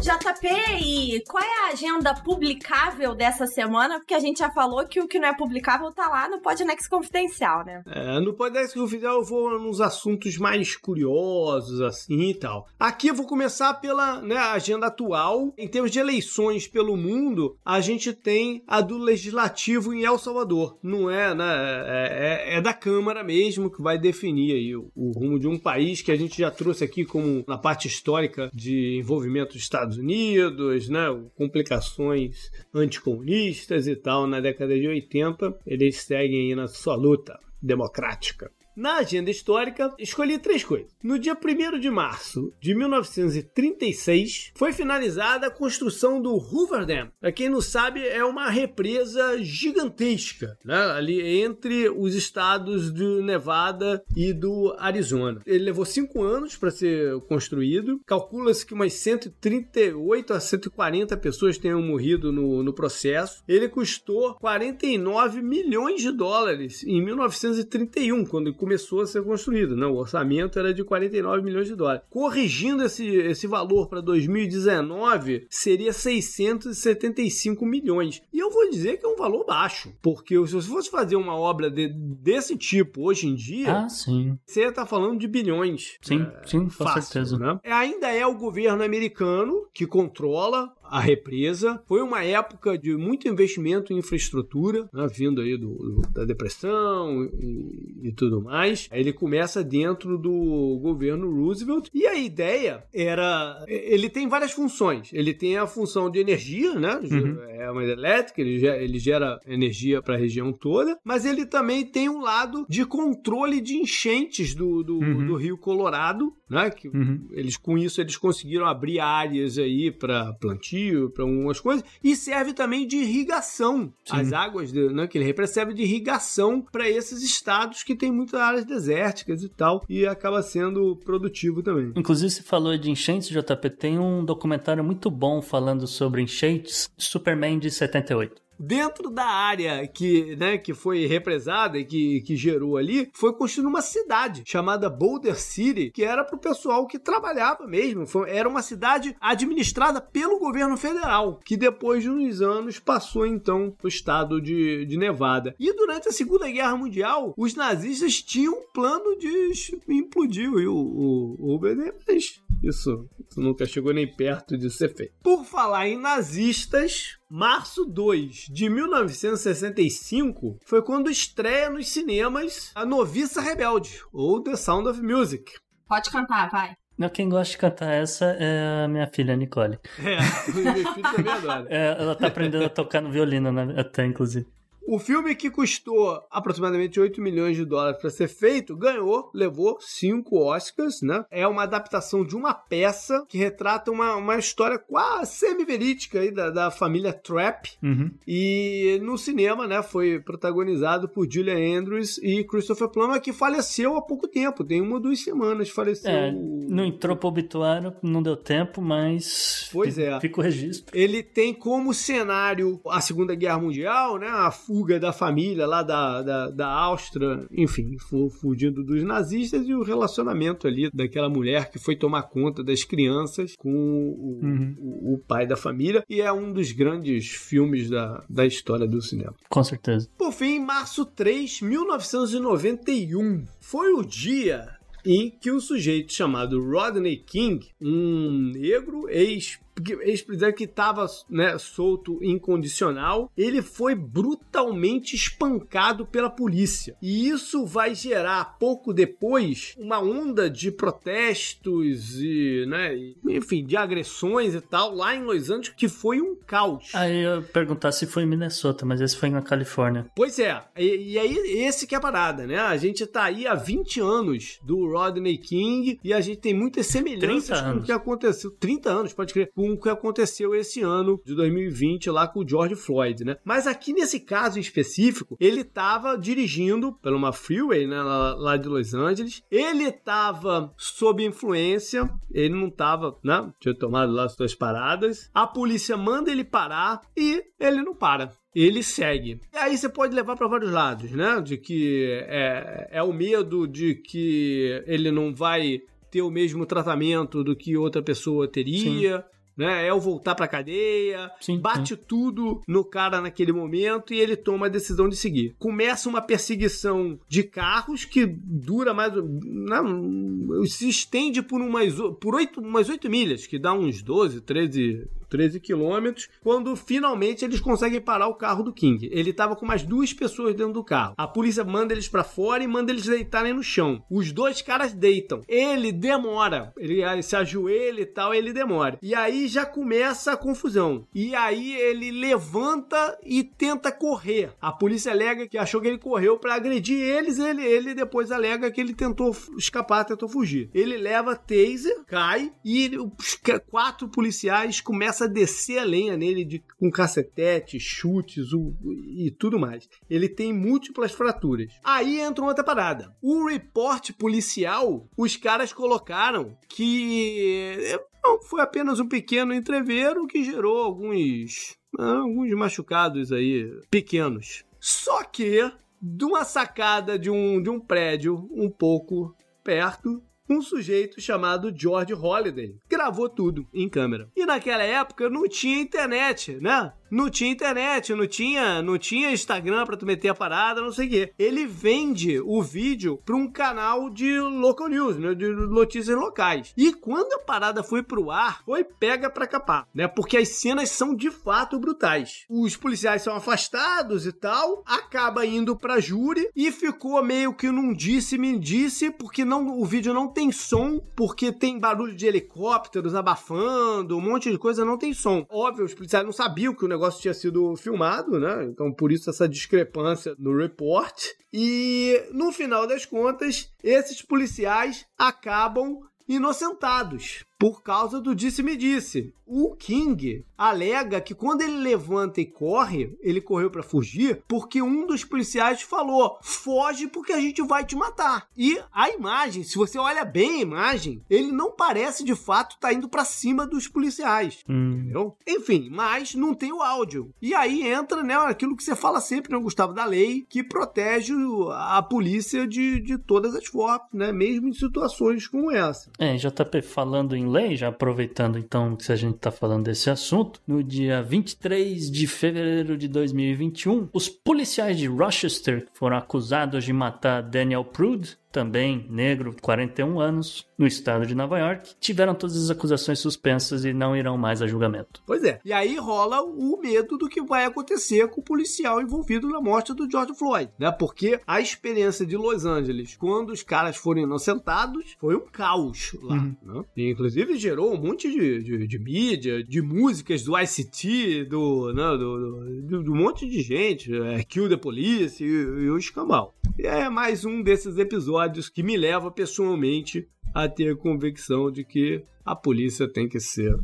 JP, 0.00 0.48
e 0.82 1.22
qual 1.28 1.44
é 1.44 1.68
a 1.68 1.72
agenda 1.72 2.14
publicável 2.14 3.14
dessa 3.14 3.46
semana? 3.46 3.98
Porque 3.98 4.14
a 4.14 4.18
gente 4.18 4.38
já 4.38 4.50
falou 4.50 4.86
que 4.86 4.98
o 4.98 5.06
que 5.06 5.18
não 5.18 5.28
é 5.28 5.36
publicável 5.36 5.92
tá 5.92 6.08
lá 6.08 6.26
no 6.26 6.40
Podnext 6.40 6.88
Confidencial, 6.88 7.66
né? 7.66 7.82
É, 7.86 8.18
no 8.18 8.32
Podnext 8.32 8.74
Confidencial 8.74 9.16
eu 9.16 9.24
vou 9.24 9.60
nos 9.60 9.78
assuntos 9.78 10.38
mais 10.38 10.74
curiosos, 10.74 11.82
assim 11.82 12.30
e 12.30 12.34
tal. 12.34 12.66
Aqui 12.78 13.08
eu 13.08 13.14
vou 13.14 13.26
começar 13.26 13.74
pela 13.74 14.22
né, 14.22 14.38
agenda 14.38 14.86
atual. 14.86 15.52
Em 15.58 15.68
termos 15.68 15.90
de 15.90 15.98
eleições 15.98 16.66
pelo 16.66 16.96
mundo, 16.96 17.58
a 17.62 17.82
gente 17.82 18.14
tem 18.14 18.64
a 18.66 18.80
do 18.80 18.96
Legislativo 18.96 19.92
em 19.92 20.04
El 20.04 20.18
Salvador. 20.18 20.78
Não 20.82 21.10
é, 21.10 21.34
né? 21.34 21.44
É, 21.86 22.54
é, 22.54 22.56
é 22.56 22.60
da 22.62 22.72
Câmara 22.72 23.22
mesmo 23.22 23.70
que 23.70 23.82
vai 23.82 23.98
definir 23.98 24.54
aí 24.54 24.74
o, 24.74 24.90
o 24.96 25.12
rumo 25.12 25.38
de 25.38 25.46
um 25.46 25.58
país 25.58 26.00
que 26.00 26.10
a 26.10 26.16
gente 26.16 26.38
já 26.38 26.50
trouxe 26.50 26.84
aqui 26.84 27.04
como 27.04 27.44
na 27.46 27.58
parte 27.58 27.86
histórica 27.86 28.50
de 28.54 28.98
envolvimento 28.98 29.52
dos 29.52 29.62
Estados 29.62 29.89
Estados 29.90 29.98
Unidos, 29.98 30.88
né, 30.88 31.06
complicações 31.34 32.50
anticomunistas 32.72 33.86
e 33.86 33.96
tal 33.96 34.26
na 34.26 34.40
década 34.40 34.78
de 34.78 34.86
80, 34.86 35.58
eles 35.66 35.96
seguem 35.96 36.48
aí 36.48 36.54
na 36.54 36.68
sua 36.68 36.94
luta 36.94 37.38
democrática. 37.60 38.50
Na 38.76 38.98
agenda 38.98 39.30
histórica, 39.30 39.92
escolhi 39.98 40.38
três 40.38 40.62
coisas. 40.62 40.90
No 41.02 41.18
dia 41.18 41.34
1 41.36 41.78
de 41.78 41.90
março 41.90 42.52
de 42.60 42.74
1936, 42.74 44.52
foi 44.54 44.72
finalizada 44.72 45.48
a 45.48 45.50
construção 45.50 46.20
do 46.20 46.34
Hoover 46.34 46.86
Dam. 46.86 47.10
Para 47.20 47.32
quem 47.32 47.48
não 47.48 47.60
sabe, 47.60 48.06
é 48.06 48.24
uma 48.24 48.48
represa 48.48 49.42
gigantesca, 49.42 50.56
né? 50.64 50.76
ali 50.92 51.40
entre 51.40 51.88
os 51.88 52.14
estados 52.14 52.90
do 52.90 53.22
Nevada 53.22 54.02
e 54.16 54.32
do 54.32 54.74
Arizona. 54.78 55.42
Ele 55.44 55.64
levou 55.64 55.84
cinco 55.84 56.22
anos 56.22 56.56
para 56.56 56.70
ser 56.70 57.18
construído. 57.22 58.00
Calcula-se 58.06 58.64
que 58.64 58.74
umas 58.74 58.92
138 58.92 60.32
a 60.32 60.40
140 60.40 61.16
pessoas 61.16 61.58
tenham 61.58 61.82
morrido 61.82 62.32
no, 62.32 62.62
no 62.62 62.72
processo. 62.72 63.42
Ele 63.48 63.68
custou 63.68 64.34
49 64.36 65.42
milhões 65.42 66.00
de 66.00 66.12
dólares 66.12 66.84
em 66.84 67.04
1931, 67.04 68.24
quando 68.24 68.54
começou 68.60 69.00
a 69.00 69.06
ser 69.06 69.24
construído. 69.24 69.74
Né? 69.74 69.86
O 69.86 69.96
orçamento 69.96 70.58
era 70.58 70.74
de 70.74 70.84
49 70.84 71.42
milhões 71.42 71.66
de 71.66 71.74
dólares. 71.74 72.02
Corrigindo 72.10 72.84
esse, 72.84 73.06
esse 73.06 73.46
valor 73.46 73.88
para 73.88 74.02
2019, 74.02 75.46
seria 75.48 75.92
675 75.92 77.64
milhões. 77.64 78.22
E 78.30 78.38
eu 78.38 78.50
vou 78.50 78.70
dizer 78.70 78.98
que 78.98 79.06
é 79.06 79.08
um 79.08 79.16
valor 79.16 79.44
baixo, 79.46 79.92
porque 80.02 80.34
se 80.46 80.52
você 80.52 80.68
fosse 80.68 80.90
fazer 80.90 81.16
uma 81.16 81.34
obra 81.34 81.70
de, 81.70 81.88
desse 81.88 82.56
tipo 82.56 83.02
hoje 83.08 83.26
em 83.26 83.34
dia, 83.34 83.84
ah, 83.84 83.88
sim. 83.88 84.38
você 84.44 84.64
está 84.64 84.84
falando 84.84 85.18
de 85.18 85.26
bilhões. 85.26 85.96
Sim, 86.02 86.22
é, 86.22 86.46
sim, 86.46 86.64
com 86.64 86.70
fácil, 86.70 87.02
certeza. 87.02 87.38
Né? 87.38 87.58
Ainda 87.64 88.08
é 88.08 88.26
o 88.26 88.36
governo 88.36 88.84
americano 88.84 89.66
que 89.72 89.86
controla 89.86 90.70
a 90.90 91.00
represa. 91.00 91.80
Foi 91.86 92.02
uma 92.02 92.24
época 92.24 92.76
de 92.76 92.96
muito 92.96 93.28
investimento 93.28 93.92
em 93.92 93.98
infraestrutura, 93.98 94.88
né, 94.92 95.06
vindo 95.06 95.40
aí 95.40 95.56
do, 95.56 96.02
da 96.12 96.24
depressão 96.24 97.24
e, 97.24 98.08
e, 98.08 98.12
tudo 98.12 98.42
mais. 98.42 98.88
Ele 98.92 99.12
começa 99.12 99.62
dentro 99.62 100.18
do 100.18 100.78
governo 100.82 101.30
Roosevelt 101.30 101.88
e 101.94 102.06
a 102.06 102.18
ideia 102.18 102.82
era, 102.92 103.64
ele 103.68 104.10
tem 104.10 104.28
várias 104.28 104.50
funções. 104.50 105.10
Ele 105.12 105.32
tem 105.32 105.56
a 105.56 105.66
função 105.66 106.10
de 106.10 106.18
energia, 106.18 106.74
né, 106.74 107.00
uhum. 107.00 107.38
é 107.48 107.70
uma 107.70 107.84
elétrica, 107.84 108.40
ele 108.40 108.58
gera, 108.58 108.82
ele 108.82 108.98
gera 108.98 109.38
energia 109.46 110.02
para 110.02 110.16
a 110.16 110.18
região 110.18 110.52
toda, 110.52 110.98
mas 111.04 111.24
ele 111.24 111.46
também 111.46 111.86
tem 111.86 112.08
um 112.08 112.20
lado 112.20 112.66
de 112.68 112.84
controle 112.84 113.60
de 113.60 113.76
enchentes 113.76 114.54
do, 114.54 114.82
do, 114.82 114.98
uhum. 114.98 115.26
do 115.26 115.36
Rio 115.36 115.56
Colorado, 115.56 116.32
né, 116.48 116.68
que 116.70 116.88
uhum. 116.88 117.28
eles 117.30 117.56
com 117.56 117.78
isso 117.78 118.00
eles 118.00 118.16
conseguiram 118.16 118.66
abrir 118.66 118.98
áreas 118.98 119.56
aí 119.56 119.92
para 119.92 120.32
plantio 120.34 120.79
plantio, 120.80 121.10
para 121.10 121.24
algumas 121.24 121.60
coisas, 121.60 121.84
e 122.02 122.16
serve 122.16 122.52
também 122.52 122.86
de 122.86 122.96
irrigação. 122.96 123.92
Sim. 124.04 124.16
As 124.16 124.32
águas 124.32 124.72
de, 124.72 124.88
né, 124.88 125.06
que 125.06 125.18
ele 125.18 125.32
recebe 125.32 125.74
de 125.74 125.82
irrigação 125.82 126.62
para 126.72 126.88
esses 126.88 127.22
estados 127.22 127.82
que 127.82 127.94
tem 127.94 128.10
muitas 128.10 128.40
áreas 128.40 128.64
desérticas 128.64 129.42
e 129.42 129.48
tal, 129.48 129.84
e 129.88 130.06
acaba 130.06 130.42
sendo 130.42 130.96
produtivo 130.96 131.62
também. 131.62 131.92
Inclusive, 131.96 132.30
você 132.30 132.42
falou 132.42 132.76
de 132.76 132.90
enchentes, 132.90 133.28
JP, 133.28 133.70
tem 133.70 133.98
um 133.98 134.24
documentário 134.24 134.82
muito 134.82 135.10
bom 135.10 135.42
falando 135.42 135.86
sobre 135.86 136.22
enchentes, 136.22 136.88
Superman 136.96 137.58
de 137.58 137.70
78 137.70 138.49
dentro 138.60 139.10
da 139.10 139.24
área 139.24 139.86
que, 139.86 140.36
né, 140.36 140.58
que 140.58 140.74
foi 140.74 141.06
represada 141.06 141.78
e 141.78 141.84
que, 141.84 142.20
que 142.20 142.36
gerou 142.36 142.76
ali, 142.76 143.10
foi 143.14 143.32
construída 143.32 143.70
uma 143.70 143.80
cidade 143.80 144.42
chamada 144.46 144.90
Boulder 144.90 145.34
City, 145.40 145.90
que 145.90 146.04
era 146.04 146.22
para 146.22 146.36
o 146.36 146.40
pessoal 146.40 146.86
que 146.86 146.98
trabalhava 146.98 147.66
mesmo. 147.66 148.06
Foi, 148.06 148.30
era 148.30 148.48
uma 148.48 148.60
cidade 148.60 149.16
administrada 149.18 150.00
pelo 150.00 150.38
governo 150.38 150.76
federal, 150.76 151.40
que 151.42 151.56
depois 151.56 152.02
de 152.02 152.10
uns 152.10 152.42
anos 152.42 152.78
passou 152.78 153.26
então 153.26 153.74
para 153.78 153.86
o 153.86 153.88
estado 153.88 154.40
de, 154.40 154.84
de 154.84 154.98
Nevada. 154.98 155.54
E 155.58 155.72
durante 155.72 156.08
a 156.08 156.12
Segunda 156.12 156.50
Guerra 156.50 156.76
Mundial, 156.76 157.32
os 157.36 157.54
nazistas 157.54 158.20
tinham 158.22 158.52
um 158.52 158.72
plano 158.72 159.16
de 159.16 159.52
implodir 159.88 160.50
o, 160.50 160.74
o, 160.74 161.36
o 161.38 161.54
UBD, 161.54 161.94
mas 162.06 162.42
isso, 162.62 163.08
isso 163.18 163.40
nunca 163.40 163.64
chegou 163.64 163.94
nem 163.94 164.06
perto 164.06 164.58
de 164.58 164.70
ser 164.70 164.94
feito. 164.94 165.14
Por 165.22 165.44
falar 165.44 165.88
em 165.88 165.98
nazistas, 165.98 167.19
Março 167.32 167.84
2 167.84 168.48
de 168.50 168.68
1965 168.68 170.58
foi 170.66 170.82
quando 170.82 171.08
estreia 171.08 171.70
nos 171.70 171.88
cinemas 171.88 172.72
A 172.74 172.84
Noviça 172.84 173.40
Rebelde, 173.40 174.02
ou 174.12 174.42
The 174.42 174.56
Sound 174.56 174.88
of 174.88 175.00
Music. 175.00 175.52
Pode 175.86 176.10
cantar, 176.10 176.50
vai. 176.50 176.74
Não, 176.98 177.08
quem 177.08 177.28
gosta 177.28 177.52
de 177.52 177.58
cantar 177.58 177.92
essa 177.92 178.24
é 178.36 178.84
a 178.84 178.88
minha 178.88 179.06
filha 179.06 179.36
Nicole. 179.36 179.78
É, 180.00 180.16
meu 180.60 180.92
filho 180.92 181.12
também 181.14 181.32
adora. 181.32 181.66
É, 181.70 181.96
ela 182.00 182.16
tá 182.16 182.26
aprendendo 182.26 182.64
a 182.64 182.68
tocar 182.68 183.00
no 183.00 183.12
violino 183.12 183.52
né, 183.52 183.74
até, 183.78 184.04
inclusive. 184.04 184.48
O 184.90 184.98
filme 184.98 185.36
que 185.36 185.48
custou 185.48 186.20
aproximadamente 186.28 186.98
8 186.98 187.22
milhões 187.22 187.56
de 187.56 187.64
dólares 187.64 188.00
para 188.00 188.10
ser 188.10 188.26
feito, 188.26 188.76
ganhou, 188.76 189.30
levou 189.32 189.78
cinco 189.80 190.42
Oscars, 190.42 191.00
né? 191.00 191.24
É 191.30 191.46
uma 191.46 191.62
adaptação 191.62 192.24
de 192.24 192.34
uma 192.34 192.52
peça 192.52 193.24
que 193.28 193.38
retrata 193.38 193.92
uma, 193.92 194.16
uma 194.16 194.36
história 194.36 194.80
quase 194.80 195.34
semi-verídica 195.34 196.18
aí 196.18 196.32
da, 196.32 196.50
da 196.50 196.72
família 196.72 197.12
Trapp. 197.12 197.70
Uhum. 197.80 198.10
E 198.26 198.98
no 199.00 199.16
cinema, 199.16 199.64
né, 199.64 199.80
foi 199.80 200.18
protagonizado 200.18 201.08
por 201.08 201.30
Julia 201.30 201.54
Andrews 201.78 202.18
e 202.18 202.42
Christopher 202.42 202.88
Plummer, 202.88 203.20
que 203.20 203.32
faleceu 203.32 203.94
há 203.96 204.02
pouco 204.02 204.26
tempo, 204.26 204.64
tem 204.64 204.80
uma 204.80 204.94
ou 204.94 205.00
duas 205.00 205.22
semanas 205.22 205.70
faleceu. 205.70 206.10
É, 206.10 206.32
não 206.32 206.84
entrou 206.84 207.16
pro 207.16 207.28
obituário, 207.28 207.94
não 208.02 208.24
deu 208.24 208.36
tempo, 208.36 208.82
mas 208.82 209.70
pois 209.72 209.96
é. 209.98 210.18
fica 210.18 210.40
o 210.40 210.42
registro. 210.42 210.90
Ele 210.92 211.22
tem 211.22 211.54
como 211.54 211.94
cenário 211.94 212.80
a 212.88 213.00
Segunda 213.00 213.36
Guerra 213.36 213.60
Mundial, 213.60 214.18
né, 214.18 214.26
a 214.26 214.50
fuga 214.50 214.79
da 214.98 215.12
família 215.12 215.66
lá 215.66 215.82
da, 215.82 216.22
da, 216.22 216.50
da 216.50 216.68
Áustria, 216.68 217.46
enfim, 217.52 217.96
fugindo 218.40 218.82
dos 218.82 219.02
nazistas 219.02 219.66
e 219.66 219.74
o 219.74 219.82
relacionamento 219.82 220.66
ali 220.66 220.90
daquela 220.92 221.28
mulher 221.28 221.70
que 221.70 221.78
foi 221.78 221.96
tomar 221.96 222.22
conta 222.24 222.62
das 222.62 222.84
crianças 222.84 223.54
com 223.56 223.72
o, 223.72 224.40
uhum. 224.42 224.76
o, 224.78 225.14
o 225.14 225.18
pai 225.18 225.46
da 225.46 225.56
família 225.56 226.04
e 226.08 226.20
é 226.20 226.32
um 226.32 226.52
dos 226.52 226.72
grandes 226.72 227.28
filmes 227.28 227.88
da, 227.88 228.22
da 228.28 228.46
história 228.46 228.86
do 228.86 229.00
cinema. 229.00 229.34
Com 229.48 229.64
certeza. 229.64 230.08
Por 230.16 230.32
fim, 230.32 230.58
março 230.60 231.04
3, 231.04 231.62
1991, 231.62 233.44
foi 233.60 233.92
o 233.92 234.02
dia 234.02 234.80
em 235.04 235.30
que 235.30 235.50
o 235.50 235.60
sujeito 235.60 236.12
chamado 236.12 236.62
Rodney 236.62 237.16
King, 237.16 237.66
um 237.80 238.52
negro 238.52 239.08
ex 239.08 239.58
ex-presidente 240.02 240.56
que 240.56 240.64
estava 240.64 241.06
né, 241.28 241.56
solto 241.58 242.18
incondicional, 242.22 243.30
ele 243.36 243.62
foi 243.62 243.94
brutalmente 243.94 245.14
espancado 245.16 246.06
pela 246.06 246.30
polícia. 246.30 246.96
E 247.00 247.28
isso 247.28 247.66
vai 247.66 247.94
gerar, 247.94 248.56
pouco 248.58 248.92
depois, 248.92 249.74
uma 249.78 250.00
onda 250.00 250.48
de 250.48 250.70
protestos 250.70 252.20
e, 252.20 252.64
né, 252.66 252.96
enfim, 253.28 253.64
de 253.64 253.76
agressões 253.76 254.54
e 254.54 254.60
tal, 254.60 254.94
lá 254.94 255.14
em 255.14 255.22
Los 255.22 255.50
Angeles, 255.50 255.74
que 255.76 255.88
foi 255.88 256.20
um 256.20 256.34
caos. 256.34 256.90
Aí 256.94 257.22
eu 257.22 257.36
ia 257.36 257.42
perguntar 257.42 257.92
se 257.92 258.06
foi 258.06 258.22
em 258.22 258.26
Minnesota, 258.26 258.84
mas 258.84 259.00
esse 259.00 259.16
foi 259.16 259.30
na 259.30 259.42
Califórnia. 259.42 260.06
Pois 260.14 260.38
é, 260.38 260.62
e, 260.76 261.12
e 261.12 261.18
aí 261.18 261.36
esse 261.64 261.86
que 261.86 261.94
é 261.94 261.98
a 261.98 262.00
parada, 262.00 262.46
né? 262.46 262.58
A 262.58 262.76
gente 262.76 263.06
tá 263.06 263.24
aí 263.24 263.46
há 263.46 263.54
20 263.54 264.00
anos 264.00 264.58
do 264.62 264.90
Rodney 264.90 265.38
King 265.38 265.98
e 266.02 266.12
a 266.12 266.20
gente 266.20 266.38
tem 266.38 266.54
muitas 266.54 266.86
semelhanças 266.86 267.60
com 267.60 267.78
o 267.78 267.82
que 267.82 267.92
aconteceu. 267.92 268.50
30 268.50 268.90
anos, 268.90 269.12
pode 269.12 269.32
crer, 269.32 269.50
com 269.54 269.69
o 269.72 269.80
que 269.80 269.88
aconteceu 269.88 270.54
esse 270.54 270.80
ano 270.80 271.20
de 271.24 271.34
2020 271.34 272.10
lá 272.10 272.26
com 272.26 272.40
o 272.40 272.48
George 272.48 272.74
Floyd, 272.74 273.24
né? 273.24 273.36
Mas 273.44 273.66
aqui 273.66 273.92
nesse 273.92 274.20
caso 274.20 274.58
em 274.58 274.60
específico, 274.60 275.36
ele 275.40 275.60
estava 275.60 276.16
dirigindo 276.16 276.92
pela 276.92 277.16
uma 277.16 277.32
freeway, 277.32 277.86
né, 277.86 278.02
lá, 278.02 278.34
lá, 278.34 278.56
de 278.56 278.68
Los 278.68 278.94
Angeles. 278.94 279.42
Ele 279.50 279.84
estava 279.84 280.72
sob 280.76 281.24
influência, 281.24 282.08
ele 282.30 282.54
não 282.54 282.68
estava, 282.68 283.16
né? 283.22 283.52
Tinha 283.60 283.74
tomado 283.74 284.12
lá 284.12 284.24
as 284.24 284.34
suas 284.34 284.54
paradas. 284.54 285.30
A 285.34 285.46
polícia 285.46 285.96
manda 285.96 286.30
ele 286.30 286.44
parar 286.44 287.02
e 287.16 287.42
ele 287.58 287.82
não 287.82 287.94
para 287.94 288.32
ele 288.54 288.82
segue. 288.82 289.40
E 289.52 289.56
aí 289.56 289.76
você 289.76 289.88
pode 289.88 290.14
levar 290.14 290.36
para 290.36 290.48
vários 290.48 290.72
lados, 290.72 291.12
né? 291.12 291.40
De 291.40 291.56
que 291.56 292.20
é, 292.26 292.88
é 292.90 293.02
o 293.02 293.12
medo 293.12 293.66
de 293.66 293.94
que 293.94 294.82
ele 294.86 295.10
não 295.10 295.32
vai 295.32 295.80
ter 296.10 296.22
o 296.22 296.30
mesmo 296.30 296.66
tratamento 296.66 297.44
do 297.44 297.54
que 297.54 297.76
outra 297.76 298.02
pessoa 298.02 298.48
teria. 298.48 299.18
Sim 299.18 299.30
né? 299.56 299.86
É 299.86 299.92
o 299.92 300.00
voltar 300.00 300.34
pra 300.34 300.48
cadeia, 300.48 301.30
sim, 301.40 301.58
bate 301.58 301.94
sim. 301.94 302.02
tudo 302.06 302.62
no 302.66 302.84
cara 302.84 303.20
naquele 303.20 303.52
momento 303.52 304.12
e 304.14 304.18
ele 304.18 304.36
toma 304.36 304.66
a 304.66 304.70
decisão 304.70 305.08
de 305.08 305.16
seguir. 305.16 305.54
Começa 305.58 306.08
uma 306.08 306.22
perseguição 306.22 307.18
de 307.28 307.42
carros 307.42 308.04
que 308.04 308.26
dura 308.26 308.94
mais. 308.94 309.12
Não, 309.14 310.64
se 310.66 310.88
estende 310.88 311.42
por 311.42 311.60
umas, 311.60 311.94
por 312.20 312.34
oito, 312.34 312.60
umas 312.60 312.88
8 312.88 313.10
milhas, 313.10 313.46
que 313.46 313.58
dá 313.58 313.72
uns 313.72 314.02
12, 314.02 314.40
13 314.40 315.08
13 315.30 315.60
quilômetros, 315.60 316.28
quando 316.42 316.74
finalmente 316.76 317.44
eles 317.44 317.60
conseguem 317.60 318.00
parar 318.00 318.26
o 318.26 318.34
carro 318.34 318.64
do 318.64 318.72
King. 318.72 319.08
Ele 319.12 319.32
tava 319.32 319.56
com 319.56 319.64
mais 319.64 319.82
duas 319.82 320.12
pessoas 320.12 320.54
dentro 320.54 320.74
do 320.74 320.84
carro. 320.84 321.14
A 321.16 321.28
polícia 321.28 321.64
manda 321.64 321.94
eles 321.94 322.08
para 322.08 322.24
fora 322.24 322.62
e 322.62 322.66
manda 322.66 322.90
eles 322.90 323.06
deitarem 323.06 323.54
no 323.54 323.62
chão. 323.62 324.02
Os 324.10 324.32
dois 324.32 324.60
caras 324.60 324.92
deitam. 324.92 325.42
Ele 325.48 325.92
demora. 325.92 326.72
Ele 326.76 327.22
se 327.22 327.36
ajoelha 327.36 328.00
e 328.00 328.06
tal, 328.06 328.34
ele 328.34 328.52
demora. 328.52 328.98
E 329.00 329.14
aí 329.14 329.46
já 329.46 329.64
começa 329.64 330.32
a 330.32 330.36
confusão. 330.36 331.06
E 331.14 331.34
aí 331.34 331.74
ele 331.76 332.10
levanta 332.10 333.18
e 333.24 333.44
tenta 333.44 333.92
correr. 333.92 334.52
A 334.60 334.72
polícia 334.72 335.12
alega 335.12 335.46
que 335.46 335.56
achou 335.56 335.80
que 335.80 335.88
ele 335.88 335.98
correu 335.98 336.38
para 336.38 336.54
agredir 336.54 336.98
eles, 336.98 337.38
ele, 337.38 337.64
ele 337.64 337.94
depois 337.94 338.32
alega 338.32 338.70
que 338.70 338.80
ele 338.80 338.94
tentou 338.94 339.36
escapar, 339.56 340.04
tentou 340.04 340.28
fugir. 340.28 340.70
Ele 340.74 340.96
leva 340.96 341.36
taser, 341.36 342.04
cai 342.06 342.52
e 342.64 342.90
os 342.98 343.38
quatro 343.70 344.08
policiais 344.08 344.80
começam 344.80 345.19
começa 345.20 345.24
a 345.24 345.28
descer 345.28 345.78
a 345.78 345.84
lenha 345.84 346.16
nele 346.16 346.44
de, 346.44 346.62
com 346.78 346.90
cacetete, 346.90 347.78
chutes 347.78 348.52
o, 348.52 348.74
e 349.16 349.30
tudo 349.30 349.58
mais. 349.58 349.88
Ele 350.08 350.28
tem 350.28 350.52
múltiplas 350.52 351.12
fraturas. 351.12 351.72
Aí 351.84 352.20
entra 352.20 352.42
uma 352.42 352.50
outra 352.50 352.64
parada. 352.64 353.14
O 353.20 353.46
reporte 353.46 354.12
policial, 354.12 355.08
os 355.16 355.36
caras 355.36 355.72
colocaram 355.72 356.56
que 356.68 357.76
não, 358.22 358.40
foi 358.42 358.60
apenas 358.60 359.00
um 359.00 359.08
pequeno 359.08 359.52
entreveiro 359.52 360.26
que 360.26 360.44
gerou 360.44 360.78
alguns, 360.78 361.76
alguns 361.98 362.50
machucados 362.52 363.32
aí 363.32 363.68
pequenos. 363.90 364.64
Só 364.78 365.22
que 365.24 365.70
de 366.00 366.24
uma 366.24 366.44
sacada 366.44 367.18
de 367.18 367.30
um, 367.30 367.62
de 367.62 367.68
um 367.68 367.78
prédio 367.78 368.48
um 368.52 368.70
pouco 368.70 369.34
perto, 369.62 370.22
um 370.50 370.60
sujeito 370.60 371.20
chamado 371.20 371.72
George 371.74 372.12
Holiday 372.12 372.76
gravou 372.88 373.28
tudo 373.28 373.66
em 373.72 373.88
câmera. 373.88 374.28
E 374.34 374.44
naquela 374.44 374.82
época 374.82 375.30
não 375.30 375.48
tinha 375.48 375.80
internet, 375.80 376.58
né? 376.60 376.92
Não 377.10 377.28
tinha 377.28 377.50
internet, 377.50 378.14
não 378.14 378.26
tinha, 378.26 378.82
não 378.82 378.98
tinha 378.98 379.32
Instagram 379.32 379.84
para 379.84 379.96
tu 379.96 380.06
meter 380.06 380.28
a 380.28 380.34
parada, 380.34 380.80
não 380.80 380.92
sei 380.92 381.06
o 381.06 381.10
quê. 381.10 381.32
Ele 381.38 381.66
vende 381.66 382.40
o 382.40 382.62
vídeo 382.62 383.20
para 383.24 383.36
um 383.36 383.50
canal 383.50 384.08
de 384.08 384.38
local 384.38 384.88
news, 384.88 385.16
né, 385.16 385.34
de 385.34 385.48
notícias 385.48 386.16
locais. 386.16 386.72
E 386.76 386.92
quando 386.92 387.32
a 387.34 387.38
parada 387.38 387.82
foi 387.82 388.02
pro 388.02 388.30
ar, 388.30 388.62
foi 388.64 388.84
pega 388.84 389.28
para 389.30 389.46
capar, 389.46 389.86
né? 389.94 390.06
Porque 390.06 390.36
as 390.36 390.48
cenas 390.48 390.90
são 390.90 391.14
de 391.14 391.30
fato 391.30 391.78
brutais. 391.78 392.44
Os 392.48 392.76
policiais 392.76 393.22
são 393.22 393.34
afastados 393.34 394.26
e 394.26 394.32
tal, 394.32 394.82
acaba 394.86 395.44
indo 395.44 395.76
para 395.76 396.00
júri 396.00 396.48
e 396.54 396.70
ficou 396.70 397.22
meio 397.22 397.54
que 397.54 397.70
num 397.70 397.92
disse-me 397.92 398.58
disse, 398.58 399.10
porque 399.10 399.44
não 399.44 399.78
o 399.80 399.84
vídeo 399.84 400.12
não 400.12 400.28
tem 400.28 400.52
som, 400.52 401.00
porque 401.16 401.52
tem 401.52 401.78
barulho 401.78 402.14
de 402.14 402.26
helicópteros 402.26 403.14
abafando, 403.14 404.16
um 404.16 404.20
monte 404.20 404.50
de 404.50 404.58
coisa, 404.58 404.84
não 404.84 404.98
tem 404.98 405.12
som. 405.12 405.46
Óbvio, 405.48 405.84
os 405.84 405.94
policiais 405.94 406.24
não 406.24 406.32
sabiam 406.32 406.74
que 406.74 406.84
o 406.84 406.88
negócio 406.88 406.99
negócio 407.00 407.22
tinha 407.22 407.34
sido 407.34 407.74
filmado, 407.76 408.38
né? 408.38 408.64
Então 408.64 408.92
por 408.92 409.10
isso 409.10 409.30
essa 409.30 409.48
discrepância 409.48 410.34
no 410.38 410.56
report. 410.56 411.24
E 411.52 412.22
no 412.32 412.52
final 412.52 412.86
das 412.86 413.06
contas, 413.06 413.72
esses 413.82 414.22
policiais 414.22 415.06
acabam 415.18 416.00
inocentados. 416.28 417.44
Por 417.60 417.82
causa 417.82 418.18
do 418.18 418.34
disse-me-disse. 418.34 419.34
O 419.52 419.74
King 419.74 420.46
alega 420.56 421.20
que 421.20 421.34
quando 421.34 421.62
ele 421.62 421.76
levanta 421.76 422.40
e 422.40 422.46
corre, 422.46 423.18
ele 423.20 423.40
correu 423.40 423.68
para 423.68 423.82
fugir 423.82 424.44
porque 424.46 424.80
um 424.80 425.04
dos 425.04 425.24
policiais 425.24 425.82
falou: 425.82 426.38
foge 426.40 427.08
porque 427.08 427.32
a 427.32 427.40
gente 427.40 427.60
vai 427.60 427.84
te 427.84 427.96
matar. 427.96 428.46
E 428.56 428.80
a 428.92 429.10
imagem, 429.10 429.64
se 429.64 429.76
você 429.76 429.98
olha 429.98 430.24
bem 430.24 430.58
a 430.58 430.62
imagem, 430.62 431.22
ele 431.28 431.50
não 431.50 431.72
parece 431.72 432.22
de 432.22 432.36
fato 432.36 432.76
estar 432.76 432.88
tá 432.88 432.94
indo 432.94 433.08
para 433.08 433.24
cima 433.24 433.66
dos 433.66 433.88
policiais. 433.88 434.64
Hum. 434.68 435.00
Entendeu? 435.00 435.36
Enfim, 435.46 435.88
mas 435.90 436.34
não 436.36 436.54
tem 436.54 436.72
o 436.72 436.80
áudio. 436.80 437.34
E 437.42 437.52
aí 437.52 437.86
entra, 437.86 438.22
né, 438.22 438.36
aquilo 438.36 438.76
que 438.76 438.84
você 438.84 438.94
fala 438.94 439.20
sempre, 439.20 439.52
né, 439.52 439.60
Gustavo, 439.60 439.92
da 439.92 440.04
lei 440.04 440.46
que 440.48 440.62
protege 440.62 441.34
a 441.72 442.00
polícia 442.00 442.68
de, 442.68 443.00
de 443.00 443.18
todas 443.18 443.54
as 443.56 443.66
formas, 443.66 444.06
né, 444.12 444.30
mesmo 444.30 444.68
em 444.68 444.72
situações 444.72 445.48
como 445.48 445.72
essa. 445.72 446.08
É, 446.20 446.36
JP, 446.36 446.82
falando 446.82 447.34
em 447.34 447.49
lei, 447.50 447.76
já 447.76 447.88
aproveitando 447.88 448.58
então 448.58 448.96
que 448.96 449.10
a 449.10 449.16
gente 449.16 449.36
está 449.36 449.50
falando 449.50 449.84
desse 449.84 450.08
assunto, 450.08 450.60
no 450.66 450.82
dia 450.82 451.22
23 451.22 452.10
de 452.10 452.26
fevereiro 452.26 452.96
de 452.96 453.08
2021, 453.08 454.08
os 454.12 454.28
policiais 454.28 454.98
de 454.98 455.06
Rochester 455.06 455.86
foram 455.92 456.16
acusados 456.16 456.84
de 456.84 456.92
matar 456.92 457.42
Daniel 457.42 457.84
Prude 457.84 458.38
também 458.50 459.06
negro, 459.08 459.54
41 459.60 460.20
anos, 460.20 460.66
no 460.76 460.86
estado 460.86 461.26
de 461.26 461.34
Nova 461.34 461.58
York, 461.58 461.90
tiveram 462.00 462.34
todas 462.34 462.56
as 462.56 462.70
acusações 462.70 463.18
suspensas 463.18 463.84
e 463.84 463.92
não 463.92 464.16
irão 464.16 464.36
mais 464.36 464.62
a 464.62 464.66
julgamento. 464.66 465.22
Pois 465.26 465.44
é. 465.44 465.60
E 465.64 465.72
aí 465.72 465.96
rola 465.96 466.42
o 466.42 466.80
medo 466.80 467.18
do 467.18 467.28
que 467.28 467.42
vai 467.42 467.64
acontecer 467.64 468.28
com 468.28 468.40
o 468.40 468.44
policial 468.44 469.00
envolvido 469.00 469.48
na 469.48 469.60
morte 469.60 469.94
do 469.94 470.10
George 470.10 470.34
Floyd, 470.34 470.70
né? 470.78 470.90
Porque 470.90 471.38
a 471.46 471.60
experiência 471.60 472.24
de 472.24 472.36
Los 472.36 472.64
Angeles, 472.64 473.16
quando 473.16 473.50
os 473.50 473.62
caras 473.62 473.96
foram 473.96 474.22
inocentados, 474.22 475.16
foi 475.20 475.36
um 475.36 475.46
caos 475.52 476.16
lá, 476.22 476.36
uhum. 476.36 476.56
né? 476.62 476.84
E, 476.96 477.10
inclusive 477.10 477.56
gerou 477.56 477.92
um 477.92 478.00
monte 478.00 478.30
de, 478.30 478.62
de, 478.62 478.86
de 478.86 478.98
mídia, 478.98 479.62
de 479.62 479.82
músicas 479.82 480.42
do 480.42 480.58
ICT, 480.58 481.44
do, 481.44 481.92
né, 481.92 482.16
do, 482.16 482.82
do, 482.82 483.02
do, 483.02 483.14
monte 483.14 483.46
de 483.48 483.60
gente, 483.60 484.14
é, 484.14 484.42
Kill 484.42 484.68
the 484.68 484.76
Police 484.76 485.44
e, 485.44 485.46
e 485.46 485.90
o 485.90 485.98
escambau. 485.98 486.54
E 486.78 486.86
é 486.86 487.10
mais 487.10 487.44
um 487.44 487.62
desses 487.62 487.98
episódios 487.98 488.39
episódios 488.40 488.68
que 488.68 488.82
me 488.82 488.96
leva 488.96 489.30
pessoalmente 489.30 490.26
a 490.54 490.68
ter 490.68 490.96
convicção 490.96 491.70
de 491.70 491.84
que 491.84 492.24
a 492.44 492.56
polícia 492.56 493.10
tem 493.10 493.28
que 493.28 493.38
ser 493.38 493.76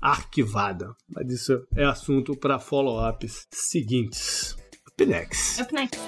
arquivada. 0.00 0.94
Mas 1.08 1.30
isso 1.32 1.66
é 1.74 1.84
assunto 1.84 2.36
para 2.36 2.58
follow-ups 2.58 3.46
seguintes. 3.50 4.56
Up 4.88 5.06
next. 5.06 5.62
Up 5.62 5.74
next. 5.74 5.98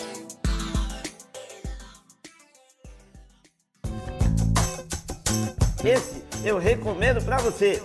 Esse 5.84 6.22
eu 6.46 6.58
recomendo 6.58 7.24
para 7.24 7.38
você. 7.38 7.80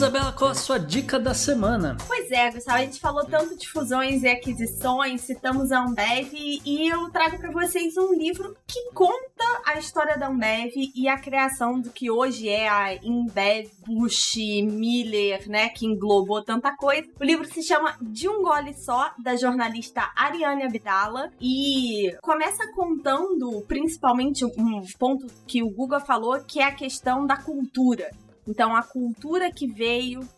Isabela, 0.00 0.32
qual 0.32 0.52
a 0.52 0.54
sua 0.54 0.78
dica 0.78 1.20
da 1.20 1.34
semana? 1.34 1.94
Pois 2.06 2.30
é, 2.30 2.50
Gustavo, 2.50 2.78
a 2.78 2.80
gente 2.80 2.98
falou 2.98 3.22
tanto 3.26 3.54
de 3.54 3.68
fusões 3.68 4.22
e 4.22 4.28
aquisições, 4.28 5.20
citamos 5.20 5.70
a 5.70 5.84
Ambev 5.84 6.32
e 6.32 6.90
eu 6.90 7.10
trago 7.10 7.38
para 7.38 7.50
vocês 7.50 7.98
um 7.98 8.14
livro 8.14 8.56
que 8.66 8.80
conta 8.94 9.44
a 9.66 9.78
história 9.78 10.16
da 10.16 10.28
Ambev 10.28 10.72
e 10.96 11.06
a 11.06 11.20
criação 11.20 11.78
do 11.78 11.90
que 11.90 12.10
hoje 12.10 12.48
é 12.48 12.66
a 12.66 12.94
Embev, 12.94 13.68
Bush, 13.86 14.36
Miller, 14.62 15.46
né, 15.50 15.68
que 15.68 15.84
englobou 15.84 16.42
tanta 16.42 16.74
coisa. 16.74 17.06
O 17.20 17.22
livro 17.24 17.44
se 17.44 17.62
chama 17.62 17.94
De 18.00 18.26
um 18.26 18.42
Gole 18.42 18.72
Só, 18.72 19.12
da 19.22 19.36
jornalista 19.36 20.10
Ariane 20.16 20.62
Abdala 20.62 21.30
e 21.38 22.16
começa 22.22 22.66
contando 22.72 23.62
principalmente 23.68 24.46
um 24.46 24.82
ponto 24.98 25.26
que 25.46 25.62
o 25.62 25.68
Guga 25.68 26.00
falou, 26.00 26.42
que 26.42 26.58
é 26.58 26.64
a 26.64 26.74
questão 26.74 27.26
da 27.26 27.36
cultura. 27.36 28.10
Então, 28.50 28.74
a 28.74 28.82
cultura 28.82 29.52
que 29.52 29.68
veio 29.68 30.28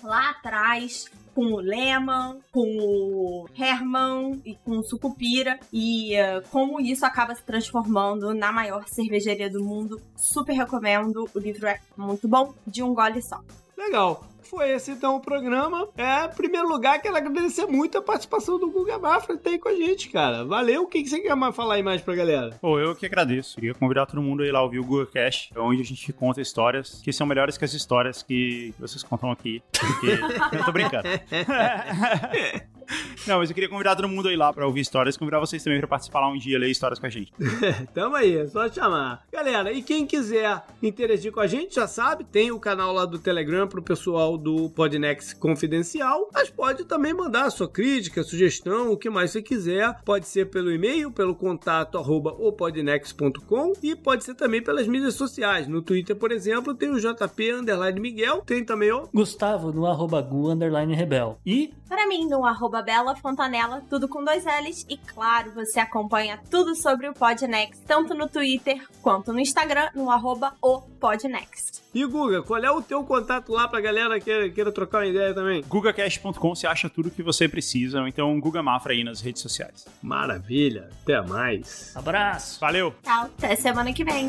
lá 0.00 0.30
atrás 0.30 1.06
com 1.34 1.46
o 1.46 1.60
Lehman, 1.60 2.38
com 2.52 2.62
o 2.62 3.48
Herman 3.58 4.40
e 4.44 4.54
com 4.54 4.78
o 4.78 4.84
Sucupira 4.84 5.58
e 5.72 6.14
uh, 6.14 6.48
como 6.48 6.80
isso 6.80 7.04
acaba 7.04 7.34
se 7.34 7.42
transformando 7.42 8.32
na 8.32 8.52
maior 8.52 8.86
cervejaria 8.86 9.50
do 9.50 9.64
mundo. 9.64 10.00
Super 10.16 10.54
recomendo, 10.54 11.28
o 11.34 11.38
livro 11.40 11.66
é 11.66 11.80
muito 11.96 12.28
bom, 12.28 12.54
de 12.64 12.84
um 12.84 12.94
gole 12.94 13.20
só. 13.20 13.42
Legal. 13.76 14.24
Foi 14.42 14.70
esse 14.70 14.92
então 14.92 15.16
o 15.16 15.20
programa. 15.20 15.88
É, 15.96 16.26
em 16.26 16.28
primeiro 16.36 16.68
lugar, 16.68 17.00
quero 17.02 17.16
agradecer 17.16 17.66
muito 17.66 17.98
a 17.98 18.02
participação 18.02 18.58
do 18.58 18.70
Guga 18.70 18.98
Mafra 18.98 19.36
que 19.36 19.42
tá 19.42 19.50
aí 19.50 19.58
com 19.58 19.68
a 19.68 19.74
gente, 19.74 20.08
cara. 20.08 20.44
Valeu. 20.44 20.84
O 20.84 20.86
que, 20.86 21.02
que 21.02 21.08
você 21.08 21.20
quer 21.20 21.36
falar 21.52 21.74
aí 21.74 21.82
mais 21.82 22.00
pra 22.00 22.14
galera? 22.14 22.56
Pô, 22.60 22.78
eu 22.78 22.94
que 22.94 23.06
agradeço. 23.06 23.56
Queria 23.56 23.74
convidar 23.74 24.06
todo 24.06 24.22
mundo 24.22 24.44
a 24.44 24.46
ir 24.46 24.52
lá 24.52 24.62
ouvir 24.62 24.78
o 24.78 24.84
Google 24.84 25.06
Cash, 25.06 25.50
onde 25.56 25.82
a 25.82 25.84
gente 25.84 26.12
conta 26.12 26.40
histórias 26.40 27.00
que 27.02 27.12
são 27.12 27.26
melhores 27.26 27.58
que 27.58 27.64
as 27.64 27.74
histórias 27.74 28.22
que 28.22 28.72
vocês 28.78 29.02
contam 29.02 29.32
aqui. 29.32 29.62
Porque... 29.72 30.06
eu 30.56 30.64
tô 30.64 30.72
brincando. 30.72 31.08
Não, 33.26 33.38
mas 33.38 33.50
eu 33.50 33.54
queria 33.54 33.68
convidar 33.68 33.96
todo 33.96 34.08
mundo 34.08 34.28
aí 34.28 34.36
lá 34.36 34.52
pra 34.52 34.66
ouvir 34.66 34.80
histórias, 34.80 35.16
convidar 35.16 35.40
vocês 35.40 35.62
também 35.62 35.78
pra 35.78 35.88
participar 35.88 36.20
lá 36.20 36.28
um 36.28 36.38
dia, 36.38 36.58
ler 36.58 36.70
histórias 36.70 36.98
com 36.98 37.06
a 37.06 37.10
gente. 37.10 37.32
Tamo 37.92 38.16
aí, 38.16 38.36
é 38.36 38.46
só 38.46 38.68
chamar. 38.70 39.24
Galera, 39.32 39.72
e 39.72 39.82
quem 39.82 40.06
quiser 40.06 40.62
interagir 40.82 41.32
com 41.32 41.40
a 41.40 41.46
gente, 41.46 41.74
já 41.74 41.86
sabe, 41.86 42.24
tem 42.24 42.50
o 42.50 42.60
canal 42.60 42.92
lá 42.92 43.04
do 43.04 43.18
Telegram 43.18 43.66
pro 43.66 43.82
pessoal 43.82 44.38
do 44.38 44.70
Podnext 44.70 45.36
Confidencial, 45.36 46.30
mas 46.32 46.50
pode 46.50 46.84
também 46.84 47.12
mandar 47.12 47.46
a 47.46 47.50
sua 47.50 47.68
crítica, 47.68 48.22
sugestão, 48.22 48.92
o 48.92 48.96
que 48.96 49.10
mais 49.10 49.30
você 49.30 49.42
quiser. 49.42 50.00
Pode 50.04 50.26
ser 50.26 50.46
pelo 50.50 50.70
e-mail, 50.70 51.10
pelo 51.10 51.34
contato 51.34 51.98
arroba 51.98 52.30
opodnext.com 52.30 53.72
e 53.82 53.96
pode 53.96 54.24
ser 54.24 54.34
também 54.34 54.62
pelas 54.62 54.86
mídias 54.86 55.14
sociais. 55.14 55.66
No 55.66 55.82
Twitter, 55.82 56.14
por 56.14 56.30
exemplo, 56.30 56.74
tem 56.74 56.90
o 56.90 57.00
JP 57.00 57.52
Underline 57.52 58.00
Miguel, 58.00 58.42
tem 58.46 58.64
também 58.64 58.92
o 58.92 59.08
Gustavo 59.12 59.72
no 59.72 59.86
arroba 59.86 60.20
Gu 60.20 60.50
Underline 60.50 60.94
Rebel. 60.94 61.38
E 61.44 61.72
para 61.88 62.06
mim 62.06 62.28
no 62.28 62.44
arroba 62.44 62.75
Bela 62.82 63.16
Fontanella, 63.16 63.82
tudo 63.88 64.08
com 64.08 64.24
dois 64.24 64.44
L's. 64.44 64.86
E 64.88 64.96
claro, 64.96 65.52
você 65.52 65.80
acompanha 65.80 66.40
tudo 66.50 66.74
sobre 66.74 67.08
o 67.08 67.14
Podnext, 67.14 67.82
tanto 67.86 68.14
no 68.14 68.28
Twitter 68.28 68.86
quanto 69.02 69.32
no 69.32 69.40
Instagram, 69.40 69.88
no 69.94 70.10
arroba 70.10 70.54
o 70.62 70.80
Podnext. 70.80 71.82
E 71.94 72.04
Guga, 72.04 72.42
qual 72.42 72.62
é 72.62 72.70
o 72.70 72.82
teu 72.82 73.02
contato 73.04 73.52
lá 73.52 73.66
pra 73.66 73.80
galera 73.80 74.20
que 74.20 74.50
queira 74.50 74.70
trocar 74.70 74.98
uma 74.98 75.06
ideia 75.06 75.32
também? 75.32 75.62
GugaCast.com 75.66 76.54
você 76.54 76.66
acha 76.66 76.90
tudo 76.90 77.10
que 77.10 77.22
você 77.22 77.48
precisa, 77.48 78.00
ou 78.00 78.06
então 78.06 78.38
Guga 78.38 78.62
Mafra 78.62 78.92
aí 78.92 79.02
nas 79.02 79.20
redes 79.20 79.40
sociais. 79.40 79.86
Maravilha, 80.02 80.90
até 81.02 81.20
mais. 81.22 81.96
Abraço. 81.96 82.60
Valeu. 82.60 82.94
Tchau, 83.02 83.24
até 83.24 83.56
semana 83.56 83.92
que 83.92 84.04
vem. 84.04 84.28